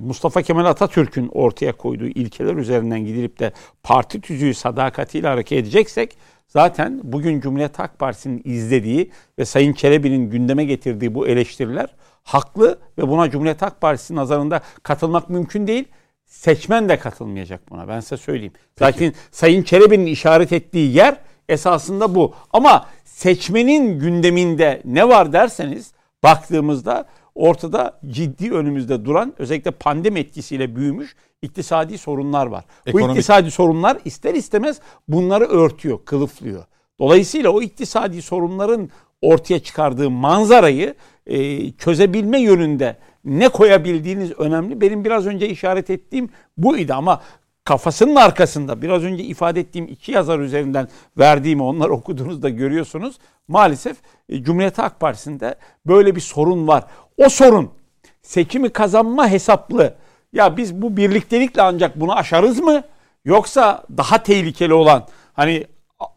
Mustafa 0.00 0.42
Kemal 0.42 0.64
Atatürk'ün 0.64 1.28
ortaya 1.28 1.72
koyduğu 1.72 2.06
ilkeler 2.06 2.54
üzerinden 2.54 3.00
gidilip 3.00 3.38
de 3.38 3.52
parti 3.82 4.20
tüzüğü 4.20 4.54
sadakatiyle 4.54 5.28
hareket 5.28 5.58
edeceksek 5.58 6.16
zaten 6.48 7.00
bugün 7.02 7.40
Cumhuriyet 7.40 7.78
Halk 7.78 7.98
Partisi'nin 7.98 8.42
izlediği 8.44 9.10
ve 9.38 9.44
Sayın 9.44 9.72
Çelebi'nin 9.72 10.30
gündeme 10.30 10.64
getirdiği 10.64 11.14
bu 11.14 11.28
eleştiriler 11.28 11.94
haklı 12.22 12.78
ve 12.98 13.08
buna 13.08 13.30
Cumhuriyet 13.30 13.62
Halk 13.62 13.80
Partisi 13.80 14.14
nazarında 14.16 14.60
katılmak 14.82 15.30
mümkün 15.30 15.66
değil. 15.66 15.84
Seçmen 16.24 16.88
de 16.88 16.98
katılmayacak 16.98 17.70
buna 17.70 17.88
ben 17.88 18.00
size 18.00 18.16
söyleyeyim. 18.16 18.52
Peki. 18.76 18.92
Zaten 18.92 19.12
Sayın 19.30 19.62
Çelebi'nin 19.62 20.06
işaret 20.06 20.52
ettiği 20.52 20.94
yer 20.94 21.16
esasında 21.48 22.14
bu. 22.14 22.34
Ama 22.52 22.86
seçmenin 23.04 23.98
gündeminde 23.98 24.82
ne 24.84 25.08
var 25.08 25.32
derseniz 25.32 25.92
baktığımızda 26.22 27.06
ortada 27.36 28.00
ciddi 28.06 28.52
önümüzde 28.52 29.04
duran 29.04 29.34
özellikle 29.38 29.70
pandemi 29.70 30.20
etkisiyle 30.20 30.76
büyümüş 30.76 31.16
iktisadi 31.42 31.98
sorunlar 31.98 32.46
var. 32.46 32.64
Ekonomik... 32.86 33.08
Bu 33.08 33.12
iktisadi 33.12 33.50
sorunlar 33.50 33.98
ister 34.04 34.34
istemez 34.34 34.80
bunları 35.08 35.44
örtüyor, 35.44 35.98
kılıflıyor. 36.04 36.64
Dolayısıyla 36.98 37.50
o 37.50 37.62
iktisadi 37.62 38.22
sorunların 38.22 38.90
ortaya 39.22 39.58
çıkardığı 39.58 40.10
manzarayı 40.10 40.94
e, 41.26 41.72
çözebilme 41.72 42.40
yönünde 42.40 42.96
ne 43.24 43.48
koyabildiğiniz 43.48 44.32
önemli. 44.32 44.80
Benim 44.80 45.04
biraz 45.04 45.26
önce 45.26 45.48
işaret 45.48 45.90
ettiğim 45.90 46.28
buydu 46.56 46.92
ama 46.94 47.20
kafasının 47.64 48.14
arkasında 48.16 48.82
biraz 48.82 49.04
önce 49.04 49.24
ifade 49.24 49.60
ettiğim 49.60 49.88
iki 49.88 50.12
yazar 50.12 50.38
üzerinden 50.38 50.88
verdiğimi 51.18 51.62
onlar 51.62 51.88
okuduğunuzda 51.98 52.48
görüyorsunuz. 52.48 53.18
Maalesef 53.48 53.96
e, 54.28 54.42
Cumhuriyet 54.42 54.78
Halk 54.78 55.00
Partisi'nde 55.00 55.54
böyle 55.86 56.16
bir 56.16 56.20
sorun 56.20 56.68
var. 56.68 56.84
O 57.16 57.28
sorun 57.28 57.70
seçimi 58.22 58.70
kazanma 58.70 59.28
hesaplı. 59.28 59.94
Ya 60.32 60.56
biz 60.56 60.82
bu 60.82 60.96
birliktelikle 60.96 61.62
ancak 61.62 62.00
bunu 62.00 62.16
aşarız 62.16 62.60
mı? 62.60 62.82
Yoksa 63.24 63.84
daha 63.96 64.22
tehlikeli 64.22 64.74
olan 64.74 65.06
hani 65.32 65.66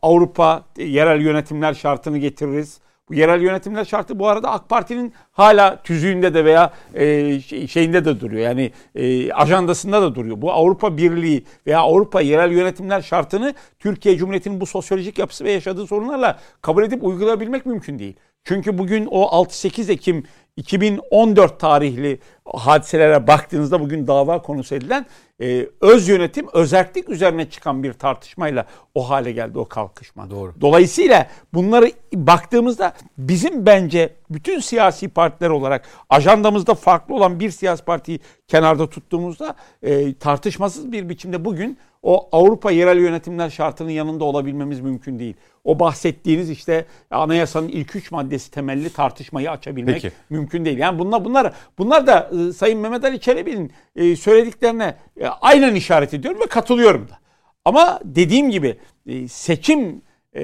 Avrupa 0.02 0.64
yerel 0.78 1.22
yönetimler 1.22 1.74
şartını 1.74 2.18
getiririz. 2.18 2.80
Bu 3.10 3.14
yerel 3.14 3.42
yönetimler 3.42 3.86
şartı 3.86 4.20
bu 4.20 4.28
arada 4.28 4.52
AK 4.52 4.70
Parti'nin 4.70 5.14
hala 5.32 5.84
tüzüğünde 5.84 6.34
de 6.34 6.46
veya 6.46 6.74
e, 6.94 7.40
şeyinde 7.68 8.06
de 8.06 8.20
duruyor. 8.20 8.42
Yani 8.42 8.72
e, 8.96 9.32
ajandasında 9.34 10.02
da 10.02 10.16
duruyor. 10.16 10.42
Bu 10.42 10.52
Avrupa 10.52 10.98
Birliği 10.98 11.46
veya 11.68 11.80
Avrupa 11.80 12.22
yerel 12.22 12.52
yönetimler 12.52 13.02
şartını 13.02 13.54
Türkiye 13.80 14.18
Cumhuriyeti'nin 14.18 14.62
bu 14.62 14.66
sosyolojik 14.66 15.20
yapısı 15.20 15.44
ve 15.44 15.52
yaşadığı 15.52 15.88
sorunlarla 15.88 16.40
kabul 16.62 16.84
edip 16.84 17.04
uygulayabilmek 17.04 17.66
mümkün 17.66 18.00
değil. 18.00 18.16
Çünkü 18.44 18.78
bugün 18.78 19.08
o 19.12 19.44
6-8 19.44 19.92
Ekim 19.92 20.24
2014 20.58 21.58
tarihli 21.58 22.20
hadiselere 22.54 23.28
baktığınızda 23.28 23.80
bugün 23.80 24.08
dava 24.08 24.42
konusu 24.42 24.76
edilen 24.76 25.06
e, 25.42 25.68
öz 25.82 26.08
yönetim, 26.08 26.48
özellik 26.54 27.10
üzerine 27.10 27.50
çıkan 27.50 27.84
bir 27.84 27.94
tartışmayla 27.94 28.66
o 28.96 29.10
hale 29.10 29.32
geldi 29.32 29.60
o 29.60 29.66
kalkışma. 29.66 30.30
Doğru. 30.30 30.54
Dolayısıyla 30.62 31.28
bunları 31.54 31.92
baktığımızda 32.14 32.94
bizim 33.18 33.66
bence 33.66 34.14
bütün 34.30 34.60
siyasi 34.60 35.10
partiler 35.10 35.50
olarak 35.50 35.86
ajandamızda 36.10 36.74
farklı 36.74 37.16
olan 37.16 37.40
bir 37.40 37.52
siyasi 37.52 37.84
partiyi 37.84 38.20
kenarda 38.48 38.90
tuttuğumuzda 38.90 39.56
e, 39.84 40.14
tartışmasız 40.14 40.92
bir 40.92 41.10
biçimde 41.10 41.46
bugün 41.46 41.78
o 42.04 42.30
Avrupa 42.32 42.72
yerel 42.72 42.98
yönetimler 42.98 43.50
şartının 43.50 43.90
yanında 43.90 44.24
olabilmemiz 44.24 44.80
mümkün 44.80 45.20
değil. 45.20 45.36
O 45.64 45.80
bahsettiğiniz 45.80 46.50
işte 46.50 46.86
anayasanın 47.12 47.68
ilk 47.68 47.96
üç 47.96 48.12
maddesi 48.12 48.52
temelli 48.52 48.90
tartışmayı 48.90 49.52
açabilmek 49.52 50.02
Peki. 50.02 50.16
mümkün 50.30 50.66
değil. 50.66 50.78
Yani 50.78 51.00
bunlar 51.00 51.26
bunlar 51.26 51.54
bunlar 51.78 52.08
da 52.08 52.30
e, 52.40 52.54
Sayın 52.54 52.80
Mehmet 52.80 53.04
Ali 53.04 53.20
Çelebi'nin 53.20 53.72
e, 53.96 54.16
söylediklerine 54.16 54.96
e, 55.22 55.28
aynen 55.28 55.76
işaret 55.76 56.14
ediyorum 56.14 56.42
ve 56.42 56.48
katılıyorum 56.48 57.10
da. 57.10 57.20
Ama 57.66 58.00
dediğim 58.06 58.52
gibi 58.52 58.78
e, 59.08 59.28
seçim 59.28 60.02
e, 60.34 60.42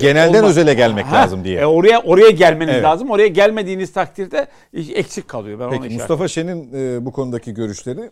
genelden 0.00 0.38
olma, 0.38 0.48
özele 0.48 0.74
gelmek 0.74 1.06
ha, 1.06 1.16
lazım 1.16 1.44
diye. 1.44 1.60
E, 1.60 1.66
oraya 1.66 2.02
oraya 2.02 2.30
gelmeniz 2.30 2.74
evet. 2.74 2.84
lazım. 2.84 3.10
Oraya 3.10 3.28
gelmediğiniz 3.28 3.92
takdirde 3.92 4.46
eksik 4.72 5.28
kalıyor. 5.28 5.60
Ben 5.60 5.70
Peki 5.70 5.94
Mustafa 5.94 6.28
Şen'in 6.28 6.72
e, 6.74 7.04
bu 7.04 7.12
konudaki 7.12 7.54
görüşleri 7.54 8.10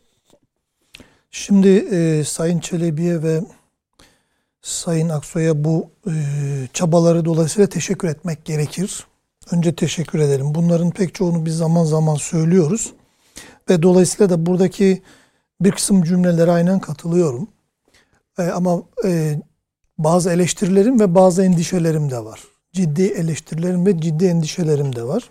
Şimdi 1.30 1.68
e, 1.68 2.24
Sayın 2.24 2.60
Çelebi'ye 2.60 3.22
ve 3.22 3.40
Sayın 4.62 5.08
Aksoy'a 5.08 5.64
bu 5.64 5.90
e, 6.06 6.12
çabaları 6.72 7.24
dolayısıyla 7.24 7.68
teşekkür 7.68 8.08
etmek 8.08 8.44
gerekir. 8.44 9.06
Önce 9.52 9.74
teşekkür 9.74 10.18
edelim. 10.18 10.54
Bunların 10.54 10.90
pek 10.90 11.14
çoğunu 11.14 11.46
biz 11.46 11.56
zaman 11.56 11.84
zaman 11.84 12.14
söylüyoruz. 12.14 12.92
Ve 13.70 13.82
dolayısıyla 13.82 14.30
da 14.30 14.46
buradaki 14.46 15.02
bir 15.60 15.70
kısım 15.70 16.02
cümlelere 16.02 16.50
aynen 16.50 16.80
katılıyorum. 16.80 17.48
E, 18.38 18.42
ama 18.42 18.82
e, 19.04 19.40
bazı 19.98 20.30
eleştirilerim 20.30 21.00
ve 21.00 21.14
bazı 21.14 21.44
endişelerim 21.44 22.10
de 22.10 22.24
var. 22.24 22.40
Ciddi 22.72 23.02
eleştirilerim 23.02 23.86
ve 23.86 24.00
ciddi 24.00 24.26
endişelerim 24.26 24.96
de 24.96 25.02
var. 25.02 25.30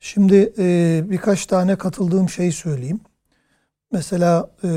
Şimdi 0.00 0.52
e, 0.58 1.00
birkaç 1.10 1.46
tane 1.46 1.76
katıldığım 1.76 2.28
şey 2.28 2.52
söyleyeyim. 2.52 3.00
Mesela 3.92 4.50
e, 4.64 4.70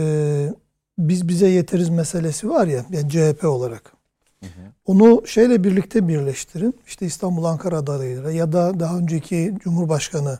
biz 0.98 1.27
bize 1.27 1.48
yeteriz 1.48 1.90
meselesi 1.90 2.49
var 2.49 2.68
ya 2.68 2.85
yani 2.90 3.10
CHP 3.10 3.45
olarak. 3.45 3.94
Hı 4.40 4.45
hı. 4.45 4.72
Onu 4.85 5.27
şeyle 5.27 5.64
birlikte 5.64 6.07
birleştirin. 6.07 6.76
İşte 6.88 7.06
İstanbul 7.06 7.44
Ankara 7.44 7.77
adaylarıyla 7.77 8.31
ya 8.31 8.52
da 8.52 8.80
daha 8.80 8.98
önceki 8.98 9.53
Cumhurbaşkanı 9.60 10.40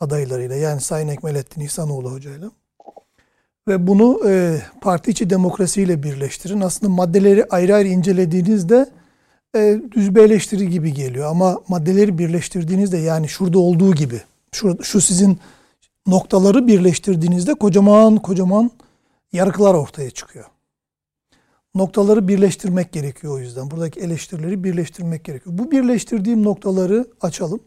adaylarıyla 0.00 0.56
yani 0.56 0.80
Sayın 0.80 1.08
Ekmelettin 1.08 1.60
İhsanoğlu 1.60 2.12
hocayla. 2.12 2.50
Ve 3.68 3.86
bunu 3.86 4.20
e, 4.28 4.62
parti 4.80 5.10
içi 5.10 5.30
demokrasiyle 5.30 6.02
birleştirin. 6.02 6.60
Aslında 6.60 6.92
maddeleri 6.92 7.44
ayrı 7.44 7.74
ayrı 7.74 7.88
incelediğinizde 7.88 8.90
e, 9.56 9.80
düz 9.92 10.14
bir 10.14 10.22
eleştiri 10.22 10.70
gibi 10.70 10.94
geliyor. 10.94 11.30
Ama 11.30 11.60
maddeleri 11.68 12.18
birleştirdiğinizde 12.18 12.98
yani 12.98 13.28
şurada 13.28 13.58
olduğu 13.58 13.94
gibi, 13.94 14.20
şu, 14.52 14.84
şu 14.84 15.00
sizin 15.00 15.38
noktaları 16.06 16.66
birleştirdiğinizde 16.66 17.54
kocaman 17.54 18.16
kocaman 18.16 18.70
yarıklar 19.32 19.74
ortaya 19.74 20.10
çıkıyor. 20.10 20.44
Noktaları 21.74 22.28
birleştirmek 22.28 22.92
gerekiyor 22.92 23.32
o 23.32 23.38
yüzden. 23.38 23.70
Buradaki 23.70 24.00
eleştirileri 24.00 24.64
birleştirmek 24.64 25.24
gerekiyor. 25.24 25.58
Bu 25.58 25.70
birleştirdiğim 25.70 26.44
noktaları 26.44 27.06
açalım. 27.20 27.60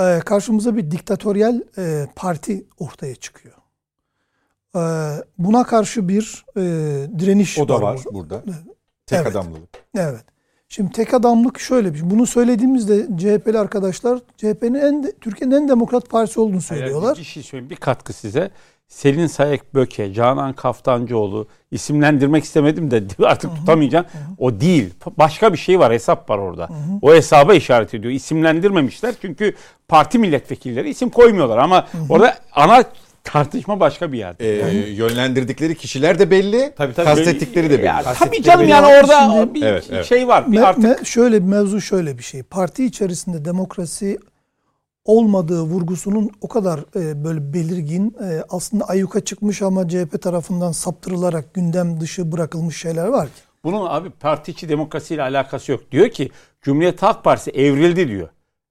Ee, 0.00 0.20
karşımıza 0.24 0.76
bir 0.76 0.90
diktatöryel 0.90 1.62
e, 1.78 2.06
parti 2.16 2.66
ortaya 2.78 3.14
çıkıyor. 3.14 3.54
Ee, 4.76 4.80
buna 5.38 5.64
karşı 5.64 6.08
bir 6.08 6.44
e, 6.56 6.60
direniş 7.18 7.58
O 7.58 7.68
da 7.68 7.74
var, 7.74 7.82
var 7.82 8.00
burada. 8.12 8.42
Tek 9.06 9.18
evet. 9.18 9.26
adamlılık. 9.26 9.68
Evet. 9.96 10.24
Şimdi 10.68 10.92
tek 10.92 11.14
adamlık 11.14 11.58
şöyle 11.60 11.94
bir 11.94 11.98
şey. 11.98 12.10
Bunu 12.10 12.26
söylediğimizde 12.26 13.06
CHP'li 13.16 13.58
arkadaşlar 13.58 14.18
CHP'nin 14.36 14.74
en 14.74 15.12
Türkiye'nin 15.20 15.54
en 15.54 15.68
demokrat 15.68 16.10
partisi 16.10 16.40
olduğunu 16.40 16.60
söylüyorlar. 16.60 17.04
Hayır, 17.04 17.18
bir 17.18 17.24
şey 17.24 17.42
söyleyeyim. 17.42 17.70
Bir 17.70 17.76
katkı 17.76 18.12
size. 18.12 18.50
Selin 18.88 19.26
Sayek 19.26 19.74
Böke, 19.74 20.12
Canan 20.14 20.52
Kaftancıoğlu 20.52 21.48
isimlendirmek 21.70 22.44
istemedim 22.44 22.90
de 22.90 23.02
artık 23.26 23.56
tutamayacağım. 23.56 24.06
O 24.38 24.60
değil. 24.60 24.94
Başka 25.18 25.52
bir 25.52 25.58
şey 25.58 25.78
var. 25.78 25.92
Hesap 25.92 26.30
var 26.30 26.38
orada. 26.38 26.68
O 27.02 27.14
hesaba 27.14 27.54
işaret 27.54 27.94
ediyor. 27.94 28.12
İsimlendirmemişler 28.14 29.14
çünkü 29.22 29.54
parti 29.88 30.18
milletvekilleri 30.18 30.90
isim 30.90 31.10
koymuyorlar 31.10 31.58
ama 31.58 31.86
orada 32.08 32.38
ana 32.52 32.84
tartışma 33.24 33.80
başka 33.80 34.12
bir 34.12 34.18
yerde. 34.18 34.60
Ee, 34.70 34.90
yönlendirdikleri 34.90 35.74
kişiler 35.74 36.18
de 36.18 36.30
belli, 36.30 36.72
Tabii, 36.76 36.94
tabii. 36.94 37.06
kastettikleri 37.06 37.70
de 37.70 37.78
belli. 37.78 37.86
Ya, 37.86 38.02
tabii 38.18 38.42
canım 38.42 38.60
belli 38.60 38.70
yani 38.70 38.86
orada 38.86 39.20
şimdi- 39.20 39.54
bir 39.54 39.62
Evet, 39.62 39.84
evet. 39.90 40.04
şey 40.06 40.28
var. 40.28 40.52
Bir 40.52 40.56
Me- 40.58 40.64
artık 40.64 40.84
me- 40.84 41.04
şöyle 41.04 41.42
bir 41.42 41.48
mevzu 41.48 41.80
şöyle 41.80 42.18
bir 42.18 42.22
şey. 42.22 42.42
Parti 42.42 42.84
içerisinde 42.84 43.44
demokrasi 43.44 44.18
olmadığı 45.06 45.62
vurgusunun 45.62 46.30
o 46.40 46.48
kadar 46.48 46.78
e, 46.96 47.24
böyle 47.24 47.52
belirgin 47.52 48.16
e, 48.24 48.42
aslında 48.48 48.84
ayyuka 48.84 49.20
çıkmış 49.24 49.62
ama 49.62 49.88
CHP 49.88 50.22
tarafından 50.22 50.72
saptırılarak 50.72 51.54
gündem 51.54 52.00
dışı 52.00 52.32
bırakılmış 52.32 52.76
şeyler 52.80 53.06
var 53.06 53.26
ki. 53.26 53.32
bunun 53.64 53.86
abi 53.88 54.10
parti 54.10 54.50
içi 54.50 54.68
demokrasiyle 54.68 55.22
alakası 55.22 55.72
yok. 55.72 55.80
Diyor 55.92 56.08
ki 56.10 56.30
Cumhuriyet 56.62 57.02
Halk 57.02 57.24
Partisi 57.24 57.50
evrildi 57.50 58.08
diyor. 58.08 58.28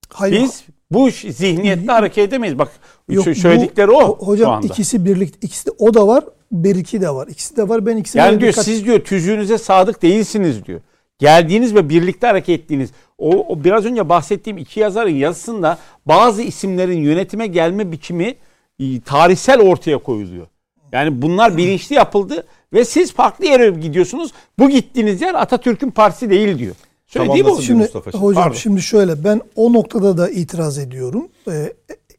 Hayır, 0.09 0.41
Biz 0.41 0.63
bu 0.91 1.09
zihniyetle 1.09 1.91
hareket 1.91 2.27
edemeyiz. 2.29 2.59
Bak 2.59 2.71
yok, 3.09 3.27
sö- 3.27 3.35
söyledikleri 3.35 3.87
bu- 3.87 3.97
o 3.97 4.27
Hocam 4.27 4.45
şu 4.47 4.51
anda. 4.51 4.67
ikisi 4.67 5.05
birlikte 5.05 5.37
ikisi 5.41 5.65
de, 5.67 5.71
o 5.77 5.93
da 5.93 6.07
var, 6.07 6.23
beriki 6.51 7.01
de 7.01 7.09
var. 7.09 7.27
İkisi 7.27 7.57
de 7.57 7.69
var. 7.69 7.85
Ben 7.85 7.97
ikisine 7.97 8.21
Yani 8.21 8.39
diyor 8.39 8.51
dikkat- 8.51 8.65
siz 8.65 8.85
diyor 8.85 8.99
tüzüğünüze 8.99 9.57
sadık 9.57 10.01
değilsiniz 10.01 10.65
diyor. 10.65 10.81
Geldiğiniz 11.19 11.75
ve 11.75 11.89
birlikte 11.89 12.27
hareket 12.27 12.59
ettiğiniz 12.61 12.89
o, 13.17 13.45
o 13.47 13.63
biraz 13.63 13.85
önce 13.85 14.09
bahsettiğim 14.09 14.57
iki 14.57 14.79
yazarın 14.79 15.15
yazısında 15.15 15.77
bazı 16.05 16.41
isimlerin 16.41 16.97
yönetime 16.99 17.47
gelme 17.47 17.91
biçimi 17.91 18.35
e, 18.79 19.01
tarihsel 19.01 19.61
ortaya 19.61 19.97
koyuluyor. 19.97 20.47
Yani 20.91 21.21
bunlar 21.21 21.57
bilinçli 21.57 21.95
yapıldı 21.95 22.47
ve 22.73 22.85
siz 22.85 23.13
farklı 23.13 23.45
yere 23.45 23.69
gidiyorsunuz. 23.69 24.31
Bu 24.59 24.69
gittiğiniz 24.69 25.21
yer 25.21 25.33
Atatürk'ün 25.33 25.91
partisi 25.91 26.29
değil 26.29 26.59
diyor. 26.59 26.75
Bu. 26.75 27.19
Tamamlasın 27.19 27.57
bir 27.57 27.63
Şimdi 27.63 27.81
Mustafa. 27.81 28.11
hocam 28.11 28.43
Pardon. 28.43 28.57
şimdi 28.57 28.81
şöyle 28.81 29.23
ben 29.23 29.41
o 29.55 29.73
noktada 29.73 30.17
da 30.17 30.29
itiraz 30.29 30.77
ediyorum. 30.77 31.27
Ee, 31.47 31.73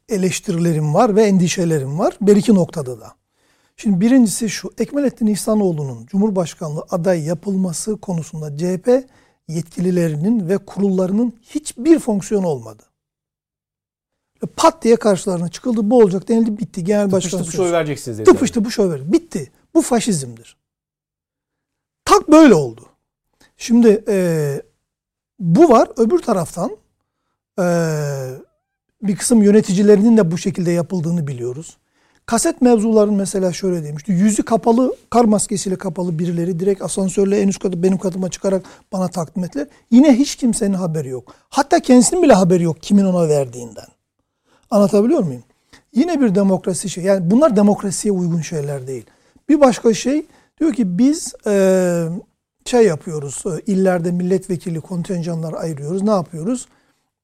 eleştirilerim 0.09 0.93
var 0.93 1.15
ve 1.15 1.23
endişelerim 1.23 1.99
var. 1.99 2.17
Bir 2.21 2.35
iki 2.35 2.55
noktada 2.55 2.99
da. 2.99 3.13
Şimdi 3.77 4.01
birincisi 4.01 4.49
şu 4.49 4.71
Ekmelettin 4.77 5.27
İhsanoğlu'nun 5.27 6.05
Cumhurbaşkanlığı 6.05 6.85
aday 6.89 7.23
yapılması 7.23 7.97
konusunda 7.97 8.57
CHP 8.57 8.89
yetkililerinin 9.47 10.49
ve 10.49 10.57
kurullarının 10.57 11.33
hiçbir 11.41 11.99
fonksiyonu 11.99 12.47
olmadı. 12.47 12.83
Pat 14.55 14.83
diye 14.83 14.95
karşılarına 14.95 15.49
çıkıldı. 15.49 15.89
Bu 15.89 15.99
olacak 15.99 16.27
denildi 16.27 16.57
bitti. 16.57 16.83
Genel 16.83 17.11
başkan 17.11 17.29
Tıpış 17.29 17.45
tıpış 17.45 17.59
oy 17.59 17.71
vereceksiniz 17.71 18.17
dediler. 18.17 18.33
Tıpıştı 18.33 18.65
bu 18.65 18.71
şöyle. 18.71 19.11
Bitti. 19.11 19.51
Bu 19.73 19.81
faşizmdir. 19.81 20.57
Tak 22.05 22.31
böyle 22.31 22.53
oldu. 22.53 22.85
Şimdi 23.57 24.03
e, 24.07 24.61
bu 25.39 25.69
var. 25.69 25.89
Öbür 25.97 26.19
taraftan 26.19 26.77
e, 27.59 27.65
bir 29.01 29.15
kısım 29.15 29.43
yöneticilerinin 29.43 30.17
de 30.17 30.31
bu 30.31 30.37
şekilde 30.37 30.71
yapıldığını 30.71 31.27
biliyoruz. 31.27 31.77
Kaset 32.27 32.61
mevzuların 32.61 33.13
mesela 33.13 33.53
şöyle 33.53 33.83
demişti. 33.83 34.11
Yüzü 34.11 34.43
kapalı, 34.43 34.95
kar 35.09 35.25
maskesiyle 35.25 35.75
kapalı 35.75 36.19
birileri 36.19 36.59
direkt 36.59 36.81
asansörle 36.81 37.39
en 37.41 37.47
üst 37.47 37.59
katı 37.59 37.83
benim 37.83 37.97
katıma 37.97 38.29
çıkarak 38.29 38.63
bana 38.93 39.07
takdim 39.07 39.43
ettiler. 39.43 39.67
Yine 39.91 40.13
hiç 40.13 40.35
kimsenin 40.35 40.73
haberi 40.73 41.09
yok. 41.09 41.33
Hatta 41.49 41.79
kendisinin 41.79 42.23
bile 42.23 42.33
haberi 42.33 42.63
yok 42.63 42.81
kimin 42.81 43.05
ona 43.05 43.29
verdiğinden. 43.29 43.85
Anlatabiliyor 44.71 45.23
muyum? 45.23 45.43
Yine 45.95 46.21
bir 46.21 46.35
demokrasi 46.35 46.89
şey. 46.89 47.03
Yani 47.03 47.31
bunlar 47.31 47.55
demokrasiye 47.55 48.11
uygun 48.11 48.41
şeyler 48.41 48.87
değil. 48.87 49.05
Bir 49.49 49.61
başka 49.61 49.93
şey 49.93 50.25
diyor 50.59 50.73
ki 50.73 50.97
biz 50.97 51.33
eee, 51.45 52.03
şey 52.65 52.85
yapıyoruz. 52.85 53.43
e, 53.45 53.71
illerde 53.71 54.11
milletvekili 54.11 54.81
kontenjanlar 54.81 55.53
ayırıyoruz. 55.53 56.01
Ne 56.01 56.11
yapıyoruz? 56.11 56.67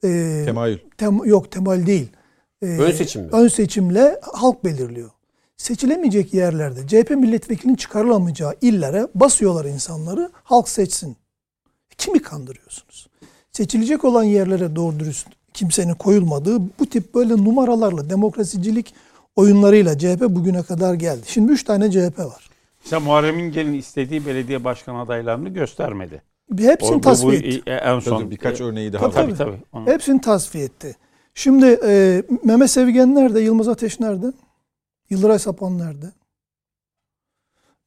Eee, 0.04 0.46
Temayül. 0.46 0.80
tem- 0.98 1.28
yok 1.28 1.52
temal 1.52 1.86
değil. 1.86 2.10
Eee, 2.64 2.77
Ön 2.77 2.91
seçim 2.91 3.22
mi? 3.22 3.30
Ön 3.31 3.48
seçimle 3.48 4.19
halk 4.34 4.64
belirliyor. 4.65 5.10
Seçilemeyecek 5.57 6.34
yerlerde 6.34 6.88
CHP 6.88 7.10
milletvekilinin 7.10 7.76
çıkarılamayacağı 7.76 8.53
illere 8.61 9.07
basıyorlar 9.15 9.65
insanları. 9.65 10.30
Halk 10.44 10.69
seçsin. 10.69 11.18
Kimi 11.98 12.22
kandırıyorsunuz? 12.22 13.07
Seçilecek 13.52 14.03
olan 14.03 14.23
yerlere 14.23 14.76
doğru 14.76 14.99
dürüst 14.99 15.27
kimsenin 15.53 15.94
koyulmadığı 15.94 16.60
bu 16.80 16.85
tip 16.85 17.15
böyle 17.15 17.34
numaralarla 17.38 18.10
demokrasicilik 18.10 18.94
oyunlarıyla 19.35 19.98
CHP 19.98 20.22
bugüne 20.30 20.64
kadar 20.64 20.94
geldi. 20.94 21.22
Şimdi 21.27 21.52
üç 21.52 21.64
tane 21.64 21.91
CHP 21.91 22.19
var. 22.19 22.49
Mesela 22.84 22.99
Muharrem 22.99 23.40
İnce'nin 23.40 23.73
istediği 23.73 24.26
belediye 24.26 24.64
başkan 24.64 24.95
adaylarını 24.95 25.49
göstermedi. 25.49 26.22
Hepsini 26.57 26.91
O- 26.91 26.98
bu- 26.98 27.02
tasfiye 27.02 27.35
etti. 27.35 27.61
en 27.68 27.99
son 27.99 28.19
Tabii 28.19 28.31
birkaç 28.31 28.61
örneği 28.61 28.94
daha 28.94 29.02
Tabii, 29.11 29.31
var. 29.31 29.38
Tabii 29.38 29.38
tabii. 29.38 29.64
Onu- 29.73 29.88
Hepsini 29.88 30.22
tasfiye 30.22 30.64
etti. 30.65 30.95
Şimdi 31.34 31.80
e, 31.86 32.24
Mehmet 32.44 32.72
Sevgen 32.72 33.16
nerede? 33.16 33.40
Yılmaz 33.42 33.68
Ateş 33.68 34.00
nerede? 34.00 34.34
Yıldıray 35.10 35.40
Sapan 35.40 35.78
nerede? 35.78 36.12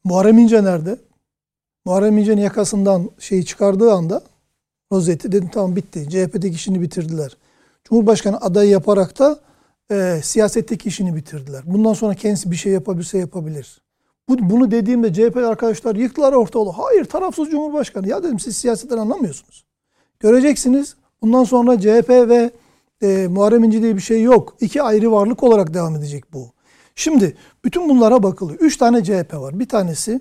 Muharrem 0.05 0.39
İnce 0.39 0.65
nerede? 0.65 0.99
Muharrem 1.85 2.19
İnce'nin 2.19 2.43
yakasından 2.43 3.11
şeyi 3.19 3.45
çıkardığı 3.45 3.93
anda 3.93 4.23
rozeti 4.93 5.33
dedim 5.33 5.51
tamam 5.53 5.77
bitti. 5.77 6.09
CHP'deki 6.11 6.55
işini 6.55 6.81
bitirdiler. 6.81 7.37
Cumhurbaşkanı 7.85 8.41
adayı 8.41 8.71
yaparak 8.71 9.19
da 9.19 9.41
e, 9.91 10.21
siyasetteki 10.23 10.89
işini 10.89 11.17
bitirdiler. 11.17 11.63
Bundan 11.67 11.93
sonra 11.93 12.15
kendisi 12.15 12.51
bir 12.51 12.57
şey 12.57 12.73
yapabilirse 12.73 13.19
yapabilir. 13.19 13.83
Bu, 14.29 14.51
bunu 14.51 14.71
dediğimde 14.71 15.13
CHP 15.13 15.37
arkadaşlar 15.37 15.97
yıktılar 15.97 16.33
ortalığı. 16.33 16.71
Hayır 16.71 17.05
tarafsız 17.05 17.51
Cumhurbaşkanı. 17.51 18.09
Ya 18.09 18.23
dedim 18.23 18.41
siz 18.41 18.57
siyasetten 18.57 18.99
anlamıyorsunuz. 18.99 19.65
Göreceksiniz. 20.21 20.97
Bundan 21.23 21.45
sonra 21.45 21.81
CHP 21.81 22.09
ve 22.09 22.51
e, 23.03 23.27
Muharrem 23.31 23.65
İnce 23.65 23.83
diye 23.83 23.97
bir 23.97 24.01
şey 24.01 24.23
yok. 24.23 24.57
İki 24.61 24.83
ayrı 24.83 25.13
varlık 25.13 25.43
olarak 25.43 25.75
devam 25.75 25.97
edecek 25.97 26.33
bu. 26.33 26.53
Şimdi 26.95 27.37
bütün 27.65 27.89
bunlara 27.89 28.23
bakılıyor. 28.23 28.61
Üç 28.61 28.77
tane 28.77 29.05
CHP 29.05 29.35
var. 29.35 29.59
Bir 29.59 29.69
tanesi 29.69 30.21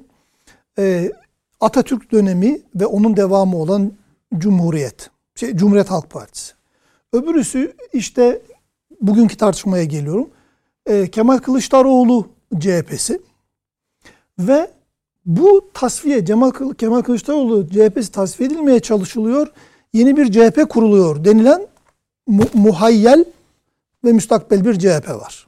e, 0.79 1.11
Atatürk 1.59 2.11
dönemi 2.11 2.61
ve 2.75 2.85
onun 2.85 3.17
devamı 3.17 3.57
olan 3.57 3.91
Cumhuriyet. 4.37 5.09
Şey, 5.35 5.55
Cumhuriyet 5.55 5.91
Halk 5.91 6.09
Partisi. 6.09 6.53
Öbürüsü 7.13 7.73
işte 7.93 8.41
bugünkü 9.01 9.37
tartışmaya 9.37 9.83
geliyorum. 9.83 10.29
E, 10.85 11.07
Kemal 11.07 11.37
Kılıçdaroğlu 11.37 12.27
CHP'si 12.59 13.21
ve 14.39 14.71
bu 15.25 15.69
tasfiye 15.73 16.25
Cemal 16.25 16.51
Kemal 16.77 17.01
Kılıçdaroğlu 17.01 17.69
CHP'si 17.69 18.11
tasfiye 18.11 18.47
edilmeye 18.47 18.79
çalışılıyor. 18.79 19.47
Yeni 19.93 20.17
bir 20.17 20.31
CHP 20.31 20.69
kuruluyor 20.69 21.25
denilen 21.25 21.67
mu- 22.27 22.49
muhayyel 22.53 23.25
ve 24.05 24.11
müstakbel 24.11 24.65
bir 24.65 24.79
CHP 24.79 25.09
var. 25.09 25.47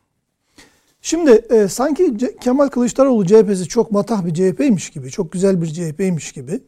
Şimdi 1.01 1.31
e, 1.31 1.67
sanki 1.67 2.17
Kemal 2.41 2.67
Kılıçdaroğlu 2.67 3.25
CHP'si 3.25 3.67
çok 3.67 3.91
matah 3.91 4.25
bir 4.25 4.33
CHP'ymiş 4.33 4.89
gibi, 4.89 5.09
çok 5.09 5.31
güzel 5.31 5.61
bir 5.61 5.67
CHP'ymiş 5.67 6.31
gibi. 6.31 6.59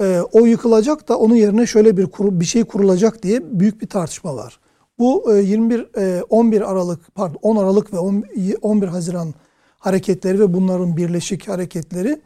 E, 0.00 0.20
o 0.32 0.46
yıkılacak 0.46 1.08
da 1.08 1.18
onun 1.18 1.34
yerine 1.34 1.66
şöyle 1.66 1.96
bir 1.96 2.06
kuru, 2.06 2.40
bir 2.40 2.44
şey 2.44 2.64
kurulacak 2.64 3.22
diye 3.22 3.60
büyük 3.60 3.82
bir 3.82 3.86
tartışma 3.86 4.34
var. 4.34 4.60
Bu 4.98 5.34
e, 5.34 5.42
21 5.42 5.86
e, 5.96 6.22
11 6.22 6.70
Aralık 6.70 7.14
pardon 7.14 7.38
10 7.42 7.56
Aralık 7.56 7.92
ve 7.92 7.98
10 7.98 8.24
11 8.62 8.88
Haziran 8.88 9.34
hareketleri 9.78 10.40
ve 10.40 10.54
bunların 10.54 10.96
birleşik 10.96 11.48
hareketleri 11.48 12.20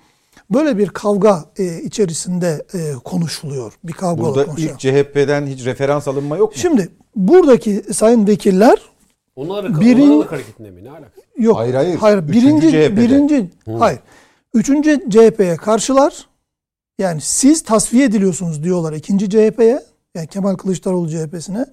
böyle 0.51 0.79
bir 0.79 0.89
kavga 0.89 1.45
e, 1.59 1.83
içerisinde 1.83 2.65
e, 2.75 2.93
konuşuluyor. 3.05 3.73
Bir 3.85 3.93
kavga 3.93 4.23
Burada 4.23 4.45
konuşuluyor. 4.47 4.75
ilk 4.75 4.81
CHP'den 4.81 5.47
hiç 5.47 5.65
referans 5.65 6.09
alınma 6.09 6.37
yok 6.37 6.53
mu? 6.53 6.59
Şimdi 6.59 6.89
buradaki 7.17 7.83
sayın 7.93 8.27
vekiller 8.27 8.79
Onlar 9.37 9.81
Birin- 9.81 10.23
hareketinde 10.23 10.71
mi? 10.71 10.85
Ne 10.85 10.91
alakası? 10.91 11.21
Yok. 11.39 11.57
Hayır, 11.57 11.75
hayır. 11.75 11.97
Hayır. 11.99 12.19
Üçüncü 12.19 12.33
Birinci, 12.47 12.71
CHP'de. 12.71 12.97
birinci, 12.97 13.51
hayır. 13.79 14.01
Üçüncü 14.55 15.11
CHP'ye 15.11 15.57
karşılar. 15.57 16.27
Yani 16.99 17.21
siz 17.21 17.63
tasfiye 17.63 18.05
ediliyorsunuz 18.05 18.63
diyorlar 18.65 18.93
ikinci 18.93 19.31
CHP'ye. 19.31 19.83
Yani 20.15 20.27
Kemal 20.27 20.55
Kılıçdaroğlu 20.55 21.09
CHP'sine. 21.11 21.67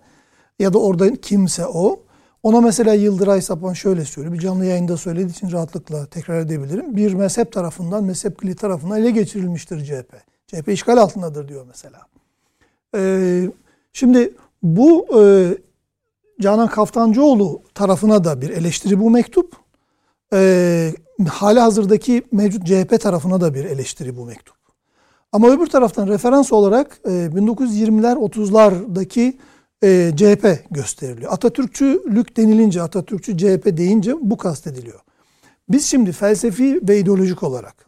Ya 0.59 0.73
da 0.73 0.77
orada 0.79 1.15
kimse 1.15 1.65
o. 1.65 1.99
Ona 2.43 2.61
mesela 2.61 2.93
Yıldıray 2.93 3.41
Sapan 3.41 3.73
şöyle 3.73 4.05
söylüyor. 4.05 4.33
Bir 4.33 4.39
canlı 4.39 4.65
yayında 4.65 4.97
söylediği 4.97 5.31
için 5.31 5.51
rahatlıkla 5.51 6.05
tekrar 6.05 6.39
edebilirim. 6.39 6.95
Bir 6.95 7.13
mezhep 7.13 7.51
tarafından, 7.51 8.03
mezhep 8.03 8.41
kili 8.41 8.55
tarafından 8.55 9.01
ele 9.01 9.11
geçirilmiştir 9.11 9.85
CHP. 9.85 10.15
CHP 10.47 10.69
işgal 10.69 10.97
altındadır 10.97 11.47
diyor 11.47 11.65
mesela. 11.67 12.01
Ee, 12.95 13.51
şimdi 13.93 14.33
bu 14.63 15.07
e, 15.21 15.23
Canan 16.41 16.67
Kaftancıoğlu 16.67 17.61
tarafına 17.73 18.23
da 18.23 18.41
bir 18.41 18.49
eleştiri 18.49 18.99
bu 18.99 19.09
mektup. 19.09 19.55
Ee, 20.33 20.93
hali 21.29 21.59
hazırdaki 21.59 22.23
mevcut 22.31 22.67
CHP 22.67 23.01
tarafına 23.01 23.41
da 23.41 23.53
bir 23.53 23.65
eleştiri 23.65 24.17
bu 24.17 24.25
mektup. 24.25 24.55
Ama 25.31 25.49
öbür 25.49 25.67
taraftan 25.67 26.07
referans 26.07 26.51
olarak 26.53 26.99
e, 27.05 27.09
1920'ler 27.09 28.15
30'lardaki 28.15 29.33
e, 29.83 30.11
CHP 30.15 30.65
gösteriliyor. 30.71 31.31
Atatürkçülük 31.31 32.37
denilince, 32.37 32.81
Atatürkçü 32.81 33.37
CHP 33.37 33.77
deyince 33.77 34.15
bu 34.21 34.37
kastediliyor. 34.37 34.99
Biz 35.69 35.85
şimdi 35.85 36.11
felsefi 36.11 36.79
ve 36.87 36.99
ideolojik 36.99 37.43
olarak 37.43 37.85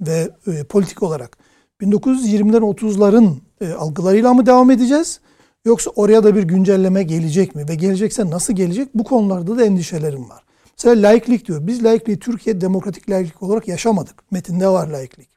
ve 0.00 0.30
e, 0.46 0.64
politik 0.64 1.02
olarak 1.02 1.38
1920'lerin 1.80 2.74
30'ların 2.74 3.34
e, 3.60 3.72
algılarıyla 3.72 4.34
mı 4.34 4.46
devam 4.46 4.70
edeceğiz? 4.70 5.20
Yoksa 5.64 5.90
oraya 5.90 6.24
da 6.24 6.34
bir 6.34 6.42
güncelleme 6.42 7.02
gelecek 7.02 7.54
mi? 7.54 7.68
Ve 7.68 7.74
gelecekse 7.74 8.30
nasıl 8.30 8.52
gelecek? 8.52 8.88
Bu 8.94 9.04
konularda 9.04 9.58
da 9.58 9.64
endişelerim 9.64 10.30
var. 10.30 10.42
Mesela 10.78 11.08
laiklik 11.08 11.48
diyor. 11.48 11.66
Biz 11.66 11.84
laikliği 11.84 12.18
Türkiye 12.18 12.60
demokratik 12.60 13.10
laiklik 13.10 13.42
olarak 13.42 13.68
yaşamadık. 13.68 14.32
Metinde 14.32 14.68
var 14.68 14.88
laiklik. 14.88 15.28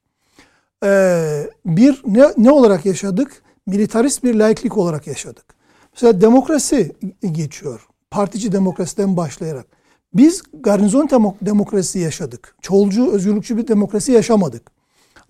Ee, 0.84 1.50
bir 1.66 2.02
ne, 2.06 2.34
ne 2.38 2.52
olarak 2.52 2.86
yaşadık? 2.86 3.42
Militarist 3.68 4.24
bir 4.24 4.36
laiklik 4.36 4.78
olarak 4.78 5.08
yaşadık. 5.08 5.55
Mesela 5.96 6.22
demokrasi 6.22 6.92
geçiyor. 7.32 7.88
Partici 8.12 8.52
demokrasiden 8.52 9.18
başlayarak. 9.18 9.66
Biz 10.14 10.44
garnizon 10.54 11.10
demokrasi 11.42 12.00
yaşadık. 12.00 12.56
Çoğulcu, 12.62 13.12
özgürlükçü 13.12 13.58
bir 13.58 13.68
demokrasi 13.68 14.12
yaşamadık. 14.12 14.72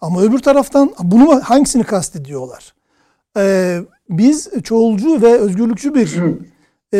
Ama 0.02 0.22
öbür 0.22 0.40
taraftan 0.40 0.94
bunu 1.00 1.42
hangisini 1.42 1.84
kastediyorlar? 1.84 2.74
Ee, 3.38 3.82
biz 4.10 4.50
çoğulcu 4.64 5.22
ve 5.22 5.38
özgürlükçü 5.38 5.96
bir 5.96 6.20
e, 6.94 7.00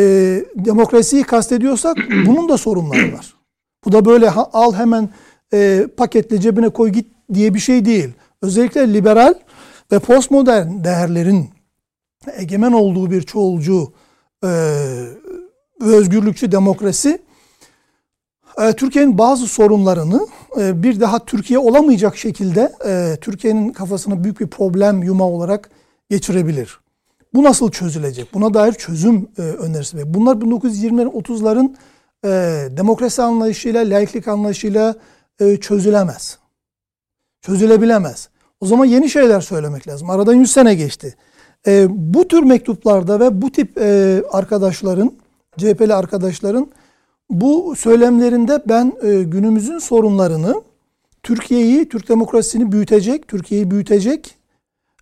demokrasiyi 0.56 1.24
kastediyorsak 1.24 1.98
bunun 2.26 2.50
da 2.50 2.58
sorunları 2.58 3.14
var. 3.14 3.34
Bu 3.86 3.92
da 3.92 4.06
böyle 4.06 4.30
ha, 4.30 4.50
al 4.54 4.74
hemen 4.74 5.10
e, 5.54 5.88
paketle 5.98 6.42
cebine 6.42 6.70
koy 6.70 6.90
git 6.90 7.08
diye 7.34 7.54
bir 7.54 7.60
şey 7.60 7.86
değil. 7.86 8.10
Özellikle 8.42 8.94
liberal 8.94 9.34
ve 9.92 10.00
postmodern 10.00 10.84
değerlerin 10.84 11.55
egemen 12.38 12.72
olduğu 12.72 13.12
bir 13.12 13.22
çoğulcu 13.22 13.94
e, 14.44 14.50
özgürlükçü 15.82 16.52
demokrasi 16.52 17.20
e, 18.62 18.74
Türkiye'nin 18.74 19.18
bazı 19.18 19.48
sorunlarını 19.48 20.28
e, 20.60 20.84
bir 20.84 21.00
daha 21.00 21.26
Türkiye 21.26 21.60
olamayacak 21.60 22.18
şekilde 22.18 22.74
e, 22.86 23.18
Türkiye'nin 23.22 23.70
kafasına 23.70 24.24
büyük 24.24 24.40
bir 24.40 24.48
problem 24.48 25.04
yuma 25.04 25.30
olarak 25.30 25.70
geçirebilir. 26.10 26.80
Bu 27.34 27.44
nasıl 27.44 27.72
çözülecek? 27.72 28.34
Buna 28.34 28.54
dair 28.54 28.74
çözüm 28.74 29.30
önerisi. 29.38 29.98
Ve 29.98 30.14
bunlar 30.14 30.36
1920'lerin 30.36 31.24
30'ların 31.24 31.76
demokrasi 32.78 33.22
anlayışıyla, 33.22 33.90
laiklik 33.90 34.28
anlayışıyla 34.28 34.96
çözülemez. 35.62 36.38
Çözülebilemez. 37.42 38.30
O 38.60 38.66
zaman 38.66 38.86
yeni 38.86 39.10
şeyler 39.10 39.42
söylemek 39.42 39.88
lazım. 39.88 40.10
Aradan 40.10 40.34
100 40.34 40.52
sene 40.52 40.76
geçti. 40.76 41.16
Bu 41.90 42.28
tür 42.28 42.44
mektuplarda 42.44 43.20
ve 43.20 43.42
bu 43.42 43.52
tip 43.52 43.78
arkadaşların, 44.32 45.12
CHP'li 45.58 45.94
arkadaşların 45.94 46.70
bu 47.30 47.76
söylemlerinde 47.76 48.64
ben 48.66 48.94
e, 49.04 49.24
günümüzün 49.24 49.78
sorunlarını 49.78 50.62
Türkiye'yi, 51.24 51.90
Türk 51.90 52.10
demokrasisini 52.10 52.72
büyütecek, 52.72 53.28
Türkiye'yi 53.28 53.72
büyütecek, 53.72 54.36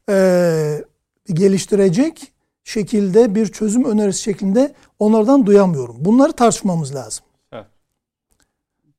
e, 0.09 0.83
geliştirecek 1.27 2.31
şekilde 2.63 3.35
bir 3.35 3.47
çözüm 3.47 3.85
önerisi 3.85 4.21
şeklinde 4.21 4.73
onlardan 4.99 5.45
duyamıyorum. 5.45 5.95
Bunları 5.99 6.31
tartışmamız 6.31 6.95
lazım. 6.95 7.25
Evet. 7.51 7.65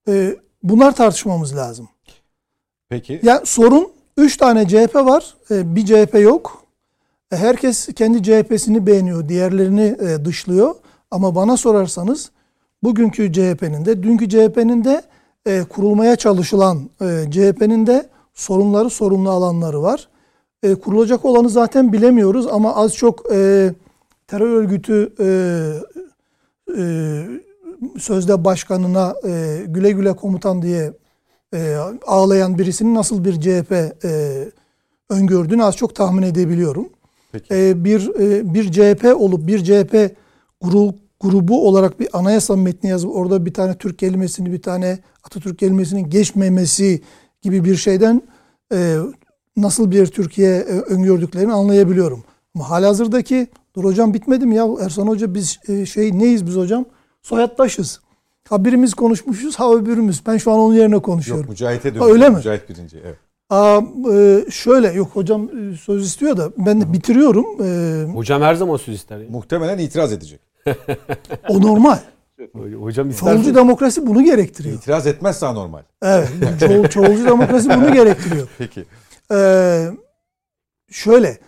E, 0.08 0.36
bunlar 0.62 0.96
tartışmamız 0.96 1.56
lazım. 1.56 1.88
Peki. 2.88 3.20
Ya 3.22 3.42
sorun 3.44 3.92
üç 4.16 4.36
tane 4.36 4.68
CHP 4.68 4.94
var, 4.94 5.34
e, 5.50 5.76
bir 5.76 5.86
CHP 5.86 6.14
yok. 6.14 6.63
E, 7.34 7.36
herkes 7.36 7.86
kendi 7.86 8.22
CHP'sini 8.22 8.86
beğeniyor, 8.86 9.28
diğerlerini 9.28 9.96
e, 10.00 10.24
dışlıyor. 10.24 10.74
Ama 11.10 11.34
bana 11.34 11.56
sorarsanız 11.56 12.30
bugünkü 12.82 13.32
CHP'nin 13.32 13.84
de, 13.84 14.02
dünkü 14.02 14.28
CHP'nin 14.28 14.84
de 14.84 15.02
e, 15.46 15.62
kurulmaya 15.62 16.16
çalışılan 16.16 16.78
CHP'nin 17.30 17.86
de 17.86 18.08
sorunları, 18.34 18.90
sorunlu 18.90 19.30
alanları 19.30 19.82
var. 19.82 20.08
Kurulacak 20.84 21.24
olanı 21.24 21.50
zaten 21.50 21.92
bilemiyoruz 21.92 22.46
ama 22.46 22.74
az 22.76 22.94
çok 22.94 23.24
terör 24.28 24.50
örgütü 24.50 25.12
sözde 27.98 28.44
başkanına 28.44 29.14
güle 29.66 29.90
güle 29.90 30.12
komutan 30.12 30.62
diye 30.62 30.92
ağlayan 32.06 32.58
birisinin 32.58 32.94
nasıl 32.94 33.24
bir 33.24 33.40
CHP 33.40 33.72
öngördüğünü 35.10 35.64
az 35.64 35.76
çok 35.76 35.94
tahmin 35.94 36.22
edebiliyorum. 36.22 36.88
Peki. 37.34 37.54
E, 37.54 37.84
bir 37.84 38.08
e, 38.20 38.54
bir 38.54 38.72
CHP 38.72 39.04
olup 39.16 39.46
bir 39.46 39.64
CHP 39.64 40.16
grup 40.60 40.94
grubu 41.20 41.68
olarak 41.68 42.00
bir 42.00 42.08
anayasa 42.12 42.56
metni 42.56 42.90
yazıp 42.90 43.16
orada 43.16 43.46
bir 43.46 43.54
tane 43.54 43.74
Türk 43.74 43.98
kelimesini 43.98 44.52
bir 44.52 44.62
tane 44.62 44.98
Atatürk 45.24 45.58
kelimesinin 45.58 46.10
geçmemesi 46.10 47.02
gibi 47.42 47.64
bir 47.64 47.76
şeyden 47.76 48.22
e, 48.72 48.96
nasıl 49.56 49.90
bir 49.90 50.06
Türkiye 50.06 50.56
e, 50.56 50.80
öngördüklerini 50.80 51.52
anlayabiliyorum. 51.52 52.24
Ama 52.54 52.70
halihazırdaki 52.70 53.48
dur 53.76 53.84
hocam 53.84 54.14
bitmedi 54.14 54.46
mi 54.46 54.56
ya 54.56 54.68
Ersan 54.80 55.06
Hoca 55.06 55.34
biz 55.34 55.58
e, 55.68 55.86
şey 55.86 56.18
neyiz 56.18 56.46
biz 56.46 56.56
hocam? 56.56 56.84
Soyaddaşız. 57.22 58.00
Ha 58.48 58.64
birimiz 58.64 58.94
konuşmuşuz 58.94 59.56
ha 59.56 59.74
öbürümüz. 59.74 60.22
Ben 60.26 60.36
şu 60.36 60.52
an 60.52 60.58
onun 60.58 60.74
yerine 60.74 60.98
konuşuyorum. 60.98 61.42
Yok 61.42 61.50
Mücahit'e 61.50 61.90
dönüyorum. 61.90 62.12
Öyle 62.12 62.28
mi? 62.28 62.36
Mücahit 62.36 62.68
birinci 62.68 63.00
evet. 63.04 63.18
Aa, 63.54 63.80
e, 64.12 64.44
şöyle 64.50 64.92
yok 64.92 65.10
hocam 65.12 65.42
e, 65.42 65.76
söz 65.76 66.06
istiyor 66.06 66.36
da 66.36 66.52
ben 66.58 66.80
de 66.80 66.92
bitiriyorum. 66.92 67.46
E, 67.62 68.12
hocam 68.12 68.42
her 68.42 68.54
zaman 68.54 68.76
söz 68.76 68.94
ister. 68.94 69.18
Ya. 69.18 69.26
Muhtemelen 69.30 69.78
itiraz 69.78 70.12
edecek. 70.12 70.40
o 71.48 71.62
normal. 71.62 71.98
Hocam 72.80 73.10
Çoğulcu 73.10 73.54
demokrasi 73.54 74.06
bunu 74.06 74.24
gerektiriyor. 74.24 74.76
İtiraz 74.76 75.06
etmezse 75.06 75.46
normal. 75.54 75.82
Evet. 76.02 76.28
Ço 76.60 76.88
çoğulcu 76.88 77.24
demokrasi 77.24 77.70
bunu 77.70 77.92
gerektiriyor. 77.92 78.48
Peki. 78.58 78.84
Ee, 79.32 79.86
şöyle. 80.90 81.38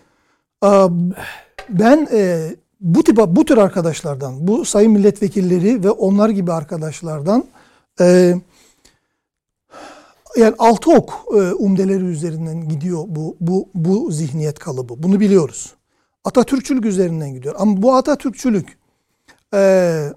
Ben 1.69 2.07
e, 2.13 2.49
bu 2.79 3.03
tip 3.03 3.17
bu 3.17 3.45
tür 3.45 3.57
arkadaşlardan, 3.57 4.47
bu 4.47 4.65
sayın 4.65 4.91
milletvekilleri 4.91 5.83
ve 5.83 5.91
onlar 5.91 6.29
gibi 6.29 6.53
arkadaşlardan 6.53 7.45
e, 8.01 8.35
yani 10.37 10.55
altı 10.57 10.91
ok 10.91 11.13
e, 11.33 11.53
umdeleri 11.53 12.03
üzerinden 12.03 12.69
gidiyor 12.69 13.03
bu 13.07 13.37
bu 13.39 13.69
bu 13.73 14.11
zihniyet 14.11 14.59
kalıbı. 14.59 15.03
Bunu 15.03 15.19
biliyoruz. 15.19 15.73
Atatürkçülük 16.23 16.85
üzerinden 16.85 17.33
gidiyor. 17.33 17.55
Ama 17.57 17.81
bu 17.81 17.95
Atatürkçülük 17.95 18.77
e, 19.53 20.13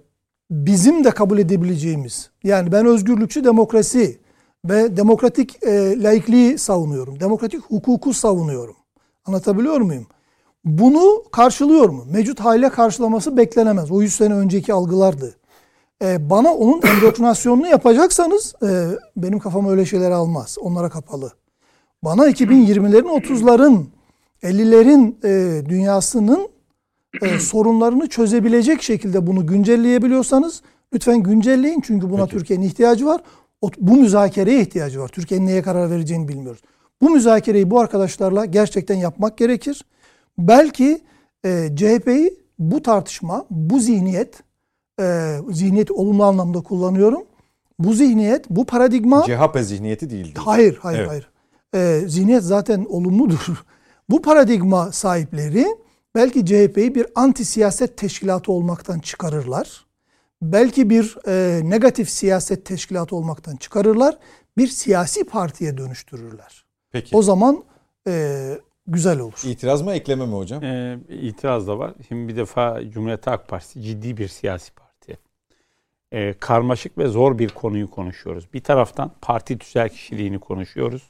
bizim 0.51 1.05
de 1.05 1.11
kabul 1.11 1.39
edebileceğimiz 1.39 2.31
yani 2.45 2.73
ben 2.73 2.87
özgürlükçü 2.87 3.45
demokrasi 3.45 4.21
ve 4.65 4.97
demokratik 4.97 5.63
e, 5.63 6.03
laikliği 6.03 6.59
savunuyorum. 6.59 7.21
Demokratik 7.21 7.63
hukuku 7.63 8.15
savunuyorum. 8.15 8.77
Anlatabiliyor 9.25 9.81
muyum? 9.81 10.07
Bunu 10.65 11.25
karşılıyor 11.33 11.89
mu? 11.89 12.05
Mevcut 12.11 12.41
hale 12.41 12.69
karşılaması 12.69 13.37
beklenemez. 13.37 13.91
O 13.91 14.03
100 14.03 14.15
sene 14.15 14.35
önceki 14.35 14.73
algılardı. 14.73 15.40
Ee, 16.03 16.31
bana 16.31 16.55
onun 16.55 16.83
endoktrinasyonunu 16.83 17.67
yapacaksanız 17.67 18.55
e, 18.63 18.87
benim 19.17 19.39
kafam 19.39 19.69
öyle 19.69 19.87
şeyler 19.87 20.11
almaz. 20.11 20.57
Onlara 20.61 20.89
kapalı. 20.89 21.33
Bana 22.05 22.31
2020'lerin 22.31 23.21
30'ların 23.23 23.85
50'lerin 24.43 25.15
e, 25.25 25.67
dünyasının 25.69 26.49
e, 27.23 27.39
sorunlarını 27.39 28.09
çözebilecek 28.09 28.83
şekilde 28.83 29.27
bunu 29.27 29.47
güncelleyebiliyorsanız 29.47 30.63
lütfen 30.95 31.23
güncelleyin. 31.23 31.81
Çünkü 31.81 32.11
buna 32.11 32.27
Türkiye'nin 32.27 32.67
ihtiyacı 32.67 33.07
var. 33.07 33.21
O, 33.61 33.71
bu 33.79 33.97
müzakereye 33.97 34.61
ihtiyacı 34.61 35.01
var. 35.01 35.09
Türkiye'nin 35.09 35.47
neye 35.47 35.63
karar 35.63 35.91
vereceğini 35.91 36.29
bilmiyoruz. 36.29 36.63
Bu 37.03 37.11
müzakereyi 37.11 37.71
bu 37.71 37.81
arkadaşlarla 37.81 38.45
gerçekten 38.45 38.95
yapmak 38.95 39.39
gerekir. 39.39 39.85
Belki 40.39 41.01
e, 41.45 41.69
CHP'yi 41.77 42.39
bu 42.59 42.83
tartışma, 42.83 43.47
bu 43.51 43.81
zihniyet, 43.81 44.43
e, 45.01 45.37
zihniyet 45.51 45.91
olumlu 45.91 46.25
anlamda 46.25 46.61
kullanıyorum. 46.61 47.23
Bu 47.79 47.93
zihniyet, 47.95 48.51
bu 48.51 48.67
paradigma... 48.67 49.23
CHP 49.23 49.59
zihniyeti 49.61 50.11
değil. 50.11 50.35
Hayır, 50.39 50.79
hayır, 50.83 50.99
evet. 50.99 51.09
hayır. 51.11 51.31
E, 51.75 52.09
zihniyet 52.09 52.43
zaten 52.43 52.87
olumludur. 52.89 53.65
bu 54.11 54.23
paradigma 54.23 54.93
sahipleri 54.93 55.67
belki 56.15 56.47
CHP'yi 56.47 56.95
bir 56.95 57.07
anti 57.15 57.45
siyaset 57.45 57.97
teşkilatı 57.97 58.53
olmaktan 58.53 58.99
çıkarırlar. 58.99 59.87
Belki 60.43 60.91
bir 60.91 61.17
e, 61.27 61.61
negatif 61.71 62.11
siyaset 62.11 62.67
teşkilatı 62.67 63.17
olmaktan 63.17 63.57
çıkarırlar. 63.57 64.19
Bir 64.57 64.69
siyasi 64.69 65.25
partiye 65.25 65.79
dönüştürürler. 65.79 66.65
Peki. 66.93 67.17
O 67.17 67.23
zaman 67.23 67.65
e, 68.07 68.35
güzel 68.87 69.19
olur. 69.19 69.43
İtiraz 69.45 69.83
mı 69.83 69.93
ekleme 69.93 70.27
mi 70.27 70.35
hocam? 70.35 70.65
Ee, 70.65 70.99
itiraz 71.09 71.67
da 71.67 71.79
var. 71.79 71.95
Şimdi 72.09 72.29
bir 72.29 72.37
defa 72.37 72.81
Cumhuriyet 72.91 73.27
Halk 73.27 73.49
Partisi 73.49 73.83
ciddi 73.83 74.17
bir 74.17 74.29
siyasi 74.29 74.73
parti. 74.73 74.90
Ee, 76.13 76.35
karmaşık 76.41 76.99
ve 76.99 77.07
zor 77.07 77.39
bir 77.39 77.49
konuyu 77.49 77.91
konuşuyoruz. 77.91 78.53
Bir 78.55 78.61
taraftan 78.61 79.13
parti 79.23 79.59
tüzel 79.59 79.89
kişiliğini 79.89 80.39
konuşuyoruz. 80.39 81.03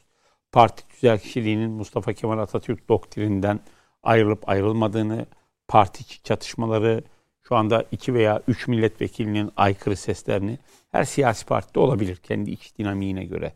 Parti 0.51 0.87
tüzel 0.87 1.19
kişiliğinin 1.19 1.71
Mustafa 1.71 2.13
Kemal 2.13 2.39
Atatürk 2.39 2.89
doktrininden 2.89 3.59
ayrılıp 4.03 4.49
ayrılmadığını, 4.49 5.25
parti 5.67 6.23
çatışmaları, 6.23 7.03
şu 7.43 7.55
anda 7.55 7.85
iki 7.91 8.13
veya 8.13 8.41
üç 8.47 8.67
milletvekilinin 8.67 9.51
aykırı 9.57 9.95
seslerini 9.95 10.57
her 10.91 11.03
siyasi 11.03 11.45
partide 11.45 11.79
olabilir 11.79 12.15
kendi 12.15 12.51
iç 12.51 12.77
dinamiğine 12.77 13.25
göre. 13.25 13.53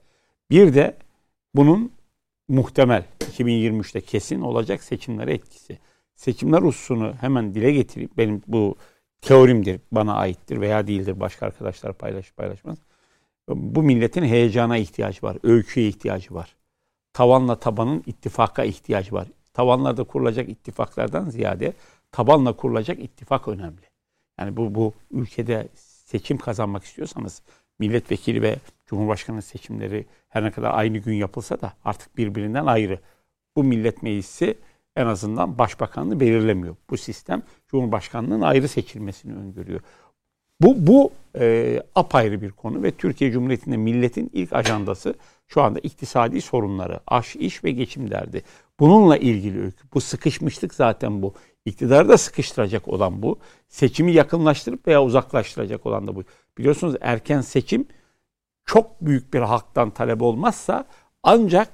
Bir 0.49 0.73
de 0.73 0.97
bunun 1.55 1.91
muhtemel 2.47 3.05
2023'te 3.19 4.01
kesin 4.01 4.41
olacak 4.41 4.83
seçimlere 4.83 5.33
etkisi. 5.33 5.79
Seçimler 6.15 6.61
hususunu 6.61 7.13
hemen 7.21 7.55
dile 7.55 7.71
getirip 7.71 8.17
benim 8.17 8.41
bu 8.47 8.75
teorimdir, 9.25 9.81
bana 9.91 10.15
aittir 10.15 10.61
veya 10.61 10.87
değildir 10.87 11.19
başka 11.19 11.45
arkadaşlar 11.45 11.93
paylaş 11.93 12.31
paylaşmaz. 12.31 12.77
Bu 13.49 13.83
milletin 13.83 14.23
heyecana 14.23 14.77
ihtiyacı 14.77 15.21
var, 15.23 15.37
öyküye 15.43 15.87
ihtiyacı 15.87 16.33
var. 16.33 16.55
Tavanla 17.13 17.59
tabanın 17.59 18.03
ittifaka 18.05 18.63
ihtiyacı 18.63 19.15
var. 19.15 19.27
Tavanlarda 19.53 20.03
kurulacak 20.03 20.49
ittifaklardan 20.49 21.29
ziyade 21.29 21.73
tabanla 22.11 22.53
kurulacak 22.53 22.99
ittifak 22.99 23.47
önemli. 23.47 23.81
Yani 24.39 24.57
bu 24.57 24.75
bu 24.75 24.93
ülkede 25.11 25.67
seçim 25.75 26.37
kazanmak 26.37 26.83
istiyorsanız 26.83 27.41
milletvekili 27.79 28.41
ve 28.41 28.55
cumhurbaşkanı 28.85 29.41
seçimleri 29.41 30.05
her 30.29 30.43
ne 30.43 30.51
kadar 30.51 30.73
aynı 30.73 30.97
gün 30.97 31.13
yapılsa 31.13 31.61
da 31.61 31.73
artık 31.85 32.17
birbirinden 32.17 32.65
ayrı. 32.65 32.99
Bu 33.55 33.63
millet 33.63 34.03
meclisi 34.03 34.57
en 34.95 35.05
azından 35.05 35.57
başbakanlığı 35.57 36.19
belirlemiyor. 36.19 36.75
Bu 36.89 36.97
sistem 36.97 37.43
cumhurbaşkanlığının 37.67 38.41
ayrı 38.41 38.67
seçilmesini 38.67 39.35
öngörüyor. 39.35 39.79
Bu, 40.61 40.87
bu 40.87 41.11
e, 41.39 41.81
apayrı 41.95 42.41
bir 42.41 42.51
konu 42.51 42.83
ve 42.83 42.91
Türkiye 42.91 43.31
Cumhuriyeti'nde 43.31 43.77
milletin 43.77 44.29
ilk 44.33 44.53
ajandası 44.53 45.15
şu 45.47 45.61
anda 45.61 45.79
iktisadi 45.79 46.41
sorunları, 46.41 46.99
aş, 47.07 47.35
iş 47.35 47.63
ve 47.63 47.71
geçim 47.71 48.11
derdi. 48.11 48.43
Bununla 48.79 49.17
ilgili 49.17 49.61
öykü. 49.61 49.87
Bu 49.93 50.01
sıkışmışlık 50.01 50.73
zaten 50.73 51.21
bu. 51.21 51.33
İktidarı 51.65 52.09
da 52.09 52.17
sıkıştıracak 52.17 52.87
olan 52.87 53.21
bu. 53.21 53.39
Seçimi 53.67 54.11
yakınlaştırıp 54.11 54.87
veya 54.87 55.03
uzaklaştıracak 55.03 55.85
olan 55.85 56.07
da 56.07 56.15
bu. 56.15 56.23
Biliyorsunuz 56.57 56.95
erken 57.01 57.41
seçim 57.41 57.85
çok 58.65 59.01
büyük 59.01 59.33
bir 59.33 59.39
halktan 59.39 59.89
talep 59.89 60.21
olmazsa 60.21 60.85
ancak 61.23 61.69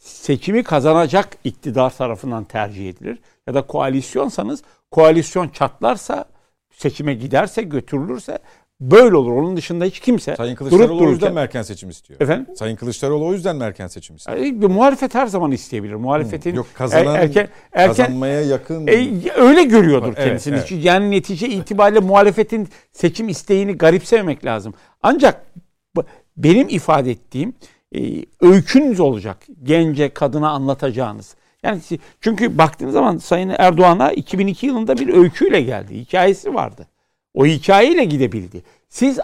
seçimi 0.00 0.62
kazanacak 0.62 1.28
iktidar 1.44 1.90
tarafından 1.96 2.44
tercih 2.44 2.88
edilir. 2.90 3.18
Ya 3.46 3.54
da 3.54 3.62
koalisyonsanız 3.62 4.62
koalisyon 4.90 5.48
çatlarsa 5.48 6.24
seçime 6.70 7.14
giderse 7.14 7.62
götürülürse 7.62 8.38
böyle 8.80 9.16
olur. 9.16 9.32
Onun 9.32 9.56
dışında 9.56 9.84
hiç 9.84 10.00
kimse 10.00 10.36
Sayın 10.36 10.54
Kılıçdaroğlu 10.54 10.88
durup 10.88 11.00
o 11.00 11.10
yüzden 11.10 11.10
dururken 11.20 11.34
mi 11.34 11.40
erken 11.40 11.62
seçim 11.62 11.90
istiyor? 11.90 12.20
efendim 12.20 12.56
Sayın 12.56 12.76
Kılıçdaroğlu 12.76 13.26
o 13.26 13.32
yüzden 13.32 13.56
mi 13.56 13.64
erken 13.64 13.86
seçim 13.86 14.16
istiyor? 14.16 14.38
e, 14.38 14.50
muhalefet 14.52 15.14
her 15.14 15.26
zaman 15.26 15.52
isteyebilir. 15.52 15.94
Muhalefetin 15.94 16.54
Yok 16.54 16.66
kazanan, 16.74 17.14
er- 17.14 17.20
erken 17.20 17.48
erken 17.72 17.86
kazanmaya 17.88 18.40
yakın. 18.42 18.86
e, 18.86 19.10
öyle 19.36 19.62
görüyordur 19.64 20.12
Evet, 20.16 20.24
kendisini. 20.24 20.54
evet. 20.56 20.72
Yani 20.84 21.10
netice 21.10 21.48
itibariyle 21.48 22.00
muhalefetin 22.00 22.68
seçim 22.92 23.28
isteğini 23.28 23.72
garipsememek 23.78 24.44
lazım. 24.44 24.74
Ancak 25.02 25.46
benim 26.36 26.68
ifade 26.68 27.10
ettiğim 27.10 27.54
e, 27.96 28.24
öykünüz 28.40 29.00
olacak. 29.00 29.46
Gence, 29.62 30.14
kadına 30.14 30.50
anlatacağınız. 30.50 31.36
Yani 31.62 31.80
çünkü 32.20 32.58
baktığınız 32.58 32.92
zaman 32.92 33.18
Sayın 33.18 33.54
Erdoğan'a 33.58 34.12
2002 34.12 34.66
yılında 34.66 34.96
bir 34.98 35.08
öyküyle 35.14 35.60
geldi. 35.60 35.94
Hikayesi 36.00 36.54
vardı. 36.54 36.86
O 37.34 37.46
hikayeyle 37.46 38.04
gidebildi. 38.04 38.62
Siz 38.88 39.18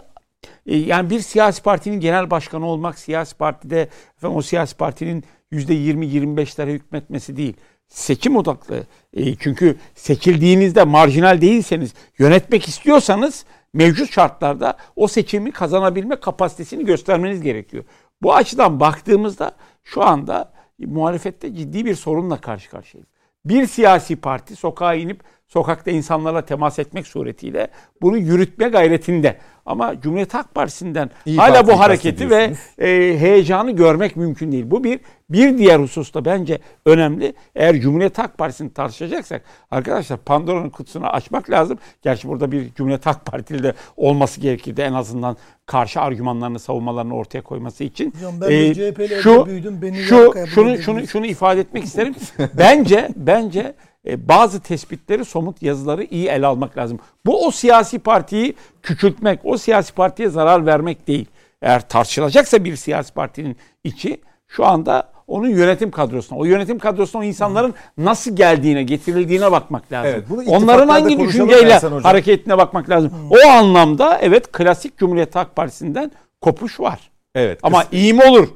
e, 0.66 0.76
yani 0.76 1.10
bir 1.10 1.20
siyasi 1.20 1.62
partinin 1.62 2.00
genel 2.00 2.30
başkanı 2.30 2.66
olmak, 2.66 2.98
siyasi 2.98 3.36
partide 3.36 3.88
efendim, 4.16 4.36
o 4.36 4.42
siyasi 4.42 4.76
partinin 4.76 5.24
%20-25'lere 5.52 6.72
hükmetmesi 6.72 7.36
değil. 7.36 7.54
Seçim 7.88 8.36
odaklı. 8.36 8.86
E, 9.12 9.36
çünkü 9.36 9.76
seçildiğinizde 9.94 10.84
marjinal 10.84 11.40
değilseniz, 11.40 11.94
yönetmek 12.18 12.68
istiyorsanız 12.68 13.44
mevcut 13.72 14.12
şartlarda 14.12 14.76
o 14.96 15.08
seçimi 15.08 15.52
kazanabilme 15.52 16.16
kapasitesini 16.16 16.84
göstermeniz 16.84 17.42
gerekiyor. 17.42 17.84
Bu 18.22 18.34
açıdan 18.34 18.80
baktığımızda 18.80 19.52
şu 19.84 20.04
anda 20.04 20.52
muhalefette 20.78 21.54
ciddi 21.54 21.84
bir 21.84 21.94
sorunla 21.94 22.40
karşı 22.40 22.70
karşıyayız. 22.70 23.08
Bir 23.44 23.66
siyasi 23.66 24.16
parti 24.16 24.56
sokağa 24.56 24.94
inip 24.94 25.20
sokakta 25.48 25.90
insanlarla 25.90 26.44
temas 26.44 26.78
etmek 26.78 27.06
suretiyle 27.06 27.68
bunu 28.02 28.18
yürütme 28.18 28.68
gayretinde. 28.68 29.38
Ama 29.66 30.00
Cumhuriyet 30.00 30.34
Halk 30.34 30.54
Partisi'nden 30.54 31.10
İyi 31.26 31.38
hala 31.38 31.66
bu 31.66 31.80
hareketi 31.80 32.30
ve 32.30 32.52
e, 32.78 32.86
heyecanı 33.18 33.70
görmek 33.70 34.16
mümkün 34.16 34.52
değil. 34.52 34.70
Bu 34.70 34.84
bir 34.84 35.00
bir 35.30 35.58
diğer 35.58 35.78
hususta 35.80 36.24
bence 36.24 36.58
önemli. 36.86 37.34
Eğer 37.54 37.80
Cumhuriyet 37.80 38.18
Halk 38.18 38.38
Partisi'ni 38.38 38.72
tartışacaksak 38.72 39.42
arkadaşlar 39.70 40.18
Pandora'nın 40.18 40.70
kutusunu 40.70 41.06
açmak 41.06 41.50
lazım. 41.50 41.78
Gerçi 42.02 42.28
burada 42.28 42.52
bir 42.52 42.74
Cumhuriyet 42.74 43.06
Halk 43.06 43.26
Partili 43.26 43.62
de 43.62 43.74
olması 43.96 44.40
gerekirdi 44.40 44.80
en 44.80 44.92
azından 44.92 45.36
karşı 45.66 46.00
argümanlarını, 46.00 46.58
savunmalarını 46.58 47.14
ortaya 47.14 47.40
koyması 47.40 47.84
için. 47.84 48.10
Hocam 48.16 48.40
ben 48.40 48.50
Ee, 48.50 48.74
CHP'li 48.74 49.22
şu, 49.22 49.46
büyüdüm, 49.46 49.82
beni 49.82 49.96
şu, 49.96 50.34
şunu, 50.46 50.78
şunu, 50.78 51.06
şunu 51.06 51.26
ifade 51.26 51.60
etmek 51.60 51.84
isterim. 51.84 52.14
bence, 52.58 53.08
bence 53.16 53.74
e, 54.06 54.28
bazı 54.28 54.60
tespitleri, 54.60 55.24
somut 55.24 55.62
yazıları 55.62 56.04
iyi 56.04 56.28
ele 56.28 56.46
almak 56.46 56.78
lazım. 56.78 56.98
Bu 57.26 57.46
o 57.46 57.50
siyasi 57.50 57.98
partiyi 57.98 58.54
küçültmek, 58.82 59.40
o 59.44 59.58
siyasi 59.58 59.94
partiye 59.94 60.28
zarar 60.28 60.66
vermek 60.66 61.08
değil. 61.08 61.26
Eğer 61.62 61.88
tartışılacaksa 61.88 62.64
bir 62.64 62.76
siyasi 62.76 63.14
partinin 63.14 63.56
içi 63.84 64.20
şu 64.48 64.66
anda 64.66 65.15
onun 65.26 65.48
yönetim 65.48 65.90
kadrosuna, 65.90 66.38
o 66.38 66.44
yönetim 66.44 66.78
kadrosuna 66.78 67.22
o 67.22 67.24
insanların 67.24 67.74
nasıl 67.98 68.36
geldiğine, 68.36 68.82
getirildiğine 68.82 69.52
bakmak 69.52 69.92
lazım. 69.92 70.12
Evet, 70.14 70.24
bunu 70.30 70.42
Onların 70.46 70.88
hangi 70.88 71.18
düşünceyle 71.18 71.78
hareketine 71.78 72.58
bakmak 72.58 72.90
lazım. 72.90 73.12
O 73.30 73.48
anlamda 73.48 74.18
evet 74.22 74.52
klasik 74.52 74.98
Cumhuriyet 74.98 75.34
Halk 75.34 75.56
Partisi'nden 75.56 76.12
kopuş 76.40 76.80
var. 76.80 77.10
Evet. 77.34 77.58
Ama 77.62 77.84
iyi 77.92 78.14
mi 78.14 78.24
olur? 78.24 78.48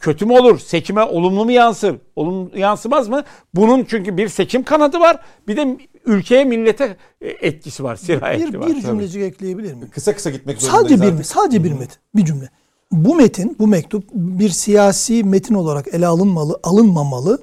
Kötü 0.00 0.26
mü 0.26 0.32
olur? 0.32 0.58
Seçime 0.58 1.02
olumlu 1.02 1.44
mu 1.44 1.52
yansır? 1.52 1.96
Olumlu 2.16 2.58
yansımaz 2.58 3.08
mı? 3.08 3.22
Bunun 3.54 3.84
çünkü 3.84 4.16
bir 4.16 4.28
seçim 4.28 4.62
kanadı 4.62 5.00
var. 5.00 5.20
Bir 5.48 5.56
de 5.56 5.76
ülkeye, 6.06 6.44
millete 6.44 6.96
e, 7.20 7.28
etkisi 7.28 7.84
var, 7.84 7.96
sirayeti 7.96 8.52
bir, 8.52 8.58
var. 8.58 8.68
bir 8.68 8.80
cümlecik 8.80 9.22
ekleyebilir 9.22 9.74
miyim? 9.74 9.90
kısa 9.94 10.14
kısa 10.14 10.30
gitmek 10.30 10.62
zorundayız. 10.62 10.88
Sadece 10.88 11.02
bir 11.02 11.12
artık. 11.12 11.26
sadece 11.26 11.64
bir 11.64 11.72
metin, 11.72 11.98
bir 12.14 12.24
cümle. 12.24 12.48
Bu 12.92 13.14
metin, 13.14 13.56
bu 13.58 13.66
mektup 13.66 14.04
bir 14.14 14.48
siyasi 14.48 15.24
metin 15.24 15.54
olarak 15.54 15.88
ele 15.94 16.06
alınmalı, 16.06 16.60
alınmamalı. 16.62 17.42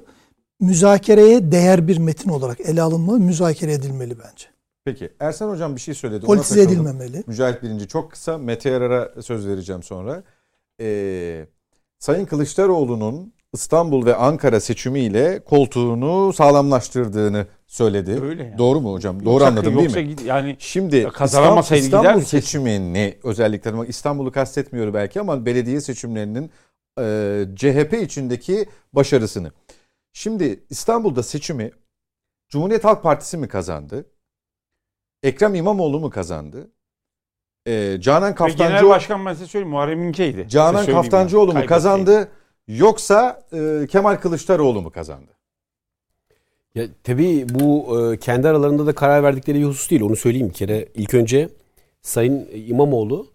Müzakereye 0.60 1.52
değer 1.52 1.88
bir 1.88 1.98
metin 1.98 2.30
olarak 2.30 2.60
ele 2.60 2.82
alınmalı, 2.82 3.20
müzakere 3.20 3.72
edilmeli 3.72 4.18
bence. 4.18 4.46
Peki 4.84 5.12
Ersan 5.20 5.50
Hocam 5.50 5.76
bir 5.76 5.80
şey 5.80 5.94
söyledi. 5.94 6.26
Politize 6.26 6.62
edilmemeli. 6.62 7.24
Mücahit 7.26 7.62
Birinci 7.62 7.88
çok 7.88 8.10
kısa. 8.10 8.38
Mete 8.38 8.70
Yarar'a 8.70 9.22
söz 9.22 9.46
vereceğim 9.46 9.82
sonra. 9.82 10.22
Ee, 10.80 11.46
Sayın 11.98 12.26
Kılıçdaroğlu'nun 12.26 13.32
İstanbul 13.56 14.06
ve 14.06 14.14
Ankara 14.16 14.60
seçimiyle 14.60 15.44
koltuğunu 15.44 16.32
sağlamlaştırdığını 16.32 17.46
söyledi. 17.66 18.20
Öyle 18.22 18.44
yani. 18.44 18.58
Doğru 18.58 18.80
mu 18.80 18.92
hocam? 18.92 19.24
Doğru 19.24 19.34
Yoksa- 19.34 19.46
anladım 19.46 19.74
değil 19.78 19.84
yoksa 19.84 20.00
mi? 20.00 20.28
Yani 20.28 20.56
Şimdi 20.58 21.08
İstanbul, 21.24 21.76
İstanbul 21.76 22.20
seçimini 22.20 23.18
özellikle 23.22 23.72
İstanbul'u 23.88 24.32
kastetmiyor 24.32 24.94
belki 24.94 25.20
ama 25.20 25.46
belediye 25.46 25.80
seçimlerinin 25.80 26.50
e, 27.00 27.44
CHP 27.56 28.02
içindeki 28.02 28.66
başarısını. 28.92 29.52
Şimdi 30.12 30.64
İstanbul'da 30.70 31.22
seçimi 31.22 31.70
Cumhuriyet 32.48 32.84
Halk 32.84 33.02
Partisi 33.02 33.36
mi 33.36 33.48
kazandı? 33.48 34.06
Ekrem 35.22 35.54
İmamoğlu 35.54 36.00
mu 36.00 36.10
kazandı? 36.10 36.70
E, 37.66 38.00
Canan 38.00 38.22
Ve 38.22 38.34
genel 38.34 38.34
Kaftancıoğlu, 38.34 38.90
başkan 38.90 39.26
ben 39.26 39.32
size 39.32 39.46
söyleyeyim 39.46 39.70
Muharrem 39.70 40.02
İnce'ydi. 40.02 40.48
Canan 40.48 40.86
Kaftancıoğlu 40.86 41.54
mu 41.54 41.66
kazandı? 41.66 42.28
Yoksa 42.68 43.42
e, 43.52 43.86
Kemal 43.90 44.16
Kılıçdaroğlu 44.16 44.82
mu 44.82 44.90
kazandı? 44.90 45.30
Ya, 46.74 46.86
tabii 47.04 47.46
bu 47.48 47.98
e, 48.12 48.18
kendi 48.18 48.48
aralarında 48.48 48.86
da 48.86 48.94
karar 48.94 49.22
verdikleri 49.22 49.60
bir 49.60 49.64
husus 49.64 49.90
değil. 49.90 50.02
Onu 50.02 50.16
söyleyeyim 50.16 50.48
bir 50.48 50.54
kere. 50.54 50.88
İlk 50.94 51.14
önce 51.14 51.48
Sayın 52.02 52.48
İmamoğlu 52.66 53.26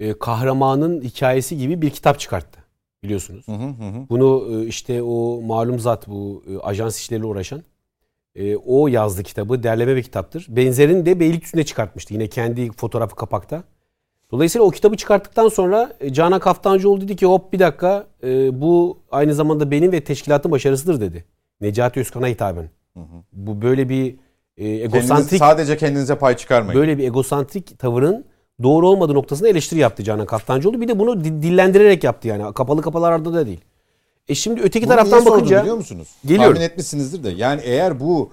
e, 0.00 0.18
kahramanın 0.18 1.02
hikayesi 1.02 1.58
gibi 1.58 1.82
bir 1.82 1.90
kitap 1.90 2.20
çıkarttı. 2.20 2.64
Biliyorsunuz. 3.02 3.48
Hı 3.48 3.52
hı 3.52 3.66
hı. 3.68 4.08
Bunu 4.10 4.48
e, 4.50 4.66
işte 4.66 5.02
o 5.02 5.40
malum 5.40 5.78
zat 5.78 6.08
bu 6.08 6.44
e, 6.50 6.58
ajans 6.58 6.98
işleriyle 6.98 7.26
uğraşan 7.26 7.62
e, 8.34 8.56
o 8.56 8.88
yazdı 8.88 9.22
kitabı. 9.22 9.62
Derleme 9.62 9.96
bir 9.96 10.02
kitaptır. 10.02 10.46
Benzerini 10.48 11.06
de 11.06 11.20
Beylikdüzü'nde 11.20 11.64
çıkartmıştı. 11.64 12.14
Yine 12.14 12.28
kendi 12.28 12.72
fotoğrafı 12.72 13.16
kapakta. 13.16 13.64
Dolayısıyla 14.30 14.64
o 14.66 14.70
kitabı 14.70 14.96
çıkarttıktan 14.96 15.48
sonra 15.48 15.92
e, 16.00 16.12
Canan 16.12 16.40
Kaftancıoğlu 16.40 17.00
dedi 17.00 17.16
ki 17.16 17.26
hop 17.26 17.52
bir 17.52 17.58
dakika 17.58 18.06
e, 18.22 18.60
bu 18.60 18.98
aynı 19.10 19.34
zamanda 19.34 19.70
benim 19.70 19.92
ve 19.92 20.04
teşkilatın 20.04 20.50
başarısıdır 20.52 21.00
dedi. 21.00 21.24
Necati 21.60 22.00
Özkan'a 22.00 22.26
hitaben. 22.26 22.70
Bu 23.32 23.62
böyle 23.62 23.88
bir 23.88 24.06
e, 24.56 24.64
Kendiniz, 24.64 24.82
egosantrik 24.94 25.38
sadece 25.38 25.76
kendinize 25.76 26.14
pay 26.18 26.36
çıkarmayın. 26.36 26.80
böyle 26.80 26.98
bir 26.98 27.04
egosantrik 27.04 27.78
tavırın 27.78 28.24
doğru 28.62 28.88
olmadığı 28.88 29.14
noktasında 29.14 29.48
eleştiri 29.48 29.80
yaptı 29.80 30.02
Canan 30.04 30.26
Kaftancıoğlu. 30.26 30.80
Bir 30.80 30.88
de 30.88 30.98
bunu 30.98 31.24
di- 31.24 31.42
dillendirerek 31.42 32.04
yaptı 32.04 32.28
yani. 32.28 32.54
Kapalı 32.54 32.82
kapılarda 32.82 33.34
da 33.34 33.46
değil. 33.46 33.60
E 34.28 34.34
şimdi 34.34 34.60
öteki 34.60 34.86
Bunu 34.86 34.92
taraftan 34.94 35.26
bakınca 35.26 35.60
biliyor 35.60 35.76
musunuz? 35.76 36.08
Geliyorum. 36.26 36.54
Tahmin 36.54 36.66
etmişsinizdir 36.68 37.24
de. 37.24 37.28
Yani 37.30 37.60
eğer 37.64 38.00
bu 38.00 38.30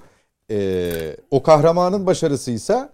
e, 0.52 0.92
o 1.32 1.44
kahramanın 1.44 2.06
başarısıysa 2.06 2.90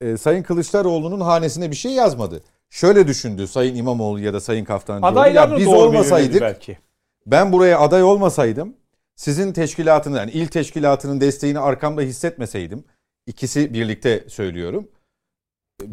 e, 0.00 0.16
Sayın 0.16 0.42
Kılıçdaroğlu'nun 0.42 1.20
hanesine 1.20 1.70
bir 1.70 1.76
şey 1.76 1.92
yazmadı. 1.92 2.42
Şöyle 2.70 3.08
düşündü 3.08 3.46
Sayın 3.46 3.74
İmamoğlu 3.74 4.20
ya 4.20 4.32
da 4.34 4.40
Sayın 4.40 4.64
Kaftancıoğlu. 4.64 5.14
Ya 5.34 5.56
biz 5.56 5.66
olmasaydık 5.80 6.40
belki. 6.40 6.78
ben 7.26 7.52
buraya 7.52 7.80
aday 7.80 8.02
olmasaydım 8.02 8.76
sizin 9.16 9.52
teşkilatını 9.52 10.18
yani 10.18 10.30
il 10.30 10.46
teşkilatının 10.46 11.20
desteğini 11.20 11.58
arkamda 11.58 12.00
hissetmeseydim 12.02 12.84
ikisi 13.26 13.74
birlikte 13.74 14.24
söylüyorum. 14.28 14.88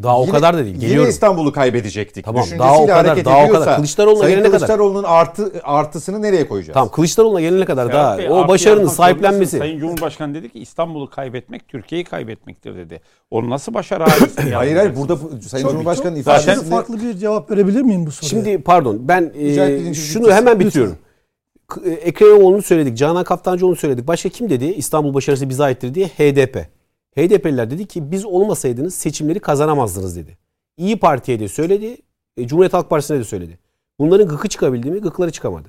Daha 0.02 0.20
o 0.20 0.22
Yine- 0.22 0.32
kadar 0.32 0.54
da 0.54 0.64
değil. 0.64 0.74
Yine 0.74 0.86
Geliyorum. 0.86 1.10
İstanbul'u 1.10 1.52
kaybedecektik. 1.52 2.24
Tamam, 2.24 2.46
daha 2.58 2.78
o 2.78 2.86
kadar, 2.86 3.24
daha 3.24 3.44
o 3.44 3.48
kadar. 3.48 3.76
Kılıçdaroğlu'na 3.76 4.28
gelene 4.28 4.42
kadar. 4.42 4.58
Kılıçdaroğlu'nun 4.58 5.02
artı, 5.02 5.52
artısını 5.62 6.22
nereye 6.22 6.48
koyacağız? 6.48 6.74
Tamam 6.74 6.90
Kılıçdaroğlu'na 6.90 7.40
gelene 7.40 7.64
kadar 7.64 7.88
Ferhat 7.88 8.04
daha 8.04 8.18
Bey, 8.18 8.30
o 8.30 8.48
başarının 8.48 8.86
sahiplenmesi. 8.86 9.58
Sayın 9.58 9.78
Cumhurbaşkanı 9.78 10.34
dedi 10.34 10.48
ki 10.48 10.58
İstanbul'u 10.58 11.10
kaybetmek 11.10 11.68
Türkiye'yi 11.68 12.04
kaybetmektir 12.04 12.76
dedi. 12.76 13.00
Onu 13.30 13.50
nasıl 13.50 13.74
başarı 13.74 14.04
hadisesi 14.04 14.50
Hayır 14.54 14.76
hayır 14.76 14.96
burada 14.96 15.22
bu- 15.22 15.42
Sayın 15.48 15.64
Çok- 15.64 15.72
Cumhurbaşkanı'nın 15.72 16.22
çok 16.22 16.34
ifadesinde 16.34 16.70
farklı 16.70 17.02
bir 17.02 17.14
cevap 17.14 17.50
verebilir 17.50 17.82
miyim 17.82 18.06
bu 18.06 18.10
soruya? 18.10 18.28
Şimdi 18.30 18.62
pardon 18.62 18.98
ben 19.08 19.32
e, 19.38 19.94
şunu 19.94 20.32
hemen 20.32 20.60
e, 20.60 21.90
Ekrem 21.90 22.28
İmamoğlu'nu 22.28 22.62
söyledik. 22.62 22.98
Canan 22.98 23.24
Kaftancıoğlu'nu 23.24 23.76
söyledik. 23.76 24.06
Başka 24.08 24.28
kim 24.28 24.50
dedi? 24.50 24.64
İstanbul 24.64 25.14
başarısı 25.14 25.48
bize 25.48 25.62
aittir 25.62 25.94
diye 25.94 26.06
HDP. 26.06 26.81
HDP'liler 27.16 27.70
dedi 27.70 27.86
ki 27.86 28.10
biz 28.10 28.24
olmasaydınız 28.24 28.94
seçimleri 28.94 29.40
kazanamazdınız 29.40 30.16
dedi. 30.16 30.38
İyi 30.76 30.98
Parti'ye 30.98 31.40
de 31.40 31.48
söyledi. 31.48 31.96
e, 32.36 32.46
Cumhuriyet 32.46 32.74
Halk 32.74 32.90
Partisi'ne 32.90 33.18
de 33.18 33.24
söyledi. 33.24 33.58
Bunların 33.98 34.28
gıkı 34.28 34.48
çıkabildi 34.48 34.90
mi? 34.90 35.00
Gıkları 35.00 35.30
çıkamadı. 35.32 35.68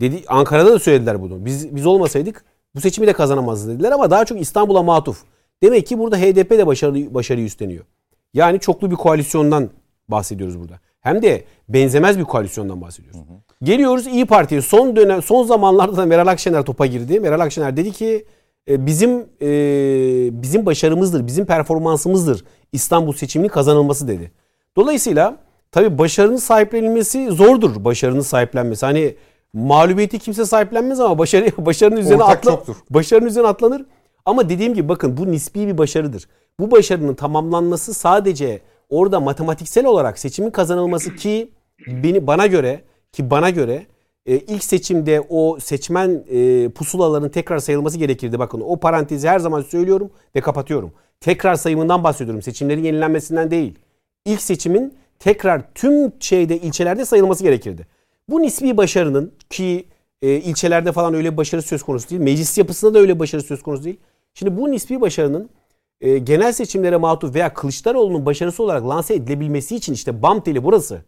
Dedi 0.00 0.22
Ankara'da 0.28 0.72
da 0.72 0.78
söylediler 0.78 1.22
bunu. 1.22 1.44
Biz 1.44 1.76
biz 1.76 1.86
olmasaydık 1.86 2.44
bu 2.74 2.80
seçimi 2.80 3.06
de 3.06 3.12
kazanamazdı 3.12 3.74
dediler 3.74 3.92
ama 3.92 4.10
daha 4.10 4.24
çok 4.24 4.40
İstanbul'a 4.40 4.82
matuf. 4.82 5.22
Demek 5.62 5.86
ki 5.86 5.98
burada 5.98 6.16
HDP 6.16 6.50
de 6.50 6.66
başarı, 6.66 7.14
başarıyı 7.14 7.46
üstleniyor. 7.46 7.84
Yani 8.34 8.60
çoklu 8.60 8.90
bir 8.90 8.96
koalisyondan 8.96 9.70
bahsediyoruz 10.08 10.58
burada. 10.60 10.80
Hem 11.00 11.22
de 11.22 11.44
benzemez 11.68 12.18
bir 12.18 12.24
koalisyondan 12.24 12.80
bahsediyoruz. 12.80 13.20
Geliyoruz 13.62 14.06
İyi 14.06 14.26
Parti'ye. 14.26 14.62
Son 14.62 14.96
dönem 14.96 15.22
son 15.22 15.44
zamanlarda 15.44 15.96
da 15.96 16.06
Meral 16.06 16.26
Akşener 16.26 16.62
topa 16.62 16.86
girdi. 16.86 17.20
Meral 17.20 17.40
Akşener 17.40 17.76
dedi 17.76 17.92
ki 17.92 18.24
bizim 18.86 19.26
e, 19.42 19.48
bizim 20.42 20.66
başarımızdır, 20.66 21.26
bizim 21.26 21.46
performansımızdır 21.46 22.44
İstanbul 22.72 23.12
seçiminin 23.12 23.48
kazanılması 23.48 24.08
dedi. 24.08 24.32
Dolayısıyla 24.76 25.36
tabii 25.72 25.98
başarının 25.98 26.36
sahiplenilmesi 26.36 27.30
zordur. 27.30 27.84
Başarının 27.84 28.20
sahiplenmesi. 28.20 28.86
Hani 28.86 29.14
mağlubiyeti 29.52 30.18
kimse 30.18 30.44
sahiplenmez 30.44 31.00
ama 31.00 31.18
başarı 31.18 31.50
başarının 31.66 32.00
üzerine 32.00 32.22
Ortak 32.22 32.38
atla, 32.38 32.50
çoktur. 32.50 32.76
başarının 32.90 33.26
üzerine 33.26 33.48
atlanır. 33.48 33.84
Ama 34.24 34.48
dediğim 34.48 34.74
gibi 34.74 34.88
bakın 34.88 35.16
bu 35.16 35.32
nispi 35.32 35.66
bir 35.66 35.78
başarıdır. 35.78 36.28
Bu 36.60 36.70
başarının 36.70 37.14
tamamlanması 37.14 37.94
sadece 37.94 38.60
orada 38.88 39.20
matematiksel 39.20 39.86
olarak 39.86 40.18
seçimin 40.18 40.50
kazanılması 40.50 41.16
ki 41.16 41.50
beni 41.86 42.26
bana 42.26 42.46
göre 42.46 42.80
ki 43.12 43.30
bana 43.30 43.50
göre 43.50 43.86
e, 44.28 44.36
ilk 44.38 44.64
seçimde 44.64 45.26
o 45.28 45.58
seçmen 45.60 46.24
e, 46.30 46.68
pusulaların 46.68 47.28
tekrar 47.28 47.58
sayılması 47.58 47.98
gerekirdi. 47.98 48.38
Bakın 48.38 48.60
o 48.60 48.76
parantezi 48.76 49.28
her 49.28 49.38
zaman 49.38 49.62
söylüyorum 49.62 50.10
ve 50.36 50.40
kapatıyorum. 50.40 50.92
Tekrar 51.20 51.54
sayımından 51.54 52.04
bahsediyorum. 52.04 52.42
Seçimlerin 52.42 52.84
yenilenmesinden 52.84 53.50
değil. 53.50 53.78
İlk 54.24 54.42
seçimin 54.42 54.94
tekrar 55.18 55.62
tüm 55.74 56.12
şeyde 56.20 56.58
ilçelerde 56.58 57.04
sayılması 57.04 57.42
gerekirdi. 57.42 57.86
Bu 58.28 58.42
nispi 58.42 58.76
başarının 58.76 59.32
ki 59.50 59.84
e, 60.22 60.30
ilçelerde 60.30 60.92
falan 60.92 61.14
öyle 61.14 61.36
başarı 61.36 61.62
söz 61.62 61.82
konusu 61.82 62.10
değil. 62.10 62.20
Meclis 62.20 62.58
yapısında 62.58 62.94
da 62.94 62.98
öyle 62.98 63.18
başarı 63.18 63.42
söz 63.42 63.62
konusu 63.62 63.84
değil. 63.84 64.00
Şimdi 64.34 64.56
bu 64.56 64.70
nispi 64.70 65.00
başarının 65.00 65.50
e, 66.00 66.18
genel 66.18 66.52
seçimlere 66.52 66.96
matuf 66.96 67.34
veya 67.34 67.54
Kılıçdaroğlu'nun 67.54 68.26
başarısı 68.26 68.62
olarak 68.62 68.88
lanse 68.88 69.14
edilebilmesi 69.14 69.76
için 69.76 69.92
işte 69.92 70.22
BAM 70.22 70.40
teli 70.40 70.64
burası. 70.64 71.02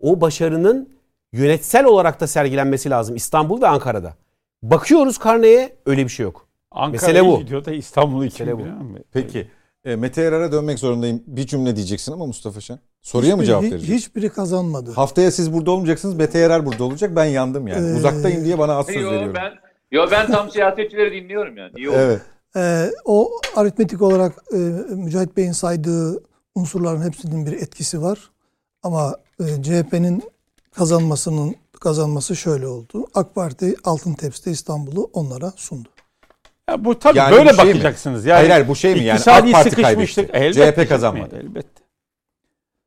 O 0.00 0.20
başarının 0.20 0.99
yönetsel 1.32 1.84
olarak 1.84 2.20
da 2.20 2.26
sergilenmesi 2.26 2.90
lazım 2.90 3.16
İstanbul 3.16 3.62
ve 3.62 3.66
Ankara'da. 3.68 4.14
Bakıyoruz 4.62 5.18
karneye 5.18 5.76
öyle 5.86 6.04
bir 6.04 6.08
şey 6.08 6.24
yok. 6.24 6.46
Mesele 6.90 7.10
Ankara'yı 7.18 7.24
bu. 7.36 7.40
gidiyor 7.40 7.64
da 7.64 7.72
İstanbul'u 7.72 8.24
için 8.24 8.46
Mesele 8.46 8.58
bu. 8.58 8.64
biliyor 8.64 8.76
musun? 8.80 9.04
Peki 9.12 9.48
e, 9.84 9.96
Mete 9.96 10.22
Yarar'a 10.22 10.52
dönmek 10.52 10.78
zorundayım. 10.78 11.22
Bir 11.26 11.46
cümle 11.46 11.76
diyeceksin 11.76 12.12
ama 12.12 12.26
Mustafa 12.26 12.60
Şen. 12.60 12.78
Soruya 13.02 13.36
mı 13.36 13.42
Hiçbiri- 13.42 13.46
cevap 13.46 13.62
vereceksin? 13.62 13.94
Hiçbiri 13.94 14.28
kazanmadı. 14.28 14.90
Haftaya 14.92 15.30
siz 15.30 15.52
burada 15.52 15.70
olmayacaksınız. 15.70 16.14
Mete 16.14 16.38
Yarar 16.38 16.66
burada 16.66 16.84
olacak. 16.84 17.16
Ben 17.16 17.24
yandım 17.24 17.68
yani. 17.68 17.90
Ee, 17.90 17.94
Uzaktayım 17.96 18.44
diye 18.44 18.58
bana 18.58 18.76
az 18.76 18.86
söz 18.86 18.96
Yo 18.96 19.10
veriyorum. 19.10 19.34
ben, 19.34 19.52
yo 19.90 20.06
ben 20.10 20.26
tam 20.26 20.50
siyasetçileri 20.50 21.22
dinliyorum 21.22 21.56
yani. 21.56 21.70
İyi 21.76 21.88
oldu. 21.88 21.96
Evet. 22.00 22.20
Ee, 22.56 22.90
o 23.04 23.30
aritmetik 23.56 24.02
olarak 24.02 24.32
e, 24.52 24.56
Mücahit 24.94 25.36
Bey'in 25.36 25.52
saydığı 25.52 26.22
unsurların 26.54 27.02
hepsinin 27.02 27.46
bir 27.46 27.52
etkisi 27.52 28.02
var. 28.02 28.18
Ama 28.82 29.16
e, 29.40 29.62
CHP'nin 29.62 30.22
kazanmasının 30.74 31.54
kazanması 31.80 32.36
şöyle 32.36 32.66
oldu. 32.66 33.06
AK 33.14 33.34
Parti 33.34 33.74
altın 33.84 34.14
tepside 34.14 34.50
İstanbul'u 34.50 35.10
onlara 35.12 35.52
sundu. 35.56 35.88
Ya 36.70 36.84
bu 36.84 36.98
tabii 36.98 37.18
Yani 37.18 37.36
böyle 37.36 37.50
bu 37.50 37.54
şey 37.54 37.64
mi? 37.64 37.70
bakacaksınız. 37.70 38.24
Yani 38.26 38.36
Hayır, 38.36 38.50
hayır, 38.50 38.68
bu 38.68 38.76
şey 38.76 38.94
mi? 38.94 39.04
Yani 39.04 39.20
AK 39.26 39.52
Parti 39.52 39.82
kaybetti. 39.82 40.28
Elbette 40.32 40.72
CHP 40.84 40.88
kazanmadı. 40.88 41.36
Elbette. 41.44 41.80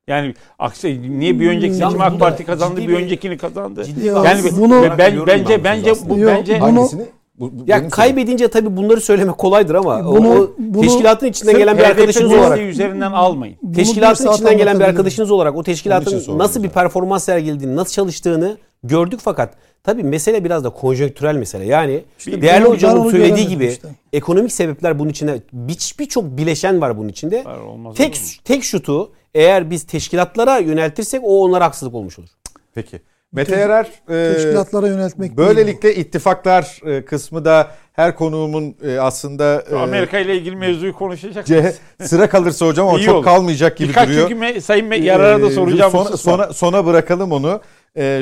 Yani 0.07 0.33
aksi 0.59 1.19
niye 1.19 1.39
bir 1.39 1.49
önceki 1.49 1.65
Yalnız 1.75 1.93
seçimi 1.93 2.03
AK 2.03 2.19
Parti 2.19 2.45
kazandı, 2.45 2.81
bir 2.87 2.93
öncekini 2.93 3.37
kazandı. 3.37 3.83
Ciddi 3.85 4.05
Yani 4.05 4.43
bunu- 4.57 4.83
ben, 4.83 4.97
bence 4.97 5.27
ben 5.27 5.63
bence 5.63 5.91
bu 6.09 6.27
bence 6.27 6.61
bunu- 6.61 6.61
Hangisini? 6.61 7.05
Bu, 7.39 7.59
bu 7.59 7.63
Ya 7.67 7.89
kaybedince 7.89 8.47
tabii 8.47 8.77
bunları 8.77 9.01
söylemek 9.01 9.37
kolaydır 9.37 9.75
ama 9.75 9.99
o- 9.99 10.15
Bunu- 10.15 10.29
o, 10.33 10.51
bunu- 10.57 10.81
teşkilatın 10.81 11.27
içinden 11.27 11.57
gelen 11.57 11.77
bir 11.77 11.83
arkadaşınız 11.83 12.33
olarak 12.33 12.59
üzerinden 12.59 13.11
almayın. 13.11 13.57
Bunu 13.61 13.71
bir 13.71 13.75
teşkilatın 13.75 14.31
içinden 14.31 14.57
gelen 14.57 14.79
bir 14.79 14.85
arkadaşınız 14.85 15.31
olarak 15.31 15.55
o 15.55 15.63
teşkilatın 15.63 16.37
nasıl 16.39 16.63
bir 16.63 16.69
performans 16.69 17.23
sergilediğini, 17.23 17.75
nasıl 17.75 17.91
çalıştığını 17.91 18.57
gördük 18.83 19.19
fakat 19.23 19.53
tabii 19.83 20.03
mesele 20.03 20.43
biraz 20.43 20.63
da 20.63 20.69
konjonktürel 20.69 21.35
mesele. 21.35 21.65
Yani 21.65 22.03
İşte 22.19 22.41
değerli 22.41 22.65
hocamın 22.65 23.11
söylediği 23.11 23.47
gibi 23.47 23.65
işte. 23.67 23.87
ekonomik 24.13 24.51
sebepler 24.51 24.99
bunun 24.99 25.09
içinde 25.09 25.41
bir- 25.53 25.95
birçok 25.99 26.23
bileşen 26.37 26.81
var 26.81 26.97
bunun 26.97 27.09
içinde. 27.09 27.45
Var, 27.45 27.57
olmaz 27.57 27.95
tek 27.95 28.21
tek 28.43 28.63
şutu 28.63 29.11
eğer 29.35 29.69
biz 29.69 29.83
teşkilatlara 29.83 30.57
yöneltirsek 30.57 31.21
o 31.23 31.43
onlara 31.43 31.65
haksızlık 31.65 31.95
olmuş 31.95 32.19
olur. 32.19 32.29
Peki. 32.75 33.01
Mete 33.33 33.55
Yarar 33.55 33.85
e, 34.09 34.33
Teşkilatlara 34.33 34.87
yöneltmek 34.87 35.37
değil 35.37 35.47
böylelikle 35.49 35.95
ittifaklar 35.95 36.79
e, 36.85 37.05
kısmı 37.05 37.45
da 37.45 37.67
her 37.93 38.15
konuğumun 38.15 38.75
e, 38.87 38.99
aslında 38.99 39.63
e, 39.71 39.75
Amerika 39.75 40.19
ile 40.19 40.37
ilgili 40.37 40.55
mevzuyu 40.55 40.93
konuşacak. 40.93 41.45
C- 41.45 41.73
sıra 42.01 42.29
kalırsa 42.29 42.65
hocam 42.67 42.97
İyi 42.97 43.03
çok 43.05 43.15
olur. 43.15 43.23
kalmayacak 43.23 43.77
gibi 43.77 43.89
Birkaç 43.89 44.09
duruyor. 44.09 44.29
çünkü 44.29 44.45
me- 44.45 44.61
Sayın 44.61 44.91
Me- 44.91 45.03
Yarar'a 45.03 45.41
da 45.41 45.49
soracağım. 45.49 45.91
Sona, 45.91 46.05
husus 46.05 46.21
sona, 46.21 46.53
sona 46.53 46.85
bırakalım 46.85 47.31
onu. 47.31 47.61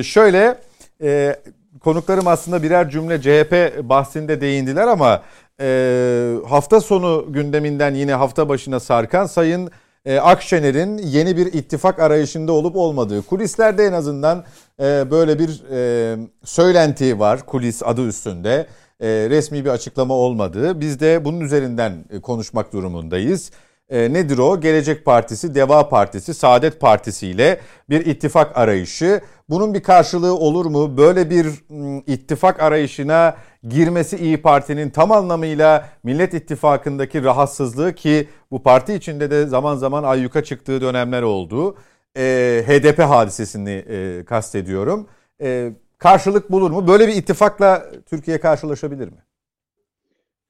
Şöyle 0.03 0.57
e, 1.03 1.35
konuklarım 1.79 2.27
aslında 2.27 2.63
birer 2.63 2.89
cümle 2.89 3.21
CHP 3.21 3.83
bahsinde 3.89 4.41
değindiler 4.41 4.87
ama 4.87 5.21
e, 5.61 6.35
hafta 6.49 6.81
sonu 6.81 7.25
gündeminden 7.29 7.93
yine 7.93 8.13
hafta 8.13 8.49
başına 8.49 8.79
sarkan 8.79 9.25
Sayın 9.25 9.71
e, 10.05 10.19
Akşener'in 10.19 10.97
yeni 10.97 11.37
bir 11.37 11.53
ittifak 11.53 11.99
arayışında 11.99 12.51
olup 12.51 12.75
olmadığı. 12.75 13.21
Kulislerde 13.21 13.83
en 13.83 13.93
azından 13.93 14.43
e, 14.79 15.11
böyle 15.11 15.39
bir 15.39 15.63
e, 15.71 16.17
söylenti 16.43 17.19
var 17.19 17.45
kulis 17.45 17.83
adı 17.83 18.07
üstünde. 18.07 18.67
E, 18.99 19.07
resmi 19.07 19.65
bir 19.65 19.69
açıklama 19.69 20.13
olmadığı. 20.13 20.81
Biz 20.81 20.99
de 20.99 21.25
bunun 21.25 21.39
üzerinden 21.41 22.03
konuşmak 22.21 22.73
durumundayız. 22.73 23.51
E, 23.91 24.13
nedir 24.13 24.37
o? 24.37 24.61
Gelecek 24.61 25.05
Partisi, 25.05 25.55
Deva 25.55 25.89
Partisi, 25.89 26.33
Saadet 26.33 26.79
Partisi 26.79 27.27
ile 27.27 27.59
bir 27.89 28.05
ittifak 28.05 28.57
arayışı. 28.57 29.21
Bunun 29.49 29.73
bir 29.73 29.83
karşılığı 29.83 30.35
olur 30.35 30.65
mu? 30.65 30.97
Böyle 30.97 31.29
bir 31.29 31.47
m, 31.69 32.03
ittifak 32.07 32.59
arayışına 32.59 33.35
girmesi 33.69 34.17
İyi 34.17 34.41
Parti'nin 34.41 34.89
tam 34.89 35.11
anlamıyla 35.11 35.89
Millet 36.03 36.33
İttifakı'ndaki 36.33 37.23
rahatsızlığı 37.23 37.95
ki 37.95 38.27
bu 38.51 38.63
parti 38.63 38.93
içinde 38.93 39.31
de 39.31 39.45
zaman 39.47 39.75
zaman 39.75 40.03
ayyuka 40.03 40.43
çıktığı 40.43 40.81
dönemler 40.81 41.21
oldu. 41.21 41.75
E, 42.17 42.63
HDP 42.67 42.99
hadisesini 42.99 43.71
e, 43.89 44.25
kastediyorum. 44.25 45.07
E, 45.41 45.71
karşılık 45.97 46.51
bulur 46.51 46.71
mu? 46.71 46.87
Böyle 46.87 47.07
bir 47.07 47.15
ittifakla 47.15 47.85
Türkiye 48.09 48.39
karşılaşabilir 48.39 49.07
mi? 49.07 49.17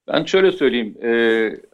Ben 0.08 0.24
şöyle 0.24 0.52
söyleyeyim. 0.52 0.96
e, 1.02 1.10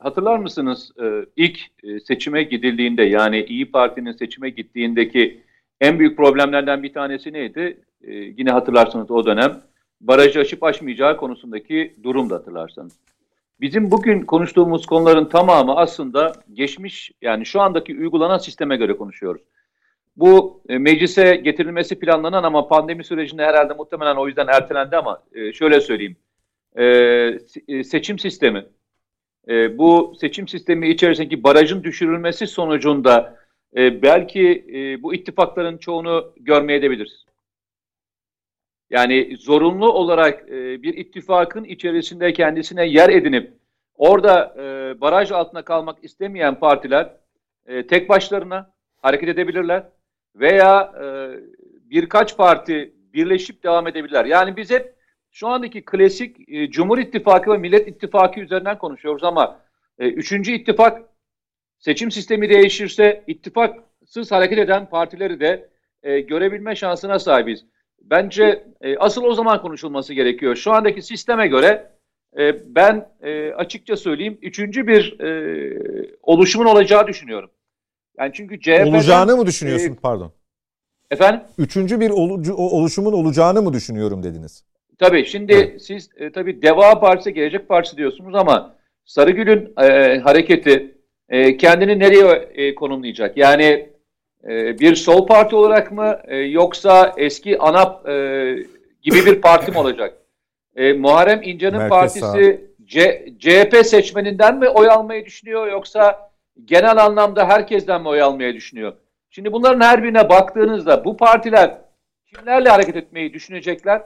hatırlar 0.00 0.38
mısınız 0.38 0.92
e, 1.02 1.24
ilk 1.36 1.58
e, 1.82 2.00
seçime 2.00 2.42
gidildiğinde 2.42 3.02
yani 3.02 3.44
İyi 3.44 3.70
Parti'nin 3.70 4.12
seçime 4.12 4.50
gittiğindeki 4.50 5.40
en 5.80 5.98
büyük 5.98 6.16
problemlerden 6.16 6.82
bir 6.82 6.92
tanesi 6.92 7.32
neydi? 7.32 7.80
E, 8.02 8.14
yine 8.14 8.50
hatırlarsınız 8.50 9.10
o 9.10 9.26
dönem 9.26 9.60
barajı 10.00 10.40
aşıp 10.40 10.62
aşmayacağı 10.62 11.16
konusundaki 11.16 11.96
durum 12.02 12.30
da 12.30 12.34
hatırlarsanız. 12.34 12.98
Bizim 13.60 13.90
bugün 13.90 14.22
konuştuğumuz 14.22 14.86
konuların 14.86 15.24
tamamı 15.24 15.76
aslında 15.76 16.32
geçmiş 16.52 17.12
yani 17.22 17.46
şu 17.46 17.60
andaki 17.60 17.98
uygulanan 17.98 18.38
sisteme 18.38 18.76
göre 18.76 18.96
konuşuyoruz. 18.96 19.42
Bu 20.16 20.62
e, 20.68 20.78
meclise 20.78 21.36
getirilmesi 21.36 21.98
planlanan 21.98 22.42
ama 22.42 22.68
pandemi 22.68 23.04
sürecinde 23.04 23.44
herhalde 23.44 23.74
muhtemelen 23.74 24.16
o 24.16 24.26
yüzden 24.26 24.46
ertelendi 24.46 24.96
ama 24.96 25.22
e, 25.34 25.52
şöyle 25.52 25.80
söyleyeyim. 25.80 26.16
E, 26.78 26.82
se- 26.82 27.78
e, 27.78 27.84
seçim 27.84 28.18
sistemi 28.18 28.66
e, 29.48 29.78
bu 29.78 30.14
seçim 30.20 30.48
sistemi 30.48 30.88
içerisindeki 30.88 31.42
barajın 31.42 31.84
düşürülmesi 31.84 32.46
sonucunda 32.46 33.36
e, 33.76 34.02
belki 34.02 34.64
e, 34.74 35.02
bu 35.02 35.14
ittifakların 35.14 35.78
çoğunu 35.78 36.32
görmeyebiliriz. 36.36 37.24
Yani 38.90 39.36
zorunlu 39.38 39.92
olarak 39.92 40.48
bir 40.82 40.96
ittifakın 40.96 41.64
içerisinde 41.64 42.32
kendisine 42.32 42.86
yer 42.86 43.08
edinip 43.08 43.52
orada 43.94 44.54
baraj 45.00 45.32
altına 45.32 45.62
kalmak 45.62 46.04
istemeyen 46.04 46.58
partiler 46.60 47.16
tek 47.66 48.08
başlarına 48.08 48.72
hareket 49.02 49.28
edebilirler 49.28 49.82
veya 50.36 50.92
birkaç 51.90 52.36
parti 52.36 52.94
birleşip 53.14 53.62
devam 53.62 53.86
edebilirler. 53.86 54.24
Yani 54.24 54.56
biz 54.56 54.70
hep 54.70 54.97
şu 55.38 55.48
andaki 55.48 55.84
klasik 55.84 56.48
e, 56.48 56.70
Cumhur 56.70 56.98
İttifakı 56.98 57.52
ve 57.52 57.58
Millet 57.58 57.88
İttifakı 57.88 58.40
üzerinden 58.40 58.78
konuşuyoruz 58.78 59.24
ama 59.24 59.60
e, 59.98 60.08
üçüncü 60.08 60.52
ittifak 60.52 61.02
seçim 61.78 62.10
sistemi 62.10 62.48
değişirse 62.48 63.24
ittifaksız 63.26 64.32
hareket 64.32 64.58
eden 64.58 64.88
partileri 64.90 65.40
de 65.40 65.68
e, 66.02 66.20
görebilme 66.20 66.76
şansına 66.76 67.18
sahibiz. 67.18 67.64
Bence 68.02 68.64
e, 68.80 68.96
asıl 68.96 69.24
o 69.24 69.34
zaman 69.34 69.62
konuşulması 69.62 70.14
gerekiyor. 70.14 70.56
Şu 70.56 70.72
andaki 70.72 71.02
sisteme 71.02 71.46
göre 71.48 71.90
e, 72.38 72.74
ben 72.74 73.08
e, 73.22 73.52
açıkça 73.52 73.96
söyleyeyim 73.96 74.38
üçüncü 74.42 74.86
bir 74.86 75.20
e, 75.20 76.12
oluşumun 76.22 76.66
olacağı 76.66 77.06
düşünüyorum. 77.06 77.50
Yani 78.18 78.30
çünkü 78.34 78.60
CHP'den, 78.60 78.86
Olacağını 78.86 79.36
mı 79.36 79.46
düşünüyorsun? 79.46 79.92
e, 79.92 79.96
Pardon. 80.02 80.32
Efendim? 81.10 81.40
Üçüncü 81.58 82.00
bir 82.00 82.10
olucu- 82.10 82.54
oluşumun 82.54 83.12
olacağını 83.12 83.62
mı 83.62 83.72
düşünüyorum 83.72 84.22
dediniz? 84.22 84.64
Tabii 84.98 85.24
şimdi 85.24 85.76
siz 85.80 86.10
e, 86.16 86.32
tabii 86.32 86.62
Deva 86.62 87.00
Partisi, 87.00 87.34
Gelecek 87.34 87.68
Partisi 87.68 87.96
diyorsunuz 87.96 88.34
ama 88.34 88.74
Sarıgül'ün 89.04 89.72
e, 89.82 90.18
hareketi 90.18 90.94
e, 91.28 91.56
kendini 91.56 91.98
nereye 91.98 92.48
e, 92.54 92.74
konumlayacak? 92.74 93.36
Yani 93.36 93.88
e, 94.48 94.78
bir 94.78 94.94
sol 94.94 95.26
parti 95.26 95.56
olarak 95.56 95.92
mı 95.92 96.20
e, 96.24 96.36
yoksa 96.36 97.14
eski 97.16 97.58
ANAP 97.58 98.08
e, 98.08 98.12
gibi 99.02 99.26
bir 99.26 99.40
parti 99.40 99.70
mi 99.70 99.78
olacak? 99.78 100.14
E, 100.76 100.92
Muharrem 100.92 101.40
İnce'nin 101.42 101.78
Merkez 101.78 101.90
partisi 101.90 102.60
C- 102.84 103.34
CHP 103.38 103.86
seçmeninden 103.86 104.58
mi 104.58 104.68
oy 104.68 104.88
almayı 104.90 105.24
düşünüyor 105.26 105.66
yoksa 105.72 106.30
genel 106.64 106.96
anlamda 107.04 107.48
herkesten 107.48 108.02
mi 108.02 108.08
oy 108.08 108.22
almayı 108.22 108.54
düşünüyor? 108.54 108.92
Şimdi 109.30 109.52
bunların 109.52 109.80
her 109.80 110.02
birine 110.02 110.28
baktığınızda 110.28 111.04
bu 111.04 111.16
partiler 111.16 111.74
kimlerle 112.26 112.68
hareket 112.68 112.96
etmeyi 112.96 113.32
düşünecekler 113.34 114.02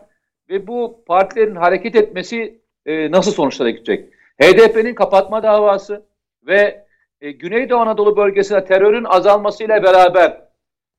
ve 0.52 0.66
bu 0.66 1.04
partilerin 1.06 1.56
hareket 1.56 1.96
etmesi 1.96 2.60
e, 2.86 3.10
nasıl 3.10 3.32
sonuçlara 3.32 3.70
gidecek? 3.70 4.12
HDP'nin 4.42 4.94
kapatma 4.94 5.42
davası 5.42 6.06
ve 6.46 6.86
e, 7.20 7.30
Güneydoğu 7.30 7.78
Anadolu 7.78 8.16
bölgesinde 8.16 8.64
terörün 8.64 9.04
azalmasıyla 9.04 9.82
beraber 9.82 10.42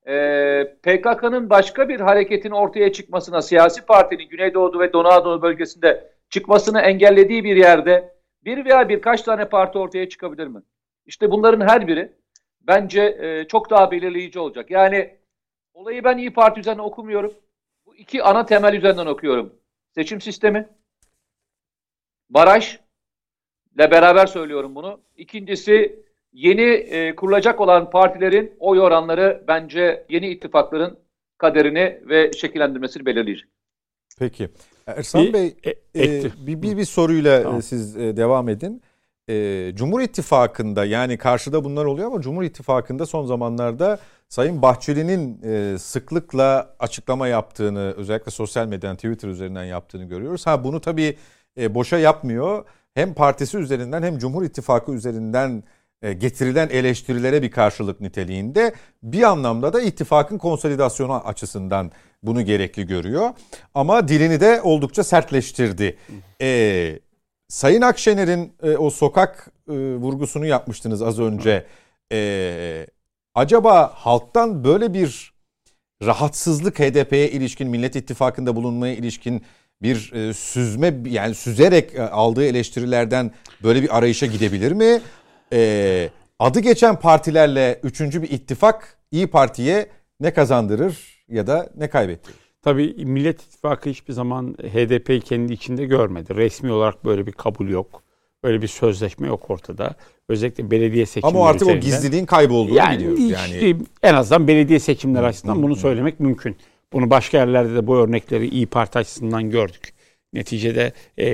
e, 0.08 0.76
PKK'nın 0.84 1.50
başka 1.50 1.90
bir 1.90 2.00
hareketin 2.00 2.52
ortaya 2.52 2.92
çıkmasına, 2.92 3.42
siyasi 3.42 3.86
partinin 3.86 4.30
Güneydoğu 4.30 4.80
ve 4.80 4.94
Doğu 4.94 5.08
Anadolu 5.08 5.42
bölgesinde 5.42 6.12
çıkmasını 6.30 6.82
engellediği 6.82 7.44
bir 7.44 7.56
yerde 7.56 8.14
bir 8.46 8.66
veya 8.66 8.90
birkaç 8.90 9.22
tane 9.22 9.46
parti 9.46 9.78
ortaya 9.78 10.10
çıkabilir 10.10 10.48
mi? 10.48 10.62
İşte 11.06 11.32
bunların 11.32 11.68
her 11.68 11.88
biri 11.88 12.12
bence 12.62 13.02
e, 13.02 13.48
çok 13.48 13.70
daha 13.70 13.92
belirleyici 13.92 14.40
olacak. 14.40 14.72
Yani 14.72 15.18
olayı 15.74 16.04
ben 16.04 16.18
İyi 16.18 16.34
Parti 16.34 16.60
üzerine 16.60 16.82
okumuyorum. 16.82 17.34
İki 17.98 18.24
ana 18.24 18.45
temel 18.45 18.74
üzerinden 18.74 19.06
okuyorum. 19.06 19.53
Seçim 19.95 20.22
sistemi, 20.22 20.70
baraj 22.30 22.80
ile 23.76 23.91
beraber 23.91 24.26
söylüyorum 24.26 24.76
bunu. 24.76 25.02
İkincisi 25.18 26.03
yeni 26.34 26.61
e, 26.61 27.15
kurulacak 27.15 27.61
olan 27.61 27.90
partilerin 27.90 28.53
oy 28.60 28.80
oranları 28.80 29.44
bence 29.48 30.06
yeni 30.10 30.30
ittifakların 30.30 30.99
kaderini 31.38 31.99
ve 32.10 32.32
şekillendirmesini 32.34 33.06
belirleyecek. 33.06 33.49
Peki. 34.20 34.49
Ersan 34.88 35.22
Bir- 35.24 35.34
Bey 35.34 35.56
e- 35.64 35.70
e, 36.03 36.24
bir, 36.48 36.61
bir, 36.61 36.78
bir 36.78 36.86
soruyla 36.86 37.44
Tamam. 37.44 37.60
e, 37.60 37.61
siz 37.61 37.98
e, 37.98 38.18
devam 38.18 38.49
edin. 38.49 38.82
E, 39.30 39.72
Cumhur 39.76 40.02
İttifakı'nda 40.02 40.86
yani 40.86 41.18
karşıda 41.18 41.64
bunlar 41.64 41.86
oluyor 41.86 42.07
ama 42.07 42.22
Cumhur 42.22 42.44
İttifakı'nda 42.44 43.06
son 43.06 43.26
zamanlarda 43.26 43.99
Sayın 44.34 44.61
Bahçeli'nin 44.61 45.41
e, 45.43 45.77
sıklıkla 45.77 46.76
açıklama 46.80 47.27
yaptığını 47.27 47.93
özellikle 47.97 48.31
sosyal 48.31 48.68
medyadan 48.68 48.95
Twitter 48.95 49.27
üzerinden 49.27 49.64
yaptığını 49.64 50.03
görüyoruz. 50.03 50.47
Ha 50.47 50.64
bunu 50.64 50.81
tabii 50.81 51.18
e, 51.57 51.76
boşa 51.76 51.97
yapmıyor. 51.97 52.65
Hem 52.93 53.14
partisi 53.14 53.57
üzerinden 53.57 54.03
hem 54.03 54.18
Cumhur 54.18 54.43
İttifakı 54.43 54.91
üzerinden 54.91 55.64
e, 56.01 56.14
getirilen 56.14 56.69
eleştirilere 56.69 57.41
bir 57.41 57.51
karşılık 57.51 58.01
niteliğinde 58.01 58.73
bir 59.03 59.23
anlamda 59.23 59.73
da 59.73 59.81
ittifakın 59.81 60.38
konsolidasyonu 60.38 61.14
açısından 61.14 61.91
bunu 62.23 62.41
gerekli 62.41 62.88
görüyor. 62.88 63.30
Ama 63.73 64.07
dilini 64.07 64.39
de 64.39 64.61
oldukça 64.61 65.03
sertleştirdi. 65.03 65.97
E, 66.41 66.99
Sayın 67.47 67.81
Akşener'in 67.81 68.53
e, 68.64 68.77
o 68.77 68.89
sokak 68.89 69.51
e, 69.69 69.73
vurgusunu 69.73 70.45
yapmıştınız 70.45 71.01
az 71.01 71.19
önce. 71.19 71.65
E, 72.11 72.88
acaba 73.35 73.91
halktan 73.95 74.64
böyle 74.64 74.93
bir 74.93 75.34
rahatsızlık 76.03 76.80
HDP'ye 76.80 77.31
ilişkin 77.31 77.69
Millet 77.69 77.95
İttifakı'nda 77.95 78.55
bulunmaya 78.55 78.95
ilişkin 78.95 79.43
bir 79.81 80.14
e, 80.14 80.34
süzme 80.34 80.95
yani 81.05 81.35
süzerek 81.35 81.95
e, 81.95 82.01
aldığı 82.01 82.45
eleştirilerden 82.45 83.31
böyle 83.64 83.81
bir 83.81 83.97
arayışa 83.97 84.26
gidebilir 84.26 84.72
mi? 84.72 85.01
E, 85.53 86.10
adı 86.39 86.60
geçen 86.60 86.99
partilerle 86.99 87.80
üçüncü 87.84 88.22
bir 88.22 88.30
ittifak 88.30 88.97
İyi 89.11 89.27
Parti'ye 89.27 89.89
ne 90.19 90.34
kazandırır 90.34 91.23
ya 91.27 91.47
da 91.47 91.69
ne 91.76 91.89
kaybettirir? 91.89 92.38
Tabii 92.61 93.05
Millet 93.05 93.41
İttifakı 93.41 93.89
hiçbir 93.89 94.14
zaman 94.14 94.53
HDP'yi 94.53 95.22
kendi 95.22 95.53
içinde 95.53 95.85
görmedi. 95.85 96.35
Resmi 96.35 96.72
olarak 96.72 97.05
böyle 97.05 97.27
bir 97.27 97.31
kabul 97.31 97.69
yok. 97.69 98.03
Böyle 98.44 98.61
bir 98.61 98.68
sözleşme 98.68 99.28
yok 99.28 99.49
ortada. 99.49 99.95
Özellikle 100.30 100.72
belediye 100.72 101.06
seçimleri 101.06 101.38
Ama 101.38 101.49
artık 101.49 101.68
o 101.68 101.76
gizliliğin 101.76 102.26
kaybolduğunu 102.26 102.78
yani, 102.78 102.98
biliyoruz. 102.98 103.20
işte 103.20 103.56
Yani 103.57 103.78
en 104.03 104.14
azından 104.14 104.48
belediye 104.48 104.80
seçimleri 104.80 105.26
açısından 105.26 105.64
bunu 105.64 105.76
söylemek 105.76 106.20
mümkün. 106.20 106.57
Bunu 106.94 107.10
başka 107.10 107.38
yerlerde 107.38 107.76
de 107.76 107.88
bu 107.88 107.98
örnekleri 107.98 108.48
İyi 108.48 108.68
Parti 108.68 108.99
açısından 108.99 109.49
gördük. 109.49 109.94
Neticede 110.34 110.94
e, 111.18 111.28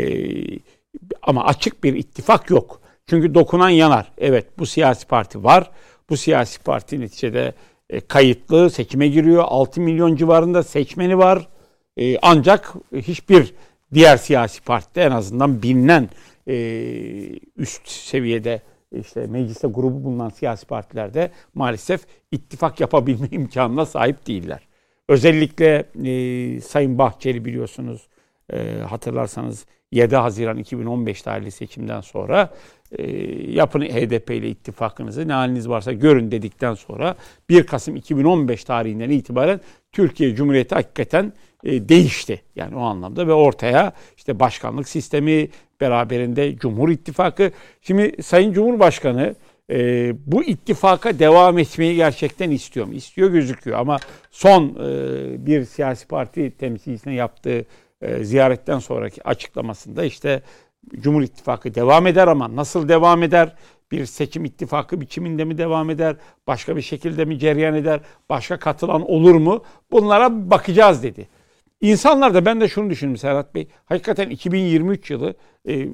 ama 1.22 1.46
açık 1.46 1.84
bir 1.84 1.94
ittifak 1.94 2.50
yok. 2.50 2.82
Çünkü 3.08 3.36
dokunan 3.36 3.70
yanar. 3.70 4.12
Evet 4.18 4.46
bu 4.60 4.66
siyasi 4.66 5.08
parti 5.08 5.44
var. 5.44 5.72
Bu 6.10 6.18
siyasi 6.18 6.60
parti 6.60 7.00
neticede 7.02 7.54
e, 7.90 8.00
kayıtlı 8.00 8.70
seçime 8.70 9.08
giriyor. 9.08 9.44
6 9.48 9.82
milyon 9.82 10.16
civarında 10.16 10.64
seçmeni 10.64 11.18
var. 11.18 11.48
E, 11.98 12.18
ancak 12.22 12.74
hiçbir 12.96 13.54
diğer 13.94 14.18
siyasi 14.18 14.62
partide 14.62 15.04
en 15.04 15.12
azından 15.12 15.64
bilinen 15.64 16.10
e, 16.50 16.56
üst 17.58 17.88
seviyede 17.88 18.62
işte 18.92 19.28
mecliste 19.28 19.68
grubu 19.68 20.04
bulunan 20.04 20.30
siyasi 20.30 20.66
partilerde 20.66 21.32
maalesef 21.54 22.02
ittifak 22.32 22.80
yapabilme 22.80 23.28
imkanına 23.32 23.86
sahip 23.86 24.28
değiller. 24.28 24.68
Özellikle 25.08 25.86
e, 26.06 26.62
Sayın 26.62 26.98
Bahçeli 26.98 27.46
biliyorsunuz 27.46 28.08
e, 28.54 28.80
hatırlarsanız 28.90 29.66
7 29.92 30.16
Haziran 30.16 30.58
2015 30.58 31.22
tarihli 31.22 31.52
seçimden 31.52 32.02
sonra 32.02 32.54
e, 32.98 33.12
yapın 33.52 33.82
HDP 33.82 34.30
ile 34.30 34.50
ittifakınızı 34.50 35.28
ne 35.28 35.34
haliniz 35.34 35.70
varsa 35.70 35.94
görün 35.94 36.32
dedikten 36.32 36.74
sonra 36.74 37.16
1 37.50 37.64
Kasım 37.64 37.96
2015 37.96 38.64
tarihinden 38.64 39.10
itibaren 39.10 39.62
Türkiye 39.92 40.36
Cumhuriyeti 40.36 40.76
hakikaten 40.76 41.34
e, 41.64 41.90
değişti. 41.90 42.42
Yani 42.56 42.76
o 42.76 42.82
anlamda 42.82 43.28
ve 43.28 43.34
ortaya 43.34 43.94
işte 44.18 44.40
başkanlık 44.40 44.90
sistemi 44.90 45.50
beraberinde 45.82 46.56
Cumhur 46.58 46.90
İttifakı. 46.90 47.52
Şimdi 47.82 48.24
Sayın 48.24 48.54
Cumhurbaşkanı 48.54 49.36
e, 49.70 50.14
bu 50.26 50.44
ittifaka 50.44 51.20
devam 51.20 51.60
etmeyi 51.60 51.96
gerçekten 51.96 52.52
istiyor 52.52 52.86
mu? 52.86 52.94
İstiyor 52.94 53.30
gözüküyor 53.30 53.80
ama 53.80 53.98
son 54.32 54.64
e, 54.64 55.46
bir 55.46 55.66
siyasi 55.66 56.08
parti 56.08 56.52
temsilcisine 56.52 57.14
yaptığı 57.14 57.66
e, 58.02 58.24
ziyaretten 58.24 58.80
sonraki 58.80 59.28
açıklamasında 59.28 60.04
işte 60.04 60.42
Cumhur 60.96 61.22
İttifakı 61.22 61.76
devam 61.76 62.08
eder 62.08 62.28
ama 62.28 62.56
nasıl 62.56 62.90
devam 62.90 63.24
eder? 63.24 63.56
Bir 63.92 64.06
seçim 64.06 64.46
ittifakı 64.46 65.02
biçiminde 65.02 65.46
mi 65.46 65.58
devam 65.58 65.90
eder? 65.90 66.16
Başka 66.48 66.76
bir 66.76 66.82
şekilde 66.82 67.26
mi 67.26 67.40
cereyan 67.40 67.76
eder? 67.76 68.00
Başka 68.30 68.60
katılan 68.60 69.12
olur 69.12 69.36
mu? 69.36 69.64
Bunlara 69.92 70.52
bakacağız 70.52 71.04
dedi. 71.04 71.28
İnsanlar 71.82 72.34
da 72.34 72.46
ben 72.46 72.62
de 72.62 72.68
şunu 72.68 72.90
düşündüm 72.90 73.18
Serhat 73.18 73.56
Bey. 73.56 73.68
Hakikaten 73.86 74.30
2023 74.30 75.12
yılı 75.12 75.36
e, 75.68 75.88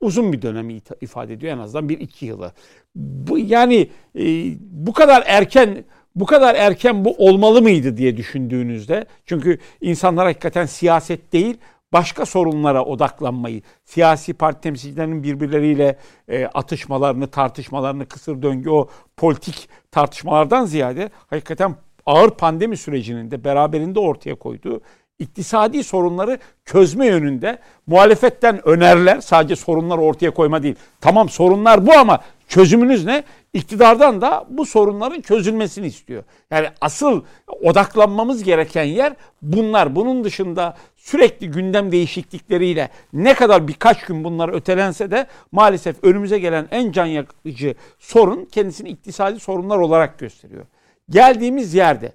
uzun 0.00 0.32
bir 0.32 0.42
dönemi 0.42 0.80
ifade 1.00 1.32
ediyor 1.32 1.52
en 1.52 1.58
azından 1.58 1.88
bir 1.88 2.00
iki 2.00 2.26
yılı. 2.26 2.52
Bu, 2.94 3.38
yani 3.38 3.90
e, 4.18 4.24
bu 4.60 4.92
kadar 4.92 5.24
erken 5.26 5.84
bu 6.14 6.26
kadar 6.26 6.54
erken 6.54 7.04
bu 7.04 7.14
olmalı 7.18 7.62
mıydı 7.62 7.96
diye 7.96 8.16
düşündüğünüzde 8.16 9.06
çünkü 9.26 9.58
insanlar 9.80 10.26
hakikaten 10.26 10.66
siyaset 10.66 11.32
değil 11.32 11.56
başka 11.92 12.26
sorunlara 12.26 12.84
odaklanmayı, 12.84 13.62
siyasi 13.84 14.34
parti 14.34 14.60
temsilcilerinin 14.60 15.22
birbirleriyle 15.22 15.98
e, 16.28 16.46
atışmalarını, 16.46 17.26
tartışmalarını, 17.26 18.06
kısır 18.06 18.42
döngü 18.42 18.70
o 18.70 18.88
politik 19.16 19.68
tartışmalardan 19.90 20.64
ziyade 20.64 21.10
hakikaten 21.26 21.74
ağır 22.06 22.30
pandemi 22.30 22.76
sürecinin 22.76 23.30
de 23.30 23.44
beraberinde 23.44 24.00
ortaya 24.00 24.34
koyduğu 24.34 24.80
iktisadi 25.18 25.84
sorunları 25.84 26.38
çözme 26.64 27.06
yönünde 27.06 27.58
muhalefetten 27.86 28.68
öneriler 28.68 29.20
sadece 29.20 29.56
sorunlar 29.56 29.98
ortaya 29.98 30.30
koyma 30.30 30.62
değil. 30.62 30.74
Tamam 31.00 31.28
sorunlar 31.28 31.86
bu 31.86 31.92
ama 31.92 32.20
çözümünüz 32.48 33.04
ne? 33.04 33.24
İktidardan 33.52 34.20
da 34.20 34.46
bu 34.48 34.66
sorunların 34.66 35.20
çözülmesini 35.20 35.86
istiyor. 35.86 36.22
Yani 36.50 36.68
asıl 36.80 37.22
odaklanmamız 37.62 38.42
gereken 38.42 38.84
yer 38.84 39.12
bunlar. 39.42 39.96
Bunun 39.96 40.24
dışında 40.24 40.76
sürekli 40.96 41.50
gündem 41.50 41.92
değişiklikleriyle 41.92 42.88
ne 43.12 43.34
kadar 43.34 43.68
birkaç 43.68 44.04
gün 44.04 44.24
bunlar 44.24 44.48
ötelense 44.48 45.10
de 45.10 45.26
maalesef 45.52 46.04
önümüze 46.04 46.38
gelen 46.38 46.68
en 46.70 46.92
can 46.92 47.06
yakıcı 47.06 47.74
sorun 47.98 48.44
kendisini 48.44 48.88
iktisadi 48.88 49.40
sorunlar 49.40 49.78
olarak 49.78 50.18
gösteriyor. 50.18 50.64
Geldiğimiz 51.10 51.74
yerde 51.74 52.12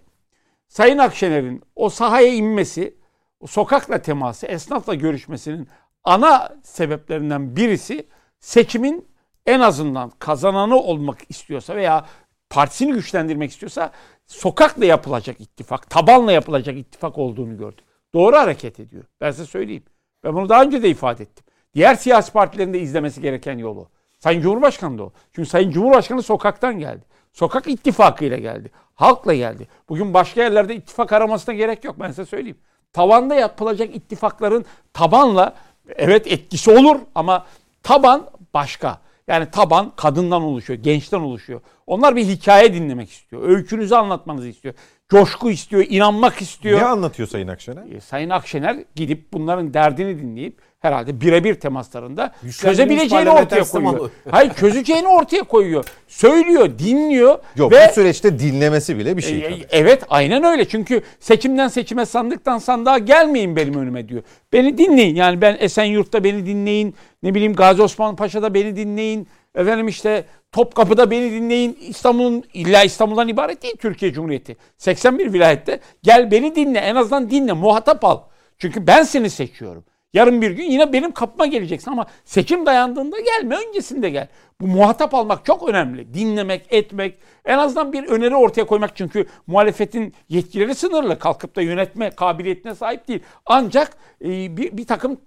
Sayın 0.71 0.97
Akşener'in 0.97 1.61
o 1.75 1.89
sahaya 1.89 2.33
inmesi, 2.33 2.97
o 3.39 3.47
sokakla 3.47 4.01
teması, 4.01 4.45
esnafla 4.45 4.95
görüşmesinin 4.95 5.67
ana 6.03 6.55
sebeplerinden 6.63 7.55
birisi 7.55 8.07
seçimin 8.39 9.07
en 9.45 9.59
azından 9.59 10.11
kazananı 10.19 10.75
olmak 10.75 11.17
istiyorsa 11.29 11.75
veya 11.75 12.05
partisini 12.49 12.93
güçlendirmek 12.93 13.51
istiyorsa 13.51 13.91
sokakla 14.25 14.85
yapılacak 14.85 15.41
ittifak, 15.41 15.89
tabanla 15.89 16.31
yapılacak 16.31 16.77
ittifak 16.77 17.17
olduğunu 17.17 17.57
gördü. 17.57 17.81
Doğru 18.13 18.35
hareket 18.35 18.79
ediyor. 18.79 19.03
Ben 19.21 19.31
size 19.31 19.45
söyleyeyim. 19.45 19.83
Ben 20.23 20.33
bunu 20.35 20.49
daha 20.49 20.63
önce 20.63 20.83
de 20.83 20.89
ifade 20.89 21.23
ettim. 21.23 21.45
Diğer 21.73 21.95
siyasi 21.95 22.31
partilerin 22.31 22.73
de 22.73 22.79
izlemesi 22.79 23.21
gereken 23.21 23.57
yolu. 23.57 23.89
Sayın 24.19 24.41
Cumhurbaşkanı 24.41 24.97
da 24.97 25.03
o. 25.03 25.13
Çünkü 25.31 25.49
Sayın 25.49 25.71
Cumhurbaşkanı 25.71 26.23
sokaktan 26.23 26.79
geldi. 26.79 27.05
Sokak 27.33 27.67
ittifakıyla 27.67 28.37
geldi. 28.37 28.71
Halkla 28.95 29.33
geldi. 29.33 29.67
Bugün 29.89 30.13
başka 30.13 30.41
yerlerde 30.41 30.75
ittifak 30.75 31.13
aramasına 31.13 31.55
gerek 31.55 31.83
yok 31.83 31.95
ben 31.99 32.07
size 32.07 32.25
söyleyeyim. 32.25 32.57
Tavanda 32.93 33.35
yapılacak 33.35 33.95
ittifakların 33.95 34.65
tabanla 34.93 35.55
evet 35.95 36.27
etkisi 36.27 36.71
olur 36.71 36.99
ama 37.15 37.45
taban 37.83 38.29
başka. 38.53 39.01
Yani 39.27 39.51
taban 39.51 39.91
kadından 39.95 40.41
oluşuyor, 40.41 40.79
gençten 40.79 41.19
oluşuyor. 41.19 41.61
Onlar 41.87 42.15
bir 42.15 42.25
hikaye 42.25 42.73
dinlemek 42.73 43.11
istiyor. 43.11 43.49
Öykünüzü 43.49 43.95
anlatmanızı 43.95 44.47
istiyor. 44.47 44.73
Coşku 45.09 45.51
istiyor, 45.51 45.85
inanmak 45.89 46.41
istiyor. 46.41 46.79
Ne 46.79 46.85
anlatıyor 46.85 47.27
Sayın 47.29 47.47
Akşener? 47.47 47.95
E, 47.95 48.01
Sayın 48.01 48.29
Akşener 48.29 48.77
gidip 48.95 49.33
bunların 49.33 49.73
derdini 49.73 50.21
dinleyip 50.21 50.61
herhalde 50.81 51.21
birebir 51.21 51.55
temaslarında 51.55 52.33
çözebileceğini 52.59 53.29
ortaya 53.29 53.63
koyuyor. 53.63 54.11
Hayır 54.31 54.53
çözeceğini 54.53 55.07
ortaya 55.07 55.43
koyuyor. 55.43 55.85
Söylüyor, 56.07 56.69
dinliyor. 56.79 57.39
Yok 57.55 57.71
ve 57.71 57.87
bu 57.89 57.93
süreçte 57.93 58.39
dinlemesi 58.39 58.97
bile 58.97 59.17
bir 59.17 59.21
şey 59.21 59.39
e, 59.39 59.43
tabii. 59.43 59.65
Evet 59.69 60.03
aynen 60.09 60.43
öyle. 60.43 60.67
Çünkü 60.67 61.01
seçimden 61.19 61.67
seçime 61.67 62.05
sandıktan 62.05 62.57
sandığa 62.57 62.97
gelmeyin 62.97 63.55
benim 63.55 63.73
önüme 63.73 64.09
diyor. 64.09 64.23
Beni 64.53 64.77
dinleyin. 64.77 65.15
Yani 65.15 65.41
ben 65.41 65.57
Esenyurt'ta 65.59 66.23
beni 66.23 66.45
dinleyin. 66.45 66.95
Ne 67.23 67.33
bileyim 67.33 67.53
Gazi 67.53 67.81
Osman 67.81 68.15
Paşa'da 68.15 68.53
beni 68.53 68.75
dinleyin. 68.75 69.27
Efendim 69.55 69.87
işte 69.87 70.25
Topkapı'da 70.51 71.11
beni 71.11 71.31
dinleyin. 71.31 71.77
İstanbul'un 71.81 72.43
illa 72.53 72.83
İstanbul'dan 72.83 73.27
ibaret 73.27 73.63
değil 73.63 73.75
Türkiye 73.79 74.13
Cumhuriyeti. 74.13 74.57
81 74.77 75.33
vilayette 75.33 75.79
gel 76.03 76.31
beni 76.31 76.55
dinle. 76.55 76.79
En 76.79 76.95
azından 76.95 77.29
dinle. 77.29 77.53
Muhatap 77.53 78.05
al. 78.05 78.21
Çünkü 78.57 78.87
ben 78.87 79.03
seni 79.03 79.29
seçiyorum. 79.29 79.83
Yarın 80.13 80.41
bir 80.41 80.51
gün 80.51 80.63
yine 80.63 80.93
benim 80.93 81.11
kapıma 81.11 81.45
geleceksin 81.45 81.91
ama 81.91 82.05
seçim 82.25 82.65
dayandığında 82.65 83.17
gelme 83.19 83.55
öncesinde 83.67 84.09
gel. 84.09 84.27
Bu 84.61 84.67
muhatap 84.67 85.13
almak 85.13 85.45
çok 85.45 85.69
önemli. 85.69 86.13
Dinlemek, 86.13 86.65
etmek, 86.69 87.17
en 87.45 87.57
azından 87.57 87.93
bir 87.93 88.07
öneri 88.07 88.35
ortaya 88.35 88.65
koymak. 88.65 88.95
Çünkü 88.95 89.25
muhalefetin 89.47 90.13
yetkileri 90.29 90.75
sınırlı. 90.75 91.19
Kalkıp 91.19 91.55
da 91.55 91.61
yönetme 91.61 92.09
kabiliyetine 92.09 92.75
sahip 92.75 93.07
değil. 93.07 93.19
Ancak 93.45 93.91
e, 94.21 94.57
bir, 94.57 94.77
bir 94.77 94.87
takım 94.87 95.21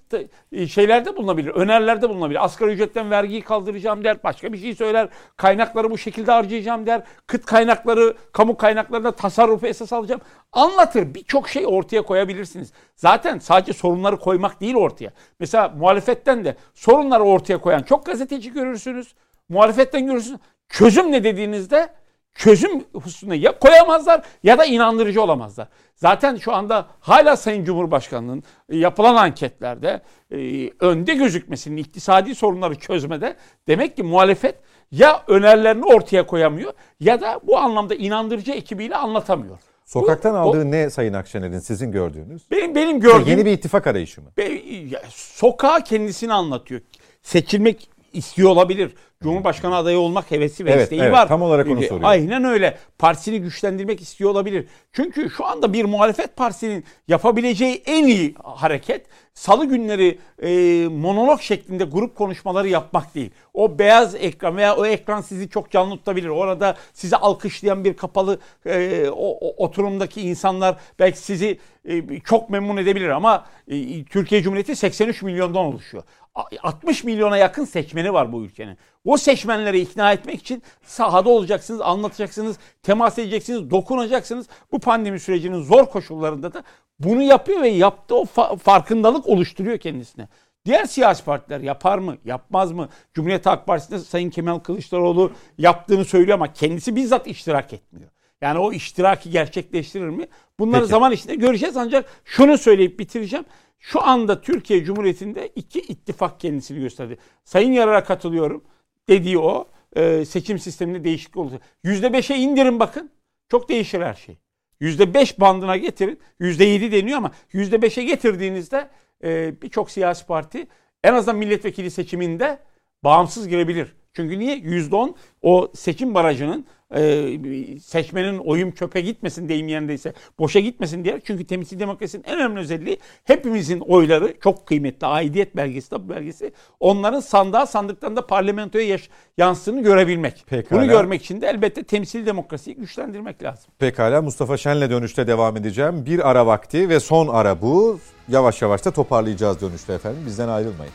e, 0.52 0.66
şeylerde 0.66 1.16
bulunabilir, 1.16 1.50
önerilerde 1.50 2.08
bulunabilir. 2.08 2.44
Asgari 2.44 2.70
ücretten 2.70 3.10
vergiyi 3.10 3.42
kaldıracağım 3.42 4.04
der, 4.04 4.22
başka 4.24 4.52
bir 4.52 4.58
şey 4.58 4.74
söyler. 4.74 5.08
Kaynakları 5.36 5.90
bu 5.90 5.98
şekilde 5.98 6.32
harcayacağım 6.32 6.86
der. 6.86 7.02
Kıt 7.26 7.46
kaynakları, 7.46 8.14
kamu 8.32 8.56
kaynaklarında 8.56 9.12
tasarrufu 9.12 9.66
esas 9.66 9.92
alacağım. 9.92 10.20
Anlatır. 10.52 11.14
Birçok 11.14 11.48
şey 11.48 11.66
ortaya 11.66 12.02
koyabilirsiniz. 12.02 12.72
Zaten 12.96 13.38
sadece 13.38 13.72
sorunları 13.72 14.16
koymak 14.16 14.60
değil 14.60 14.74
ortaya. 14.74 15.10
Mesela 15.40 15.68
muhalefetten 15.68 16.44
de 16.44 16.56
sorunları 16.74 17.22
ortaya 17.22 17.58
koyan 17.58 17.82
çok 17.82 18.06
gazeteci 18.06 18.52
görürsünüz. 18.52 19.14
Muhalefetten 19.48 20.06
görürsünüz. 20.06 20.40
Çözüm 20.68 21.12
ne 21.12 21.24
dediğinizde 21.24 21.88
çözüm 22.34 22.84
hususuna 22.94 23.34
ya 23.34 23.58
koyamazlar 23.58 24.22
ya 24.42 24.58
da 24.58 24.64
inandırıcı 24.64 25.22
olamazlar. 25.22 25.68
Zaten 25.96 26.36
şu 26.36 26.52
anda 26.54 26.86
hala 27.00 27.36
Sayın 27.36 27.64
Cumhurbaşkanı'nın 27.64 28.42
yapılan 28.72 29.14
anketlerde 29.14 30.00
e, 30.30 30.70
önde 30.80 31.14
gözükmesinin 31.14 31.76
iktisadi 31.76 32.34
sorunları 32.34 32.74
çözmede 32.74 33.36
demek 33.68 33.96
ki 33.96 34.02
muhalefet 34.02 34.54
ya 34.90 35.22
önerilerini 35.26 35.84
ortaya 35.84 36.26
koyamıyor 36.26 36.72
ya 37.00 37.20
da 37.20 37.40
bu 37.42 37.58
anlamda 37.58 37.94
inandırıcı 37.94 38.52
ekibiyle 38.52 38.96
anlatamıyor. 38.96 39.58
Sokaktan 39.84 40.34
Bu- 40.34 40.38
aldığı 40.38 40.62
o- 40.62 40.70
ne 40.70 40.90
Sayın 40.90 41.12
Akşener'in 41.12 41.58
sizin 41.58 41.92
gördüğünüz? 41.92 42.42
benim 42.50 42.74
benim 42.74 43.00
gördüğüm 43.00 43.28
Yeni 43.28 43.44
bir 43.46 43.52
ittifak 43.52 43.86
arayışı 43.86 44.20
mı? 44.22 44.28
Be- 44.36 44.62
ya, 44.90 45.02
sokağa 45.10 45.80
kendisini 45.80 46.32
anlatıyor. 46.32 46.80
Seçilmek 47.22 47.90
istiyor 48.12 48.50
olabilir. 48.50 48.94
Cumhurbaşkanı 49.24 49.76
adayı 49.76 49.98
olmak 49.98 50.30
hevesi 50.30 50.64
ve 50.64 50.70
Evet, 50.70 50.82
isteği 50.82 51.00
evet. 51.00 51.12
var. 51.12 51.28
Tam 51.28 51.42
olarak 51.42 51.66
onu 51.66 51.82
soruyorum. 51.82 52.04
Aynen 52.04 52.44
öyle. 52.44 52.78
Partisini 52.98 53.40
güçlendirmek 53.40 54.00
istiyor 54.00 54.30
olabilir. 54.30 54.66
Çünkü 54.92 55.30
şu 55.30 55.44
anda 55.46 55.72
bir 55.72 55.84
muhalefet 55.84 56.36
partisinin 56.36 56.84
yapabileceği 57.08 57.82
en 57.86 58.06
iyi 58.06 58.34
hareket 58.42 59.06
salı 59.34 59.66
günleri 59.66 60.18
e, 60.42 60.48
monolog 60.88 61.40
şeklinde 61.40 61.84
grup 61.84 62.16
konuşmaları 62.16 62.68
yapmak 62.68 63.14
değil. 63.14 63.30
O 63.54 63.78
beyaz 63.78 64.14
ekran 64.14 64.56
veya 64.56 64.76
o 64.76 64.86
ekran 64.86 65.20
sizi 65.20 65.48
çok 65.48 65.70
canlı 65.70 65.96
tutabilir. 65.96 66.28
Orada 66.28 66.76
sizi 66.92 67.16
alkışlayan 67.16 67.84
bir 67.84 67.96
kapalı 67.96 68.38
e, 68.66 69.06
o, 69.08 69.38
o 69.40 69.64
oturumdaki 69.64 70.20
insanlar 70.20 70.76
belki 70.98 71.18
sizi 71.18 71.58
e, 71.88 72.20
çok 72.20 72.50
memnun 72.50 72.76
edebilir 72.76 73.08
ama 73.08 73.44
e, 73.68 74.04
Türkiye 74.04 74.42
Cumhuriyeti 74.42 74.76
83 74.76 75.22
milyondan 75.22 75.64
oluşuyor. 75.64 76.02
A- 76.34 76.44
60 76.62 77.04
milyona 77.04 77.36
yakın 77.36 77.64
seçmeni 77.64 78.12
var 78.12 78.32
bu 78.32 78.44
ülkenin. 78.44 78.78
O 79.04 79.16
seçmenleri 79.16 79.80
ikna 79.80 80.12
etmek 80.12 80.40
için 80.40 80.62
sahada 80.84 81.28
olacaksınız, 81.28 81.80
anlatacaksınız, 81.80 82.56
temas 82.82 83.18
edeceksiniz, 83.18 83.70
dokunacaksınız. 83.70 84.46
Bu 84.72 84.78
pandemi 84.78 85.20
sürecinin 85.20 85.62
zor 85.62 85.86
koşullarında 85.86 86.52
da 86.52 86.64
bunu 86.98 87.22
yapıyor 87.22 87.62
ve 87.62 87.68
yaptığı 87.68 88.14
o 88.14 88.24
fa- 88.24 88.58
farkındalık 88.58 89.26
oluşturuyor 89.26 89.78
kendisine. 89.78 90.28
Diğer 90.64 90.84
siyasi 90.84 91.24
partiler 91.24 91.60
yapar 91.60 91.98
mı, 91.98 92.16
yapmaz 92.24 92.72
mı? 92.72 92.88
Cumhuriyet 93.14 93.46
Halk 93.46 93.66
Partisi'nde 93.66 93.98
Sayın 93.98 94.30
Kemal 94.30 94.58
Kılıçdaroğlu 94.58 95.32
yaptığını 95.58 96.04
söylüyor 96.04 96.34
ama 96.34 96.52
kendisi 96.52 96.96
bizzat 96.96 97.26
iştirak 97.26 97.72
etmiyor. 97.72 98.10
Yani 98.40 98.58
o 98.58 98.72
iştiraki 98.72 99.30
gerçekleştirir 99.30 100.08
mi? 100.08 100.26
Bunları 100.58 100.80
Peki. 100.80 100.90
zaman 100.90 101.12
içinde 101.12 101.34
göreceğiz 101.34 101.76
ancak 101.76 102.04
şunu 102.24 102.58
söyleyip 102.58 102.98
bitireceğim. 102.98 103.44
Şu 103.78 104.02
anda 104.02 104.40
Türkiye 104.40 104.84
Cumhuriyeti'nde 104.84 105.48
iki 105.56 105.80
ittifak 105.80 106.40
kendisini 106.40 106.80
gösterdi. 106.80 107.18
Sayın 107.44 107.72
Yarar'a 107.72 108.04
katılıyorum. 108.04 108.64
Dediği 109.08 109.38
o 109.38 109.68
e, 109.96 110.24
seçim 110.24 110.58
sisteminde 110.58 111.04
değişiklik 111.04 111.36
olacak. 111.36 111.62
%5'e 111.84 112.36
indirin 112.36 112.80
bakın. 112.80 113.10
Çok 113.48 113.68
değişir 113.68 114.00
her 114.00 114.14
şey. 114.14 114.38
%5 114.80 115.40
bandına 115.40 115.76
getirin. 115.76 116.20
%7 116.40 116.92
deniyor 116.92 117.18
ama 117.18 117.30
%5'e 117.52 118.04
getirdiğinizde 118.04 118.88
e, 119.24 119.62
birçok 119.62 119.90
siyasi 119.90 120.26
parti 120.26 120.66
en 121.04 121.14
azından 121.14 121.36
milletvekili 121.36 121.90
seçiminde 121.90 122.58
bağımsız 123.04 123.48
girebilir. 123.48 123.96
Çünkü 124.12 124.38
niye? 124.38 124.56
%10 124.58 125.14
o 125.42 125.72
seçim 125.74 126.14
barajının 126.14 126.66
e, 126.94 127.80
seçmenin 127.80 128.38
oyum 128.38 128.70
çöpe 128.70 129.00
gitmesin 129.00 129.48
deyim 129.48 129.68
yerindeyse 129.68 130.12
boşa 130.38 130.60
gitmesin 130.60 131.04
diye. 131.04 131.20
Çünkü 131.24 131.46
temsil 131.46 131.80
demokrasinin 131.80 132.24
en 132.26 132.36
önemli 132.38 132.60
özelliği 132.60 132.98
hepimizin 133.24 133.80
oyları 133.80 134.34
çok 134.42 134.66
kıymetli 134.66 135.06
aidiyet 135.06 135.56
belgesi 135.56 135.90
tabu 135.90 136.08
belgesi 136.08 136.52
onların 136.80 137.20
sandığa 137.20 137.66
sandıktan 137.66 138.16
da 138.16 138.26
parlamentoya 138.26 138.86
yaş- 138.86 139.08
yansıdığını 139.38 139.82
görebilmek. 139.82 140.44
Pekala. 140.46 140.80
Bunu 140.80 140.88
görmek 140.90 141.22
için 141.22 141.40
de 141.40 141.46
elbette 141.46 141.82
temsil 141.82 142.26
demokrasiyi 142.26 142.76
güçlendirmek 142.76 143.42
lazım. 143.42 143.64
Pekala 143.78 144.22
Mustafa 144.22 144.56
Şen'le 144.56 144.90
dönüşte 144.90 145.26
devam 145.26 145.56
edeceğim. 145.56 146.06
Bir 146.06 146.30
ara 146.30 146.46
vakti 146.46 146.88
ve 146.88 147.00
son 147.00 147.28
ara 147.28 147.62
bu. 147.62 148.00
Yavaş 148.28 148.62
yavaş 148.62 148.84
da 148.84 148.90
toparlayacağız 148.90 149.60
dönüşte 149.60 149.92
efendim. 149.92 150.20
Bizden 150.26 150.48
ayrılmayın. 150.48 150.92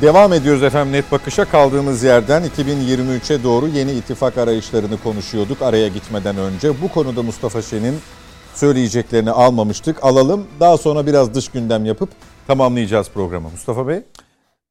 Devam 0.00 0.32
ediyoruz 0.32 0.62
efendim 0.62 0.92
net 0.92 1.12
bakışa 1.12 1.44
kaldığımız 1.44 2.02
yerden 2.02 2.42
2023'e 2.44 3.42
doğru 3.42 3.68
yeni 3.68 3.92
ittifak 3.92 4.38
arayışlarını 4.38 5.02
konuşuyorduk 5.02 5.62
araya 5.62 5.88
gitmeden 5.88 6.36
önce. 6.36 6.82
Bu 6.82 6.88
konuda 6.88 7.22
Mustafa 7.22 7.62
Şen'in 7.62 7.94
söyleyeceklerini 8.54 9.30
almamıştık. 9.30 10.04
Alalım 10.04 10.46
daha 10.60 10.78
sonra 10.78 11.06
biraz 11.06 11.34
dış 11.34 11.48
gündem 11.48 11.84
yapıp 11.84 12.08
tamamlayacağız 12.46 13.10
programı. 13.10 13.50
Mustafa 13.50 13.88
Bey. 13.88 14.02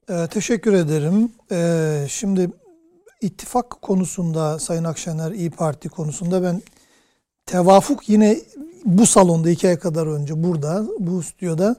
Ee, 0.10 0.28
teşekkür 0.28 0.74
ederim. 0.74 1.32
Ee, 1.52 2.06
şimdi 2.10 2.50
ittifak 3.22 3.82
konusunda 3.82 4.60
Sayın 4.60 4.84
Akşener 4.84 5.32
İyi 5.32 5.52
Parti 5.52 5.90
konusunda 5.90 6.44
ben 6.44 6.62
tevafuk 7.46 8.10
yine 8.10 8.38
bu 8.86 9.06
salonda 9.06 9.50
iki 9.50 9.68
ay 9.68 9.80
kadar 9.80 10.08
önce 10.08 10.44
burada 10.44 10.84
bu 11.00 11.24
stüdyoda 11.24 11.76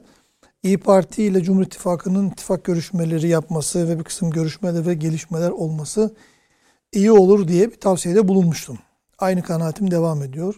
İyi 0.65 0.77
Parti 0.77 1.23
ile 1.23 1.43
Cumhur 1.43 1.63
İttifakı'nın 1.63 2.29
ittifak 2.29 2.63
görüşmeleri 2.63 3.27
yapması 3.27 3.89
ve 3.89 3.99
bir 3.99 4.03
kısım 4.03 4.31
görüşmeler 4.31 4.87
ve 4.87 4.93
gelişmeler 4.93 5.49
olması 5.49 6.15
iyi 6.91 7.11
olur 7.11 7.47
diye 7.47 7.71
bir 7.71 7.75
tavsiyede 7.75 8.27
bulunmuştum. 8.27 8.79
Aynı 9.17 9.43
kanaatim 9.43 9.91
devam 9.91 10.23
ediyor. 10.23 10.55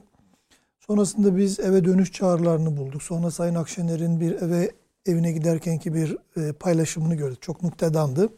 Sonrasında 0.79 1.37
biz 1.37 1.59
eve 1.59 1.85
dönüş 1.85 2.11
çağrılarını 2.11 2.77
bulduk. 2.77 3.03
Sonra 3.03 3.31
Sayın 3.31 3.55
Akşener'in 3.55 4.19
bir 4.19 4.41
eve 4.41 4.71
evine 5.05 5.31
giderkenki 5.31 5.93
bir 5.93 6.17
e, 6.37 6.53
paylaşımını 6.53 7.15
gördük. 7.15 7.41
Çok 7.41 7.63
muktedandı. 7.63 8.29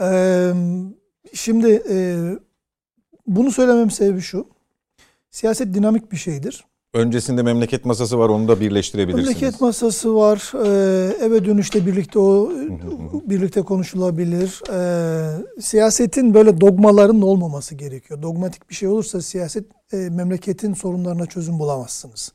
Ee, 0.00 0.52
şimdi 1.32 1.82
e, 1.90 2.18
bunu 3.26 3.50
söylemem 3.50 3.90
sebebi 3.90 4.20
şu. 4.20 4.46
Siyaset 5.30 5.74
dinamik 5.74 6.12
bir 6.12 6.16
şeydir. 6.16 6.64
Öncesinde 6.94 7.42
memleket 7.42 7.84
masası 7.84 8.18
var 8.18 8.28
onu 8.28 8.48
da 8.48 8.60
birleştirebilirsiniz. 8.60 9.26
Memleket 9.26 9.60
masası 9.60 10.14
var. 10.14 10.52
Ee, 10.54 11.24
eve 11.24 11.44
dönüşte 11.44 11.86
birlikte 11.86 12.18
o 12.18 12.52
birlikte 13.26 13.62
konuşulabilir. 13.62 14.62
Ee, 14.72 15.60
siyasetin 15.60 16.34
böyle 16.34 16.60
dogmaların 16.60 17.22
olmaması 17.22 17.74
gerekiyor. 17.74 18.22
Dogmatik 18.22 18.70
bir 18.70 18.74
şey 18.74 18.88
olursa 18.88 19.22
siyaset 19.22 19.64
e, 19.92 19.96
memleketin 19.96 20.74
sorunlarına 20.74 21.26
çözüm 21.26 21.58
bulamazsınız. 21.58 22.32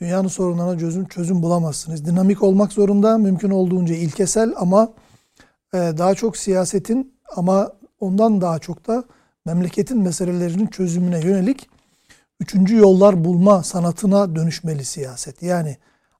Dünyanın 0.00 0.28
sorunlarına 0.28 0.78
çözüm 0.78 1.08
çözüm 1.08 1.42
bulamazsınız. 1.42 2.06
Dinamik 2.06 2.42
olmak 2.42 2.72
zorunda, 2.72 3.18
mümkün 3.18 3.50
olduğunca 3.50 3.94
ilkesel 3.94 4.52
ama 4.56 4.92
e, 5.74 5.78
daha 5.78 6.14
çok 6.14 6.36
siyasetin 6.36 7.14
ama 7.36 7.72
ondan 8.00 8.40
daha 8.40 8.58
çok 8.58 8.86
da 8.86 9.04
memleketin 9.46 9.98
meselelerinin 9.98 10.66
çözümüne 10.66 11.20
yönelik 11.20 11.68
üçüncü 12.40 12.76
yollar 12.76 13.24
bulma 13.24 13.62
sanatına 13.62 14.36
dönüşmeli 14.36 14.84
siyaset. 14.84 15.42
Yani 15.42 15.76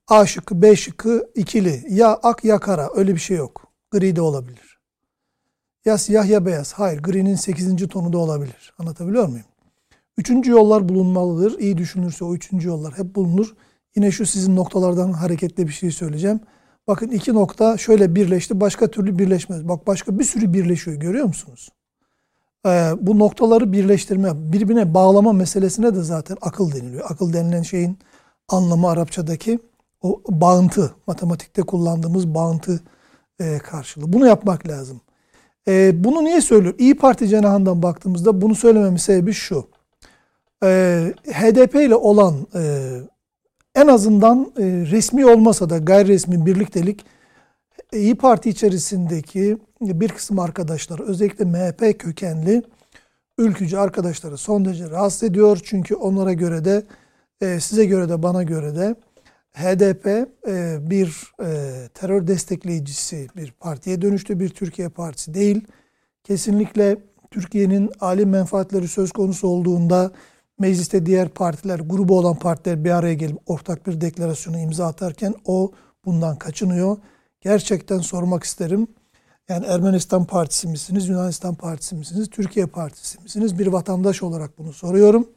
A 0.09 0.27
şıkkı, 0.27 0.63
B 0.63 0.77
şıkkı 0.77 1.31
ikili. 1.35 1.85
Ya 1.89 2.19
ak 2.23 2.45
ya 2.45 2.59
kara. 2.59 2.91
Öyle 2.95 3.15
bir 3.15 3.21
şey 3.21 3.37
yok. 3.37 3.73
Gri 3.91 4.17
de 4.17 4.21
olabilir. 4.21 4.79
Ya 5.85 5.99
siyah 5.99 6.27
ya 6.27 6.47
beyaz. 6.47 6.73
Hayır. 6.73 7.03
Gri'nin 7.03 7.35
sekizinci 7.35 7.89
tonu 7.89 8.13
da 8.13 8.19
olabilir. 8.19 8.75
Anlatabiliyor 8.79 9.29
muyum? 9.29 9.47
Üçüncü 10.17 10.51
yollar 10.51 10.89
bulunmalıdır. 10.89 11.59
İyi 11.59 11.79
düşünürse 11.79 12.25
o 12.25 12.35
üçüncü 12.35 12.69
yollar 12.69 12.99
hep 12.99 13.15
bulunur. 13.15 13.55
Yine 13.97 14.11
şu 14.11 14.27
sizin 14.27 14.57
noktalardan 14.57 15.13
hareketle 15.13 15.67
bir 15.67 15.73
şey 15.73 15.91
söyleyeceğim. 15.91 16.41
Bakın 16.87 17.09
iki 17.09 17.35
nokta 17.35 17.79
şöyle 17.79 18.15
birleşti. 18.15 18.61
Başka 18.61 18.91
türlü 18.91 19.19
birleşmez. 19.19 19.69
Bak 19.69 19.87
başka 19.87 20.19
bir 20.19 20.25
sürü 20.25 20.53
birleşiyor. 20.53 20.97
Görüyor 20.97 21.27
musunuz? 21.27 21.69
Ee, 22.67 22.93
bu 23.01 23.19
noktaları 23.19 23.73
birleştirme, 23.73 24.53
birbirine 24.53 24.95
bağlama 24.95 25.33
meselesine 25.33 25.95
de 25.95 26.03
zaten 26.03 26.37
akıl 26.41 26.73
deniliyor. 26.73 27.11
Akıl 27.11 27.33
denilen 27.33 27.63
şeyin 27.63 27.99
anlamı 28.49 28.91
Arapçadaki 28.91 29.59
o 30.03 30.23
bağıntı, 30.29 30.95
matematikte 31.07 31.63
kullandığımız 31.63 32.35
bağıntı 32.35 32.81
e, 33.41 33.59
karşılığı. 33.59 34.13
Bunu 34.13 34.27
yapmak 34.27 34.69
lazım. 34.69 35.01
E, 35.69 36.05
bunu 36.05 36.25
niye 36.25 36.41
söylüyor? 36.41 36.75
İyi 36.79 36.97
Parti 36.97 37.29
cenahından 37.29 37.83
baktığımızda 37.83 38.41
bunu 38.41 38.55
söylememin 38.55 38.97
sebebi 38.97 39.33
şu. 39.33 39.69
E, 40.63 40.69
HDP 41.27 41.75
ile 41.75 41.95
olan 41.95 42.35
en 43.75 43.87
azından 43.89 44.53
resmi 44.91 45.27
olmasa 45.27 45.71
da 45.71 45.79
gayri 45.79 46.09
resmi 46.09 46.47
birliktelik 46.47 47.05
İyi 47.93 48.15
Parti 48.15 48.51
içerisindeki 48.51 49.59
bir 49.81 50.09
kısım 50.09 50.39
arkadaşlar 50.39 51.01
özellikle 51.01 51.45
MHP 51.45 51.99
kökenli 51.99 52.63
ülkücü 53.39 53.77
arkadaşları 53.77 54.37
son 54.37 54.65
derece 54.65 54.91
rahatsız 54.91 55.23
ediyor. 55.23 55.61
Çünkü 55.65 55.95
onlara 55.95 56.33
göre 56.33 56.65
de 56.65 56.87
e, 57.41 57.61
size 57.61 57.85
göre 57.85 58.09
de 58.09 58.23
bana 58.23 58.43
göre 58.43 58.77
de 58.77 58.95
HDP 59.53 60.07
e, 60.49 60.79
bir 60.91 61.33
e, 61.43 61.89
terör 61.95 62.27
destekleyicisi 62.27 63.29
bir 63.37 63.53
partiye 63.53 64.03
dönüştü. 64.03 64.41
Bir 64.41 64.49
Türkiye 64.49 64.89
partisi 64.89 65.35
değil. 65.35 65.65
Kesinlikle 66.25 66.97
Türkiye'nin 67.31 67.91
alim 68.01 68.31
menfaatleri 68.31 68.89
söz 68.89 69.13
konusu 69.13 69.49
olduğunda 69.49 70.13
mecliste 70.59 71.07
diğer 71.07 71.29
partiler, 71.29 71.79
grubu 71.79 72.19
olan 72.19 72.37
partiler 72.37 72.85
bir 72.85 72.91
araya 72.91 73.15
gelip 73.15 73.39
ortak 73.47 73.87
bir 73.87 74.01
deklarasyonu 74.01 74.59
imza 74.59 74.87
atarken 74.87 75.35
o 75.45 75.73
bundan 76.05 76.37
kaçınıyor. 76.37 76.97
Gerçekten 77.41 77.99
sormak 77.99 78.45
isterim. 78.45 78.89
Yani 79.51 79.67
Ermenistan 79.67 80.25
Partisi 80.25 80.69
misiniz, 80.69 81.09
Yunanistan 81.09 81.55
Partisi 81.55 81.95
misiniz, 81.95 82.31
Türkiye 82.31 82.67
Partisi 82.67 83.23
misiniz? 83.23 83.59
Bir 83.59 83.67
vatandaş 83.67 84.23
olarak 84.23 84.59
bunu 84.59 84.73
soruyorum. 84.73 85.29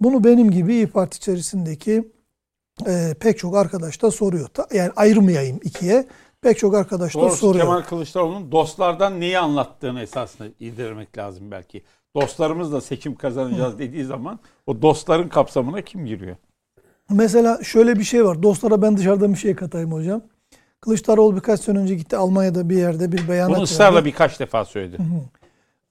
Bunu 0.00 0.24
benim 0.24 0.50
gibi 0.50 0.74
İyi 0.74 0.86
Parti 0.86 1.16
içerisindeki 1.16 2.12
e, 2.86 3.14
pek 3.20 3.38
çok 3.38 3.56
arkadaş 3.56 4.02
da 4.02 4.10
soruyor. 4.10 4.48
Yani 4.74 4.90
ayırmayayım 4.96 5.60
ikiye. 5.62 6.06
Pek 6.40 6.58
çok 6.58 6.74
arkadaş 6.74 7.14
da 7.14 7.20
Doğrusu 7.20 7.36
soruyor. 7.36 7.64
Kemal 7.64 7.82
Kılıçdaroğlu'nun 7.82 8.52
dostlardan 8.52 9.20
neyi 9.20 9.38
anlattığını 9.38 10.02
esasında 10.02 10.48
irdelemek 10.60 11.18
lazım 11.18 11.50
belki. 11.50 11.82
Dostlarımızla 12.16 12.80
seçim 12.80 13.14
kazanacağız 13.14 13.78
dediği 13.78 14.04
zaman 14.04 14.38
o 14.66 14.82
dostların 14.82 15.28
kapsamına 15.28 15.82
kim 15.82 16.06
giriyor? 16.06 16.36
Mesela 17.10 17.64
şöyle 17.64 17.98
bir 17.98 18.04
şey 18.04 18.24
var. 18.24 18.42
Dostlara 18.42 18.82
ben 18.82 18.96
dışarıdan 18.96 19.32
bir 19.32 19.38
şey 19.38 19.54
katayım 19.54 19.92
hocam. 19.92 20.22
Kılıçdaroğlu 20.90 21.36
birkaç 21.36 21.60
sene 21.60 21.78
önce 21.78 21.94
gitti 21.94 22.16
Almanya'da 22.16 22.68
bir 22.68 22.76
yerde 22.78 23.12
bir 23.12 23.28
beyanat 23.28 23.56
Bunu 23.56 23.62
ısrarla 23.64 23.96
verdi. 23.96 24.04
birkaç 24.06 24.40
defa 24.40 24.64
söyledi. 24.64 24.96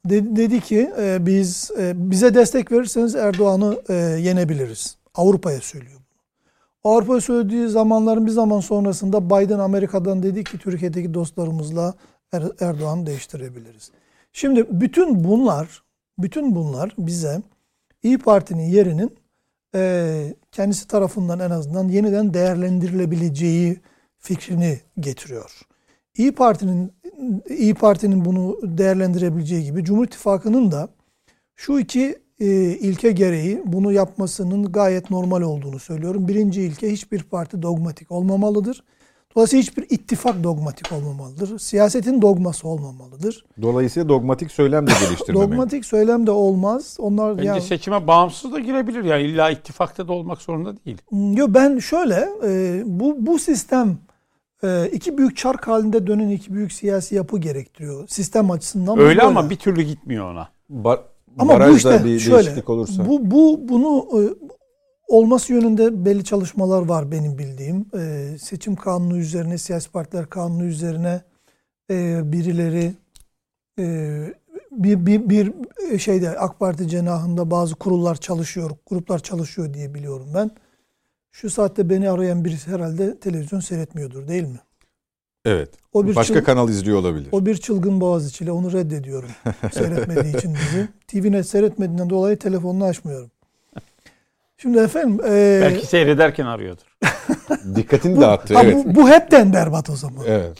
De- 0.06 0.36
dedi 0.36 0.62
ki 0.62 0.92
e, 1.00 1.26
biz 1.26 1.72
e, 1.80 1.94
bize 2.12 2.34
destek 2.36 2.72
verirseniz 2.72 3.16
Erdoğan'ı 3.16 3.80
e, 3.90 3.94
yenebiliriz. 3.94 4.98
Avrupa'ya 5.16 5.62
söylüyor. 5.62 6.00
Avrupa'ya 6.84 7.22
söylediği 7.22 7.68
zamanların 7.68 8.26
bir 8.26 8.32
zaman 8.32 8.60
sonrasında 8.60 9.26
Biden 9.30 9.60
Amerika'dan 9.60 10.24
dedi 10.24 10.44
ki 10.44 10.58
Türkiye'deki 10.58 11.14
dostlarımızla 11.14 11.94
Er- 12.32 12.52
Erdoğan'ı 12.68 13.06
değiştirebiliriz. 13.06 13.92
Şimdi 14.34 14.66
bütün 14.72 15.24
bunlar 15.24 15.84
bütün 16.18 16.56
bunlar 16.56 16.96
bize 16.98 17.42
İyi 18.04 18.18
Parti'nin 18.18 18.64
yerinin 18.70 19.16
e, 19.76 20.34
kendisi 20.52 20.88
tarafından 20.88 21.40
en 21.40 21.50
azından 21.50 21.88
yeniden 21.88 22.34
değerlendirilebileceği 22.34 23.80
fikrini 24.26 24.80
getiriyor. 25.00 25.52
İyi 26.18 26.32
Parti'nin 26.32 26.92
İyi 27.50 27.74
Parti'nin 27.74 28.26
bunu 28.26 28.58
değerlendirebileceği 28.64 29.64
gibi 29.64 29.84
Cumhur 29.84 30.06
İttifakı'nın 30.06 30.72
da 30.72 30.90
şu 31.56 31.80
iki 31.80 32.16
e, 32.40 32.46
ilke 32.72 33.12
gereği 33.12 33.62
bunu 33.66 33.92
yapmasının 33.92 34.72
gayet 34.72 35.12
normal 35.12 35.42
olduğunu 35.42 35.80
söylüyorum. 35.80 36.28
Birinci 36.28 36.62
ilke 36.62 36.92
hiçbir 36.92 37.24
parti 37.24 37.62
dogmatik 37.62 38.12
olmamalıdır. 38.12 38.84
Dolayısıyla 39.36 39.62
hiçbir 39.62 39.86
ittifak 39.90 40.44
dogmatik 40.44 40.92
olmamalıdır. 40.92 41.60
Siyasetin 41.60 42.22
dogması 42.22 42.68
olmamalıdır. 42.68 43.46
Dolayısıyla 43.62 44.10
dogmatik 44.10 44.52
söylem 44.52 44.88
de 44.88 44.92
geliştirmemeli. 45.06 45.52
Dogmatik 45.52 45.86
söylem 45.86 46.28
de 46.28 46.32
olmaz. 46.32 46.98
Onlar 47.00 47.38
Bence 47.38 47.48
ya 47.48 47.62
seçime 47.62 48.08
bağımsız 48.08 48.54
da 48.54 48.60
girebilir 48.60 49.04
yani 49.04 49.24
illa 49.24 49.50
ittifakta 49.50 50.08
da 50.08 50.14
olmak 50.14 50.42
zorunda 50.42 50.74
değil. 50.86 50.98
Yo 51.12 51.48
ben 51.50 51.80
şöyle 51.80 52.30
e, 52.44 52.82
bu 52.86 53.16
bu 53.20 53.40
sistem 53.40 53.98
iki 54.94 55.18
büyük 55.18 55.38
çark 55.38 55.68
halinde 55.68 56.08
dönen 56.08 56.30
iki 56.30 56.54
büyük 56.54 56.72
siyasi 56.72 57.16
yapı 57.16 57.38
gerektiriyor. 57.38 58.08
Sistem 58.08 58.52
açısından 58.52 58.98
Öyle 58.98 59.08
böyle. 59.08 59.22
ama 59.22 59.50
bir 59.50 59.56
türlü 59.56 59.82
gitmiyor 59.82 60.32
ona. 60.32 60.50
Ba- 60.72 61.02
Ama 61.38 61.70
bu 61.70 61.76
işte 61.78 62.04
bir 62.06 62.20
şöyle. 62.20 62.38
değişiklik 62.38 62.70
olursa. 62.70 63.06
Bu 63.08 63.32
bu 63.32 63.60
bunu 63.70 64.06
e, 64.14 64.22
olması 65.08 65.54
yönünde 65.54 66.06
belli 66.06 66.24
çalışmalar 66.24 66.82
var 66.82 67.12
benim 67.12 67.38
bildiğim. 67.38 67.86
E, 67.98 68.30
seçim 68.42 68.76
kanunu 68.76 69.18
üzerine, 69.18 69.58
siyasi 69.58 69.92
partiler 69.92 70.30
kanunu 70.30 70.64
üzerine 70.66 71.22
e, 71.92 72.22
birileri 72.32 72.94
e, 73.80 74.16
bir, 74.72 75.06
bir, 75.06 75.30
bir 75.30 75.54
şeyde 76.00 76.40
AK 76.40 76.60
Parti 76.60 76.88
cenahında 76.88 77.52
bazı 77.52 77.76
kurullar 77.76 78.16
çalışıyor, 78.16 78.72
gruplar 78.90 79.20
çalışıyor 79.20 79.74
diye 79.74 79.94
biliyorum 79.94 80.28
ben. 80.36 80.52
Şu 81.42 81.50
saatte 81.50 81.90
beni 81.90 82.10
arayan 82.10 82.46
birisi 82.46 82.72
herhalde 82.72 83.20
televizyon 83.20 83.60
seyretmiyordur 83.60 84.28
değil 84.28 84.44
mi? 84.44 84.60
Evet. 85.46 85.70
O 85.94 86.08
bir 86.08 86.16
Başka 86.16 86.34
çıl- 86.40 86.44
kanal 86.44 86.70
izliyor 86.70 86.98
olabilir. 86.98 87.28
O 87.32 87.46
bir 87.46 87.58
çılgın 87.58 88.02
Boğaziçi'yle 88.02 88.52
onu 88.52 88.74
reddediyorum. 88.74 89.30
Seyretmediği 89.74 90.38
için 90.38 90.54
bizi. 90.56 90.88
TVNet 91.08 91.48
seyretmediğinden 91.48 92.10
dolayı 92.10 92.38
telefonunu 92.40 92.86
açmıyorum. 92.86 93.32
Şimdi 94.58 94.78
efendim 94.78 95.26
e, 95.26 95.60
Belki 95.62 95.86
seyrederken 95.88 96.46
arıyordur. 96.46 96.98
Dikkatini 97.76 98.18
bu, 98.18 98.22
dağıttı. 98.22 98.54
ha, 98.54 98.62
Evet. 98.64 98.86
bu, 98.86 98.96
bu 98.96 99.10
hepten 99.10 99.54
berbat 99.54 99.90
o 99.90 99.96
zaman. 99.96 100.26
Evet. 100.28 100.58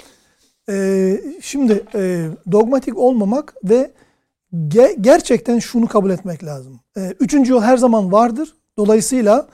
Ee, 0.70 1.22
şimdi 1.42 1.84
e, 1.96 2.28
dogmatik 2.52 2.98
olmamak 2.98 3.54
ve 3.64 3.92
ge- 4.54 5.02
gerçekten 5.02 5.60
şunu 5.60 5.88
kabul 5.88 6.10
etmek 6.10 6.44
lazım. 6.44 6.80
Ee, 6.98 7.14
üçüncü 7.20 7.52
yol 7.52 7.62
her 7.62 7.78
zaman 7.78 8.12
vardır. 8.12 8.54
Dolayısıyla 8.78 9.48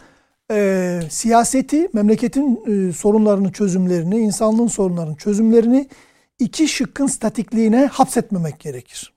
e, 0.51 0.99
siyaseti, 1.09 1.89
memleketin 1.93 2.63
e, 2.67 2.93
sorunlarını, 2.93 3.51
çözümlerini, 3.51 4.19
insanlığın 4.19 4.67
sorunlarının 4.67 5.15
çözümlerini 5.15 5.87
iki 6.39 6.67
şıkkın 6.67 7.07
statikliğine 7.07 7.85
hapsetmemek 7.85 8.59
gerekir. 8.59 9.13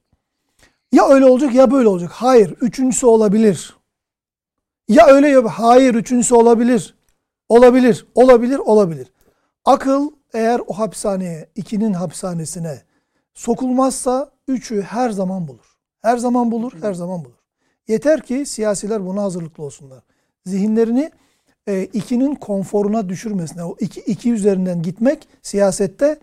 Ya 0.92 1.08
öyle 1.08 1.24
olacak 1.24 1.54
ya 1.54 1.70
böyle 1.70 1.88
olacak. 1.88 2.10
Hayır, 2.12 2.54
üçüncüsü 2.60 3.06
olabilir. 3.06 3.76
Ya 4.88 5.06
öyle 5.06 5.28
ya 5.28 5.44
hayır, 5.44 5.94
üçüncüsü 5.94 6.34
olabilir. 6.34 6.94
Olabilir, 7.48 8.06
olabilir, 8.14 8.58
olabilir. 8.58 9.12
Akıl 9.64 10.10
eğer 10.34 10.60
o 10.66 10.78
hapishaneye, 10.78 11.48
ikinin 11.54 11.92
hapishanesine 11.92 12.82
sokulmazsa 13.34 14.30
üçü 14.48 14.82
her 14.82 15.10
zaman 15.10 15.48
bulur. 15.48 15.76
Her 16.02 16.16
zaman 16.16 16.50
bulur, 16.50 16.72
her 16.80 16.94
zaman 16.94 17.24
bulur. 17.24 17.38
Yeter 17.88 18.20
ki 18.20 18.46
siyasiler 18.46 19.06
buna 19.06 19.22
hazırlıklı 19.22 19.64
olsunlar. 19.64 20.02
Zihinlerini 20.46 21.10
e, 21.68 21.84
ikinin 21.84 22.34
konforuna 22.34 23.08
düşürmesine, 23.08 23.64
o 23.64 23.76
iki, 23.80 24.00
iki 24.00 24.32
üzerinden 24.32 24.82
gitmek 24.82 25.28
siyasette 25.42 26.18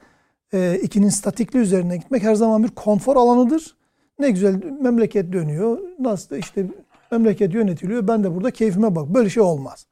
e, 0.54 0.80
ikinin 0.84 1.10
statikli 1.10 1.60
üzerine 1.60 1.98
gitmek 1.98 2.24
her 2.24 2.36
zaman 2.36 2.64
bir 2.64 2.70
konfor 2.70 3.16
alanıdır. 3.16 3.76
Ne 4.20 4.32
güzel 4.32 4.64
memleket 4.82 5.34
dönüyor. 5.34 5.78
Nasıl 6.00 6.36
işte 6.36 6.66
memleket 7.12 7.54
yönetiliyor. 7.54 8.08
Ben 8.08 8.24
de 8.24 8.36
burada 8.36 8.52
keyfime 8.52 8.96
bak. 8.96 9.08
Böyle 9.10 9.30
şey 9.30 9.44
olmaz. 9.44 9.86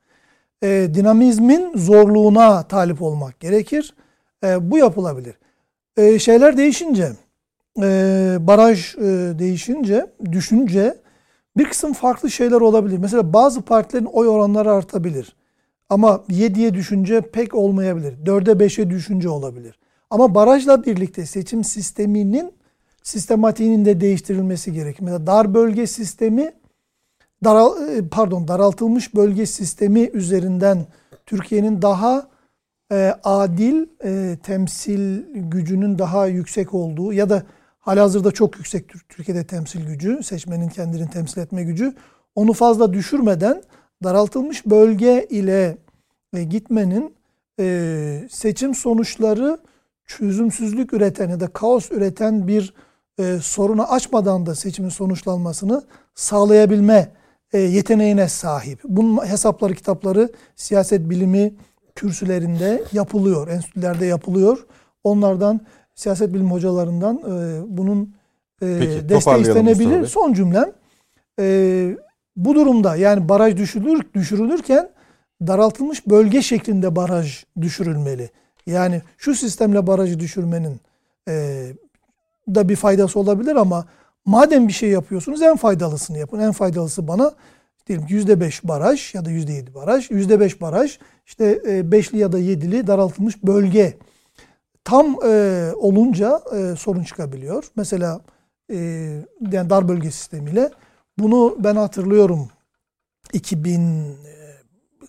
E, 0.63 0.87
dinamizmin 0.93 1.77
zorluğuna 1.77 2.63
talip 2.63 3.01
olmak 3.01 3.39
gerekir. 3.39 3.93
E, 4.43 4.71
bu 4.71 4.77
yapılabilir. 4.77 5.35
E, 5.97 6.19
şeyler 6.19 6.57
değişince, 6.57 7.11
e, 7.81 8.37
baraj 8.39 8.95
e, 8.95 9.01
değişince, 9.39 10.05
düşünce 10.31 10.95
bir 11.59 11.69
kısım 11.69 11.93
farklı 11.93 12.31
şeyler 12.31 12.61
olabilir. 12.61 12.97
Mesela 12.97 13.33
bazı 13.33 13.61
partilerin 13.61 14.05
oy 14.05 14.27
oranları 14.27 14.71
artabilir. 14.71 15.35
Ama 15.89 16.23
7'ye 16.29 16.73
düşünce 16.73 17.21
pek 17.21 17.55
olmayabilir. 17.55 18.17
4'e 18.25 18.65
5'e 18.65 18.89
düşünce 18.89 19.29
olabilir. 19.29 19.79
Ama 20.09 20.35
barajla 20.35 20.85
birlikte 20.85 21.25
seçim 21.25 21.63
sisteminin 21.63 22.51
sistematiğinin 23.03 23.85
de 23.85 24.01
değiştirilmesi 24.01 24.73
gerekir. 24.73 25.03
Mesela 25.03 25.27
dar 25.27 25.53
bölge 25.53 25.87
sistemi 25.87 26.51
daral, 27.43 27.89
e, 27.89 28.07
pardon 28.07 28.47
daraltılmış 28.47 29.15
bölge 29.15 29.45
sistemi 29.45 30.09
üzerinden 30.13 30.85
Türkiye'nin 31.25 31.81
daha 31.81 32.27
e, 32.91 33.13
adil 33.23 33.85
e, 34.03 34.37
temsil 34.43 35.23
gücünün 35.33 35.99
daha 35.99 36.27
yüksek 36.27 36.73
olduğu 36.73 37.13
ya 37.13 37.29
da 37.29 37.43
halihazırda 37.89 38.31
çok 38.31 38.57
yüksek 38.57 39.09
Türkiye'de 39.09 39.43
temsil 39.43 39.85
gücü, 39.85 40.23
seçmenin 40.23 40.69
kendini 40.69 41.09
temsil 41.09 41.41
etme 41.41 41.63
gücü 41.63 41.93
onu 42.35 42.53
fazla 42.53 42.93
düşürmeden 42.93 43.63
daraltılmış 44.03 44.65
bölge 44.65 45.27
ile 45.29 45.77
e, 46.33 46.43
gitmenin 46.43 47.15
e, 47.59 48.27
seçim 48.31 48.75
sonuçları 48.75 49.59
çözümsüzlük 50.05 50.93
üreten 50.93 51.29
ya 51.29 51.39
da 51.39 51.47
kaos 51.47 51.91
üreten 51.91 52.47
bir 52.47 52.73
e, 53.19 53.39
sorunu 53.41 53.91
açmadan 53.91 54.45
da 54.45 54.55
seçimin 54.55 54.89
sonuçlanmasını 54.89 55.83
sağlayabilme 56.15 57.11
e, 57.53 57.59
yeteneğine 57.59 58.27
sahip. 58.27 58.79
Bunun 58.83 59.25
hesapları, 59.25 59.73
kitapları 59.73 60.29
siyaset 60.55 61.09
bilimi 61.09 61.53
kürsülerinde 61.95 62.83
yapılıyor, 62.93 63.47
enstitülerde 63.47 64.05
yapılıyor. 64.05 64.65
Onlardan 65.03 65.61
siyaset 65.99 66.33
bilim 66.33 66.51
hocalarından 66.51 67.17
e, 67.17 67.61
bunun 67.77 68.15
e, 68.61 68.77
Peki, 68.79 69.09
desteği 69.09 69.41
istenebilir. 69.41 70.07
Son 70.07 70.33
cümlem 70.33 70.71
e, 71.39 71.97
bu 72.35 72.55
durumda 72.55 72.95
yani 72.95 73.29
baraj 73.29 73.57
düşürülür, 73.57 74.03
düşürülürken 74.13 74.89
daraltılmış 75.47 76.07
bölge 76.07 76.41
şeklinde 76.41 76.95
baraj 76.95 77.43
düşürülmeli. 77.61 78.29
Yani 78.65 79.01
şu 79.17 79.35
sistemle 79.35 79.87
barajı 79.87 80.19
düşürmenin 80.19 80.79
e, 81.27 81.65
da 82.55 82.69
bir 82.69 82.75
faydası 82.75 83.19
olabilir 83.19 83.55
ama 83.55 83.85
madem 84.25 84.67
bir 84.67 84.73
şey 84.73 84.89
yapıyorsunuz 84.89 85.41
en 85.41 85.55
faydalısını 85.55 86.17
yapın. 86.17 86.39
En 86.39 86.51
faydalısı 86.51 87.07
bana 87.07 87.31
diyelim 87.87 88.05
yüzde 88.09 88.39
beş 88.39 88.63
baraj 88.63 89.15
ya 89.15 89.25
da 89.25 89.29
yüzde 89.29 89.53
yedi 89.53 89.75
baraj. 89.75 90.11
Yüzde 90.11 90.39
beş 90.39 90.61
baraj 90.61 90.99
işte 91.25 91.61
e, 91.67 91.91
beşli 91.91 92.17
ya 92.17 92.31
da 92.31 92.39
yedili 92.39 92.87
daraltılmış 92.87 93.43
bölge. 93.43 93.97
Tam 94.89 95.15
e, 95.25 95.71
olunca 95.75 96.41
e, 96.55 96.75
sorun 96.75 97.03
çıkabiliyor. 97.03 97.63
Mesela 97.75 98.21
e, 98.71 98.77
yani 99.51 99.69
dar 99.69 99.87
bölge 99.87 100.11
sistemiyle 100.11 100.71
bunu 101.19 101.57
ben 101.59 101.75
hatırlıyorum 101.75 102.49
2000 103.33 103.79
e, 103.79 104.13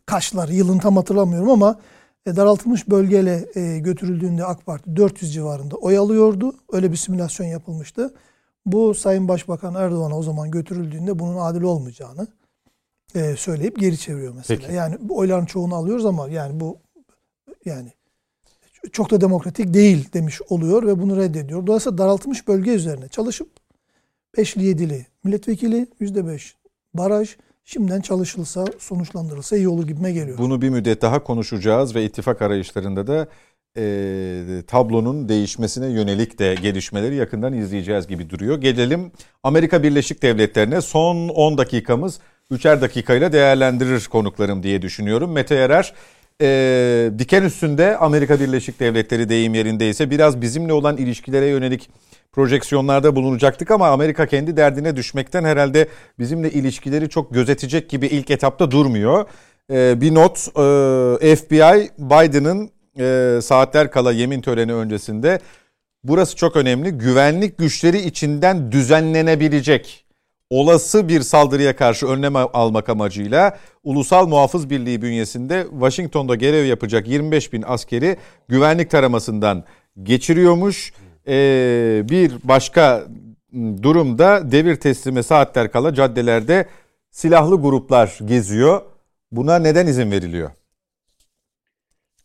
kaçlar 0.07 0.48
yılın 0.48 0.78
tam 0.78 0.97
hatırlamıyorum 0.97 1.51
ama 1.51 1.81
e, 2.27 2.36
daraltılmış 2.36 2.89
bölgeyle 2.90 3.48
e, 3.55 3.78
götürüldüğünde 3.78 4.44
AK 4.44 4.66
Parti 4.66 4.97
400 4.97 5.35
civarında 5.35 5.77
oy 5.77 5.98
alıyordu. 5.98 6.55
Öyle 6.73 6.93
bir 6.93 6.97
simülasyon 6.97 7.47
yapılmıştı. 7.47 8.15
Bu 8.66 8.94
Sayın 8.94 9.28
Başbakan 9.28 9.74
Erdoğan'a 9.74 10.19
o 10.19 10.23
zaman 10.23 10.51
götürüldüğünde 10.51 11.19
bunun 11.19 11.36
adil 11.36 11.62
olmayacağını 11.62 12.27
e, 13.15 13.36
söyleyip 13.36 13.78
geri 13.78 13.98
çeviriyor 13.98 14.35
mesela. 14.35 14.61
Peki. 14.61 14.74
Yani 14.74 14.97
oyların 15.11 15.47
çoğunu 15.47 15.74
alıyoruz 15.74 16.07
ama 16.07 16.28
yani 16.28 16.61
bu 16.61 16.78
yani 17.65 17.93
çok 18.93 19.11
da 19.11 19.20
demokratik 19.20 19.74
değil 19.74 20.12
demiş 20.12 20.40
oluyor 20.48 20.86
ve 20.86 21.02
bunu 21.02 21.16
reddediyor. 21.16 21.66
Dolayısıyla 21.66 21.98
daraltılmış 21.98 22.48
bölge 22.48 22.70
üzerine 22.70 23.09
çalışıp 23.09 23.48
beşli 24.36 24.65
yedili 24.65 25.07
milletvekili 25.24 25.86
yüzde 26.01 26.27
beş 26.27 26.57
baraj 26.94 27.36
şimdiden 27.65 28.01
çalışılsa, 28.01 28.65
sonuçlandırılsa 28.78 29.57
iyi 29.57 29.69
olur 29.69 29.86
gibime 29.86 30.12
geliyor. 30.12 30.39
Bunu 30.39 30.62
bir 30.62 30.69
müddet 30.69 31.02
daha 31.02 31.24
konuşacağız 31.24 31.94
ve 31.94 32.05
ittifak 32.05 32.43
arayışlarında 32.43 33.07
da 33.07 33.28
e, 33.77 34.62
tablonun 34.66 35.28
değişmesine 35.28 35.86
yönelik 35.86 36.39
de 36.39 36.55
gelişmeleri 36.62 37.15
yakından 37.15 37.52
izleyeceğiz 37.52 38.07
gibi 38.07 38.31
duruyor. 38.31 38.61
Gelelim 38.61 39.12
Amerika 39.43 39.82
Birleşik 39.82 40.23
Devletleri'ne 40.23 40.81
son 40.81 41.28
10 41.28 41.59
dakikamız 41.59 42.20
3'er 42.52 42.81
dakikayla 42.81 43.32
değerlendirir 43.32 44.05
konuklarım 44.05 44.62
diye 44.62 44.82
düşünüyorum. 44.82 45.32
Mete 45.32 45.55
Yarar 45.55 45.94
e, 46.40 47.10
diken 47.18 47.42
üstünde 47.42 47.96
Amerika 47.96 48.40
Birleşik 48.40 48.80
Devletleri 48.80 49.28
deyim 49.28 49.54
yerindeyse 49.54 50.10
biraz 50.10 50.40
bizimle 50.40 50.72
olan 50.72 50.96
ilişkilere 50.96 51.46
yönelik 51.46 51.90
projeksiyonlarda 52.32 53.16
bulunacaktık 53.16 53.70
ama 53.70 53.88
Amerika 53.88 54.26
kendi 54.26 54.56
derdine 54.56 54.96
düşmekten 54.96 55.44
herhalde 55.44 55.88
bizimle 56.18 56.50
ilişkileri 56.50 57.08
çok 57.08 57.34
gözetecek 57.34 57.90
gibi 57.90 58.06
ilk 58.06 58.30
etapta 58.30 58.70
durmuyor. 58.70 59.24
Ee, 59.72 60.00
bir 60.00 60.14
not 60.14 60.38
e, 61.22 61.36
FBI 61.36 61.90
Biden'ın 61.98 62.70
e, 62.98 63.38
saatler 63.42 63.90
kala 63.90 64.12
yemin 64.12 64.40
töreni 64.40 64.74
öncesinde 64.74 65.40
burası 66.04 66.36
çok 66.36 66.56
önemli 66.56 66.90
güvenlik 66.90 67.58
güçleri 67.58 67.98
içinden 67.98 68.72
düzenlenebilecek 68.72 70.04
olası 70.51 71.09
bir 71.09 71.20
saldırıya 71.20 71.77
karşı 71.77 72.06
önlem 72.06 72.36
almak 72.36 72.89
amacıyla 72.89 73.59
Ulusal 73.85 74.28
Muhafız 74.28 74.70
Birliği 74.70 75.02
bünyesinde 75.02 75.66
Washington'da 75.70 76.35
görev 76.35 76.64
yapacak 76.64 77.09
25 77.09 77.52
bin 77.52 77.62
askeri 77.66 78.16
güvenlik 78.48 78.90
taramasından 78.90 79.64
geçiriyormuş 80.02 80.93
e, 81.28 82.02
bir 82.10 82.32
başka 82.44 83.05
durumda 83.82 84.52
devir 84.52 84.77
teslime 84.77 85.22
saatler 85.22 85.72
kala 85.72 85.94
caddelerde 85.94 86.68
silahlı 87.10 87.62
gruplar 87.62 88.18
geziyor. 88.24 88.81
Buna 89.32 89.59
neden 89.59 89.86
izin 89.86 90.10
veriliyor? 90.10 90.51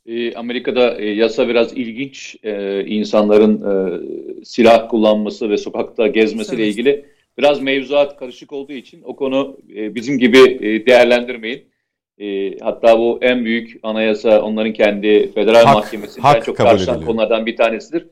E, 0.05 0.35
Amerika'da 0.35 0.95
e, 0.95 1.05
yasa 1.05 1.47
biraz 1.47 1.73
ilginç. 1.73 2.35
E, 2.43 2.83
insanların 2.85 3.61
e, 3.61 4.45
silah 4.45 4.89
kullanması 4.89 5.49
ve 5.49 5.57
sokakta 5.57 6.07
gezmesiyle 6.07 6.67
ilgili 6.67 7.05
biraz 7.37 7.61
mevzuat 7.61 8.17
karışık 8.17 8.53
olduğu 8.53 8.73
için 8.73 9.01
o 9.03 9.15
konu 9.15 9.57
e, 9.75 9.95
bizim 9.95 10.19
gibi 10.19 10.39
e, 10.39 10.85
değerlendirmeyin. 10.85 11.75
E, 12.17 12.57
hatta 12.59 12.99
bu 12.99 13.19
en 13.21 13.45
büyük 13.45 13.79
anayasa 13.83 14.41
onların 14.41 14.73
kendi 14.73 15.31
federal 15.31 15.65
hak, 15.65 15.75
mahkemesinden 15.75 16.41
çok 16.41 16.57
karşılanan 16.57 17.05
konulardan 17.05 17.45
bir 17.45 17.55
tanesidir 17.55 18.07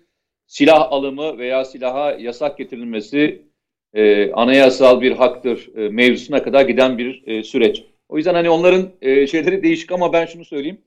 silah 0.53 0.91
alımı 0.91 1.37
veya 1.37 1.65
silaha 1.65 2.11
yasak 2.11 2.57
getirilmesi 2.57 3.45
e, 3.93 4.31
anayasal 4.31 5.01
bir 5.01 5.11
haktır 5.11 5.69
e, 5.75 5.89
mevzusuna 5.89 6.43
kadar 6.43 6.65
giden 6.65 6.97
bir 6.97 7.27
e, 7.27 7.43
süreç. 7.43 7.83
O 8.09 8.17
yüzden 8.17 8.33
hani 8.33 8.49
onların 8.49 8.91
e, 9.01 9.27
şeyleri 9.27 9.63
değişik 9.63 9.91
ama 9.91 10.13
ben 10.13 10.25
şunu 10.25 10.45
söyleyeyim. 10.45 10.81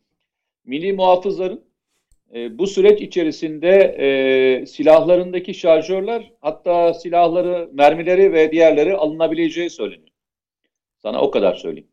Milli 0.64 0.92
muhafızların 0.92 1.60
e, 2.34 2.58
bu 2.58 2.66
süreç 2.66 3.00
içerisinde 3.00 3.96
e, 3.98 4.66
silahlarındaki 4.66 5.54
şarjörler 5.54 6.32
hatta 6.40 6.94
silahları, 6.94 7.70
mermileri 7.72 8.32
ve 8.32 8.52
diğerleri 8.52 8.96
alınabileceği 8.96 9.70
söyleniyor. 9.70 10.08
Sana 10.98 11.20
o 11.20 11.30
kadar 11.30 11.54
söyleyeyim. 11.54 11.88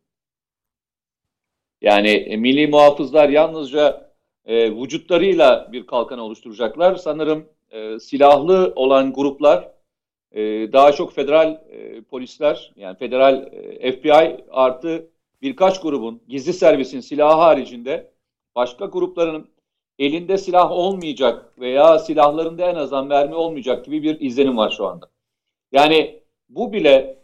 Yani 1.80 2.08
e, 2.08 2.36
milli 2.36 2.66
muhafızlar 2.66 3.28
yalnızca 3.28 4.14
e, 4.46 4.72
vücutlarıyla 4.72 5.68
bir 5.72 5.86
kalkan 5.86 6.18
oluşturacaklar. 6.18 6.96
Sanırım 6.96 7.48
e, 7.70 7.98
silahlı 7.98 8.72
olan 8.76 9.12
gruplar 9.12 9.68
e, 10.32 10.42
daha 10.72 10.92
çok 10.92 11.12
federal 11.12 11.60
e, 11.70 12.02
polisler 12.02 12.72
yani 12.76 12.96
federal 12.96 13.46
e, 13.52 13.92
FBI 13.92 14.44
artı 14.50 15.10
birkaç 15.42 15.80
grubun 15.80 16.22
gizli 16.28 16.52
servisin 16.52 17.00
silahı 17.00 17.40
haricinde 17.40 18.10
başka 18.54 18.86
grupların 18.86 19.53
elinde 19.98 20.38
silah 20.38 20.70
olmayacak 20.70 21.52
veya 21.58 21.98
silahlarında 21.98 22.70
en 22.70 22.74
azından 22.74 23.06
mermi 23.06 23.34
olmayacak 23.34 23.84
gibi 23.84 24.02
bir 24.02 24.20
izlenim 24.20 24.56
var 24.56 24.74
şu 24.76 24.86
anda. 24.86 25.10
Yani 25.72 26.20
bu 26.48 26.72
bile 26.72 27.18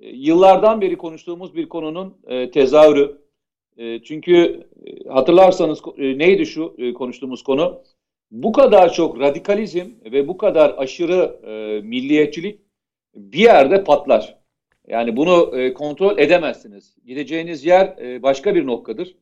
e, 0.00 0.08
yıllardan 0.08 0.80
beri 0.80 0.96
konuştuğumuz 0.96 1.54
bir 1.54 1.68
konunun 1.68 2.16
e, 2.26 2.50
tezahürü. 2.50 3.18
E, 3.76 4.02
çünkü 4.02 4.66
hatırlarsanız 5.08 5.82
neydi 5.98 6.46
şu 6.46 6.76
konuştuğumuz 6.94 7.42
konu? 7.42 7.82
Bu 8.30 8.52
kadar 8.52 8.92
çok 8.92 9.20
radikalizm 9.20 9.90
ve 10.04 10.28
bu 10.28 10.36
kadar 10.36 10.74
aşırı 10.78 11.40
milliyetçilik 11.84 12.60
bir 13.14 13.38
yerde 13.38 13.84
patlar. 13.84 14.38
Yani 14.86 15.16
bunu 15.16 15.52
kontrol 15.74 16.18
edemezsiniz. 16.18 16.96
Gideceğiniz 17.06 17.64
yer 17.64 17.96
başka 18.22 18.54
bir 18.54 18.66
noktadır. 18.66 19.16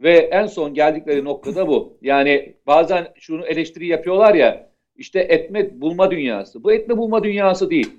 Ve 0.00 0.18
en 0.18 0.46
son 0.46 0.74
geldikleri 0.74 1.24
noktada 1.24 1.68
bu. 1.68 1.98
Yani 2.02 2.56
bazen 2.66 3.12
şunu 3.14 3.46
eleştiri 3.46 3.86
yapıyorlar 3.86 4.34
ya 4.34 4.70
işte 4.96 5.20
etme 5.20 5.80
bulma 5.80 6.10
dünyası. 6.10 6.64
Bu 6.64 6.72
etme 6.72 6.96
bulma 6.96 7.24
dünyası 7.24 7.70
değil. 7.70 7.90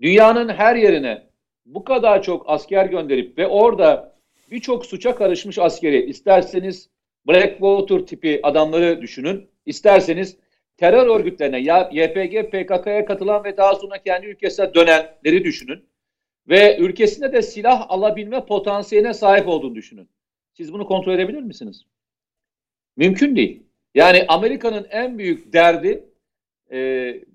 Dünyanın 0.00 0.48
her 0.48 0.76
yerine 0.76 1.22
bu 1.66 1.84
kadar 1.84 2.22
çok 2.22 2.50
asker 2.50 2.86
gönderip 2.86 3.38
ve 3.38 3.46
orada 3.46 4.16
birçok 4.50 4.86
suça 4.86 5.14
karışmış 5.14 5.58
askeri 5.58 6.06
isterseniz 6.06 6.88
Blackwater 7.28 8.06
tipi 8.06 8.40
adamları 8.42 9.02
düşünün. 9.02 9.48
isterseniz 9.66 10.36
terör 10.76 11.06
örgütlerine 11.06 11.60
ya 11.60 11.90
YPG, 11.92 12.50
PKK'ya 12.50 13.04
katılan 13.04 13.44
ve 13.44 13.56
daha 13.56 13.74
sonra 13.74 14.02
kendi 14.02 14.26
ülkesine 14.26 14.74
dönenleri 14.74 15.44
düşünün. 15.44 15.88
Ve 16.48 16.78
ülkesinde 16.78 17.32
de 17.32 17.42
silah 17.42 17.86
alabilme 17.88 18.46
potansiyeline 18.46 19.14
sahip 19.14 19.48
olduğunu 19.48 19.74
düşünün. 19.74 20.08
Siz 20.58 20.72
bunu 20.72 20.86
kontrol 20.86 21.14
edebilir 21.14 21.42
misiniz? 21.42 21.84
Mümkün 22.96 23.36
değil. 23.36 23.62
Yani 23.94 24.24
Amerika'nın 24.28 24.86
en 24.90 25.18
büyük 25.18 25.52
derdi 25.52 26.04
e, 26.70 26.78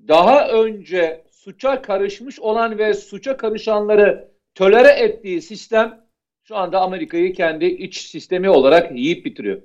daha 0.08 0.48
önce 0.48 1.24
suça 1.32 1.82
karışmış 1.82 2.40
olan 2.40 2.78
ve 2.78 2.94
suça 2.94 3.38
karışanları 3.38 4.32
tölere 4.56 4.88
ettiği 4.88 5.42
sistem 5.42 6.06
şu 6.44 6.56
anda 6.56 6.82
Amerika'yı 6.82 7.34
kendi 7.34 7.66
iç 7.66 7.98
sistemi 7.98 8.50
olarak 8.50 8.98
yiyip 8.98 9.26
bitiriyor. 9.26 9.62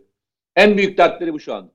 En 0.57 0.77
büyük 0.77 0.99
dertleri 0.99 1.33
bu 1.33 1.41
şu 1.41 1.55
anda. 1.55 1.73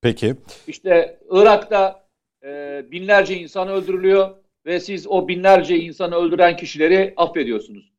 Peki. 0.00 0.34
İşte 0.68 1.18
Irak'ta 1.30 2.08
e, 2.44 2.82
binlerce 2.90 3.36
insan 3.36 3.68
öldürülüyor 3.68 4.36
ve 4.66 4.80
siz 4.80 5.06
o 5.06 5.28
binlerce 5.28 5.76
insanı 5.76 6.14
öldüren 6.16 6.56
kişileri 6.56 7.14
affediyorsunuz. 7.16 7.95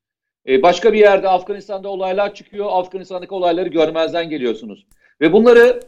E, 0.47 0.61
başka 0.61 0.93
bir 0.93 0.99
yerde 0.99 1.29
Afganistan'da 1.29 1.89
olaylar 1.89 2.33
çıkıyor. 2.33 2.65
Afganistan'daki 2.69 3.33
olayları 3.33 3.69
görmezden 3.69 4.29
geliyorsunuz. 4.29 4.85
Ve 5.21 5.33
bunları 5.33 5.79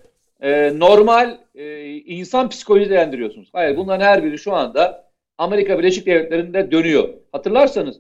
e, 0.41 0.79
normal 0.79 1.37
e, 1.55 1.95
insan 1.95 2.49
psikolojisi 2.49 2.91
değerlendiriyorsunuz. 2.91 3.49
Hayır 3.53 3.77
bunların 3.77 4.05
her 4.05 4.23
biri 4.23 4.37
şu 4.37 4.53
anda 4.53 5.09
Amerika 5.37 5.79
Birleşik 5.79 6.05
Devletleri'nde 6.05 6.71
dönüyor. 6.71 7.09
Hatırlarsanız 7.31 7.99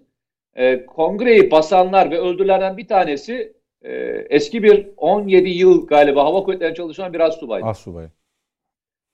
e, 0.55 0.85
kongreyi 0.85 1.51
basanlar 1.51 2.11
ve 2.11 2.19
öldürülenlerden 2.19 2.77
bir 2.77 2.87
tanesi 2.87 3.53
e, 3.81 3.91
eski 4.29 4.63
bir 4.63 4.87
17 4.97 5.49
yıl 5.49 5.87
galiba 5.87 6.25
hava 6.25 6.43
kuvvetlerinde 6.43 6.75
çalışan 6.75 7.13
bir 7.13 7.19
asubay. 7.19 7.61
Asubay. 7.63 8.05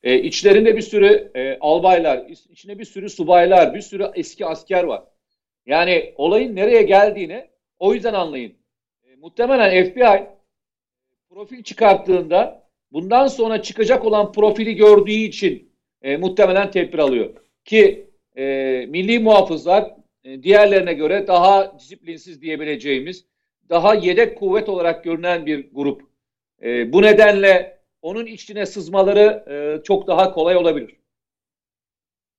E, 0.03 0.19
içlerinde 0.19 0.77
bir 0.77 0.81
sürü 0.81 1.31
e, 1.35 1.57
albaylar, 1.59 2.25
içinde 2.27 2.79
bir 2.79 2.85
sürü 2.85 3.09
subaylar, 3.09 3.73
bir 3.73 3.81
sürü 3.81 4.11
eski 4.15 4.45
asker 4.45 4.83
var. 4.83 5.03
Yani 5.65 6.13
olayın 6.17 6.55
nereye 6.55 6.81
geldiğini 6.81 7.45
o 7.79 7.93
yüzden 7.93 8.13
anlayın. 8.13 8.53
E, 9.03 9.15
muhtemelen 9.15 9.85
FBI 9.85 10.27
profil 11.29 11.63
çıkarttığında 11.63 12.69
bundan 12.91 13.27
sonra 13.27 13.61
çıkacak 13.61 14.05
olan 14.05 14.31
profili 14.31 14.75
gördüğü 14.75 15.11
için 15.11 15.71
e, 16.01 16.17
muhtemelen 16.17 16.71
tedbir 16.71 16.99
alıyor. 16.99 17.33
Ki 17.65 18.09
e, 18.35 18.43
milli 18.89 19.19
muhafızlar 19.19 19.95
e, 20.23 20.43
diğerlerine 20.43 20.93
göre 20.93 21.27
daha 21.27 21.79
disiplinsiz 21.79 22.41
diyebileceğimiz, 22.41 23.25
daha 23.69 23.95
yedek 23.95 24.37
kuvvet 24.37 24.69
olarak 24.69 25.03
görünen 25.03 25.45
bir 25.45 25.69
grup. 25.71 26.01
E, 26.63 26.93
bu 26.93 27.01
nedenle 27.01 27.79
onun 28.01 28.25
içine 28.25 28.65
sızmaları 28.65 29.45
e, 29.49 29.83
çok 29.83 30.07
daha 30.07 30.31
kolay 30.31 30.55
olabilir. 30.55 30.95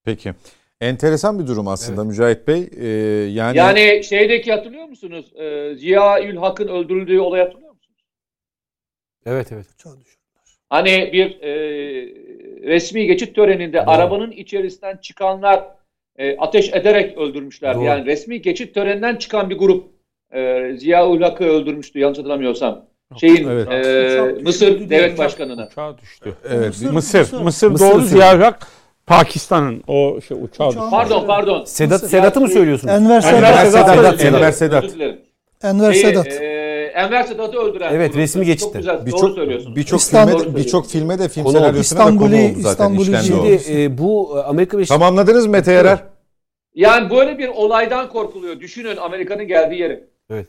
Peki. 0.04 0.32
Enteresan 0.80 1.38
bir 1.38 1.46
durum 1.46 1.68
aslında 1.68 2.00
evet. 2.00 2.10
Mücahit 2.10 2.48
Bey. 2.48 2.70
Ee, 2.76 2.86
yani 3.30 3.58
yani 3.58 4.04
şeydeki 4.04 4.52
hatırlıyor 4.52 4.84
musunuz? 4.84 5.32
Ee, 5.36 5.74
Ziya 5.76 6.22
Ül 6.22 6.36
Hak'ın 6.36 6.68
öldürüldüğü 6.68 7.20
olayı 7.20 7.42
hatırlıyor 7.42 7.72
musunuz? 7.72 8.04
Evet 9.26 9.52
evet. 9.52 9.66
Hani 10.70 11.10
bir 11.12 11.40
e, 11.42 11.54
resmi 12.62 13.06
geçit 13.06 13.34
töreninde 13.34 13.78
evet. 13.78 13.88
arabanın 13.88 14.30
içerisinden 14.30 14.96
çıkanlar 14.96 15.64
e, 16.16 16.36
ateş 16.36 16.72
ederek 16.72 17.18
öldürmüşler. 17.18 17.74
Doğru. 17.74 17.84
Yani 17.84 18.06
resmi 18.06 18.42
geçit 18.42 18.74
töreninden 18.74 19.16
çıkan 19.16 19.50
bir 19.50 19.58
grup 19.58 19.84
e, 20.32 20.72
Ziya 20.76 21.10
Ül 21.10 21.22
Hak'ı 21.22 21.44
öldürmüştü 21.44 21.98
yanlış 21.98 22.18
hatırlamıyorsam. 22.18 22.84
Şeyin 23.20 23.48
evet. 23.48 23.68
e, 23.86 24.42
Mısır 24.42 24.90
devlet 24.90 25.18
başkanına. 25.18 25.66
Uçağı 25.66 25.98
düştü. 25.98 26.34
Evet. 26.50 26.68
Mısır 26.68 26.92
Mısır, 26.92 27.40
Mısır, 27.42 27.70
Mısır, 27.70 27.86
doğru 27.86 28.00
Ziya 28.00 28.36
Ül 28.36 28.40
Hak 28.40 28.66
Pakistan'ın 29.06 29.82
o 29.86 30.20
şey 30.20 30.36
uçağı 30.42 30.68
düştü. 30.68 30.82
Pardon 30.90 31.26
pardon. 31.26 31.64
Sedat 31.64 32.10
Sedat'ı 32.10 32.40
mı 32.40 32.48
söylüyorsunuz? 32.48 32.94
Enver 32.94 33.20
Sedat. 33.20 33.42
Enver 33.42 33.64
Sedat. 33.64 34.24
Enver 34.24 34.52
Sedat. 34.52 34.84
Enver 35.62 35.92
Sedat. 35.92 36.26
E, 36.26 36.92
Enver 36.94 37.22
Sedat'ı 37.22 37.58
öldüren. 37.58 37.94
Evet 37.94 38.16
resmi 38.16 38.46
geçti. 38.46 38.80
Birçok 39.06 39.36
birçok 39.76 40.00
filme 40.00 40.56
birçok 40.56 40.86
filme 40.86 41.18
de 41.18 41.28
film 41.28 41.44
Konu, 41.44 41.56
senaryosuna 41.56 41.98
da 41.98 42.04
konu 42.04 42.24
oldu 42.24 42.32
zaten. 42.56 42.70
İstanbul'u 42.70 43.16
şimdi 43.22 43.60
e, 43.68 43.98
bu 43.98 44.38
Amerika 44.46 44.76
Birleşik 44.76 44.88
Tamamladınız 44.88 45.46
mı 45.46 45.52
Mete 45.52 45.72
Yarar? 45.72 46.02
Yani 46.74 47.10
böyle 47.10 47.38
bir 47.38 47.48
olaydan 47.48 48.08
korkuluyor. 48.08 48.60
Düşünün 48.60 48.96
Amerika'nın 48.96 49.46
geldiği 49.46 49.80
yeri. 49.80 50.04
Evet. 50.30 50.46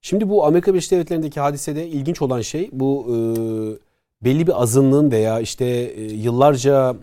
Şimdi 0.00 0.28
bu 0.28 0.46
Amerika 0.46 0.72
Birleşik 0.72 0.90
Devletleri'ndeki 0.90 1.40
hadisede 1.40 1.86
ilginç 1.86 2.22
olan 2.22 2.40
şey 2.40 2.68
bu 2.72 3.06
e, 3.08 3.16
belli 4.24 4.46
bir 4.46 4.62
azınlığın 4.62 5.10
veya 5.10 5.40
işte 5.40 5.64
e, 5.66 6.02
yıllarca 6.02 6.96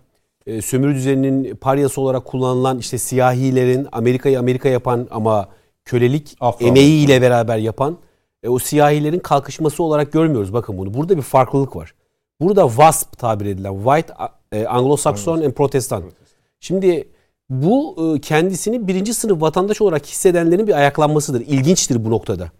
e, 0.45 0.61
sömürü 0.61 0.95
düzeninin 0.95 1.55
paryası 1.55 2.01
olarak 2.01 2.25
kullanılan 2.25 2.79
işte 2.79 2.97
siyahilerin 2.97 3.87
Amerika'yı 3.91 4.39
Amerika 4.39 4.69
yapan 4.69 5.07
ama 5.11 5.49
kölelik 5.85 6.37
Afro 6.39 6.65
emeğiyle 6.65 7.21
beraber 7.21 7.57
yapan 7.57 7.97
e, 8.43 8.49
o 8.49 8.59
siyahilerin 8.59 9.19
kalkışması 9.19 9.83
olarak 9.83 10.11
görmüyoruz. 10.11 10.53
Bakın 10.53 10.77
bunu. 10.77 10.93
Burada 10.93 11.17
bir 11.17 11.21
farklılık 11.21 11.75
var. 11.75 11.93
Burada 12.41 12.67
WASP 12.67 13.17
tabir 13.17 13.45
edilen 13.45 13.75
White 13.83 14.13
e, 14.51 14.63
Anglo-Saxon 14.63 15.45
and 15.45 15.51
Protestant. 15.51 16.05
Şimdi 16.59 17.07
bu 17.49 17.95
e, 18.15 18.21
kendisini 18.21 18.87
birinci 18.87 19.13
sınıf 19.13 19.41
vatandaş 19.41 19.81
olarak 19.81 20.05
hissedenlerin 20.05 20.67
bir 20.67 20.73
ayaklanmasıdır. 20.73 21.41
İlginçtir 21.41 22.05
bu 22.05 22.09
noktada. 22.09 22.51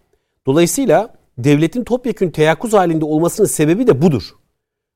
Dolayısıyla 0.46 1.14
devletin 1.38 1.84
topyekün 1.84 2.30
teyakkuz 2.30 2.72
halinde 2.72 3.04
olmasının 3.04 3.46
sebebi 3.46 3.86
de 3.86 4.02
budur. 4.02 4.22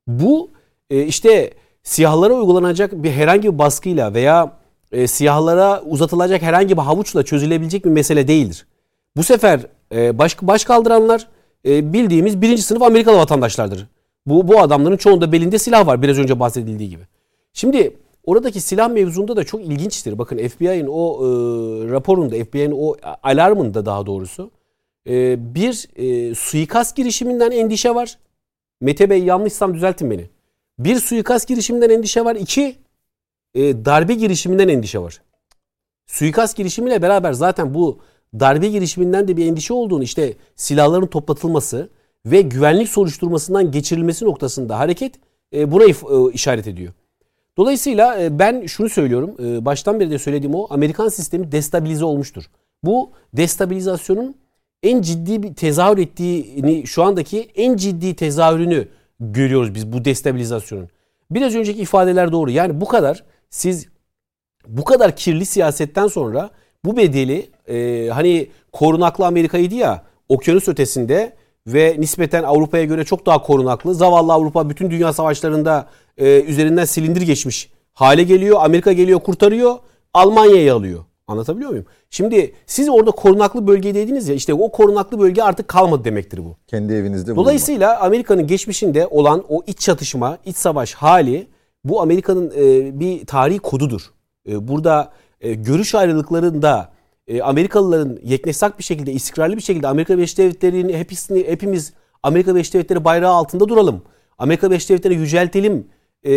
Bu 0.07 0.51
e, 0.91 1.03
işte 1.03 1.55
siyahlara 1.87 2.35
uygulanacak 2.35 2.93
bir 2.93 3.11
herhangi 3.11 3.53
bir 3.53 3.59
baskıyla 3.59 4.15
veya 4.15 4.53
e, 4.93 5.07
siyahlara 5.07 5.83
uzatılacak 5.83 6.43
herhangi 6.43 6.77
bir 6.77 6.83
havuçla 6.83 7.23
çözülebilecek 7.23 7.85
bir 7.85 7.91
mesele 7.91 8.29
değildir. 8.29 8.67
Bu 9.17 9.23
sefer 9.23 9.61
e, 9.95 10.19
baş, 10.19 10.43
baş 10.43 10.65
kaldıranlar 10.65 11.29
e, 11.67 11.93
bildiğimiz 11.93 12.43
birinci 12.43 12.63
sınıf 12.63 12.83
Amerikalı 12.83 13.17
vatandaşlardır. 13.17 13.87
Bu, 14.27 14.49
bu 14.49 14.61
adamların 14.61 14.97
çoğunda 14.97 15.33
belinde 15.33 15.59
silah 15.59 15.87
var 15.87 16.03
biraz 16.03 16.19
önce 16.19 16.41
bahsedildiği 16.41 16.91
gibi. 16.91 17.03
Şimdi 17.53 17.97
oradaki 18.25 18.61
silah 18.61 18.89
mevzunda 18.89 19.37
da 19.37 19.45
çok 19.45 19.61
ilginçtir. 19.61 20.19
Bakın 20.19 20.49
FBI'nin 20.49 20.87
o 20.87 21.15
e, 21.15 21.27
raporunda, 21.91 22.45
FBI'nin 22.45 22.75
o 22.79 22.95
alarmında 23.23 23.87
daha 23.87 24.07
doğrusu 24.07 24.51
e, 25.09 25.37
bir 25.55 25.89
e, 25.97 26.35
suikast 26.35 26.97
girişiminden 26.97 27.51
endişe 27.51 27.95
var. 27.95 28.19
Mete 28.81 29.11
Bey 29.11 29.25
yanlışsam 29.25 29.75
düzeltin 29.75 30.11
beni. 30.11 30.36
Bir 30.79 31.01
suikast 31.01 31.49
girişiminden 31.49 31.91
endişe 31.91 32.25
var. 32.25 32.37
İki 32.37 32.77
e, 33.55 33.85
darbe 33.85 34.15
girişiminden 34.15 34.69
endişe 34.69 34.99
var. 34.99 35.23
Suikast 36.07 36.57
girişimiyle 36.57 37.03
beraber 37.03 37.33
zaten 37.33 37.75
bu 37.75 38.01
darbe 38.41 38.69
girişiminden 38.69 39.29
de 39.29 39.37
bir 39.37 39.47
endişe 39.47 39.75
olduğunu 39.75 40.03
işte 40.03 40.35
silahların 40.57 41.07
toplatılması 41.07 41.91
ve 42.27 42.41
güvenlik 42.41 42.89
soruşturmasından 42.89 43.71
geçirilmesi 43.71 44.25
noktasında 44.25 44.79
hareket 44.79 45.15
e, 45.55 45.73
buna 45.73 45.85
e, 45.85 45.95
işaret 46.33 46.67
ediyor. 46.67 46.93
Dolayısıyla 47.57 48.23
e, 48.23 48.39
ben 48.39 48.67
şunu 48.67 48.89
söylüyorum. 48.89 49.35
baştan 49.65 50.01
beri 50.01 50.11
de 50.11 50.19
söylediğim 50.19 50.55
o 50.55 50.67
Amerikan 50.71 51.09
sistemi 51.09 51.53
destabilize 51.53 52.05
olmuştur. 52.05 52.45
Bu 52.83 53.11
destabilizasyonun 53.33 54.37
en 54.83 55.03
ciddi 55.03 55.43
bir 55.43 55.55
tezahür 55.55 55.99
ettiğini 55.99 56.87
şu 56.87 57.03
andaki 57.03 57.41
en 57.55 57.77
ciddi 57.77 58.17
tezahürünü 58.17 58.89
görüyoruz 59.21 59.75
biz 59.75 59.93
bu 59.93 60.05
destabilizasyonun. 60.05 60.89
Biraz 61.31 61.55
önceki 61.55 61.81
ifadeler 61.81 62.33
doğru. 62.33 62.51
Yani 62.51 62.81
bu 62.81 62.89
kadar 62.89 63.25
siz 63.51 63.87
bu 64.69 64.85
kadar 64.85 65.17
kirli 65.17 65.47
siyasetten 65.47 66.07
sonra 66.07 66.51
bu 66.85 66.97
bedeli 66.97 67.51
e, 67.69 68.09
hani 68.13 68.51
korunaklı 68.73 69.27
Amerika'ydı 69.27 69.75
ya 69.75 70.03
okyanus 70.29 70.69
ötesinde 70.69 71.37
ve 71.67 71.97
nispeten 71.99 72.43
Avrupa'ya 72.43 72.85
göre 72.85 73.05
çok 73.05 73.27
daha 73.27 73.43
korunaklı. 73.43 73.95
Zavallı 73.95 74.33
Avrupa 74.33 74.71
bütün 74.71 74.91
dünya 74.91 75.13
savaşlarında 75.13 75.89
e, 76.19 76.41
üzerinden 76.41 76.85
silindir 76.85 77.23
geçmiş 77.23 77.71
hale 77.93 78.23
geliyor. 78.23 78.59
Amerika 78.61 78.93
geliyor 78.93 79.21
kurtarıyor. 79.21 79.77
Almanya'yı 80.15 80.75
alıyor. 80.75 81.05
Anlatabiliyor 81.29 81.71
muyum? 81.71 81.87
Şimdi 82.11 82.55
siz 82.67 82.89
orada 82.89 83.11
korunaklı 83.11 83.67
bölgedeydiniz 83.67 84.29
ya 84.29 84.35
işte 84.35 84.55
o 84.55 84.73
korunaklı 84.73 85.19
bölge 85.19 85.43
artık 85.43 85.69
kalmadı 85.69 86.05
demektir 86.05 86.45
bu. 86.45 86.57
Kendi 86.67 86.93
evinizde 86.93 87.27
bulunmak. 87.27 87.45
Dolayısıyla 87.45 88.01
Amerika'nın 88.01 88.47
geçmişinde 88.47 89.07
olan 89.07 89.45
o 89.49 89.63
iç 89.67 89.81
çatışma, 89.81 90.39
iç 90.45 90.57
savaş 90.57 90.95
hali 90.95 91.47
bu 91.85 92.03
Amerika'nın 92.03 92.53
e, 92.57 93.01
bir 93.01 93.27
tarihi 93.27 93.59
kodudur. 93.59 94.01
E, 94.49 94.69
burada 94.69 95.13
e, 95.41 95.55
görüş 95.55 95.95
ayrılıklarında 95.95 96.93
e, 97.29 97.43
Amerikalıların 97.43 98.19
yeknesak 98.23 98.79
bir 98.79 98.85
şekilde, 98.85 99.13
istikrarlı 99.13 99.57
bir 99.57 99.63
şekilde 99.63 99.89
Amerika 99.89 100.17
Birleşik 100.17 100.39
Devletleri'nin 100.39 100.95
hepsini, 100.95 101.49
hepimiz 101.49 101.93
Amerika 102.23 102.55
Birleşik 102.55 102.75
Devletleri 102.75 103.05
bayrağı 103.05 103.33
altında 103.33 103.69
duralım. 103.69 104.03
Amerika 104.39 104.71
Birleşik 104.71 104.89
Devletleri'ni 104.89 105.21
yüceltelim 105.21 105.87
e, 106.25 106.33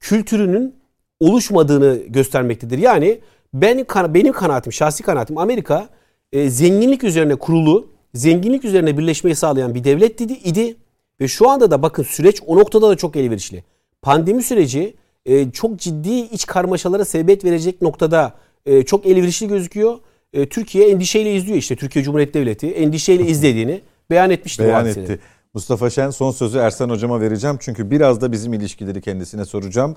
kültürünün 0.00 0.74
oluşmadığını 1.20 1.98
göstermektedir. 2.08 2.78
Yani 2.78 3.20
benim, 3.62 3.86
benim 4.14 4.32
kanaatim, 4.32 4.72
şahsi 4.72 5.02
kanaatim 5.02 5.38
Amerika 5.38 5.88
e, 6.32 6.50
zenginlik 6.50 7.04
üzerine 7.04 7.34
kurulu, 7.34 7.88
zenginlik 8.14 8.64
üzerine 8.64 8.98
birleşmeyi 8.98 9.36
sağlayan 9.36 9.74
bir 9.74 9.84
devlet 9.84 10.20
idi, 10.20 10.32
idi. 10.32 10.76
Ve 11.20 11.28
şu 11.28 11.50
anda 11.50 11.70
da 11.70 11.82
bakın 11.82 12.02
süreç 12.02 12.42
o 12.46 12.56
noktada 12.56 12.90
da 12.90 12.96
çok 12.96 13.16
elverişli. 13.16 13.64
Pandemi 14.02 14.42
süreci 14.42 14.94
e, 15.26 15.50
çok 15.50 15.78
ciddi 15.78 16.10
iç 16.10 16.46
karmaşalara 16.46 17.04
sebebiyet 17.04 17.44
verecek 17.44 17.82
noktada 17.82 18.34
e, 18.66 18.82
çok 18.82 19.06
elverişli 19.06 19.48
gözüküyor. 19.48 19.98
E, 20.32 20.48
Türkiye 20.48 20.90
endişeyle 20.90 21.34
izliyor 21.34 21.58
işte 21.58 21.76
Türkiye 21.76 22.04
Cumhuriyeti 22.04 22.34
Devleti 22.34 22.66
endişeyle 22.66 23.26
izlediğini 23.26 23.80
beyan 24.10 24.30
etmişti. 24.30 24.64
Beyan 24.64 24.86
etti. 24.86 25.20
Mustafa 25.54 25.90
Şen 25.90 26.10
son 26.10 26.30
sözü 26.30 26.58
Ersan 26.58 26.90
Hocama 26.90 27.20
vereceğim. 27.20 27.56
Çünkü 27.60 27.90
biraz 27.90 28.20
da 28.20 28.32
bizim 28.32 28.52
ilişkileri 28.52 29.00
kendisine 29.00 29.44
soracağım. 29.44 29.96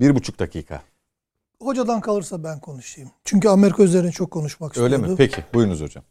Bir 0.00 0.14
buçuk 0.14 0.38
dakika. 0.38 0.82
Hocadan 1.60 2.00
kalırsa 2.00 2.44
ben 2.44 2.60
konuşayım. 2.60 3.10
Çünkü 3.24 3.48
Amerika 3.48 3.82
üzerine 3.82 4.10
çok 4.10 4.30
konuşmak 4.30 4.78
Öyle 4.78 4.94
istiyordu. 4.94 5.12
mi? 5.12 5.16
Peki 5.18 5.44
buyurunuz 5.54 5.80
hocam. 5.80 6.04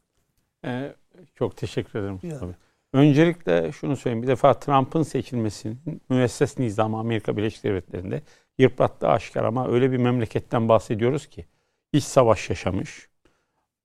Ee, 0.65 0.93
çok 1.35 1.57
teşekkür 1.57 1.99
ederim. 1.99 2.19
Ya. 2.23 2.39
Tabii. 2.39 2.55
Öncelikle 2.93 3.71
şunu 3.71 3.97
söyleyeyim. 3.97 4.23
Bir 4.23 4.27
defa 4.27 4.53
Trump'ın 4.53 5.03
seçilmesinin 5.03 6.01
müesses 6.09 6.59
nizamı 6.59 6.99
Amerika 6.99 7.37
Birleşik 7.37 7.63
Devletleri'nde 7.63 8.21
yıprattığı 8.57 9.07
aşikar 9.07 9.43
ama 9.43 9.67
öyle 9.67 9.91
bir 9.91 9.97
memleketten 9.97 10.69
bahsediyoruz 10.69 11.27
ki 11.27 11.45
iç 11.93 12.03
savaş 12.03 12.49
yaşamış. 12.49 13.09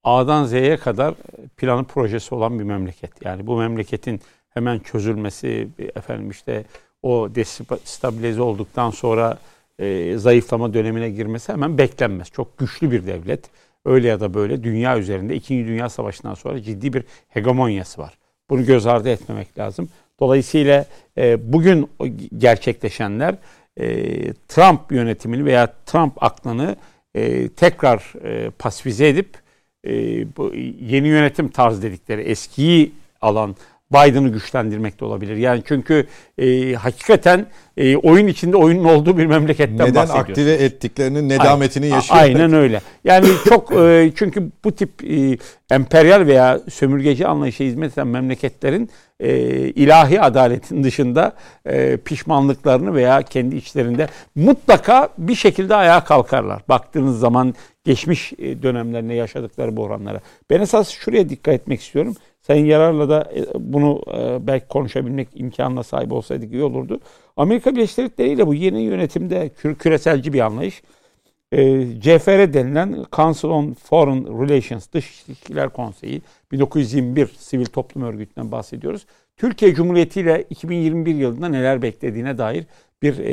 A'dan 0.04 0.44
Z'ye 0.44 0.76
kadar 0.76 1.14
planı 1.56 1.84
projesi 1.84 2.34
olan 2.34 2.58
bir 2.58 2.64
memleket. 2.64 3.24
Yani 3.24 3.46
bu 3.46 3.56
memleketin 3.56 4.20
hemen 4.48 4.78
çözülmesi, 4.78 5.68
efendim 5.78 6.30
işte 6.30 6.64
o 7.02 7.28
destabilize 7.34 8.42
olduktan 8.42 8.90
sonra 8.90 9.38
e, 9.78 10.18
zayıflama 10.18 10.74
dönemine 10.74 11.10
girmesi 11.10 11.52
hemen 11.52 11.78
beklenmez. 11.78 12.30
Çok 12.30 12.58
güçlü 12.58 12.90
bir 12.90 13.06
devlet. 13.06 13.50
Öyle 13.84 14.08
ya 14.08 14.20
da 14.20 14.34
böyle 14.34 14.64
dünya 14.64 14.98
üzerinde 14.98 15.34
2. 15.34 15.66
Dünya 15.66 15.88
Savaşı'ndan 15.88 16.34
sonra 16.34 16.62
ciddi 16.62 16.92
bir 16.92 17.04
hegemonyası 17.28 18.00
var. 18.00 18.18
Bunu 18.50 18.66
göz 18.66 18.86
ardı 18.86 19.08
etmemek 19.08 19.58
lazım. 19.58 19.88
Dolayısıyla 20.20 20.84
e, 21.18 21.52
bugün 21.52 21.90
gerçekleşenler 22.38 23.34
e, 23.76 23.86
Trump 24.32 24.92
yönetimini 24.92 25.44
veya 25.44 25.72
Trump 25.86 26.22
aklını 26.22 26.76
e, 27.14 27.48
tekrar 27.48 28.12
e, 28.24 28.50
pasifize 28.50 29.08
edip 29.08 29.38
e, 29.86 29.90
bu 30.36 30.54
yeni 30.80 31.08
yönetim 31.08 31.48
tarzı 31.48 31.82
dedikleri 31.82 32.20
eskiyi 32.22 32.92
alan 33.20 33.56
Biden'ı 33.92 34.28
güçlendirmekte 34.28 35.04
olabilir. 35.04 35.36
Yani 35.36 35.62
çünkü 35.68 36.06
e, 36.38 36.72
hakikaten 36.72 37.46
e, 37.76 37.96
oyun 37.96 38.26
içinde 38.26 38.56
oyunun 38.56 38.84
olduğu 38.84 39.18
bir 39.18 39.26
memleketten 39.26 39.88
Neden 39.88 39.94
bahsediyoruz. 39.94 40.30
aktive 40.30 40.52
ettiklerinin 40.52 41.28
nedametini 41.28 41.86
yaşıyor. 41.88 42.20
Aynen 42.20 42.52
öyle. 42.52 42.80
Yani 43.04 43.26
çok 43.48 43.72
e, 43.72 44.12
çünkü 44.16 44.50
bu 44.64 44.72
tip 44.72 45.04
e, 45.04 45.38
emperyal 45.70 46.26
veya 46.26 46.60
sömürgeci 46.70 47.26
anlayışa 47.26 47.64
hizmet 47.64 47.92
eden 47.92 48.06
memleketlerin 48.06 48.90
e, 49.20 49.38
ilahi 49.68 50.20
adaletin 50.20 50.84
dışında 50.84 51.32
e, 51.66 51.96
pişmanlıklarını 51.96 52.94
veya 52.94 53.22
kendi 53.22 53.56
içlerinde 53.56 54.08
mutlaka 54.34 55.08
bir 55.18 55.34
şekilde 55.34 55.74
ayağa 55.74 56.04
kalkarlar. 56.04 56.62
Baktığınız 56.68 57.18
zaman 57.18 57.54
geçmiş 57.84 58.32
e, 58.38 58.62
dönemlerinde 58.62 59.14
yaşadıkları 59.14 59.76
buhranlara. 59.76 60.20
Ben 60.50 60.60
esas 60.60 60.90
şuraya 60.90 61.28
dikkat 61.28 61.54
etmek 61.54 61.80
istiyorum. 61.80 62.14
Sayın 62.46 62.64
Yarar'la 62.64 63.08
da 63.08 63.32
e, 63.36 63.44
bunu 63.58 64.02
e, 64.14 64.46
belki 64.46 64.68
konuşabilmek 64.68 65.28
imkanına 65.34 65.82
sahip 65.82 66.12
olsaydık 66.12 66.52
iyi 66.52 66.62
olurdu. 66.62 67.00
Amerika 67.36 67.74
Birleşik 67.74 67.98
Devletleri 67.98 68.28
ile 68.30 68.46
bu 68.46 68.54
yeni 68.54 68.82
yönetimde 68.82 69.50
küreselci 69.78 70.32
bir 70.32 70.40
anlayış. 70.40 70.82
E, 71.52 71.86
CFR 72.00 72.54
denilen 72.54 73.04
Council 73.12 73.48
on 73.48 73.72
Foreign 73.72 74.24
Relations 74.24 74.92
Dış 74.92 75.24
İlişkiler 75.28 75.68
Konseyi 75.68 76.22
1921 76.52 77.26
sivil 77.26 77.66
toplum 77.66 78.02
örgütünden 78.02 78.52
bahsediyoruz. 78.52 79.06
Türkiye 79.36 79.74
Cumhuriyeti 79.74 80.20
ile 80.20 80.44
2021 80.50 81.14
yılında 81.14 81.48
neler 81.48 81.82
beklediğine 81.82 82.38
dair 82.38 82.64
bir 83.02 83.18
e, 83.18 83.32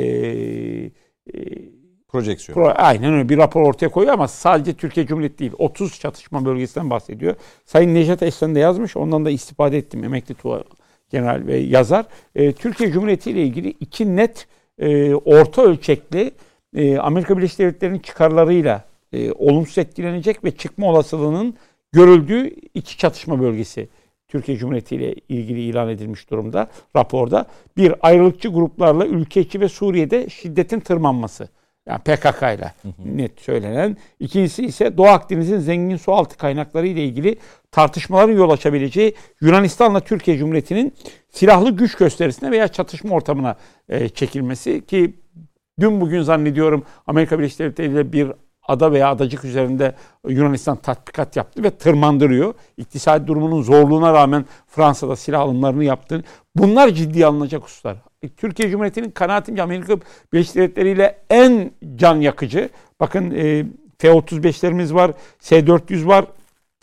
e, 1.34 1.81
projeksiyon. 2.12 2.54
Pro, 2.54 2.72
aynen 2.76 3.12
öyle 3.14 3.28
bir 3.28 3.38
rapor 3.38 3.62
ortaya 3.62 3.88
koyuyor 3.88 4.14
ama 4.14 4.28
sadece 4.28 4.74
Türkiye 4.74 5.06
Cumhuriyeti 5.06 5.38
değil 5.38 5.52
30 5.58 6.00
çatışma 6.00 6.44
bölgesinden 6.44 6.90
bahsediyor. 6.90 7.34
Sayın 7.64 7.94
Necdet 7.94 8.22
Esen 8.22 8.54
de 8.54 8.58
yazmış 8.58 8.96
ondan 8.96 9.24
da 9.24 9.30
istifade 9.30 9.78
ettim 9.78 10.04
emekli 10.04 10.34
tuva 10.34 10.62
genel 11.10 11.46
ve 11.46 11.56
yazar. 11.56 12.06
E, 12.34 12.52
Türkiye 12.52 12.90
Cumhuriyeti 12.90 13.30
ile 13.30 13.42
ilgili 13.42 13.68
iki 13.80 14.16
net 14.16 14.46
e, 14.78 15.14
orta 15.14 15.62
ölçekli 15.62 16.32
e, 16.76 16.98
Amerika 16.98 17.38
Birleşik 17.38 17.58
Devletleri'nin 17.58 17.98
çıkarlarıyla 17.98 18.84
e, 19.12 19.32
olumsuz 19.32 19.78
etkilenecek 19.78 20.44
ve 20.44 20.50
çıkma 20.50 20.86
olasılığının 20.86 21.54
görüldüğü 21.92 22.46
iki 22.74 22.98
çatışma 22.98 23.40
bölgesi 23.40 23.88
Türkiye 24.28 24.58
Cumhuriyeti 24.58 24.96
ile 24.96 25.14
ilgili 25.28 25.60
ilan 25.60 25.88
edilmiş 25.88 26.30
durumda 26.30 26.68
raporda. 26.96 27.46
Bir 27.76 27.94
ayrılıkçı 28.00 28.48
gruplarla 28.48 29.06
ülke 29.06 29.60
ve 29.60 29.68
Suriye'de 29.68 30.28
şiddetin 30.28 30.80
tırmanması. 30.80 31.48
Yani 31.86 31.98
PKK 31.98 32.42
ile 32.42 32.74
net 33.04 33.40
söylenen. 33.40 33.96
İkincisi 34.20 34.64
ise 34.64 34.96
Doğu 34.96 35.06
Akdeniz'in 35.06 35.58
zengin 35.58 35.96
su 35.96 36.12
altı 36.12 36.36
kaynakları 36.36 36.86
ile 36.86 37.04
ilgili 37.04 37.36
tartışmaların 37.70 38.32
yol 38.32 38.50
açabileceği 38.50 39.14
Yunanistan'la 39.40 40.00
Türkiye 40.00 40.38
Cumhuriyeti'nin 40.38 40.94
silahlı 41.30 41.70
güç 41.70 41.94
gösterisine 41.94 42.50
veya 42.50 42.68
çatışma 42.68 43.14
ortamına 43.14 43.56
e, 43.88 44.08
çekilmesi 44.08 44.86
ki 44.86 45.16
dün 45.80 46.00
bugün 46.00 46.22
zannediyorum 46.22 46.84
Amerika 47.06 47.38
Birleşik 47.38 47.58
Devletleri 47.58 47.92
ile 47.92 48.12
bir 48.12 48.32
ada 48.68 48.92
veya 48.92 49.10
adacık 49.10 49.44
üzerinde 49.44 49.94
Yunanistan 50.28 50.76
tatbikat 50.76 51.36
yaptı 51.36 51.62
ve 51.62 51.70
tırmandırıyor. 51.70 52.54
İktisadi 52.76 53.26
durumunun 53.26 53.62
zorluğuna 53.62 54.12
rağmen 54.12 54.44
Fransa'da 54.66 55.16
silah 55.16 55.40
alımlarını 55.40 55.84
yaptı. 55.84 56.24
Bunlar 56.56 56.88
ciddi 56.88 57.26
alınacak 57.26 57.62
hususlar. 57.62 58.11
Türkiye 58.28 58.70
Cumhuriyeti'nin 58.70 59.10
kanaatimce 59.10 59.62
Amerika 59.62 59.96
Birleşik 60.32 60.54
Devletleri 60.54 60.90
ile 60.90 61.18
en 61.30 61.70
can 61.96 62.16
yakıcı. 62.16 62.68
Bakın 63.00 63.30
e, 63.30 63.64
F-35'lerimiz 63.98 64.94
var, 64.94 65.10
S-400 65.38 66.06
var. 66.06 66.24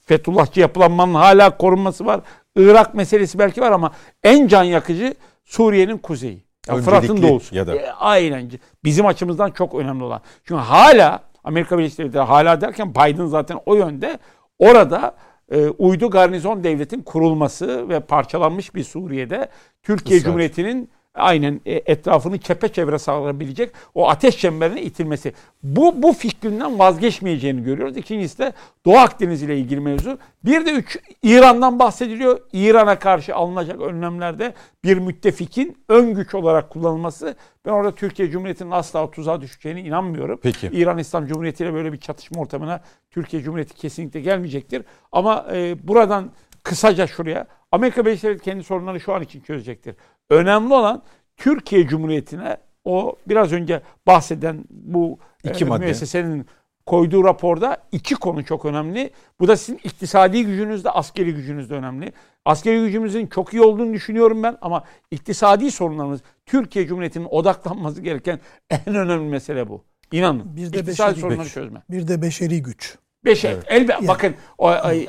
Fethullahçı 0.06 0.60
yapılanmanın 0.60 1.14
hala 1.14 1.58
korunması 1.58 2.06
var. 2.06 2.22
Irak 2.56 2.94
meselesi 2.94 3.40
belki 3.40 3.62
var 3.62 3.72
ama 3.72 3.92
en 4.24 4.48
can 4.48 4.64
yakıcı 4.64 5.14
Suriye'nin 5.46 5.98
kuzeyi. 5.98 6.44
Fırat'ın 6.68 7.22
doğusu. 7.22 7.56
Ya 7.56 7.68
da. 7.68 7.76
E, 7.76 7.92
aynen. 7.92 8.52
Bizim 8.84 9.06
açımızdan 9.06 9.52
çok 9.52 9.76
önemli 9.76 10.04
olan. 10.04 10.22
Çünkü 10.44 10.62
hala 10.62 11.24
Amerika 11.44 11.78
Birleşik 11.78 12.00
Devletleri 12.00 12.24
hala 12.24 12.62
derken 12.62 12.96
Biden 12.96 13.26
zaten 13.26 13.60
o 13.66 13.76
yönde 13.76 14.20
orada 14.60 15.16
e, 15.52 15.68
uydu 15.68 16.10
garnizon 16.10 16.64
devletin 16.64 17.02
kurulması 17.02 17.90
ve 17.90 18.00
parçalanmış 18.00 18.76
bir 18.76 18.84
Suriye'de 18.84 19.50
Türkiye. 19.84 20.20
Cumhuriyeti'nin 20.20 20.90
aynen 21.20 21.62
e, 21.66 21.74
etrafını 21.74 22.38
çepeçevre 22.38 23.00
sağlayabilecek 23.00 23.72
o 23.96 24.10
ateş 24.10 24.38
çemberine 24.38 24.82
itilmesi. 24.82 25.34
Bu 25.64 26.04
bu 26.04 26.14
fikrinden 26.14 26.80
vazgeçmeyeceğini 26.80 27.64
görüyoruz. 27.64 27.98
İkincisi 27.98 28.38
de 28.38 28.54
Doğu 28.86 28.98
Akdeniz 28.98 29.44
ile 29.44 29.58
ilgili 29.58 29.80
mevzu. 29.80 30.18
Bir 30.46 30.66
de 30.66 30.72
üç 30.72 31.00
İran'dan 31.24 31.80
bahsediliyor. 31.80 32.40
İran'a 32.54 33.00
karşı 33.00 33.36
alınacak 33.36 33.82
önlemlerde 33.82 34.54
bir 34.84 34.98
müttefikin 34.98 35.78
ön 35.90 36.14
güç 36.14 36.36
olarak 36.36 36.70
kullanılması. 36.70 37.36
Ben 37.66 37.72
orada 37.72 37.96
Türkiye 37.96 38.30
Cumhuriyeti'nin 38.30 38.72
asla 38.72 39.12
tuzağa 39.12 39.42
düşeceğine 39.42 39.82
inanmıyorum. 39.82 40.40
Peki. 40.44 40.68
İran 40.68 40.98
İslam 40.98 41.28
Cumhuriyeti 41.28 41.64
ile 41.64 41.74
böyle 41.74 41.94
bir 41.94 42.00
çatışma 42.00 42.42
ortamına 42.42 42.82
Türkiye 43.12 43.44
Cumhuriyeti 43.44 43.76
kesinlikle 43.76 44.22
gelmeyecektir. 44.22 44.84
Ama 45.12 45.46
e, 45.54 45.88
buradan 45.88 46.32
kısaca 46.64 47.08
şuraya 47.08 47.48
Amerika 47.72 48.06
Birleşik 48.06 48.24
Devletleri 48.24 48.44
kendi 48.44 48.64
sorunlarını 48.64 49.00
şu 49.00 49.14
an 49.14 49.22
için 49.22 49.42
çözecektir. 49.42 49.96
Önemli 50.30 50.74
olan 50.74 51.02
Türkiye 51.38 51.88
Cumhuriyeti'ne 51.88 52.58
o 52.86 53.16
biraz 53.28 53.52
önce 53.54 53.82
bahseden 54.08 54.64
bu 54.70 55.20
İki 55.44 55.64
e, 55.64 55.68
madde. 55.68 55.86
müessesenin 55.86 56.46
koyduğu 56.86 57.24
raporda 57.24 57.78
iki 57.92 58.16
konu 58.16 58.46
çok 58.46 58.66
önemli. 58.66 59.12
Bu 59.40 59.48
da 59.48 59.58
sizin 59.58 59.80
iktisadi 59.84 60.46
gücünüz 60.46 60.84
de 60.86 60.90
askeri 60.90 61.34
gücünüz 61.36 61.70
de 61.70 61.74
önemli. 61.74 62.14
Askeri 62.46 62.80
gücümüzün 62.86 63.28
çok 63.28 63.54
iyi 63.54 63.62
olduğunu 63.62 63.94
düşünüyorum 63.94 64.44
ben 64.44 64.58
ama 64.62 64.84
iktisadi 65.12 65.72
sorunlarımız 65.72 66.22
Türkiye 66.46 66.88
Cumhuriyeti'nin 66.88 67.28
odaklanması 67.30 68.02
gereken 68.02 68.40
en 68.70 68.96
önemli 68.96 69.30
mesele 69.30 69.70
bu. 69.70 69.84
İnanın. 70.12 70.56
Bir 70.58 70.74
de 70.74 70.80
iktisadi 70.80 70.88
beşeri 70.88 71.22
sorunları 71.22 71.44
güç. 71.44 71.54
çözme. 71.54 71.82
Bir 71.90 72.08
de 72.08 72.22
beşeri 72.22 72.62
güç. 72.62 72.98
Beş 73.26 73.46
elbette 73.46 73.94
Yani. 73.94 74.08
bakın 74.08 74.36
o, 74.58 74.68
ay- 74.68 75.08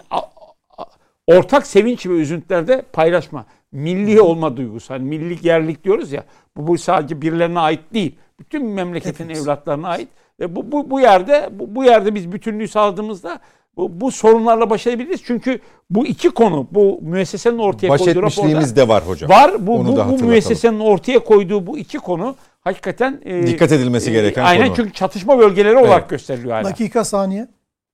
ortak 1.36 1.66
sevinç 1.66 2.06
ve 2.06 2.12
üzüntülerde 2.12 2.82
paylaşma. 2.92 3.44
Milli 3.72 4.20
olma 4.20 4.56
duygusu. 4.56 4.94
Hani 4.94 5.04
milli 5.08 5.48
yerlik 5.48 5.84
diyoruz 5.84 6.12
ya. 6.12 6.24
Bu, 6.56 6.66
bu 6.66 6.78
sadece 6.78 7.22
birilerine 7.22 7.58
ait 7.60 7.80
değil. 7.94 8.14
Bütün 8.40 8.66
memleketin 8.66 9.24
Hepimiz. 9.24 9.42
evlatlarına 9.42 9.88
ait. 9.88 10.08
Ve 10.40 10.56
bu, 10.56 10.72
bu, 10.72 10.90
bu 10.90 11.00
yerde 11.00 11.48
bu, 11.52 11.74
bu 11.74 11.84
yerde 11.84 12.14
biz 12.14 12.32
bütünlüğü 12.32 12.68
sağladığımızda 12.68 13.40
bu, 13.76 14.00
bu 14.00 14.10
sorunlarla 14.10 14.70
baş 14.70 14.86
edebiliriz. 14.86 15.20
Çünkü 15.24 15.60
bu 15.90 16.06
iki 16.06 16.30
konu 16.30 16.66
bu 16.70 16.98
müessesenin 17.02 17.58
ortaya 17.58 17.88
Baş 17.88 18.00
koyduğu 18.00 18.22
raporda 18.22 18.76
de 18.76 18.88
var 18.88 19.02
hocam. 19.06 19.30
var. 19.30 19.66
Bu, 19.66 19.74
Onu 19.76 19.92
bu, 19.92 19.96
da 19.96 20.08
bu 20.10 20.24
müessesenin 20.24 20.80
ortaya 20.80 21.18
koyduğu 21.18 21.66
bu 21.66 21.78
iki 21.78 21.98
konu 21.98 22.36
hakikaten 22.60 23.20
e, 23.24 23.46
Dikkat 23.46 23.72
edilmesi 23.72 24.12
gereken 24.12 24.44
aynen 24.44 24.66
konu. 24.66 24.76
çünkü 24.76 24.92
çatışma 24.92 25.38
bölgeleri 25.38 25.76
olarak 25.76 26.00
Evet. 26.00 26.10
gösteriliyor 26.10 26.52
hala. 26.54 26.64
Dakika 26.64 27.04
saniye. 27.04 27.48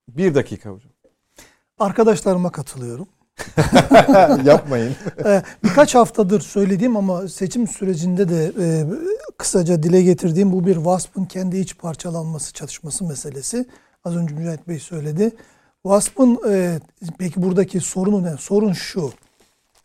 Bir 0.09 0.35
dakika 0.35 0.71
hocam. 0.71 0.93
Arkadaşlarıma 1.79 2.53
katılıyorum. 2.53 3.09
Yapmayın. 4.45 4.97
Ee, 5.25 5.43
birkaç 5.65 5.95
haftadır 5.95 6.41
söylediğim 6.41 6.97
ama 6.97 7.29
seçim 7.29 7.69
sürecinde 7.69 8.29
de 8.29 8.53
e, 8.61 8.87
kısaca 9.39 9.83
dile 9.83 10.03
getirdiğim 10.03 10.53
bu 10.53 10.67
bir 10.67 10.75
WASP'ın 10.75 11.25
kendi 11.25 11.59
iç 11.59 11.79
parçalanması 11.79 12.53
çatışması 12.53 13.05
meselesi. 13.05 13.67
Az 14.05 14.17
önce 14.17 14.35
Mücahit 14.35 14.69
Bey 14.69 14.79
söyledi. 14.79 15.31
WASP'ın 15.83 16.39
e, 16.49 16.79
peki 17.19 17.43
buradaki 17.43 17.81
sorunu 17.81 18.23
ne? 18.23 18.37
Sorun 18.37 18.73
şu. 18.73 19.13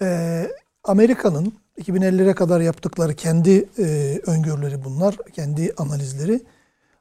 E, 0.01 0.47
Amerika'nın 0.83 1.53
2050'lere 1.79 2.33
kadar 2.33 2.61
yaptıkları 2.61 3.15
kendi 3.15 3.69
e, 3.79 4.19
öngörüleri 4.25 4.83
bunlar, 4.83 5.15
kendi 5.33 5.73
analizleri. 5.77 6.41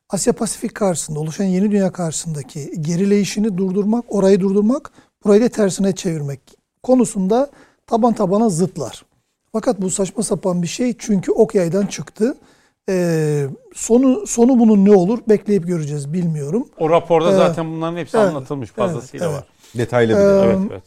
Asya 0.09 0.33
Pasifik 0.33 0.75
karşısında 0.75 1.21
oluşan 1.21 1.45
yeni 1.45 1.71
dünya 1.71 1.93
karşısındaki 1.93 2.83
gerileyişini 2.83 3.59
durdurmak, 3.59 4.05
orayı 4.09 4.41
durdurmak, 4.41 4.93
burayı 5.25 5.43
da 5.43 5.49
tersine 5.49 5.95
çevirmek 5.95 6.41
konusunda 6.83 7.51
taban 7.87 8.13
tabana 8.13 8.49
zıtlar. 8.49 9.05
Fakat 9.53 9.81
bu 9.81 9.91
saçma 9.91 10.23
sapan 10.23 10.63
bir 10.63 10.67
şey 10.67 10.95
çünkü 10.99 11.33
ok 11.33 11.55
yaydan 11.55 11.87
çıktı. 11.87 12.37
Ee, 12.89 13.47
sonu 13.75 14.27
sonu 14.27 14.59
bunun 14.59 14.85
ne 14.85 14.93
olur 14.95 15.19
bekleyip 15.29 15.67
göreceğiz 15.67 16.13
bilmiyorum. 16.13 16.69
O 16.79 16.91
raporda 16.91 17.29
Evet. 17.29 17.39
zaten 17.39 17.71
bunların 17.73 17.97
hepsi 17.97 18.17
Evet. 18.17 18.29
anlatılmış 18.29 18.71
fazlasıyla 18.71 19.27
Evet, 19.27 19.37
var. 19.37 19.47
Detaylı 19.79 20.13
bir 20.13 20.19
Ee. 20.19 20.45
Evet, 20.45 20.59
evet. 20.71 20.83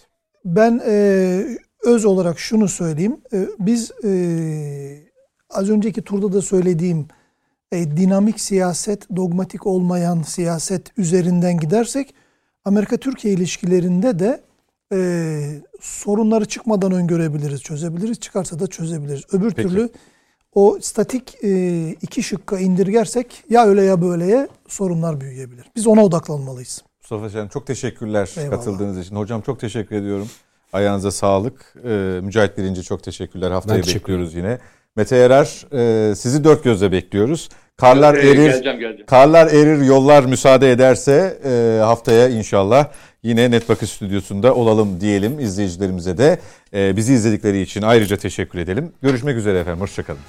Ben 0.45 0.81
e, 0.88 1.43
öz 1.84 2.05
olarak 2.05 2.39
şunu 2.39 2.68
söyleyeyim. 2.68 3.18
E, 3.34 3.47
biz 3.60 3.91
e, 4.03 4.10
az 5.49 5.69
önceki 5.69 6.01
turda 6.01 6.34
da 6.34 6.41
söylediğim 6.41 7.07
e, 7.72 7.97
dinamik 7.97 8.39
siyaset, 8.39 9.15
dogmatik 9.15 9.68
olmayan 9.68 10.22
siyaset 10.22 10.97
üzerinden 10.97 11.60
gidersek 11.60 12.14
Amerika-Türkiye 12.65 13.34
ilişkilerinde 13.34 14.19
de 14.19 14.41
e, 14.94 15.61
sorunları 15.81 16.45
çıkmadan 16.45 16.91
öngörebiliriz, 16.91 17.61
çözebiliriz. 17.61 18.19
Çıkarsa 18.19 18.60
da 18.60 18.68
çözebiliriz. 18.68 19.23
Öbür 19.31 19.52
Peki. 19.52 19.69
türlü 19.69 19.90
o 20.53 20.77
statik 20.81 21.44
e, 21.44 21.90
iki 21.90 22.23
şıkka 22.23 22.60
indirgersek 22.60 23.44
ya 23.49 23.65
öyle 23.65 23.84
ya 23.84 24.02
böyleye 24.02 24.48
sorunlar 24.68 25.22
büyüyebilir. 25.22 25.65
Biz 25.76 25.88
ona 25.88 26.06
odaklanmalıyız. 26.06 26.84
Mustafa 27.02 27.30
Şen 27.30 27.48
çok 27.48 27.68
teşekkürler 27.68 28.34
Eyvallah. 28.38 28.52
katıldığınız 28.56 28.99
için. 28.99 29.15
Hocam 29.15 29.41
çok 29.41 29.60
teşekkür 29.60 29.95
ediyorum. 29.95 30.30
Ayağınıza 30.73 31.11
sağlık. 31.11 31.76
Ee, 31.84 32.19
Mücahit 32.23 32.57
Birinci 32.57 32.84
çok 32.84 33.03
teşekkürler. 33.03 33.52
Haftaya 33.52 33.77
Ben 33.77 33.84
teşekkür 33.84 33.99
bekliyoruz 33.99 34.35
yine. 34.35 34.60
Mete 34.95 35.15
Yarar 35.15 35.65
e, 36.11 36.15
sizi 36.15 36.44
dört 36.44 36.64
gözle 36.64 36.91
bekliyoruz. 36.91 37.49
Karlar 37.78 38.15
Ee, 38.15 38.30
erir. 38.30 38.36
Geleceğim 38.36 38.80
geleceğim. 38.80 39.06
Karlar 39.06 39.48
erir, 39.48 39.82
yollar 39.82 40.26
müsaade 40.26 40.72
ederse 40.72 41.38
e, 41.45 41.80
haftaya 41.82 42.30
inşallah 42.30 42.88
yine 43.24 43.52
Net 43.52 43.70
Bakış 43.70 43.90
Stüdyosu'nda 43.90 44.56
olalım 44.56 45.02
diyelim 45.02 45.40
izleyicilerimize 45.40 46.18
de. 46.18 46.40
E, 46.74 46.98
bizi 46.98 47.14
izledikleri 47.14 47.61
için 47.61 47.82
ayrıca 47.82 48.18
teşekkür 48.18 48.60
edelim. 48.60 48.91
Görüşmek 49.02 49.38
üzere 49.38 49.60
efendim, 49.60 49.82
hoşçakalın. 49.82 50.20